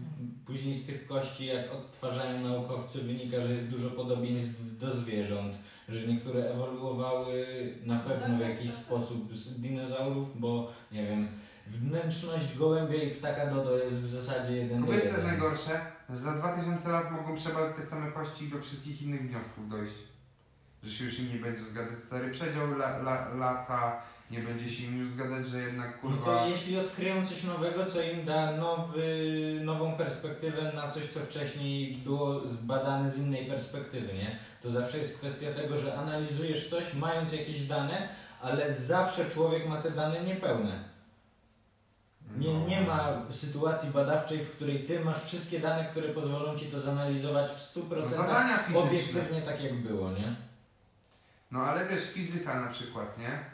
później 0.46 0.74
z 0.74 0.86
tych 0.86 1.06
kości, 1.06 1.46
jak 1.46 1.72
odtwarzają 1.72 2.40
naukowcy, 2.48 3.02
wynika, 3.02 3.40
że 3.40 3.52
jest 3.52 3.68
dużo 3.68 3.90
podobieństw 3.90 4.78
do 4.78 4.94
zwierząt, 4.94 5.54
że 5.88 6.06
niektóre 6.06 6.50
ewoluowały 6.50 7.46
na 7.84 7.98
pewno 8.00 8.36
w 8.36 8.40
jakiś 8.40 8.72
sposób 8.72 9.34
z 9.36 9.60
dinozaurów, 9.60 10.40
bo 10.40 10.72
nie 10.92 11.06
wiem, 11.06 11.28
wnętrzność 11.66 12.58
gołębia 12.58 13.02
i 13.02 13.10
ptaka 13.10 13.46
dodo 13.54 13.78
jest 13.78 13.96
w 13.96 14.10
zasadzie 14.10 14.56
jeden 14.56 14.80
No 14.80 14.86
do 14.86 14.92
wiesz 14.92 15.00
co 15.02 15.06
jest 15.08 15.18
jeden. 15.18 15.30
najgorsze? 15.30 15.95
Za 16.10 16.32
2000 16.32 16.88
lat 16.90 17.10
mogą 17.12 17.36
przebadać 17.36 17.76
te 17.76 17.82
same 17.82 18.12
kości 18.12 18.44
i 18.44 18.48
do 18.50 18.60
wszystkich 18.60 19.02
innych 19.02 19.28
wniosków 19.30 19.68
dojść. 19.68 19.94
Że 20.82 20.90
się 20.90 21.04
już 21.04 21.18
im 21.18 21.28
nie 21.32 21.38
będzie 21.40 21.60
zgadzać 21.62 22.02
stary 22.02 22.30
przedział 22.30 22.66
la, 22.66 22.96
la, 22.98 23.28
lata, 23.34 24.02
nie 24.30 24.38
będzie 24.38 24.70
się 24.70 24.84
im 24.84 24.98
już 24.98 25.08
zgadzać, 25.08 25.46
że 25.48 25.60
jednak 25.60 25.94
No 25.94 26.00
kurwa. 26.10 26.24
to 26.24 26.48
jeśli 26.48 26.78
odkryją 26.78 27.26
coś 27.26 27.44
nowego, 27.44 27.86
co 27.86 28.02
im 28.02 28.24
da 28.24 28.52
nowy, 28.52 29.06
nową 29.64 29.92
perspektywę 29.96 30.72
na 30.74 30.90
coś, 30.90 31.08
co 31.10 31.20
wcześniej 31.20 31.96
było 31.96 32.48
zbadane 32.48 33.10
z 33.10 33.18
innej 33.18 33.46
perspektywy, 33.46 34.14
nie? 34.14 34.38
To 34.62 34.70
zawsze 34.70 34.98
jest 34.98 35.18
kwestia 35.18 35.52
tego, 35.52 35.78
że 35.78 35.98
analizujesz 35.98 36.70
coś, 36.70 36.94
mając 36.94 37.32
jakieś 37.32 37.62
dane, 37.66 38.08
ale 38.42 38.74
zawsze 38.74 39.30
człowiek 39.30 39.68
ma 39.68 39.82
te 39.82 39.90
dane 39.90 40.24
niepełne. 40.24 40.95
Nie, 42.36 42.54
No. 42.54 42.66
nie 42.66 42.80
ma 42.80 43.22
sytuacji 43.30 43.90
badawczej, 43.90 44.44
w 44.44 44.50
której 44.50 44.84
ty 44.86 45.00
masz 45.00 45.24
wszystkie 45.24 45.60
dane, 45.60 45.84
które 45.90 46.08
pozwolą 46.08 46.58
ci 46.58 46.66
to 46.66 46.80
zanalizować 46.80 47.50
w 47.52 47.60
100% 47.60 48.00
No, 48.02 48.08
zadania 48.08 48.58
fizyczne. 48.58 48.80
obiektywnie 48.88 49.42
tak, 49.42 49.62
jak 49.62 49.74
było, 49.82 50.10
nie? 50.12 50.36
No 51.50 51.60
ale 51.60 51.86
wiesz, 51.88 52.10
fizyka 52.12 52.60
na 52.60 52.66
przykład, 52.66 53.18
nie? 53.18 53.44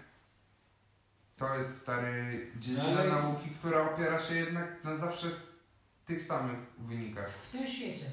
To 1.37 1.55
jest 1.55 1.83
stary 1.83 2.47
dziedzina 2.61 2.85
No 2.95 3.01
ale- 3.01 3.09
nauki, 3.11 3.51
która 3.51 3.91
opiera 3.95 4.19
się 4.19 4.35
jednak 4.35 4.85
na 4.85 4.97
zawsze 4.97 5.27
w 5.29 6.05
tych 6.07 6.23
samych 6.23 6.59
wynikach. 6.79 7.31
W 7.31 7.51
tym 7.53 7.67
świecie. 7.67 8.07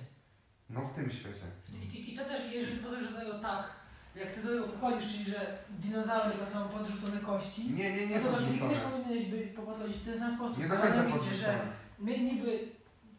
No 0.69 0.81
w 0.81 0.95
tym 0.95 1.11
świecie. 1.11 1.45
I, 1.69 1.75
i, 1.97 2.13
I 2.13 2.17
to 2.17 2.25
też, 2.25 2.53
jeżeli 2.53 2.77
podchodzisz 2.77 3.13
do 3.13 3.19
tego 3.19 3.39
tak, 3.39 3.78
jak 4.15 4.33
ty 4.33 4.43
do 4.43 4.49
tego 4.49 4.63
podchodzisz, 4.67 5.11
czyli 5.11 5.25
że 5.31 5.57
dinozaury 5.69 6.31
to 6.39 6.45
są 6.45 6.69
podrzucone 6.69 7.19
kości, 7.19 7.73
Nie, 7.73 7.91
nie, 7.95 8.07
nie 8.07 8.15
no 8.19 8.25
to 8.25 8.31
do 8.31 8.37
wszystkich 8.37 8.59
też 8.61 8.69
podrzucone. 8.69 8.91
powinieneś 9.03 9.25
by, 9.31 9.37
po- 9.55 9.61
podchodzić 9.61 9.97
w 9.97 10.05
ten 10.05 10.19
sam 10.19 10.35
sposób. 10.35 10.57
Nie 10.57 10.67
do 10.67 10.77
końca 10.77 10.95
mianowicie, 11.03 11.17
podrzucone. 11.19 11.53
że 11.53 11.59
my 11.99 12.19
niby, 12.19 12.59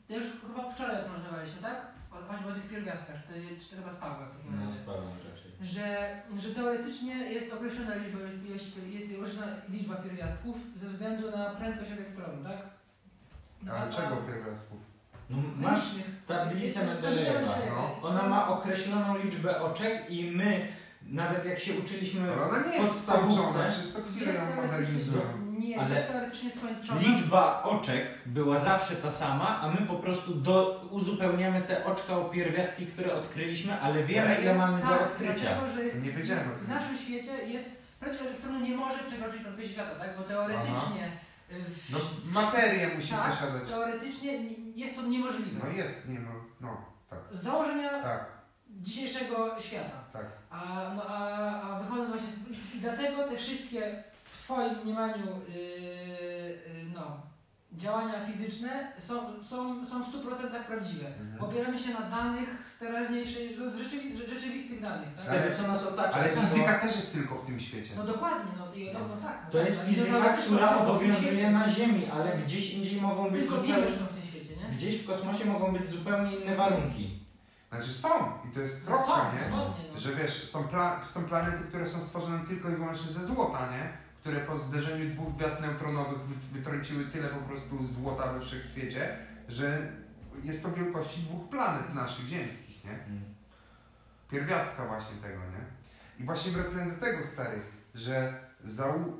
ja 0.08 0.16
już 0.16 0.26
chyba 0.46 0.70
wczoraj 0.70 0.96
o 1.00 1.04
tym 1.04 1.12
rozmawialiśmy, 1.14 1.62
tak? 1.62 1.78
O- 2.12 2.32
Choćby 2.32 2.48
o 2.50 2.54
tych 2.54 2.68
pierwiastkach, 2.68 3.16
to, 3.26 3.32
czy 3.60 3.70
to 3.70 3.76
chyba 3.76 3.90
z 3.90 3.96
Pawłem 3.96 4.28
w 4.28 4.36
takim 4.36 4.56
No, 4.56 4.66
razie. 4.66 4.78
spałem 4.82 5.04
raczej. 5.30 5.50
Że, 5.62 5.86
że 6.38 6.54
teoretycznie 6.54 7.14
jest 7.16 7.52
określona 7.52 7.94
liczba, 7.94 8.18
ilość, 8.46 8.64
jest 8.88 9.06
określona 9.20 9.46
liczba 9.68 9.94
pierwiastków 9.96 10.56
ze 10.76 10.88
względu 10.88 11.30
na 11.30 11.50
prędkość 11.50 11.90
elektronu, 11.90 12.44
tak? 12.44 12.58
A 13.72 13.88
czego 13.92 14.16
pierwiastków? 14.16 14.78
No, 15.30 15.36
masz 15.56 15.80
tablicę 16.26 16.86
Mendelejewa, 16.86 17.54
no. 17.70 18.08
Ona 18.08 18.22
ma 18.28 18.48
określoną 18.48 19.18
liczbę 19.18 19.60
oczek 19.62 20.10
i 20.10 20.30
my, 20.30 20.68
nawet 21.10 21.44
jak 21.44 21.60
się 21.60 21.74
uczyliśmy 21.74 22.32
Ale 22.32 22.42
ona 22.42 22.66
nie 22.66 22.76
jest 22.76 23.02
skończona, 23.02 23.64
przecież 23.68 23.92
co 23.92 24.02
chwilę 24.02 24.34
ją 24.34 24.40
nie, 25.58 25.80
Ale 25.80 25.94
jest 25.94 26.08
teoretycznie 26.08 26.50
skończona. 26.50 27.00
liczba 27.00 27.62
oczek 27.62 28.06
była 28.26 28.58
zawsze 28.58 28.96
ta 28.96 29.10
sama, 29.10 29.60
a 29.60 29.70
my 29.70 29.86
po 29.86 29.94
prostu 29.94 30.34
do, 30.34 30.84
uzupełniamy 30.90 31.62
te 31.62 31.84
oczka 31.84 32.16
o 32.16 32.24
pierwiastki, 32.24 32.86
które 32.86 33.14
odkryliśmy, 33.14 33.80
ale 33.80 34.02
wiemy 34.02 34.36
ile 34.42 34.54
mamy 34.54 34.82
do 34.82 34.88
Tak, 34.88 35.02
odkrycia. 35.02 35.34
dlatego, 35.40 35.72
że 35.74 35.84
jest, 35.84 36.02
Nie 36.04 36.10
wiedziałem 36.10 36.48
jest, 36.48 36.54
w 36.60 36.68
naszym 36.68 36.98
świecie 36.98 37.32
jest 37.46 37.70
prędkość 38.00 38.28
elektronu 38.30 38.60
nie 38.60 38.76
może 38.76 38.98
przekroczyć 38.98 39.42
prędkości 39.42 39.72
światła, 39.72 39.94
tak? 39.98 40.16
Bo 40.18 40.22
teoretycznie 40.22 41.04
y, 41.52 41.64
w, 41.64 41.90
No 41.92 41.98
materię 42.40 42.88
musi 42.96 43.10
tak, 43.12 43.30
posiadać. 43.30 43.68
teoretycznie 43.68 44.32
jest 44.74 44.94
to 44.96 45.02
niemożliwe. 45.02 45.60
No 45.64 45.70
jest, 45.76 46.08
nie 46.08 46.18
no, 46.20 46.30
no, 46.60 46.84
tak, 47.10 47.18
Z 47.30 47.42
założenia 47.42 47.90
tak, 48.02 48.39
dzisiejszego 48.81 49.61
świata. 49.61 50.05
tak. 50.12 50.27
A, 50.51 50.93
no, 50.97 51.02
a, 51.09 51.16
a 51.62 51.81
wychodząc 51.81 52.11
właśnie 52.11 52.28
z, 52.31 52.74
i 52.77 52.81
dlatego 52.81 53.28
te 53.28 53.36
wszystkie 53.36 54.05
w 54.24 54.39
Twoim 54.44 54.74
mniemaniu 54.85 55.27
yy, 55.48 55.55
yy, 55.55 56.59
no, 56.94 57.20
działania 57.73 58.27
fizyczne 58.27 58.93
są, 58.98 59.43
są, 59.43 59.86
są 59.86 60.02
w 60.02 60.15
100% 60.15 60.65
prawdziwe. 60.66 61.07
Mhm. 61.07 61.51
Opieramy 61.51 61.78
się 61.78 61.90
na 61.94 62.01
danych 62.01 62.48
z 62.70 62.78
teraźniejszej, 62.78 63.57
no, 63.59 63.70
z 63.70 63.77
rzeczywi, 63.77 64.16
rzeczywistych 64.16 64.81
danych. 64.81 65.09
Z 65.16 65.27
Tak? 65.27 65.43
tego 65.43 65.57
co 65.57 65.69
nas 65.69 65.86
otacza. 65.86 66.12
Ale 66.15 66.28
fizyka 66.28 66.78
też 66.78 66.97
jest 66.97 67.12
tylko 67.12 67.35
w 67.35 67.47
tym 67.47 67.61
świecie. 67.61 67.90
No 67.97 68.05
dokładnie, 68.05 68.52
no, 68.59 68.74
i, 68.74 68.93
no, 68.93 69.01
no 69.01 69.16
tak. 69.16 69.39
No 69.44 69.51
To 69.51 69.59
tak, 69.59 69.66
jest 69.66 69.81
no, 69.82 69.94
fizyka, 69.94 70.36
która 70.36 70.77
obowiązuje 70.77 71.51
na 71.51 71.69
Ziemi, 71.69 72.11
ale 72.12 72.39
gdzieś 72.39 72.74
indziej 72.74 73.01
mogą 73.01 73.31
być 73.31 73.40
Tylko 73.40 73.57
zupełnie... 73.57 73.74
wiemy, 73.74 73.90
że 73.90 73.98
są 73.98 74.05
w 74.05 74.09
tym 74.09 74.24
świecie, 74.24 74.57
nie? 74.57 74.77
Gdzieś 74.77 74.97
w 74.97 75.07
kosmosie 75.07 75.44
mogą 75.44 75.73
być 75.73 75.90
zupełnie 75.90 76.36
inne 76.36 76.57
warunki. 76.57 77.20
Znaczy 77.70 77.92
są 77.92 78.09
i 78.51 78.55
to 78.55 78.60
jest 78.60 78.76
No 78.88 78.98
są, 78.98 79.05
kropka, 79.05 79.32
nie? 79.34 79.51
no. 79.51 79.74
Że 79.94 80.14
wiesz, 80.14 80.51
są, 80.51 80.62
pla- 80.64 81.06
są 81.06 81.24
planety, 81.24 81.59
które 81.68 81.86
są 81.88 82.01
stworzone 82.01 82.47
tylko 82.47 82.68
i 82.70 82.76
wyłącznie 82.76 83.09
ze 83.12 83.24
złota, 83.24 83.70
nie? 83.70 83.88
Które 84.20 84.40
po 84.40 84.59
zderzeniu 84.59 85.10
dwóch 85.10 85.34
gwiazd 85.36 85.60
neutronowych 85.60 86.18
wy- 86.18 86.59
wytrąciły 86.59 87.05
tyle 87.05 87.28
po 87.28 87.40
prostu 87.48 87.86
złota 87.86 88.32
we 88.32 88.40
wszechświecie, 88.40 89.16
że 89.48 89.92
jest 90.42 90.62
to 90.62 90.70
wielkości 90.70 91.20
dwóch 91.20 91.48
planet 91.48 91.94
naszych 91.94 92.26
ziemskich, 92.26 92.84
nie? 92.84 92.98
Pierwiastka 94.30 94.86
właśnie 94.86 95.16
tego, 95.16 95.38
nie? 95.40 95.64
I 96.18 96.24
właśnie 96.24 96.52
wracając 96.52 96.94
do 96.94 97.06
tego, 97.06 97.26
stary, 97.26 97.62
że 97.94 98.34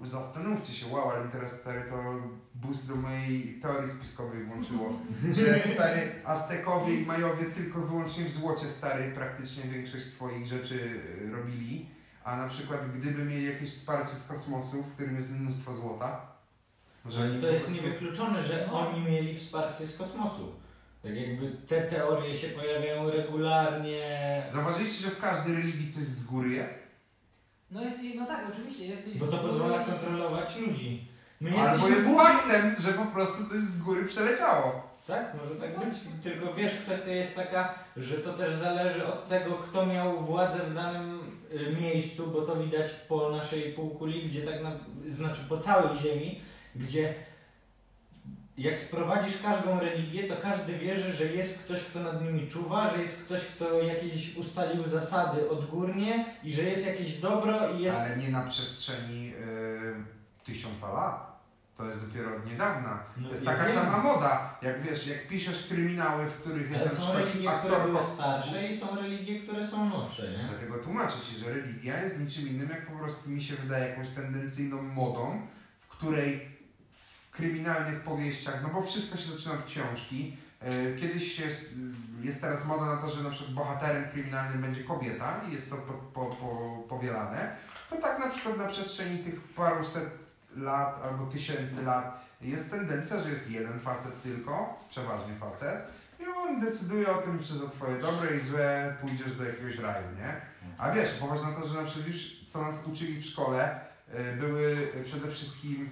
zastanówcie 0.05 0.73
się, 0.73 0.87
wow, 0.87 1.11
ale 1.11 1.29
teraz, 1.29 1.53
stary, 1.53 1.83
to 1.91 1.97
boost 2.61 2.89
do 2.89 2.97
mojej 2.97 3.59
teorii 3.63 3.91
spiskowej 3.91 4.45
włączyło, 4.45 5.01
że 5.37 5.43
jak, 5.43 5.67
stary, 5.67 6.13
Aztekowie 6.25 6.95
i 7.01 7.07
Majowie 7.07 7.45
tylko 7.45 7.81
wyłącznie 7.81 8.25
w 8.25 8.31
złocie, 8.33 8.71
stary, 8.71 9.13
praktycznie 9.15 9.65
większość 9.71 10.05
swoich 10.07 10.47
rzeczy 10.47 10.75
y, 11.25 11.31
robili, 11.33 11.87
a 12.25 12.37
na 12.37 12.49
przykład 12.49 12.81
gdyby 12.99 13.25
mieli 13.25 13.45
jakieś 13.47 13.71
wsparcie 13.71 14.17
z 14.17 14.27
kosmosu, 14.27 14.83
w 14.83 14.93
którym 14.95 15.17
jest 15.17 15.31
mnóstwo 15.31 15.75
złota, 15.75 16.27
Że 17.09 17.41
to 17.41 17.47
jest 17.47 17.65
prostu- 17.67 17.83
niewykluczone, 17.85 18.43
że 18.43 18.69
No. 18.73 18.89
oni 18.89 19.05
mieli 19.11 19.39
wsparcie 19.39 19.87
z 19.87 19.99
kosmosu. 19.99 20.53
Tak 21.03 21.15
jakby 21.15 21.51
te 21.69 21.83
teorie 21.83 22.37
się 22.39 22.49
pojawiają 22.49 23.11
regularnie. 23.11 24.43
Zauważyliście, 24.53 25.03
że 25.05 25.11
w 25.11 25.21
każdej 25.21 25.55
religii 25.55 25.93
coś 25.93 26.05
z 26.05 26.25
góry 26.25 26.51
jest? 26.51 26.75
No 27.71 27.83
jest, 27.83 27.99
no 28.17 28.27
tak, 28.27 28.47
oczywiście, 28.53 28.87
jesteś... 28.87 29.19
Bo 29.19 29.27
to 29.27 29.39
pozwala 29.39 29.85
kontrolować 29.85 30.57
ludzi. 30.59 31.09
My 31.41 31.59
Albo 31.61 31.89
jest 31.89 32.07
głupi. 32.07 32.25
faktem, 32.25 32.75
że 32.79 32.93
po 32.93 33.07
prostu 33.07 33.47
coś 33.49 33.59
z 33.59 33.83
góry 33.83 34.05
przeleciało. 34.05 34.91
Tak, 35.07 35.35
może 35.43 35.55
tak 35.57 35.79
być. 35.79 35.99
Tylko 36.23 36.55
wiesz, 36.55 36.75
kwestia 36.75 37.11
jest 37.11 37.37
taka, 37.37 37.75
że 37.97 38.15
to 38.15 38.33
też 38.33 38.55
zależy 38.55 39.07
od 39.07 39.29
tego, 39.29 39.55
kto 39.55 39.87
miał 39.87 40.25
władzę 40.25 40.59
w 40.59 40.75
danym 40.75 41.21
y, 41.53 41.77
miejscu, 41.81 42.27
bo 42.27 42.43
to 42.43 42.57
widać 42.57 42.91
po 43.09 43.31
naszej 43.31 43.73
półkuli, 43.73 44.29
gdzie 44.29 44.43
tak 44.43 44.63
na, 44.63 44.71
znaczy 45.11 45.41
po 45.49 45.59
całej 45.59 45.99
ziemi, 45.99 46.41
gdzie 46.77 47.15
jak 48.59 48.79
sprowadzisz 48.79 49.43
każdą 49.43 49.81
religię, 49.81 50.29
to 50.29 50.37
każdy 50.43 50.79
wierzy, 50.79 51.13
że 51.13 51.25
jest 51.25 51.65
ktoś, 51.65 51.81
kto 51.85 52.01
nad 52.01 52.23
nimi 52.23 52.49
czuwa, 52.49 52.91
że 52.91 53.03
jest 53.03 53.25
ktoś, 53.25 53.41
kto 53.41 53.83
jakieś 53.83 54.37
ustalił 54.37 54.89
zasady 54.89 55.51
odgórnie 55.51 56.25
i 56.45 56.53
że 56.53 56.63
jest 56.63 56.87
jakieś 56.87 57.19
dobro 57.19 57.75
i 57.75 57.83
jest... 57.83 57.99
Ale 57.99 58.17
nie 58.17 58.29
na 58.29 58.47
przestrzeni 58.47 59.33
y, 59.35 60.45
tysiąca 60.45 60.93
lat. 60.93 61.30
To 61.81 61.87
jest 61.87 62.07
dopiero 62.07 62.37
od 62.37 62.47
niedawna. 62.47 62.99
No 63.17 63.29
To 63.29 63.35
jest 63.35 63.45
taka 63.45 63.65
wiem. 63.65 63.75
sama 63.75 63.99
moda, 63.99 64.59
jak 64.63 64.83
wiesz, 64.83 65.07
jak 65.07 65.29
piszesz 65.29 65.67
kryminały, 65.67 66.27
w 66.27 66.35
których 66.35 66.71
jest 66.71 66.85
Ale 66.85 66.95
na 66.95 67.01
są 67.01 67.13
religie, 67.13 67.49
które 67.59 67.77
aktor... 67.77 67.91
były 67.91 68.05
starsze 68.15 68.69
i 68.69 68.79
są 68.79 68.97
religie, 68.97 69.41
które 69.43 69.69
są 69.69 69.89
nowsze, 69.89 70.31
nie? 70.31 70.49
Dlatego 70.49 70.79
tłumaczę 70.79 71.17
Ci, 71.21 71.37
że 71.37 71.55
religia 71.55 72.03
jest 72.03 72.19
niczym 72.19 72.49
innym, 72.49 72.69
jak 72.71 72.87
po 72.87 72.99
prostu 72.99 73.31
mi 73.31 73.43
się 73.43 73.55
wydaje 73.55 73.89
jakąś 73.89 74.09
tendencyjną 74.09 74.83
modą, 74.83 75.47
w 75.81 75.89
której 75.89 76.49
w 76.93 77.31
kryminalnych 77.31 78.01
powieściach, 78.01 78.63
no 78.63 78.69
bo 78.69 78.83
wszystko 78.83 79.17
się 79.19 79.33
zaczyna 79.33 79.55
od 79.55 79.65
książki, 79.65 80.37
e, 80.61 80.97
Kiedyś 80.97 81.39
jest, 81.39 81.75
jest 82.21 82.41
teraz 82.41 82.65
moda 82.65 82.87
na 82.87 82.97
to, 82.97 83.11
że 83.11 83.23
na 83.23 83.31
przykład 83.31 83.55
bohaterem 83.55 84.05
kryminalnym 84.13 84.63
będzie 84.63 84.85
kobieta 84.85 85.41
i 85.49 85.53
jest 85.53 85.71
to 85.71 85.77
po, 85.77 85.93
po, 85.93 86.27
po, 86.37 86.79
powielane. 86.89 87.57
To 87.91 87.97
tak 87.97 88.19
na 88.19 88.29
przykład 88.29 88.59
na 88.59 88.67
przestrzeni 88.67 89.19
tych 89.19 89.41
paruset 89.41 90.20
lat 90.57 91.03
albo 91.05 91.27
tysięcy 91.27 91.83
lat 91.83 92.21
jest 92.41 92.71
tendencja, 92.71 93.21
że 93.23 93.31
jest 93.31 93.51
jeden 93.51 93.81
facet 93.81 94.23
tylko, 94.23 94.85
przeważnie 94.89 95.35
facet, 95.35 95.79
i 96.21 96.23
on 96.27 96.61
decyduje 96.61 97.09
o 97.13 97.23
tym, 97.23 97.39
czy 97.39 97.59
za 97.59 97.69
twoje 97.69 97.99
dobre 97.99 98.37
i 98.37 98.41
złe 98.41 98.97
pójdziesz 99.01 99.33
do 99.37 99.45
jakiegoś 99.45 99.79
raju, 99.79 100.07
nie? 100.17 100.41
A 100.79 100.93
wiesz, 100.93 101.11
popatrz 101.11 101.43
na 101.43 101.53
to, 101.53 101.69
że 101.69 101.75
na 101.75 101.85
przykład 101.85 102.07
już 102.07 102.45
co 102.49 102.63
nas 102.63 102.87
uczyli 102.87 103.21
w 103.21 103.25
szkole, 103.27 103.81
y, 104.33 104.37
były 104.37 104.77
przede 105.05 105.29
wszystkim 105.29 105.91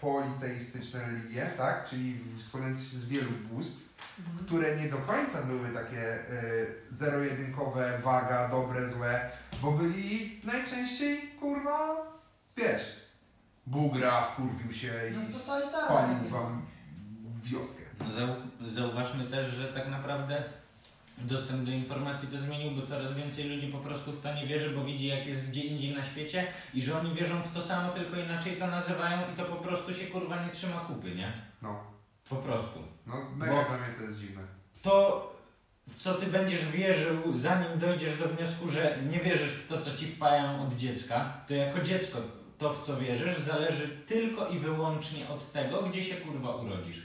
politeistyczne 0.00 1.00
religie, 1.00 1.50
tak? 1.56 1.84
Czyli 1.88 2.20
składające 2.48 2.84
się 2.84 2.96
z 2.96 3.08
wielu 3.08 3.30
bóstw, 3.30 3.84
Mhm. 4.18 4.46
które 4.46 4.76
nie 4.76 4.88
do 4.88 4.96
końca 4.96 5.42
były 5.42 5.68
takie 5.68 6.14
y, 6.14 6.66
zero-jedynkowe, 6.92 7.98
waga, 8.02 8.48
dobre, 8.48 8.88
złe, 8.90 9.30
bo 9.62 9.72
byli 9.72 10.40
najczęściej, 10.44 11.28
kurwa, 11.40 11.96
wiesz, 12.56 12.96
Bóg 13.66 13.98
gra, 13.98 14.22
wkurwił 14.22 14.72
się 14.72 14.92
No 15.16 15.22
i 15.22 15.32
to 15.32 15.38
totalitarne 15.38 15.86
spalił 15.88 16.16
takie. 16.18 16.30
wam 16.30 16.66
wioskę. 17.42 17.82
Zau- 18.16 18.70
Zauważmy 18.70 19.24
też, 19.24 19.50
że 19.50 19.68
tak 19.68 19.88
naprawdę 19.88 20.42
dostęp 21.18 21.64
do 21.64 21.70
informacji 21.72 22.28
to 22.28 22.38
zmienił, 22.38 22.70
bo 22.70 22.86
coraz 22.86 23.14
więcej 23.14 23.44
ludzi 23.48 23.66
po 23.68 23.78
prostu 23.78 24.12
w 24.12 24.20
to 24.22 24.34
nie 24.34 24.46
wierzy, 24.46 24.70
bo 24.70 24.84
widzi 24.84 25.06
jak 25.06 25.26
jest 25.26 25.48
gdzie 25.50 25.60
indziej 25.60 25.94
na 25.94 26.04
świecie 26.04 26.46
i 26.74 26.82
że 26.82 27.00
oni 27.00 27.14
wierzą 27.14 27.42
w 27.42 27.54
to 27.54 27.62
samo, 27.62 27.92
tylko 27.92 28.16
inaczej 28.16 28.56
to 28.56 28.66
nazywają 28.66 29.18
i 29.32 29.36
to 29.36 29.44
po 29.44 29.56
prostu 29.56 29.94
się 29.94 30.06
kurwa 30.06 30.44
nie 30.44 30.50
trzyma 30.52 30.80
kupy, 30.80 31.14
nie? 31.14 31.32
No, 31.62 31.84
Po 32.28 32.36
prostu. 32.36 32.78
no 33.06 33.14
mega 33.36 33.52
Bo- 33.52 33.64
dla 33.64 33.78
mnie 33.78 33.94
to 33.98 34.02
jest 34.02 34.18
dziwne. 34.18 34.42
To 34.82 35.34
w 35.88 35.96
co 35.96 36.14
ty 36.14 36.26
będziesz 36.26 36.64
wierzył, 36.68 37.16
zanim 37.34 37.78
dojdziesz 37.78 38.18
do 38.18 38.28
wniosku, 38.28 38.68
że 38.68 38.98
nie 39.10 39.20
wierzysz 39.20 39.52
w 39.52 39.68
to, 39.68 39.80
co 39.80 39.96
ci 39.96 40.06
wpają 40.06 40.62
od 40.62 40.76
dziecka, 40.76 41.32
to 41.48 41.54
jako 41.54 41.80
dziecko 41.80 42.18
to, 42.64 42.72
w 42.72 42.86
co 42.86 42.96
wierzysz, 42.96 43.38
zależy 43.38 43.88
tylko 43.88 44.48
i 44.48 44.58
wyłącznie 44.58 45.28
od 45.28 45.52
tego, 45.52 45.82
gdzie 45.82 46.04
się 46.04 46.14
kurwa 46.16 46.56
urodzisz. 46.56 47.02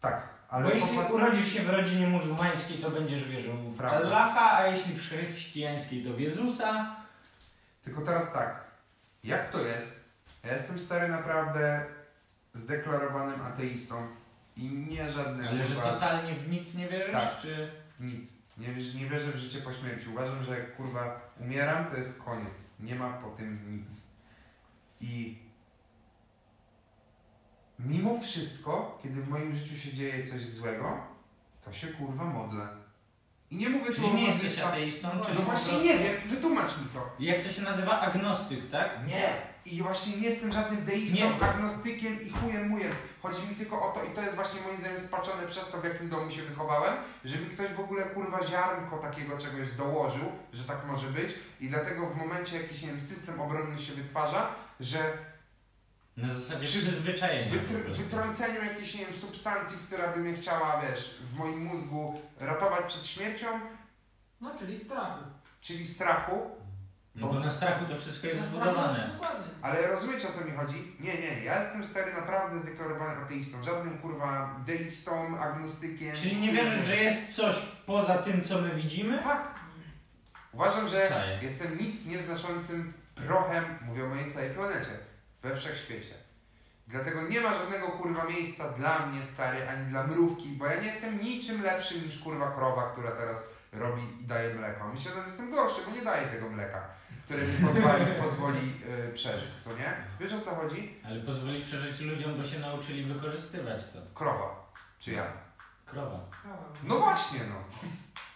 Tak, 0.00 0.28
ale 0.48 0.64
Bo 0.68 0.74
jeśli 0.74 0.98
urodzisz 0.98 1.46
się 1.52 1.62
w 1.62 1.70
rodzinie 1.70 2.06
muzułmańskiej, 2.06 2.78
to 2.78 2.90
będziesz 2.90 3.24
wierzył 3.24 3.56
w 3.56 3.76
Prawda. 3.76 3.98
Allaha, 4.06 4.56
a 4.58 4.66
jeśli 4.66 4.94
w 4.94 5.00
chrześcijańskiej, 5.00 6.04
to 6.04 6.12
w 6.12 6.20
Jezusa. 6.20 6.96
Tylko 7.84 8.00
teraz 8.00 8.32
tak, 8.32 8.64
jak 9.24 9.50
to 9.52 9.58
jest? 9.58 10.00
Ja 10.44 10.52
jestem 10.54 10.78
stary 10.78 11.08
naprawdę 11.08 11.84
zdeklarowanym 12.54 13.42
ateistą 13.42 14.06
i 14.56 14.62
nie 14.70 15.10
żadnym 15.10 15.48
Ale 15.48 15.64
że 15.66 15.74
kurwa, 15.74 15.92
totalnie 15.92 16.34
w 16.34 16.48
nic 16.48 16.74
nie 16.74 16.88
wierzysz, 16.88 17.12
Tak. 17.12 17.38
czy... 17.42 17.70
w 18.00 18.04
nic. 18.04 18.32
Nie, 18.58 18.68
wierzę- 18.68 18.94
nie 18.98 19.06
wierzę 19.06 19.32
w 19.32 19.36
życie 19.36 19.58
po 19.60 19.72
śmierci. 19.72 20.08
Uważam, 20.08 20.44
że 20.44 20.50
jak 20.58 20.76
kurwa 20.76 21.20
umieram, 21.40 21.84
to 21.84 21.96
jest 21.96 22.18
koniec. 22.24 22.54
Nie 22.80 22.94
ma 22.94 23.12
po 23.12 23.30
tym 23.30 23.76
nic. 23.78 24.11
I 25.02 25.38
mimo 27.78 28.20
wszystko, 28.20 28.98
kiedy 29.02 29.22
w 29.22 29.28
moim 29.28 29.56
życiu 29.56 29.76
się 29.76 29.92
dzieje 29.94 30.26
coś 30.26 30.44
złego, 30.44 30.96
to 31.64 31.72
się 31.72 31.86
kurwa 31.86 32.24
modlę. 32.24 32.68
I 33.50 33.56
nie 33.56 33.68
mówię 33.68 33.86
tu 33.86 33.92
Czyli 33.92 34.06
o 34.06 34.14
nie 34.14 34.26
jesteś 34.26 34.58
ateistą, 34.58 35.08
No 35.18 35.24
czyli 35.24 35.38
No 35.38 35.44
właśnie 35.44 35.70
prostu... 35.72 35.86
nie 35.88 35.98
wiem, 35.98 36.14
wytłumacz 36.28 36.78
mi 36.78 36.86
to. 36.94 37.10
Jak 37.18 37.42
to 37.42 37.52
się 37.52 37.62
nazywa? 37.62 38.00
Agnostyk, 38.00 38.70
tak? 38.70 39.06
Nie! 39.06 39.52
I 39.72 39.82
właśnie 39.82 40.16
nie 40.16 40.22
jestem 40.26 40.52
żadnym 40.52 40.84
deistą, 40.84 41.16
Nie. 41.16 41.34
agnostykiem 41.48 42.22
i 42.22 42.30
chujem 42.30 42.68
mujem. 42.68 42.92
Chodzi 43.22 43.46
mi 43.48 43.54
tylko 43.54 43.88
o 43.88 43.92
to, 43.92 44.04
i 44.04 44.14
to 44.14 44.22
jest 44.22 44.34
właśnie 44.34 44.60
moim 44.60 44.76
zdaniem 44.76 45.00
spaczone 45.00 45.46
przez 45.46 45.70
to, 45.70 45.80
w 45.80 45.84
jakim 45.84 46.08
domu 46.08 46.30
się 46.30 46.42
wychowałem, 46.42 46.94
że 47.24 47.38
mi 47.38 47.46
ktoś 47.46 47.70
w 47.70 47.80
ogóle 47.80 48.02
kurwa 48.02 48.44
ziarnko 48.44 48.98
takiego 48.98 49.38
czegoś 49.38 49.70
dołożył, 49.70 50.24
że 50.52 50.64
tak 50.64 50.86
może 50.86 51.06
być 51.08 51.34
i 51.60 51.68
dlatego 51.68 52.06
w 52.06 52.16
momencie 52.16 52.62
jakiś, 52.62 52.82
nie 52.82 52.88
wiem, 52.88 53.00
system 53.00 53.40
obronny 53.40 53.78
się 53.82 53.92
wytwarza, 53.92 54.48
że 54.82 54.98
Na 56.16 56.30
zasadzie 56.34 56.60
Przy- 56.60 56.78
przyzwyczajenia 56.78 57.50
wytr- 57.52 57.92
wytrąceniu 57.96 58.64
jakiejś, 58.64 58.94
nie 58.94 59.04
wiem, 59.06 59.14
substancji, 59.14 59.78
która 59.86 60.08
by 60.12 60.20
mnie 60.20 60.34
chciała, 60.34 60.82
wiesz, 60.82 61.14
w 61.22 61.34
moim 61.38 61.64
mózgu 61.64 62.20
ratować 62.40 62.84
przed 62.86 63.06
śmiercią, 63.06 63.46
No, 64.40 64.50
czyli 64.58 64.76
strachu. 64.78 65.22
czyli 65.60 65.86
strachu, 65.86 66.50
No 67.14 67.26
bo 67.26 67.40
na 67.40 67.50
strachu 67.50 67.84
to 67.86 67.96
wszystko 67.96 68.26
jest 68.26 68.46
zbudowane. 68.46 69.18
Ale 69.62 69.86
rozumiecie 69.86 70.28
o 70.28 70.32
co 70.32 70.44
mi 70.44 70.52
chodzi? 70.56 70.96
Nie, 71.00 71.14
nie, 71.14 71.44
ja 71.44 71.60
jestem 71.62 71.84
stary 71.84 72.12
naprawdę 72.12 72.60
zdeklarowanym 72.60 73.24
ateistą, 73.24 73.62
żadnym 73.62 73.98
kurwa 73.98 74.60
deistą, 74.66 75.38
agnostykiem. 75.38 76.14
Czyli 76.16 76.36
nie 76.40 76.52
wierzysz, 76.52 76.84
że 76.86 76.96
jest 76.96 77.36
coś 77.36 77.56
poza 77.86 78.18
tym, 78.18 78.44
co 78.44 78.60
my 78.60 78.74
widzimy? 78.74 79.22
Tak. 79.22 79.54
Uważam, 80.52 80.88
że 80.88 81.08
Czaję. 81.08 81.38
jestem 81.42 81.78
nic 81.78 82.06
nieznaczącym 82.06 82.92
prochem, 83.14 83.64
mówię 83.82 84.04
o 84.04 84.08
mojej 84.08 84.32
całej 84.32 84.50
planecie, 84.50 84.90
we 85.42 85.56
wszechświecie. 85.56 86.14
Dlatego 86.86 87.28
nie 87.28 87.40
ma 87.40 87.54
żadnego 87.54 87.88
kurwa 87.88 88.24
miejsca 88.24 88.68
dla 88.68 89.06
mnie, 89.06 89.24
stary, 89.24 89.68
ani 89.68 89.86
dla 89.86 90.06
mrówki, 90.06 90.48
bo 90.48 90.66
ja 90.66 90.80
nie 90.80 90.86
jestem 90.86 91.20
niczym 91.20 91.62
lepszym 91.62 92.04
niż 92.04 92.18
kurwa 92.18 92.50
krowa, 92.50 92.90
która 92.92 93.10
teraz 93.10 93.44
robi 93.72 94.02
i 94.20 94.24
daje 94.24 94.54
mleko. 94.54 94.88
Myślę, 94.88 95.12
że 95.12 95.18
jestem 95.18 95.50
gorszy, 95.50 95.80
bo 95.86 95.96
nie 95.96 96.02
daje 96.02 96.26
tego 96.26 96.50
mleka, 96.50 96.88
które 97.24 97.42
mi 97.46 97.54
pozwoli, 97.66 98.04
pozwoli 98.22 98.72
yy, 99.06 99.12
przeżyć, 99.14 99.50
co 99.60 99.70
nie? 99.70 99.94
Wiesz 100.20 100.32
o 100.32 100.40
co 100.40 100.54
chodzi? 100.54 101.00
Ale 101.04 101.20
pozwoli 101.20 101.64
przeżyć 101.64 102.00
ludziom, 102.00 102.36
bo 102.36 102.44
się 102.44 102.58
nauczyli 102.58 103.04
wykorzystywać 103.04 103.82
to. 103.84 103.98
Krowa. 104.14 104.72
Czy 104.98 105.12
ja? 105.12 105.26
Krowa. 105.86 106.20
No 106.82 106.98
właśnie, 106.98 107.40
no. 107.48 107.88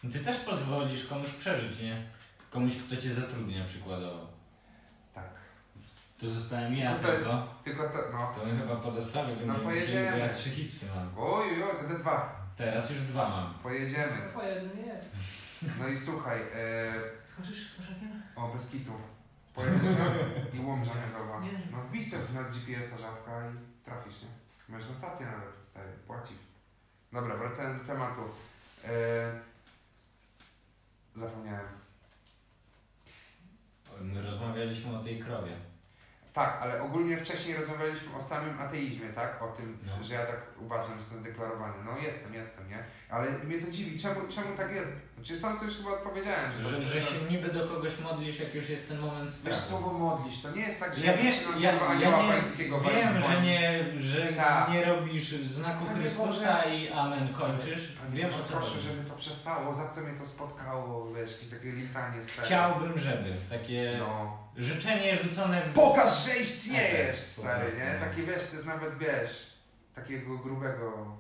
No 0.03 0.13
Ty 0.13 0.19
też 0.19 0.37
pozwolisz 0.37 1.07
komuś 1.07 1.31
przeżyć, 1.31 1.81
nie? 1.81 2.11
Komuś, 2.51 2.73
kto 2.87 2.97
cię 2.97 3.15
zatrudnia 3.15 3.65
przykładowo. 3.65 4.27
Tak. 5.17 5.31
To 6.21 6.29
zostałem 6.29 6.75
ja 6.75 6.95
To 6.99 7.13
jest- 7.13 7.25
tylko. 7.25 7.55
Tylko 7.65 7.89
to, 7.89 7.99
no. 8.13 8.33
To 8.39 8.47
my 8.47 8.59
chyba 8.61 8.77
po 8.77 8.91
dostawie 8.93 9.29
będziemy 9.29 9.53
No, 9.53 9.65
musieli, 9.65 9.81
pojedziemy. 9.81 10.11
bo 10.11 10.17
ja 10.17 10.29
trzy 10.35 10.51
hitsy 10.51 10.87
mam. 10.97 11.11
Oj, 11.19 11.63
oj, 11.63 11.89
te 11.89 11.95
dwa. 11.99 12.37
Teraz 12.57 12.91
już 12.91 13.01
dwa 13.01 13.29
mam. 13.29 13.55
Pojedziemy. 13.63 14.23
To 14.33 14.39
po 14.41 14.43
jednym 14.47 14.87
jest. 14.87 15.11
No 15.81 15.89
i 15.89 15.97
słuchaj, 15.99 16.41
e, 16.55 16.93
Skoczysz 17.33 17.77
o, 18.37 18.49
bez 18.49 18.71
kitu. 18.71 18.93
Pojedziesz 19.55 19.83
tam 19.99 20.13
i 20.61 20.65
łomża 20.67 20.91
miodowa. 20.95 21.41
No 21.73 21.79
wbij 21.83 22.05
sobie 22.05 22.23
na 22.35 22.43
GPS-a 22.43 22.99
żabka 22.99 23.43
i 23.51 23.85
trafisz, 23.85 24.23
nie? 24.23 24.29
Możesz 24.69 24.89
na 24.89 24.95
stację 24.95 25.27
nawet, 25.27 25.67
stary, 25.67 25.89
płacisz. 26.07 26.39
Dobra, 27.13 27.37
wracając 27.37 27.79
do 27.79 27.85
tematu. 27.85 28.21
E, 28.85 28.91
zapomniałem. 31.15 31.67
My 34.01 34.23
rozmawialiśmy 34.23 34.97
o 34.99 35.05
tej 35.05 35.19
krowie. 35.19 35.53
Tak, 36.33 36.59
ale 36.63 36.83
ogólnie 36.83 37.17
wcześniej 37.17 37.57
rozmawialiśmy 37.57 38.17
o 38.17 38.21
samym 38.23 38.61
ateizmie, 38.61 39.09
tak? 39.09 39.43
O 39.43 39.49
tym, 39.49 39.79
No. 39.99 40.05
że 40.05 40.15
ja 40.15 40.27
tak 40.27 40.41
uważam, 40.61 40.91
że 40.91 40.97
jestem 40.97 41.23
deklarowany. 41.23 41.75
No 41.85 41.99
jestem, 41.99 42.35
jestem, 42.35 42.69
nie? 42.69 42.79
Ale 43.11 43.31
mnie 43.39 43.61
to 43.61 43.71
dziwi, 43.71 43.99
czemu, 43.99 44.15
czemu 44.29 44.57
tak 44.57 44.73
jest? 44.73 44.93
Znaczy 45.17 45.37
sam 45.37 45.55
sobie 45.55 45.67
już 45.67 45.77
chyba 45.77 45.91
odpowiedziałem, 45.91 46.53
że, 46.63 46.71
Że, 46.71 46.83
że 46.83 47.01
się 47.03 47.15
niby 47.31 47.49
do 47.53 47.69
kogoś 47.69 47.93
modlisz, 47.99 48.41
jak 48.41 48.55
już 48.55 48.69
jest 48.69 48.89
ten 48.89 48.99
moment 48.99 49.31
Wiesz, 49.31 49.57
strachu. 49.57 49.61
słowo 49.83 49.99
modlisz, 49.99 50.43
to 50.43 50.51
nie 50.51 50.61
jest 50.63 50.81
tak, 50.81 50.97
że 50.97 51.07
Ja 51.07 51.13
wiem, 51.15 51.33
zaczynam 51.33 51.63
ja, 51.63 51.73
ja 51.73 51.87
anioła 51.87 52.23
nie, 52.23 52.29
pańskiego 52.33 52.81
wiem, 52.81 53.23
z 53.23 53.27
że 53.27 53.41
nie, 53.41 53.85
że 54.01 54.33
Tak. 54.33 54.71
nie 54.71 54.85
robisz 54.85 55.29
znaku 55.29 55.85
Panie 55.85 56.01
Chrystusa 56.01 56.57
Boże. 56.65 56.75
i 56.77 56.89
amen 56.93 57.35
kończysz. 57.35 57.93
Panie 57.93 58.17
Wiem 58.21 58.31
Boże, 58.31 58.43
o 58.43 58.47
co 58.47 58.53
proszę, 58.53 58.69
chodzi. 58.71 58.81
żeby 58.83 59.11
to 59.11 59.17
przestało, 59.17 59.75
za 59.75 59.89
co 59.89 60.01
mnie 60.01 60.19
to 60.19 60.27
spotkało, 60.27 61.15
wiesz, 61.15 61.33
jakieś 61.33 61.49
takie 61.49 61.73
litanie 61.73 62.23
stare. 62.23 62.47
Chciałbym, 62.47 62.99
żeby. 62.99 63.37
Takie 63.51 63.97
No. 63.99 64.39
życzenie 64.57 65.17
rzucone 65.17 65.63
w... 65.63 65.75
Pokaż, 65.75 66.27
że 66.27 66.37
istniejesz, 66.39 67.09
Okej, 67.09 67.15
stary, 67.17 67.73
nie? 67.79 68.01
Takie, 68.01 68.23
wiesz, 68.23 68.45
to 68.47 68.53
jest 68.53 68.67
nawet, 68.67 68.99
wiesz, 68.99 69.47
takiego 69.95 70.39
grubego... 70.39 71.17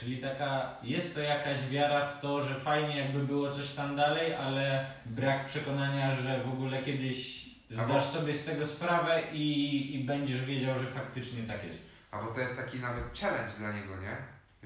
Czyli 0.00 0.18
taka, 0.18 0.76
jest 0.82 1.14
to 1.14 1.20
jakaś 1.20 1.68
wiara 1.68 2.06
w 2.06 2.20
to, 2.20 2.42
że 2.42 2.54
fajnie 2.54 2.98
jakby 2.98 3.24
było 3.24 3.52
coś 3.52 3.72
tam 3.72 3.96
dalej, 3.96 4.34
ale 4.34 4.90
brak 5.06 5.44
przekonania, 5.44 6.14
że 6.14 6.44
w 6.44 6.48
ogóle 6.48 6.82
kiedyś 6.82 7.46
zdasz 7.70 8.04
sobie 8.04 8.34
z 8.34 8.44
tego 8.44 8.66
sprawę 8.66 9.22
i, 9.32 9.94
i 9.94 10.04
będziesz 10.04 10.44
wiedział, 10.44 10.78
że 10.78 10.86
faktycznie 10.86 11.42
tak 11.42 11.64
jest. 11.64 11.86
Albo 12.10 12.30
to 12.30 12.40
jest 12.40 12.56
taki 12.56 12.78
nawet 12.78 13.18
challenge 13.18 13.52
dla 13.58 13.72
niego, 13.72 13.96
nie? 13.96 14.16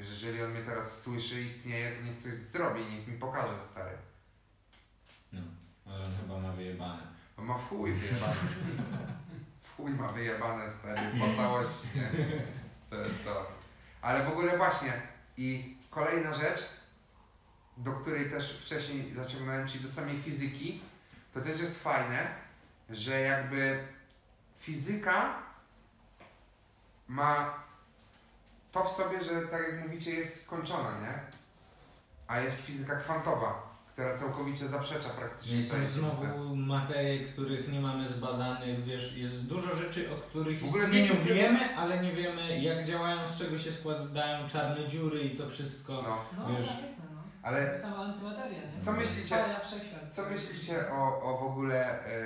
Że 0.04 0.10
jeżeli 0.10 0.42
on 0.42 0.50
mnie 0.50 0.62
teraz 0.62 1.02
słyszy, 1.02 1.42
istnieje, 1.42 1.96
to 1.96 2.02
niech 2.04 2.16
coś 2.16 2.32
zrobi, 2.32 2.84
niech 2.84 3.08
mi 3.08 3.18
pokaże, 3.18 3.60
stary. 3.60 3.96
No, 5.32 5.40
ale 5.86 6.04
on 6.04 6.10
chyba 6.22 6.38
ma 6.40 6.52
wyjebane. 6.52 7.02
On 7.36 7.44
ma 7.44 7.58
w 7.58 7.68
chuj 7.68 7.92
wyjebane. 7.92 8.34
W 9.62 9.76
chuj 9.76 9.90
ma 9.90 10.08
wyjebane, 10.12 10.70
stary, 10.70 11.00
po 11.20 11.42
całości, 11.42 11.86
nie? 11.94 12.10
To 12.90 12.96
jest 12.96 13.24
to. 13.24 13.46
Ale 14.02 14.24
w 14.24 14.28
ogóle 14.28 14.56
właśnie, 14.56 14.92
i 15.36 15.76
kolejna 15.90 16.34
rzecz, 16.34 16.70
do 17.76 17.92
której 17.92 18.30
też 18.30 18.58
wcześniej 18.58 19.14
zaciągnąłem 19.14 19.68
Ci 19.68 19.80
do 19.80 19.88
samej 19.88 20.18
fizyki, 20.18 20.82
to 21.34 21.40
też 21.40 21.60
jest 21.60 21.82
fajne, 21.82 22.34
że 22.90 23.20
jakby 23.20 23.86
fizyka 24.58 25.42
ma 27.08 27.64
to 28.72 28.84
w 28.84 28.92
sobie, 28.92 29.24
że 29.24 29.42
tak 29.42 29.62
jak 29.62 29.84
mówicie, 29.84 30.14
jest 30.14 30.42
skończona, 30.44 31.00
nie? 31.00 31.20
A 32.26 32.40
jest 32.40 32.60
fizyka 32.66 32.96
kwantowa, 32.96 33.73
która 33.94 34.14
całkowicie 34.16 34.68
zaprzecza 34.68 35.08
praktycznie 35.08 35.50
Czyli 35.62 35.68
są 35.68 35.86
znowu 35.86 36.56
materie, 36.56 37.24
których 37.32 37.72
nie 37.72 37.80
mamy 37.80 38.08
zbadanych, 38.08 38.84
wiesz, 38.84 39.16
jest 39.16 39.46
dużo 39.46 39.76
rzeczy, 39.76 40.08
o 40.12 40.14
których 40.16 40.60
W 40.60 40.68
ogóle 40.68 40.86
wiecie, 40.86 41.16
co- 41.16 41.34
wiemy, 41.34 41.76
ale 41.76 42.02
nie 42.02 42.12
wiemy 42.12 42.60
jak 42.60 42.86
działają, 42.86 43.26
z 43.28 43.38
czego 43.38 43.58
się 43.58 43.72
składają 43.72 44.48
czarne 44.48 44.88
dziury 44.88 45.20
i 45.20 45.36
to 45.36 45.48
wszystko. 45.48 45.92
No, 46.02 46.18
No, 46.38 46.58
Wiesz, 46.58 46.68
tak 46.68 46.76
jest, 46.82 46.98
no. 47.14 47.22
ale 47.42 47.78
Sama 47.80 47.96
antymateria, 47.96 48.58
nie? 48.76 48.82
Co 48.82 48.92
myślicie-. 48.92 49.44
Co 50.10 50.22
myślicie 50.30 50.90
o, 50.90 51.22
o 51.22 51.38
w 51.38 51.42
ogóle 51.50 52.06
e, 52.06 52.20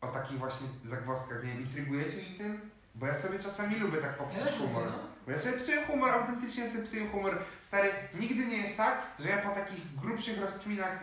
o 0.00 0.08
takich 0.08 0.38
właśnie 0.38 0.66
zagwozdkach? 0.82 1.44
Nie 1.44 1.52
wiem, 1.52 1.60
intrygujecie 1.62 2.20
się 2.22 2.34
tym? 2.38 2.70
Bo 2.94 3.06
ja 3.06 3.14
sobie 3.14 3.38
czasami 3.38 3.76
lubię 3.78 3.98
tak 3.98 4.16
popsuć 4.18 4.52
humor. 4.52 4.82
lubię, 4.84 4.96
no. 4.96 5.11
Bo 5.26 5.32
ja 5.32 5.38
sobie 5.38 5.58
psuję 5.58 5.82
humor, 5.86 6.10
autentycznie 6.10 6.68
sobie 6.70 6.84
psuję 6.84 7.06
humor. 7.08 7.38
Stary, 7.60 7.90
nigdy 8.14 8.46
nie 8.46 8.56
jest 8.56 8.76
tak, 8.76 8.98
że 9.20 9.28
ja 9.28 9.38
po 9.38 9.50
takich 9.50 9.94
grubszych 9.96 10.40
rozkminach 10.40 10.98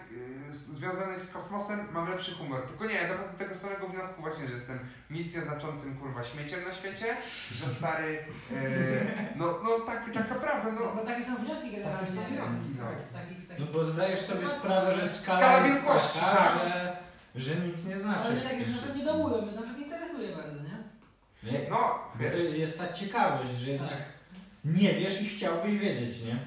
y, 0.50 0.54
z- 0.54 0.58
związanych 0.68 1.22
z 1.22 1.32
kosmosem 1.32 1.80
mam 1.92 2.10
lepszy 2.10 2.36
humor. 2.36 2.62
Tylko 2.68 2.86
nie, 2.86 2.94
ja 2.94 3.08
dochodzę 3.08 3.32
do 3.32 3.38
tego 3.38 3.56
samego 3.56 3.88
wniosku 3.88 4.22
właśnie, 4.22 4.46
że 4.48 4.52
jestem 4.54 4.80
nic 5.10 5.36
nieznaczącym 5.36 5.98
kurwa 5.98 6.24
śmieciem 6.24 6.64
na 6.64 6.74
świecie, 6.74 7.18
że 7.52 7.70
stary, 7.70 8.20
y, 8.52 9.06
no, 9.36 9.60
no 9.64 9.80
tak, 9.80 10.06
taka 10.14 10.36
prawda, 10.36 10.72
No, 10.72 10.80
no. 10.86 10.96
bo 10.96 11.02
takie 11.06 11.24
są 11.24 11.36
wnioski 11.36 11.72
generalnie 11.72 12.00
Takie 12.00 12.12
są 12.12 12.22
wnioski, 12.22 12.70
no. 12.80 12.86
z, 12.98 13.10
z 13.10 13.14
takich, 13.14 13.44
z 13.44 13.48
takich... 13.48 13.66
No 13.66 13.72
bo 13.74 13.86
zdajesz 13.86 14.20
sobie 14.22 14.48
sprawę, 14.48 14.96
że 14.96 15.10
skala, 15.10 15.40
Skala 15.40 15.68
jest 15.68 15.84
taka, 15.84 16.36
tak. 16.36 16.54
że, 16.64 16.98
że 17.36 17.56
nic 17.56 17.86
nie 17.86 17.98
znaczy. 17.98 18.20
Ale 18.20 18.32
mnie 18.34 18.42
takie 18.44 18.66
rzeczy 18.66 18.88
nas 18.88 18.96
nie 18.96 19.04
dołują, 19.06 19.42
mnie 19.42 19.52
na 19.56 19.62
przykład 19.62 19.84
interesuje 19.86 20.36
bardzo, 20.36 20.64
nie? 20.64 20.79
Nie? 21.44 21.70
No, 21.70 21.78
To 21.78 22.12
wiesz, 22.20 22.58
jest 22.58 22.78
ta 22.78 22.94
ciekawość, 22.94 23.52
że 23.52 23.72
jednak 23.72 23.98
nie 24.66 24.94
wiesz 24.94 25.22
i 25.22 25.30
chciałbyś 25.30 25.78
wiedzieć, 25.78 26.22
nie? 26.22 26.40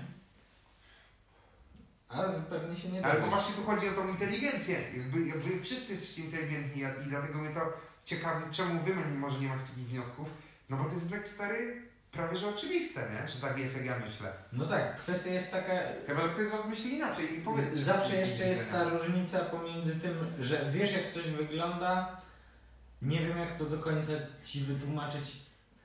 A 2.09 2.29
zupełnie 2.33 2.77
się 2.77 2.89
nie 2.89 3.07
Ale 3.07 3.21
bo 3.21 3.27
właśnie 3.27 3.55
tu 3.55 3.65
chodzi 3.65 3.89
o 3.89 3.93
tą 3.93 4.09
inteligencję. 4.09 4.79
Jakby, 4.97 5.27
jakby 5.27 5.61
wszyscy 5.63 5.93
jesteście 5.93 6.23
inteligentni 6.25 6.83
i 6.83 7.09
dlatego 7.09 7.39
mnie 7.39 7.55
to 7.55 7.61
ciekawi, 8.05 8.45
czemu 8.51 8.81
wy 8.81 8.95
może 8.95 9.39
nie 9.41 9.49
macie 9.49 9.65
takich 9.65 9.87
wniosków. 9.87 10.29
No 10.71 10.77
bo 10.77 10.85
to 10.85 10.95
jest 10.95 11.11
tak 11.11 11.29
stary, 11.29 11.83
prawie 12.13 12.37
że 12.37 12.49
oczywiste, 12.49 13.01
nie? 13.01 13.29
Że 13.29 13.41
tak 13.41 13.59
jest, 13.59 13.77
jak 13.77 13.85
ja 13.87 13.99
myślę. 13.99 14.33
No 14.53 14.67
tak, 14.67 14.97
kwestia 14.99 15.31
jest 15.31 15.51
taka, 15.51 15.73
Chyba, 16.07 16.21
że 16.23 16.29
ktoś 16.29 16.47
z 16.47 16.51
was 16.51 16.67
myśli 16.69 16.95
inaczej 16.95 17.39
i 17.39 17.41
powie. 17.41 17.63
Z- 17.75 17.79
Zawsze 17.81 18.17
jeszcze 18.17 18.49
jest 18.49 18.71
ta 18.71 18.85
różnica 18.85 19.39
pomiędzy 19.39 19.97
tym, 20.01 20.15
że 20.41 20.71
wiesz 20.73 20.93
jak 20.93 21.13
coś 21.13 21.23
wygląda, 21.25 22.21
nie 23.03 23.21
wiem 23.21 23.39
jak 23.39 23.59
to 23.59 23.65
do 23.65 23.79
końca 23.79 24.13
ci 24.45 24.61
wytłumaczyć. 24.61 25.37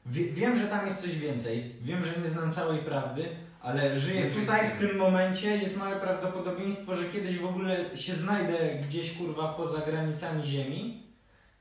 Wie, 0.06 0.32
wiem, 0.32 0.60
że 0.60 0.68
tam 0.68 0.86
jest 0.86 1.02
coś 1.02 1.20
więcej, 1.20 1.76
wiem, 1.82 2.04
że 2.04 2.22
nie 2.24 2.30
znam 2.30 2.54
całej 2.54 2.80
prawdy, 2.80 3.26
ale 3.62 4.00
żyję 4.00 4.22
Wiem, 4.22 4.32
że 4.32 4.40
tutaj 4.40 4.64
nic 4.64 4.74
w 4.74 4.82
nie 4.82 4.88
tym 4.88 4.98
momencie, 4.98 5.58
jest 5.58 5.78
małe 5.78 5.96
prawdopodobieństwo, 5.96 6.96
że 6.96 7.06
kiedyś 7.06 7.38
w 7.38 7.46
ogóle 7.46 7.98
się 7.98 8.16
znajdę 8.16 8.58
gdzieś 8.88 9.18
kurwa 9.18 9.54
poza 9.54 9.82
granicami 9.82 10.46
Ziemi, 10.46 11.04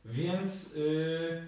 więc 0.04 0.74
yy, 0.74 1.42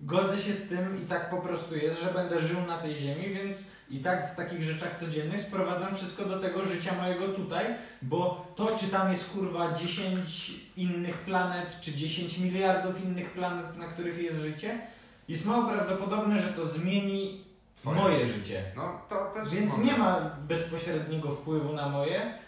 godzę 0.00 0.38
się 0.38 0.54
z 0.54 0.68
tym 0.68 1.02
i 1.04 1.06
tak 1.06 1.30
po 1.30 1.36
prostu 1.36 1.76
jest, 1.76 2.02
że 2.02 2.10
będę 2.10 2.40
żył 2.40 2.60
na 2.66 2.78
tej 2.78 2.94
ziemi, 2.94 3.34
więc 3.34 3.58
i 3.90 4.00
tak 4.00 4.32
w 4.32 4.36
takich 4.36 4.62
rzeczach 4.62 5.00
codziennych 5.00 5.42
sprowadzam 5.42 5.94
wszystko 5.96 6.24
do 6.24 6.38
tego 6.40 6.64
życia 6.64 6.94
mojego 6.94 7.28
tutaj, 7.28 7.64
bo 8.02 8.46
to 8.56 8.78
czy 8.78 8.88
tam 8.88 9.10
jest 9.10 9.30
kurwa 9.30 9.72
10 9.74 10.50
innych 10.76 11.18
planet, 11.18 11.80
czy 11.80 11.92
10 11.94 12.38
miliardów 12.38 13.04
innych 13.04 13.30
planet, 13.30 13.76
na 13.76 13.86
których 13.86 14.18
jest 14.22 14.40
życie, 14.40 14.80
jest 15.28 15.46
mało 15.46 15.68
prawdopodobne, 15.68 16.40
że 16.40 16.48
to 16.48 16.66
zmieni 16.66 17.44
Twoje. 17.74 17.96
moje 18.00 18.26
życie. 18.26 18.64
No 18.76 19.00
to 19.08 19.24
też 19.34 19.50
Więc 19.50 19.72
mogę. 19.72 19.84
nie 19.84 19.96
ma 19.98 20.20
bezpośredniego 20.48 21.30
wpływu 21.30 21.72
na 21.72 21.88
moje. 21.88 22.38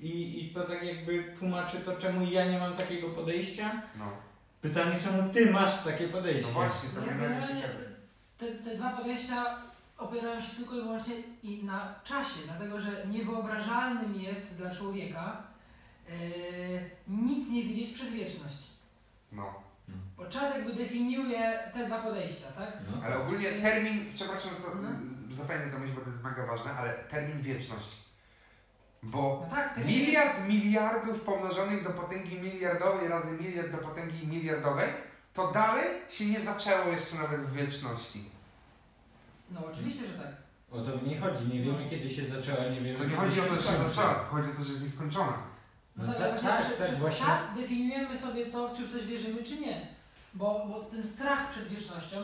I, 0.00 0.44
I 0.44 0.50
to 0.54 0.60
tak 0.62 0.82
jakby 0.84 1.24
tłumaczy 1.38 1.76
to, 1.78 1.96
czemu 1.96 2.26
ja 2.30 2.44
nie 2.46 2.58
mam 2.58 2.76
takiego 2.76 3.08
podejścia. 3.08 3.82
No, 3.98 4.04
Pytanie, 4.60 5.00
czemu 5.00 5.32
ty 5.32 5.50
masz 5.50 5.82
takie 5.84 6.08
podejście? 6.08 6.42
no 6.42 6.48
właśnie, 6.60 6.88
to 6.88 7.06
Ja 7.06 7.14
mnie 7.14 7.46
ciekawe. 7.46 7.84
te, 8.38 8.46
te 8.52 8.76
dwa 8.76 8.90
podejścia 8.90 9.44
opierają 9.98 10.40
się 10.40 10.56
tylko 10.56 10.74
i 10.74 10.82
wyłącznie 10.82 11.14
i 11.42 11.64
na 11.64 11.94
czasie, 12.04 12.40
dlatego 12.44 12.80
że 12.80 13.06
niewyobrażalnym 13.06 14.14
jest 14.14 14.54
dla 14.56 14.74
człowieka 14.74 15.42
yy, 16.08 16.14
nic 17.08 17.50
nie 17.50 17.62
widzieć 17.62 17.94
przez 17.94 18.10
wieczność. 18.10 18.56
No, 19.32 19.54
Bo 20.16 20.26
czas 20.26 20.54
jakby 20.56 20.72
definiuje 20.72 21.58
te 21.74 21.86
dwa 21.86 21.98
podejścia, 22.02 22.46
tak? 22.56 22.72
No. 22.96 23.02
ale 23.06 23.18
ogólnie 23.18 23.52
termin, 23.52 24.04
przepraszam, 24.14 24.50
to 24.62 24.74
No. 24.74 24.88
zapewne 25.36 25.72
to 25.72 25.78
myśl, 25.78 25.92
bo 25.94 26.00
to 26.00 26.10
jest 26.10 26.22
mega 26.22 26.46
ważne, 26.46 26.72
ale 26.72 26.92
termin 26.94 27.40
wieczność. 27.40 27.96
Bo 29.02 29.46
No 29.50 29.56
tak, 29.56 29.74
ten 29.74 29.86
miliard 29.86 30.48
miliardów 30.48 31.20
pomnożonych 31.20 31.84
do 31.84 31.90
potęgi 31.90 32.40
miliardowej 32.40 33.08
razy 33.08 33.32
miliard 33.32 33.70
do 33.72 33.78
potęgi 33.78 34.26
miliardowej, 34.26 34.88
to 35.34 35.52
dalej 35.52 35.84
się 36.10 36.26
nie 36.26 36.40
zaczęło 36.40 36.86
jeszcze 36.92 37.16
nawet 37.16 37.40
w 37.40 37.52
wieczności. 37.52 38.30
No 39.50 39.60
oczywiście, 39.72 40.06
że 40.06 40.12
tak. 40.22 40.32
O 40.70 40.78
to 40.80 41.06
nie 41.06 41.20
chodzi, 41.20 41.46
nie 41.54 41.60
wiemy 41.62 41.90
kiedy 41.90 42.10
się 42.10 42.26
zaczęła, 42.26 42.64
nie 42.64 42.80
wiemy 42.80 42.98
To 42.98 43.04
nie 43.04 43.10
kiedy 43.10 43.16
chodzi 43.22 43.40
o 43.40 43.44
to, 43.44 43.50
że 43.50 43.56
się 43.56 43.62
skończy. 43.62 43.88
zaczęła, 43.88 44.14
tylko 44.14 44.36
chodzi 44.36 44.50
o 44.50 44.54
to, 44.54 44.62
że 44.64 44.70
jest 44.72 44.82
nieskończona. 44.82 45.38
No, 45.96 46.06
No 46.06 46.12
tak, 46.14 46.22
tak, 46.22 46.30
właśnie 46.30 46.48
tak, 46.50 46.60
prze, 46.64 46.74
tak, 46.76 46.86
przez 46.86 46.98
właśnie. 46.98 47.26
czas 47.26 47.54
definiujemy 47.56 48.18
sobie 48.18 48.46
to, 48.46 48.74
czy 48.76 48.82
w 48.86 48.92
coś 48.92 49.06
wierzymy, 49.06 49.42
czy 49.44 49.56
nie. 49.60 49.86
Bo, 50.34 50.66
bo 50.68 50.80
ten 50.80 51.02
strach 51.04 51.50
przed 51.50 51.68
wiecznością 51.68 52.16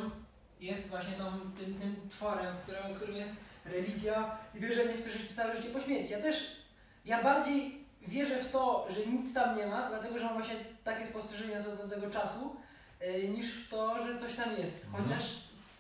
jest 0.60 0.88
właśnie 0.88 1.12
tą, 1.12 1.24
tym, 1.59 1.74
tym 1.74 1.96
tworem, 2.10 2.56
którym, 2.62 2.94
którym 2.96 3.16
jest 3.16 3.30
religia 3.64 4.38
i 4.55 4.60
wierzenie 4.60 4.94
w 4.94 5.02
to, 5.05 5.10
że 5.10 5.34
całe 5.34 5.56
życie 5.56 5.68
po 5.70 5.80
śmierci. 5.80 6.12
Ja 6.12 6.20
też, 6.20 6.56
ja 7.05 7.22
bardziej 7.22 7.84
wierzę 8.09 8.44
w 8.44 8.51
to, 8.51 8.86
że 8.90 9.06
nic 9.06 9.34
tam 9.34 9.56
nie 9.56 9.66
ma, 9.66 9.88
dlatego 9.88 10.18
że 10.18 10.24
mam 10.24 10.34
właśnie 10.34 10.55
takie 10.84 11.06
spostrzeżenia 11.06 11.62
co 11.64 11.76
do 11.76 11.88
tego 11.94 12.10
czasu, 12.10 12.56
yy, 13.01 13.28
niż 13.28 13.52
w 13.52 13.68
to, 13.68 14.06
że 14.06 14.20
coś 14.20 14.34
tam 14.36 14.52
jest. 14.56 14.86
No. 14.92 14.98
Chociaż 14.98 15.24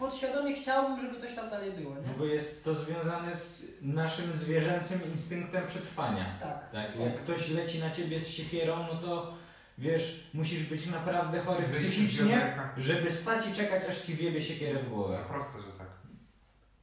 podświadomie 0.08 0.54
chciałbym, 0.54 1.00
żeby 1.00 1.20
coś 1.20 1.34
tam 1.34 1.50
dalej 1.50 1.72
było, 1.72 1.94
No 1.94 2.00
nie? 2.00 2.18
bo 2.18 2.24
jest 2.24 2.64
to 2.64 2.74
związane 2.74 3.36
z 3.36 3.62
naszym 3.82 4.32
zwierzęcym 4.32 5.00
instynktem 5.12 5.66
przetrwania. 5.66 6.38
Tak. 6.40 6.70
Tak, 6.72 7.00
jak 7.00 7.16
ktoś 7.16 7.50
leci 7.50 7.78
na 7.78 7.90
ciebie 7.90 8.20
z 8.20 8.28
siekierą, 8.28 8.86
no 8.92 8.94
to 9.00 9.34
wiesz, 9.78 10.30
musisz 10.34 10.64
być 10.64 10.86
naprawdę 10.86 11.40
chory 11.40 11.62
psychicznie, 11.62 12.56
żeby 12.76 13.10
stać 13.10 13.46
i 13.46 13.52
czekać, 13.52 13.82
aż 13.88 14.00
ci 14.00 14.14
wiebie 14.14 14.42
siekierę 14.42 14.78
w 14.78 14.88
głowę. 14.88 15.18
No 15.22 15.34
proste, 15.34 15.62
że 15.62 15.78
tak. 15.78 15.86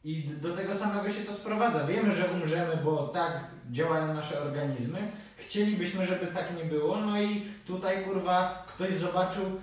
I 0.04 0.24
do 0.24 0.56
tego 0.56 0.78
samego 0.78 1.12
się 1.14 1.22
to 1.22 1.34
sprowadza. 1.34 1.88
Wiemy, 1.88 2.12
że 2.12 2.26
umrzemy, 2.32 2.78
bo 2.84 3.08
tak 3.08 3.44
działają 3.72 4.14
nasze 4.14 4.42
organizmy. 4.42 5.12
Chcielibyśmy, 5.38 6.06
żeby 6.06 6.28
tak 6.28 6.58
nie 6.58 6.66
było. 6.66 6.98
No 6.98 7.22
i 7.22 7.46
tutaj 7.68 8.04
kurwa 8.06 8.66
ktoś 8.68 8.94
zobaczył. 8.94 9.62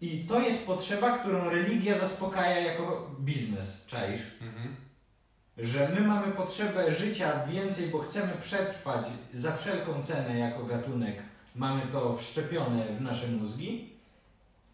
I 0.00 0.24
to 0.28 0.40
jest 0.40 0.66
potrzeba, 0.66 1.18
którą 1.18 1.50
religia 1.50 1.98
zaspokaja 1.98 2.58
jako 2.58 3.10
biznes. 3.20 3.84
Czaisz? 3.86 4.22
Mhm. 4.40 4.76
Że 5.58 5.88
my 5.88 6.00
mamy 6.00 6.32
potrzebę 6.32 6.94
życia 6.94 7.46
więcej, 7.46 7.86
bo 7.86 7.98
chcemy 7.98 8.32
przetrwać 8.40 9.06
za 9.34 9.56
wszelką 9.56 10.02
cenę 10.02 10.38
jako 10.38 10.64
gatunek. 10.64 11.22
Mamy 11.54 11.82
to 11.92 12.16
wszczepione 12.16 12.84
w 12.84 13.00
nasze 13.00 13.28
mózgi. 13.28 13.92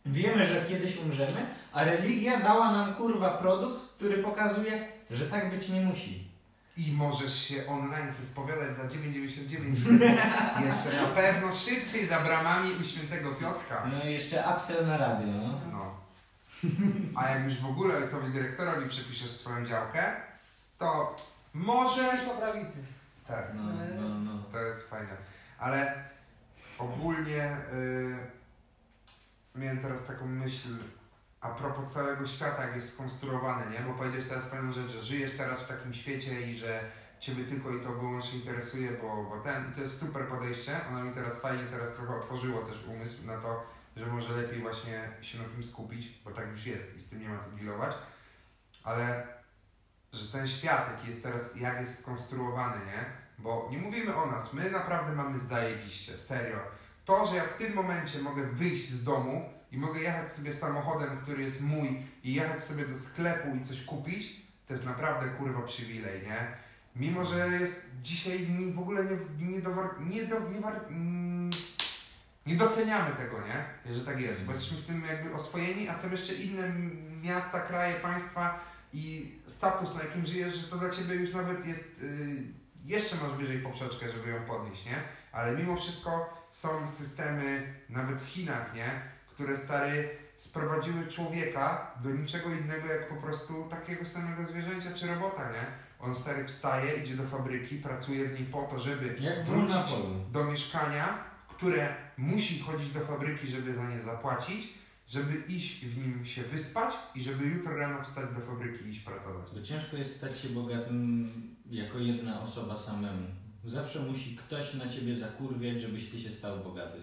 Wiemy, 0.06 0.46
że 0.46 0.64
kiedyś 0.68 0.96
umrzemy, 0.96 1.46
a 1.72 1.84
religia 1.84 2.40
dała 2.40 2.72
nam 2.72 2.94
kurwa 2.94 3.30
produkt, 3.30 3.80
który 3.96 4.22
pokazuje, 4.22 4.88
że 5.10 5.26
tak 5.26 5.50
być 5.50 5.68
nie 5.68 5.80
musi. 5.80 6.23
I 6.76 6.92
możesz 6.92 7.42
się 7.48 7.66
online 7.66 8.12
spowiadać 8.12 8.76
za 8.76 8.82
9,99 8.82 10.00
jeszcze 10.66 11.02
na 11.02 11.08
pewno 11.08 11.52
szybciej 11.52 12.06
za 12.06 12.20
bramami 12.20 12.70
u 12.80 12.84
świętego 12.84 13.32
Piotrka. 13.32 13.86
No 13.92 14.04
i 14.04 14.12
jeszcze 14.12 14.44
upsell 14.56 14.86
na 14.86 14.96
radio, 14.96 15.26
no. 15.26 15.60
No. 15.72 15.94
A 17.16 17.28
jak 17.30 17.44
już 17.44 17.56
w 17.60 17.66
ogóle 17.66 17.96
ojcowi 17.96 18.32
dyrektorowi 18.32 18.88
przepiszesz 18.88 19.30
swoją 19.30 19.66
działkę, 19.66 20.12
to 20.78 21.16
może... 21.54 22.04
Też 22.04 22.20
po 22.20 22.34
prawicy. 22.34 22.78
Tak, 23.26 23.46
No, 23.54 23.62
no, 24.00 24.08
no. 24.18 24.42
to 24.52 24.58
jest 24.58 24.90
fajne. 24.90 25.16
Ale 25.58 26.04
ogólnie 26.78 27.56
y, 27.72 28.16
miałem 29.54 29.78
teraz 29.78 30.06
taką 30.06 30.26
myśl 30.26 30.68
a 31.44 31.48
propos 31.48 31.92
całego 31.92 32.26
świata, 32.26 32.64
jak 32.64 32.74
jest 32.74 32.94
skonstruowany, 32.94 33.70
nie? 33.70 33.80
Bo 33.80 33.94
powiedziałeś 33.94 34.28
teraz 34.28 34.44
fajną 34.44 34.72
rzecz, 34.72 34.92
że 34.92 35.02
żyjesz 35.02 35.36
teraz 35.36 35.62
w 35.62 35.68
takim 35.68 35.94
świecie 35.94 36.50
i 36.50 36.56
że 36.56 36.90
Ciebie 37.20 37.44
tylko 37.44 37.70
i 37.70 37.80
to 37.80 37.92
wyłącznie 37.92 38.38
interesuje, 38.38 38.90
bo, 38.90 39.24
bo 39.24 39.40
ten, 39.40 39.70
i 39.70 39.74
to 39.74 39.80
jest 39.80 40.00
super 40.00 40.28
podejście, 40.28 40.80
ono 40.88 41.04
mi 41.04 41.14
teraz 41.14 41.34
fajnie 41.34 41.64
teraz 41.64 41.94
trochę 41.96 42.14
otworzyło 42.14 42.62
też 42.62 42.84
umysł 42.84 43.26
na 43.26 43.36
to, 43.36 43.66
że 43.96 44.06
może 44.06 44.36
lepiej 44.36 44.60
właśnie 44.60 45.10
się 45.22 45.38
na 45.38 45.44
tym 45.44 45.64
skupić, 45.64 46.08
bo 46.24 46.30
tak 46.30 46.48
już 46.48 46.66
jest 46.66 46.96
i 46.96 47.00
z 47.00 47.08
tym 47.08 47.20
nie 47.20 47.28
ma 47.28 47.38
co 47.38 47.50
dealować, 47.50 47.94
ale 48.84 49.26
że 50.12 50.32
ten 50.32 50.48
świat, 50.48 50.90
jaki 50.92 51.06
jest 51.06 51.22
teraz, 51.22 51.56
jak 51.56 51.80
jest 51.80 52.00
skonstruowany, 52.00 52.86
nie? 52.86 53.04
Bo 53.38 53.68
nie 53.70 53.78
mówimy 53.78 54.16
o 54.16 54.26
nas, 54.26 54.52
my 54.52 54.70
naprawdę 54.70 55.12
mamy 55.12 55.38
zajebiście, 55.38 56.18
serio. 56.18 56.58
To, 57.04 57.26
że 57.26 57.36
ja 57.36 57.44
w 57.44 57.56
tym 57.56 57.74
momencie 57.74 58.18
mogę 58.18 58.42
wyjść 58.42 58.88
z 58.88 59.04
domu 59.04 59.50
i 59.74 59.78
mogę 59.78 60.00
jechać 60.00 60.32
sobie 60.32 60.52
samochodem, 60.52 61.18
który 61.18 61.42
jest 61.42 61.60
mój 61.60 62.02
i 62.24 62.34
jechać 62.34 62.64
sobie 62.64 62.86
do 62.86 62.98
sklepu 62.98 63.56
i 63.56 63.64
coś 63.64 63.84
kupić, 63.84 64.42
to 64.66 64.72
jest 64.72 64.86
naprawdę 64.86 65.30
kurwa 65.30 65.62
przywilej, 65.62 66.22
nie? 66.22 66.46
Mimo, 66.96 67.24
że 67.24 67.48
jest 67.48 67.86
dzisiaj 68.02 68.48
mi 68.48 68.72
w 68.72 68.78
ogóle 68.78 69.04
nie, 69.04 69.46
nie, 69.48 69.60
dowar, 69.60 69.88
nie, 70.00 70.24
do, 70.24 70.40
nie, 70.50 70.60
war, 70.60 70.80
mm, 70.88 71.50
nie 72.46 72.56
doceniamy 72.56 73.14
tego, 73.14 73.36
nie? 73.40 73.94
Że 73.94 74.04
tak 74.04 74.20
jest, 74.20 74.44
bo 74.44 74.52
jesteśmy 74.52 74.78
w 74.78 74.86
tym 74.86 75.04
jakby 75.04 75.34
oswojeni, 75.34 75.88
a 75.88 75.94
są 75.94 76.10
jeszcze 76.10 76.34
inne 76.34 76.72
miasta, 77.22 77.60
kraje, 77.60 77.94
państwa 77.94 78.60
i 78.92 79.32
status, 79.46 79.94
na 79.94 80.02
jakim 80.02 80.26
żyjesz, 80.26 80.54
że 80.54 80.66
to 80.66 80.76
dla 80.76 80.90
Ciebie 80.90 81.14
już 81.14 81.32
nawet 81.32 81.66
jest, 81.66 82.02
y, 82.02 82.42
jeszcze 82.84 83.16
masz 83.16 83.32
wyżej 83.32 83.58
poprzeczkę, 83.58 84.08
żeby 84.08 84.30
ją 84.30 84.44
podnieść, 84.44 84.86
nie? 84.86 84.96
Ale 85.32 85.56
mimo 85.56 85.76
wszystko 85.76 86.44
są 86.52 86.88
systemy, 86.88 87.74
nawet 87.88 88.20
w 88.20 88.26
Chinach, 88.28 88.74
nie? 88.74 89.14
Które 89.34 89.56
stary 89.56 90.08
sprowadziły 90.36 91.06
człowieka 91.06 91.94
do 92.02 92.10
niczego 92.10 92.50
innego 92.50 92.86
jak 92.88 93.08
po 93.08 93.16
prostu 93.16 93.66
takiego 93.70 94.04
samego 94.04 94.46
zwierzęcia 94.46 94.92
czy 94.92 95.06
robota, 95.06 95.52
nie? 95.52 95.66
On 96.00 96.14
stary 96.14 96.44
wstaje, 96.44 97.02
idzie 97.02 97.16
do 97.16 97.26
fabryki, 97.26 97.76
pracuje 97.76 98.28
w 98.28 98.40
niej 98.40 98.44
po 98.48 98.62
to, 98.62 98.78
żeby 98.78 99.14
Jak 99.20 99.44
wrócić 99.44 99.92
do 100.32 100.44
mieszkania, 100.44 101.18
które 101.48 101.94
musi 102.16 102.60
chodzić 102.60 102.92
do 102.92 103.00
fabryki, 103.00 103.46
żeby 103.46 103.74
za 103.74 103.90
nie 103.90 104.00
zapłacić, 104.00 104.74
żeby 105.06 105.36
iść 105.48 105.86
w 105.86 105.98
nim 105.98 106.24
się 106.24 106.42
wyspać 106.42 106.94
i 107.14 107.22
żeby 107.22 107.44
jutro 107.44 107.76
rano 107.76 108.02
wstać 108.02 108.24
do 108.34 108.40
fabryki 108.40 108.84
i 108.84 108.90
iść 108.90 109.00
pracować. 109.00 109.46
Bo 109.54 109.62
ciężko 109.62 109.96
jest 109.96 110.16
stać 110.16 110.38
się 110.38 110.48
bogatym 110.48 111.30
jako 111.70 111.98
jedna 111.98 112.40
osoba 112.40 112.76
samemu. 112.76 113.26
Zawsze 113.64 114.00
musi 114.00 114.36
ktoś 114.36 114.74
na 114.74 114.88
ciebie 114.88 115.14
zakurwiać, 115.14 115.80
żebyś 115.80 116.10
ty 116.10 116.20
się 116.20 116.30
stał 116.30 116.58
bogaty. 116.58 116.98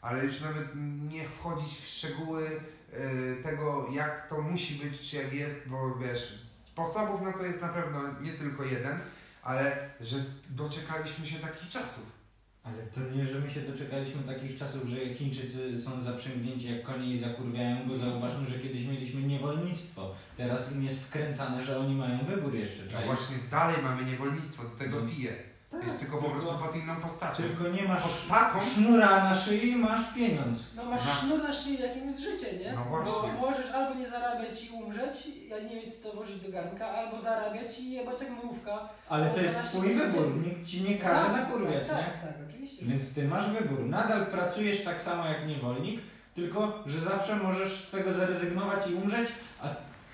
Ale 0.00 0.24
już 0.24 0.40
nawet 0.40 0.68
nie 1.08 1.28
wchodzić 1.28 1.78
w 1.78 1.86
szczegóły 1.86 2.50
y, 2.50 3.42
tego, 3.42 3.88
jak 3.92 4.28
to 4.28 4.40
musi 4.42 4.74
być, 4.74 5.00
czy 5.10 5.16
jak 5.16 5.32
jest, 5.32 5.68
bo 5.68 5.94
wiesz, 5.94 6.38
sposobów 6.46 7.20
na 7.22 7.32
to 7.32 7.46
jest 7.46 7.62
na 7.62 7.68
pewno 7.68 8.00
nie 8.22 8.32
tylko 8.32 8.64
jeden, 8.64 8.98
ale 9.42 9.90
że 10.00 10.16
doczekaliśmy 10.50 11.26
się 11.26 11.38
takich 11.38 11.68
czasów. 11.68 12.16
Ale 12.64 12.82
to 12.82 13.00
nie, 13.16 13.26
że 13.26 13.40
my 13.40 13.50
się 13.50 13.60
doczekaliśmy 13.60 14.22
takich 14.22 14.58
czasów, 14.58 14.88
że 14.88 15.14
Chińczycy 15.14 15.82
są 15.82 16.02
zaprzęgnięci 16.02 16.72
jak 16.72 16.82
konie 16.82 17.10
i 17.14 17.18
zakurwiają, 17.18 17.88
bo 17.88 17.96
zauważmy, 17.96 18.46
że 18.46 18.58
kiedyś 18.58 18.84
mieliśmy 18.86 19.22
niewolnictwo. 19.22 20.14
Teraz 20.36 20.72
im 20.72 20.82
jest 20.82 21.00
wkręcane, 21.02 21.62
że 21.64 21.78
oni 21.78 21.94
mają 21.94 22.18
wybór 22.24 22.54
jeszcze, 22.54 22.82
No 22.92 23.06
właśnie 23.06 23.36
dalej 23.50 23.76
mamy 23.82 24.04
niewolnictwo, 24.04 24.62
do 24.62 24.70
tego 24.70 25.00
No. 25.00 25.10
pije. 25.10 25.36
Tak, 25.70 25.84
Jest 25.84 26.00
tylko 26.00 26.18
po 26.18 26.30
prostu 26.30 26.54
pod 26.58 26.76
inną 26.76 26.96
postacią. 26.96 27.42
Tylko 27.42 27.68
nie 27.68 27.82
masz 27.82 28.02
Pod 28.02 28.28
taką, 28.28 28.60
sznura 28.60 29.24
na 29.24 29.34
szyi, 29.34 29.76
masz 29.76 30.14
pieniądz. 30.14 30.58
No 30.76 30.84
masz 30.84 31.06
Na- 31.06 31.12
sznur 31.14 31.42
na 31.42 31.52
szyi, 31.52 31.82
jakim 31.82 32.08
jest 32.08 32.20
życie, 32.20 32.46
nie? 32.64 32.72
No 32.72 32.84
właśnie. 32.84 33.12
Bo 33.40 33.50
możesz 33.50 33.70
albo 33.70 33.94
nie 33.94 34.08
zarabiać 34.08 34.64
i 34.64 34.70
umrzeć, 34.70 35.28
a 35.56 35.68
nie 35.68 35.76
mieć 35.76 35.94
co 35.94 36.12
włożyć 36.12 36.40
do 36.40 36.52
garnka, 36.52 36.88
albo 36.88 37.20
zarabiać 37.20 37.78
i 37.80 37.90
jebać 37.92 38.20
jak 38.20 38.30
mrówka. 38.30 38.88
Ale 39.08 39.30
to 39.30 39.40
jest 39.40 39.54
12 39.54 39.78
twój 39.78 39.94
wybór, 39.94 40.36
nikt 40.46 40.66
ci 40.66 40.82
nie 40.82 40.98
każe 40.98 41.24
Tak, 41.30 41.32
zakurwiać, 41.42 41.88
tak, 41.88 41.96
nie? 41.96 42.02
Tak, 42.04 42.22
tak, 42.22 42.34
oczywiście. 42.48 42.86
Więc 42.86 43.14
ty 43.14 43.28
masz 43.28 43.50
wybór. 43.50 43.80
Nadal 43.80 44.26
pracujesz 44.26 44.84
tak 44.84 45.02
samo 45.02 45.26
jak 45.26 45.46
niewolnik, 45.46 46.00
tylko 46.34 46.82
że 46.86 47.00
zawsze 47.00 47.36
możesz 47.36 47.84
z 47.84 47.90
tego 47.90 48.12
zrezygnować 48.12 48.86
i 48.90 48.94
umrzeć, 48.94 49.28
a, 49.62 49.68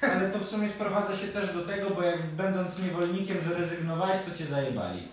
ale 0.06 0.30
to 0.30 0.38
w 0.38 0.48
sumie 0.48 0.68
sprowadza 0.68 1.16
się 1.16 1.26
też 1.26 1.54
do 1.54 1.66
tego, 1.66 1.90
bo 1.90 2.02
jak 2.02 2.26
będąc 2.26 2.78
niewolnikiem 2.78 3.36
zrezygnowałeś, 3.48 4.18
to 4.30 4.38
cię 4.38 4.46
zajebali. 4.46 5.08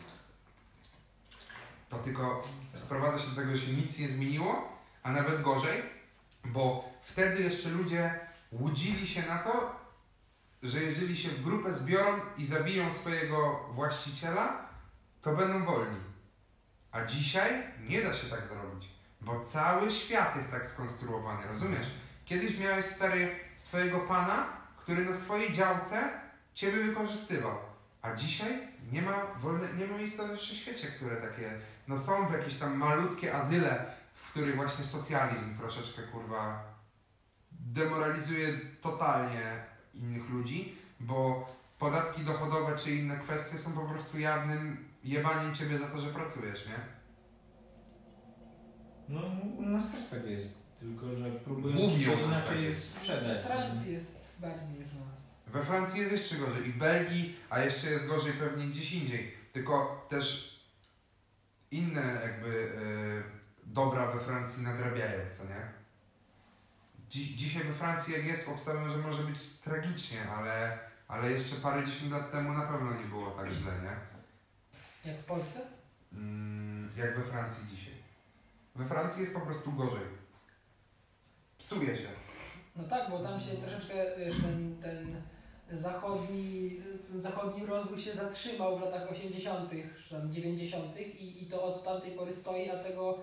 To 1.89 1.97
tylko 1.97 2.47
sprowadza 2.73 3.19
się 3.19 3.29
do 3.29 3.35
tego, 3.35 3.55
że 3.55 3.65
się 3.65 3.73
nic 3.73 3.99
nie 3.99 4.07
zmieniło, 4.07 4.79
a 5.03 5.11
nawet 5.11 5.41
gorzej, 5.41 5.81
bo 6.45 6.93
wtedy 7.01 7.43
jeszcze 7.43 7.69
ludzie 7.69 8.19
łudzili 8.51 9.07
się 9.07 9.21
na 9.27 9.37
to, 9.37 9.79
że 10.63 10.83
jeżeli 10.83 11.17
się 11.17 11.29
w 11.29 11.43
grupę 11.43 11.73
zbiorą 11.73 12.19
i 12.37 12.45
zabiją 12.45 12.93
swojego 12.93 13.69
właściciela, 13.73 14.69
to 15.21 15.35
będą 15.35 15.65
wolni. 15.65 15.99
A 16.91 17.05
dzisiaj 17.05 17.63
nie 17.89 18.01
da 18.01 18.13
się 18.13 18.27
tak 18.27 18.47
zrobić, 18.47 18.89
bo 19.21 19.39
cały 19.39 19.91
świat 19.91 20.35
jest 20.35 20.51
tak 20.51 20.65
skonstruowany, 20.65 21.47
rozumiesz? 21.47 21.87
Kiedyś 22.25 22.59
miałeś 22.59 22.85
stary 22.85 23.35
swojego 23.57 23.99
pana, 23.99 24.47
który 24.77 25.05
na 25.05 25.17
swojej 25.17 25.53
działce 25.53 26.09
ciebie 26.53 26.83
wykorzystywał, 26.83 27.57
a 28.01 28.15
dzisiaj 28.15 28.67
nie 28.91 29.01
ma, 29.01 29.25
wolne, 29.41 29.73
nie 29.73 29.87
ma 29.87 29.97
miejsca 29.97 30.27
we 30.27 30.37
wszechświecie, 30.37 30.87
które 30.87 31.15
takie, 31.15 31.59
no 31.89 31.97
są 31.97 32.31
jakieś 32.31 32.55
tam 32.57 32.77
malutkie 32.77 33.35
azyle, 33.35 33.85
w 34.13 34.31
których 34.31 34.55
właśnie 34.55 34.85
socjalizm 34.85 35.57
troszeczkę 35.57 36.01
kurwa 36.01 36.73
demoralizuje 37.51 38.59
totalnie 38.81 39.63
innych 39.93 40.29
ludzi, 40.29 40.75
bo 40.99 41.45
podatki 41.79 42.21
dochodowe 42.21 42.75
czy 42.75 42.91
inne 42.91 43.17
kwestie 43.17 43.57
są 43.57 43.71
po 43.71 43.81
prostu 43.81 44.19
jawnym 44.19 44.85
jebaniem 45.03 45.55
ciebie 45.55 45.77
za 45.77 45.87
to, 45.87 45.99
że 45.99 46.09
pracujesz, 46.09 46.67
nie? 46.67 46.79
No 49.09 49.21
u 49.57 49.61
nas 49.61 49.91
też 49.91 50.09
tak 50.09 50.25
jest, 50.25 50.49
tylko 50.79 51.15
że 51.15 51.31
próbują 51.31 51.75
Głównie 51.75 51.99
ci 51.99 52.05
to 52.05 52.11
u 52.11 52.15
nas 52.15 52.27
inaczej 52.27 52.55
tak 52.55 52.63
jest. 52.63 52.83
sprzedać. 52.83 53.41
W 53.41 53.45
Francji 53.47 53.93
jest 53.93 54.25
bardziej 54.39 54.69
niż 54.79 54.93
u 54.93 55.05
nas. 55.05 55.17
We 55.47 55.63
Francji 55.63 55.99
jest 55.99 56.11
jeszcze 56.11 56.35
gorzej 56.35 56.67
i 56.67 56.71
w 56.71 56.77
Belgii, 56.77 57.35
a 57.49 57.59
jeszcze 57.59 57.89
jest 57.91 58.07
gorzej 58.07 58.33
pewnie 58.33 58.65
gdzieś 58.67 58.91
indziej. 58.93 59.33
Tylko 59.53 60.05
też 60.09 60.48
inne 61.71 62.01
jakby 62.23 62.71
e, 63.29 63.63
dobra 63.63 64.11
we 64.11 64.19
Francji 64.19 64.63
nadrabiają, 64.63 65.19
co 65.37 65.43
nie? 65.45 65.71
Dzi- 67.09 67.35
dzisiaj 67.35 67.63
we 67.63 67.73
Francji 67.73 68.13
jak 68.13 68.25
jest, 68.25 68.47
obstawiam, 68.49 68.89
że 68.89 68.97
może 68.97 69.23
być 69.23 69.39
tragicznie, 69.63 70.29
ale, 70.37 70.79
ale 71.07 71.31
jeszcze 71.31 71.55
parę 71.55 71.85
dziesiąt 71.85 72.11
lat 72.11 72.31
temu 72.31 72.53
na 72.53 72.61
pewno 72.67 72.93
nie 72.93 73.05
było 73.05 73.31
tak 73.31 73.49
źle, 73.51 73.71
nie? 73.81 73.95
Jak 75.11 75.21
w 75.21 75.25
Polsce? 75.25 75.59
Mm, 76.13 76.91
jak 76.97 77.17
we 77.17 77.23
Francji 77.23 77.67
dzisiaj. 77.67 77.93
We 78.75 78.85
Francji 78.85 79.21
jest 79.21 79.33
po 79.33 79.41
prostu 79.41 79.71
gorzej. 79.71 80.05
Psuje 81.57 81.95
się. 81.97 82.09
No 82.75 82.83
tak, 82.83 83.09
bo 83.09 83.19
tam 83.23 83.39
się 83.39 83.51
troszeczkę, 83.57 83.93
wiesz, 84.17 84.35
ten, 84.41 84.81
ten 84.81 85.21
zachodni, 85.71 86.81
zachodni 87.15 87.65
rozwój 87.65 87.99
się 88.01 88.13
zatrzymał 88.13 88.77
w 88.77 88.81
latach 88.81 89.11
80., 89.11 89.71
czy 90.07 90.15
tam 90.15 90.31
90. 90.31 90.99
I, 90.99 91.43
i 91.43 91.45
to 91.45 91.63
od 91.63 91.83
tamtej 91.83 92.11
pory 92.11 92.33
stoi, 92.33 92.69
a 92.69 92.77
tego, 92.83 93.17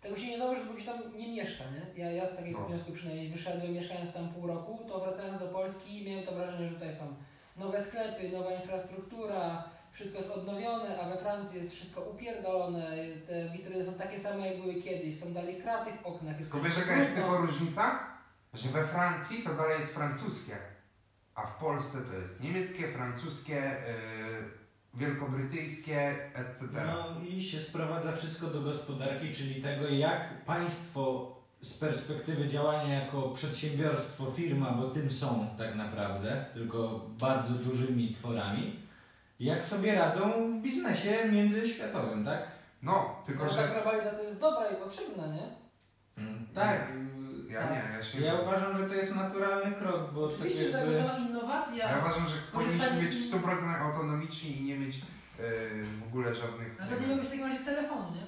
tego 0.00 0.16
się 0.16 0.26
nie 0.26 0.38
zauważy, 0.38 0.60
bo 0.64 0.80
się 0.80 0.86
tam 0.86 1.18
nie 1.18 1.28
mieszka, 1.32 1.64
nie? 1.64 2.04
Ja, 2.04 2.10
ja 2.12 2.26
z 2.26 2.36
takiego 2.36 2.60
No. 2.60 2.66
wniosku 2.66 2.92
przynajmniej 2.92 3.28
wyszedłem, 3.28 3.72
mieszkając 3.72 4.12
tam 4.12 4.28
pół 4.28 4.46
roku, 4.46 4.80
to 4.88 5.00
wracając 5.00 5.40
do 5.40 5.48
Polski 5.48 6.04
miałem 6.06 6.26
to 6.26 6.32
wrażenie, 6.32 6.66
że 6.68 6.74
tutaj 6.74 6.94
są 6.94 7.14
nowe 7.56 7.80
sklepy, 7.82 8.28
nowa 8.28 8.52
infrastruktura, 8.54 9.64
wszystko 9.92 10.18
jest 10.18 10.30
odnowione, 10.30 11.00
a 11.00 11.08
we 11.08 11.16
Francji 11.16 11.58
jest 11.60 11.72
wszystko 11.74 12.00
upierdolone, 12.00 12.96
te 13.26 13.48
witryny 13.48 13.84
są 13.84 13.94
takie 13.94 14.18
same 14.18 14.46
jak 14.52 14.60
były 14.62 14.74
kiedyś, 14.74 15.20
są 15.20 15.32
dalej 15.32 15.56
kraty 15.62 15.90
w 16.02 16.06
oknach. 16.06 16.36
Tylko 16.36 16.60
wiesz 16.60 16.76
jaka 16.78 16.96
jest 16.96 17.14
tylko 17.14 17.36
różnica? 17.36 17.98
Że 18.54 18.68
we 18.68 18.84
Francji 18.84 19.42
to 19.42 19.54
dalej 19.54 19.78
jest 19.80 19.94
francuskie, 19.94 20.56
a 21.36 21.46
w 21.46 21.58
Polsce 21.58 21.98
to 21.98 22.18
jest 22.18 22.40
niemieckie, 22.40 22.88
francuskie, 22.88 23.54
yy, 23.54 24.66
wielkobrytyjskie, 24.94 26.14
etc. 26.34 26.66
No 26.86 27.20
i 27.28 27.42
się 27.42 27.58
sprowadza 27.58 28.12
wszystko 28.12 28.46
do 28.46 28.60
gospodarki, 28.60 29.34
czyli 29.34 29.62
tego, 29.62 29.88
jak 29.88 30.44
państwo 30.44 31.32
z 31.60 31.78
perspektywy 31.78 32.48
działania 32.48 33.04
jako 33.04 33.22
przedsiębiorstwo, 33.22 34.30
firma, 34.30 34.70
bo 34.70 34.90
tym 34.90 35.10
są 35.10 35.48
tak 35.58 35.74
naprawdę, 35.74 36.44
tylko 36.54 37.06
bardzo 37.20 37.54
dużymi 37.54 38.14
tworami, 38.14 38.80
jak 39.40 39.64
sobie 39.64 39.94
radzą 39.94 40.52
w 40.52 40.62
biznesie 40.62 41.28
międzyświatowym, 41.32 42.24
tak? 42.24 42.48
No, 42.82 43.22
tylko 43.26 43.46
ta 43.46 43.52
że 43.52 43.68
globalizacja 43.68 44.24
jest 44.24 44.40
dobra 44.40 44.70
i 44.70 44.76
potrzebna, 44.76 45.26
nie? 45.26 45.48
Tak. 46.54 46.92
Ja 47.56 47.62
tak. 47.62 47.70
nie, 47.70 47.96
ja 47.96 48.02
się... 48.02 48.20
Ja 48.20 48.34
uważam, 48.34 48.76
że 48.76 48.88
to 48.88 48.94
jest 48.94 49.14
naturalny 49.14 49.72
krok, 49.72 50.12
bo 50.12 50.28
tak 50.28 50.36
Oczywiście, 50.36 50.64
że 50.64 50.72
to 50.72 50.78
jakby... 50.78 50.98
sama 50.98 51.18
innowacja. 51.18 51.90
Ja 51.90 51.98
uważam, 51.98 52.26
że 52.26 52.34
powinniśmy 52.52 52.90
być 52.90 53.16
w 53.16 53.32
100% 53.32 53.82
autonomiczni 53.82 54.60
i 54.60 54.64
nie 54.64 54.76
mieć 54.78 54.96
yy, 54.96 55.04
w 56.00 56.02
ogóle 56.08 56.34
żadnych... 56.34 56.68
No 56.80 56.86
to 56.86 57.00
nie 57.00 57.06
miał 57.06 57.16
być 57.16 57.26
w 57.26 57.30
takim 57.30 57.46
razie 57.46 57.64
telefonu, 57.64 58.04
nie? 58.14 58.26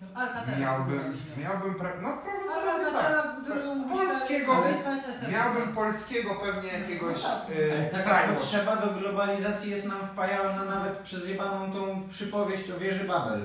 No, 0.00 0.06
Alcatel. 0.20 0.60
Miałbym, 0.60 1.16
miałbym, 1.36 1.74
pra... 1.74 1.90
no 2.02 2.18
prawdopodobnie 2.24 2.92
tak. 2.92 4.08
Polskiego 4.08 4.62
wysłać 4.62 5.00
SMS. 5.08 5.32
Miałbym 5.32 5.74
polskiego 5.74 6.34
pewnie 6.34 6.72
jakiegoś 6.72 7.22
No 7.22 7.28
tak. 7.28 7.56
Yy, 7.56 7.88
taka 7.90 8.02
Skywatch. 8.02 8.40
potrzeba 8.40 8.76
do 8.76 8.94
globalizacji 8.94 9.70
jest 9.70 9.86
nam 9.86 10.06
wpajana 10.06 10.64
nawet 10.64 10.98
przez 10.98 11.28
jebaną 11.28 11.72
tą 11.72 12.08
przypowieść 12.08 12.70
o 12.70 12.78
wieży 12.78 13.04
Babel. 13.04 13.42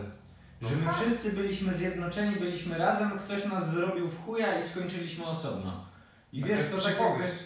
Że 0.69 0.75
my 0.75 0.85
tak. 0.85 0.95
wszyscy 0.95 1.33
byliśmy 1.33 1.73
zjednoczeni, 1.73 2.35
byliśmy 2.35 2.77
razem, 2.77 3.19
ktoś 3.19 3.45
nas 3.45 3.69
zrobił 3.69 4.07
w 4.07 4.25
chuja 4.25 4.59
i 4.59 4.63
skończyliśmy 4.63 5.25
osobno. 5.25 5.85
I 6.33 6.41
To 6.41 6.47
wiesz, 6.47 6.59
jest 6.59 6.71
to 6.71 6.77
tak 6.77 6.85
jakby, 6.85 7.03
przypowieść. 7.03 7.43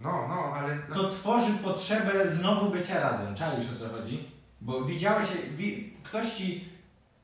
No, 0.00 0.28
no, 0.28 0.52
ale... 0.54 0.78
to 0.78 1.10
tworzy 1.10 1.52
potrzebę 1.52 2.28
znowu 2.28 2.70
bycia 2.70 3.00
razem. 3.00 3.34
Czaisz 3.34 3.66
o 3.76 3.78
co 3.78 3.88
chodzi? 3.88 4.30
Bo 4.60 4.84
widziałeś, 4.84 5.28
wi, 5.56 5.96
ktoś 6.02 6.32
ci 6.32 6.68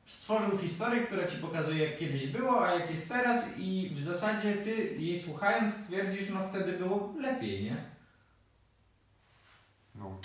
stworzył 0.06 0.58
historię, 0.58 1.06
która 1.06 1.26
ci 1.26 1.38
pokazuje 1.38 1.84
jak 1.86 1.98
kiedyś 1.98 2.26
było, 2.26 2.66
a 2.66 2.74
jak 2.74 2.90
jest 2.90 3.08
teraz 3.08 3.44
i 3.58 3.92
w 3.96 4.02
zasadzie 4.02 4.52
ty 4.52 4.96
jej 4.98 5.20
słuchając 5.20 5.74
twierdzisz, 5.86 6.30
no 6.30 6.48
wtedy 6.48 6.72
było 6.72 7.14
lepiej, 7.20 7.64
nie? 7.64 7.76
No. 9.94 10.18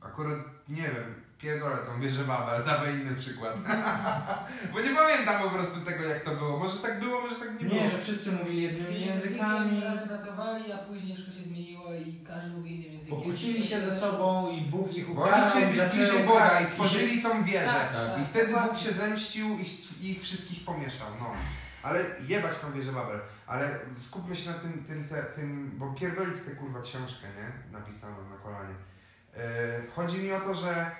Akurat 0.00 0.38
nie 0.68 0.82
wiem, 0.82 1.23
pierdolę 1.44 1.76
tą 1.76 2.00
wieżę 2.00 2.24
Babel, 2.24 2.64
dawaj 2.64 2.94
inny 3.00 3.14
przykład. 3.14 3.54
Bo 4.72 4.80
nie 4.80 4.90
pamiętam 4.96 5.42
po 5.42 5.50
prostu 5.50 5.80
tego 5.80 6.04
jak 6.04 6.24
to 6.24 6.34
było. 6.36 6.58
Może 6.58 6.76
tak 6.78 7.00
było, 7.00 7.20
może 7.20 7.34
tak 7.34 7.60
nie, 7.62 7.68
Nie, 7.68 7.74
było. 7.74 7.90
że 7.90 7.98
wszyscy 7.98 8.32
mówili 8.32 8.62
jednymi 8.62 9.06
Językiem 9.06 9.14
językami, 9.14 9.80
Razem 9.84 10.08
pracowali, 10.08 10.72
a 10.72 10.78
później 10.78 11.14
wszystko 11.16 11.34
się 11.34 11.42
zmieniło 11.48 11.94
i 11.94 12.24
każdy 12.28 12.50
mówi 12.50 12.74
innym 12.76 12.92
językiem. 12.92 13.16
pokłócili 13.18 13.64
się 13.64 13.80
ze 13.80 14.00
sobą 14.00 14.50
i 14.50 14.60
Bóg 14.62 14.92
ich 14.96 15.06
Bo 15.14 15.22
ukarał. 15.22 15.50
oni 15.56 15.78
chcieli 15.90 16.24
Boga 16.26 16.60
i 16.60 16.66
tworzyli 16.66 17.22
tą 17.22 17.44
wieżę. 17.44 17.66
Tak, 17.66 17.92
Tak. 17.92 18.20
I 18.20 18.24
wtedy 18.24 18.46
Bóg 18.46 18.54
dokładnie. 18.62 18.82
się 18.84 18.92
zemścił 18.92 19.58
i 19.58 19.62
ich, 19.62 20.02
ich 20.04 20.22
wszystkich 20.22 20.64
pomieszał. 20.64 21.08
No. 21.20 21.30
Ale 21.82 22.04
jebać 22.28 22.58
tą 22.58 22.72
wieżę 22.72 22.92
Babel. 22.92 23.20
Ale 23.46 23.78
skupmy 24.00 24.36
się 24.36 24.50
na 24.50 24.56
tym, 24.58 24.84
tym, 24.84 25.08
te, 25.08 25.22
tym 25.22 25.70
bo 25.78 25.92
pierdolić 25.92 26.40
tę 26.40 26.50
kurwa 26.50 26.82
książkę, 26.82 27.26
nie? 27.38 27.72
Napisaną 27.78 28.16
na 28.30 28.36
kolanie. 28.36 28.74
Yy, 29.34 29.42
chodzi 29.96 30.18
mi 30.18 30.32
o 30.32 30.40
to, 30.40 30.54
że 30.54 30.90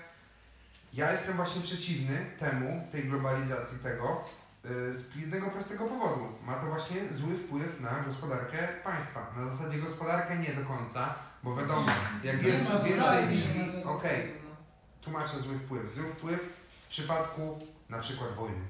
ja 0.95 1.12
jestem 1.12 1.37
właśnie 1.37 1.62
przeciwny 1.62 2.27
temu, 2.39 2.89
tej 2.93 3.05
globalizacji 3.05 3.79
tego, 3.79 4.25
yy, 4.65 4.93
z 4.93 5.16
jednego 5.16 5.51
prostego 5.51 5.85
powodu. 5.85 6.29
Ma 6.47 6.55
to 6.55 6.66
właśnie 6.66 6.97
zły 7.12 7.37
wpływ 7.37 7.81
na 7.81 8.01
gospodarkę 8.01 8.69
państwa. 8.85 9.33
Na 9.37 9.49
zasadzie 9.49 9.79
gospodarkę 9.79 10.39
nie 10.39 10.53
do 10.53 10.65
końca, 10.66 11.15
bo 11.43 11.57
wiadomo, 11.57 11.87
jak 12.25 12.43
jest 12.43 12.65
więcej 12.85 13.29
linii, 13.29 13.85
okej, 13.85 14.33
tłumaczę 15.03 15.41
zły 15.41 15.59
wpływ. 15.59 15.95
Zły 15.95 16.05
wpływ 16.05 16.41
w 16.87 16.89
przypadku 16.89 17.59
na 17.89 17.99
przykład 17.99 18.33
wojny. 18.33 18.65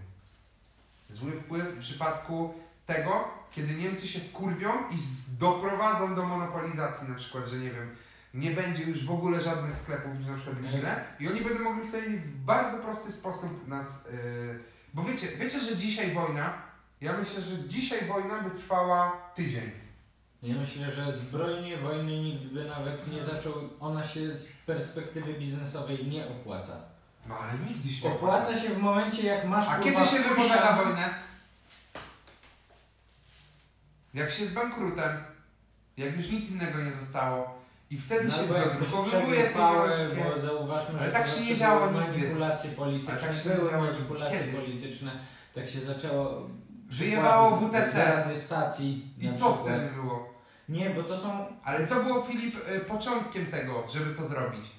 Zły 1.10 1.32
wpływ 1.32 1.70
w 1.70 1.80
przypadku 1.80 2.54
tego, 2.86 3.28
kiedy 3.50 3.74
Niemcy 3.74 4.08
się 4.08 4.20
wkurwią 4.20 4.70
i 4.90 4.96
doprowadzą 5.38 6.14
do 6.14 6.24
monopolizacji, 6.26 7.08
na 7.08 7.14
przykład, 7.14 7.46
że 7.46 7.56
nie 7.56 7.70
wiem, 7.70 7.90
nie 8.34 8.50
będzie 8.50 8.82
już 8.82 9.04
w 9.04 9.10
ogóle 9.10 9.40
żadnych 9.40 9.76
sklepów, 9.76 10.12
czy 10.20 10.30
na 10.30 10.36
przykład 10.36 10.62
Lidl, 10.62 10.86
i 11.20 11.28
oni 11.28 11.40
będą 11.40 11.64
mogli 11.64 11.88
wtedy 11.88 12.10
w 12.10 12.36
bardzo 12.36 12.78
prosty 12.78 13.12
sposób 13.12 13.68
nas... 13.68 14.08
Yy, 14.12 14.58
bo 14.94 15.02
wiecie, 15.02 15.28
wiecie, 15.28 15.60
że 15.60 15.76
dzisiaj 15.76 16.14
wojna, 16.14 16.52
ja 17.00 17.12
myślę, 17.12 17.42
że 17.42 17.68
dzisiaj 17.68 18.08
wojna 18.08 18.42
by 18.42 18.50
trwała 18.50 19.12
tydzień. 19.34 19.70
Ja 20.42 20.54
myślę, 20.54 20.90
że 20.90 21.12
zbrojnie 21.12 21.76
wojny 21.76 22.22
nikt 22.22 22.44
by 22.44 22.64
nawet 22.64 23.12
nie 23.12 23.24
zaczął, 23.24 23.52
ona 23.80 24.04
się 24.04 24.34
z 24.34 24.52
perspektywy 24.66 25.34
biznesowej 25.34 26.06
nie 26.06 26.28
opłaca. 26.28 26.76
No 27.28 27.38
ale 27.38 27.52
nigdy 27.68 27.88
się 27.88 28.08
nie 28.08 28.14
Opłaca 28.14 28.58
się 28.58 28.68
w 28.68 28.78
momencie 28.78 29.26
jak 29.26 29.48
masz 29.48 29.68
A 29.68 29.78
kiedy 29.78 30.04
się 30.04 30.18
wypowiada 30.18 30.76
wojnę? 30.76 31.14
Jak 34.14 34.30
się 34.30 34.46
z 34.46 34.52
bankrutem, 34.52 35.24
jak 35.96 36.16
już 36.16 36.30
nic 36.30 36.50
innego 36.50 36.78
nie 36.78 36.92
zostało 36.92 37.53
i 37.94 37.98
wtedy 37.98 38.28
No, 38.28 38.34
się 38.34 38.42
dodrukowuje 38.46 39.34
przebił 39.34 39.56
pałę, 39.56 39.90
pieniążki. 39.90 40.34
bo 40.34 40.40
zauważmy, 40.40 40.98
Ale 40.98 41.06
że 41.06 41.12
tak 41.12 41.26
się 41.28 41.40
nie 41.44 41.56
działo 41.56 41.86
nigdy. 41.86 42.00
manipulacje 42.00 42.70
polityczne, 42.70 43.12
Ale 43.12 43.20
tak 43.22 43.34
się 43.34 43.48
nie 43.48 43.54
były 43.54 43.70
działo 43.70 43.84
manipulacje 43.84 44.38
kiedy? 44.38 44.52
polityczne, 44.52 45.10
tak 45.54 45.68
się 45.68 45.80
zaczęło 45.80 46.48
przykładów 46.90 47.70
WTC. 47.70 48.04
radiostacji. 48.16 49.08
I 49.18 49.26
co 49.32 49.52
przykład. 49.52 49.60
wtedy 49.62 49.90
było? 50.02 50.34
Nie, 50.68 50.90
bo 50.90 51.02
to 51.02 51.18
są 51.18 51.46
Ale 51.64 51.86
co 51.86 51.94
było, 52.02 52.22
Filip, 52.22 52.68
y, 52.68 52.80
początkiem 52.80 53.46
tego, 53.46 53.84
żeby 53.88 54.14
to 54.14 54.26
zrobić? 54.26 54.70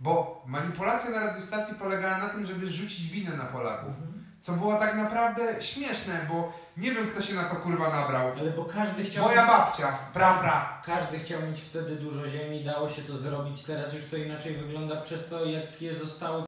Bo 0.00 0.42
manipulacja 0.46 1.10
na 1.10 1.20
radiostacji 1.20 1.74
polegała 1.74 2.18
na 2.18 2.28
tym, 2.28 2.44
żeby 2.46 2.66
zrzucić 2.66 3.10
winę 3.10 3.36
na 3.36 3.44
Polaków. 3.44 3.92
Co 4.44 4.52
było 4.52 4.76
tak 4.76 4.96
naprawdę 4.96 5.62
śmieszne, 5.62 6.26
bo 6.28 6.52
nie 6.76 6.90
wiem, 6.90 7.10
kto 7.10 7.20
się 7.20 7.34
na 7.34 7.44
to 7.44 7.56
kurwa 7.56 7.88
nabrał. 7.88 8.32
Ale 8.38 8.50
bo 8.50 8.64
każdy 8.64 9.04
chciał. 9.04 9.24
Moja 9.24 9.46
babcia, 9.46 9.98
pra, 10.12 10.34
pra. 10.34 10.82
Każdy 10.86 11.18
chciał 11.18 11.42
mieć 11.42 11.60
wtedy 11.60 11.96
dużo 11.96 12.28
ziemi, 12.28 12.64
dało 12.64 12.88
się 12.88 13.02
to 13.02 13.16
zrobić. 13.16 13.62
Teraz 13.62 13.94
już 13.94 14.04
to 14.04 14.16
inaczej 14.16 14.56
wygląda 14.56 15.00
przez 15.00 15.28
to, 15.28 15.44
jakie 15.44 15.94
zostały 15.94 16.42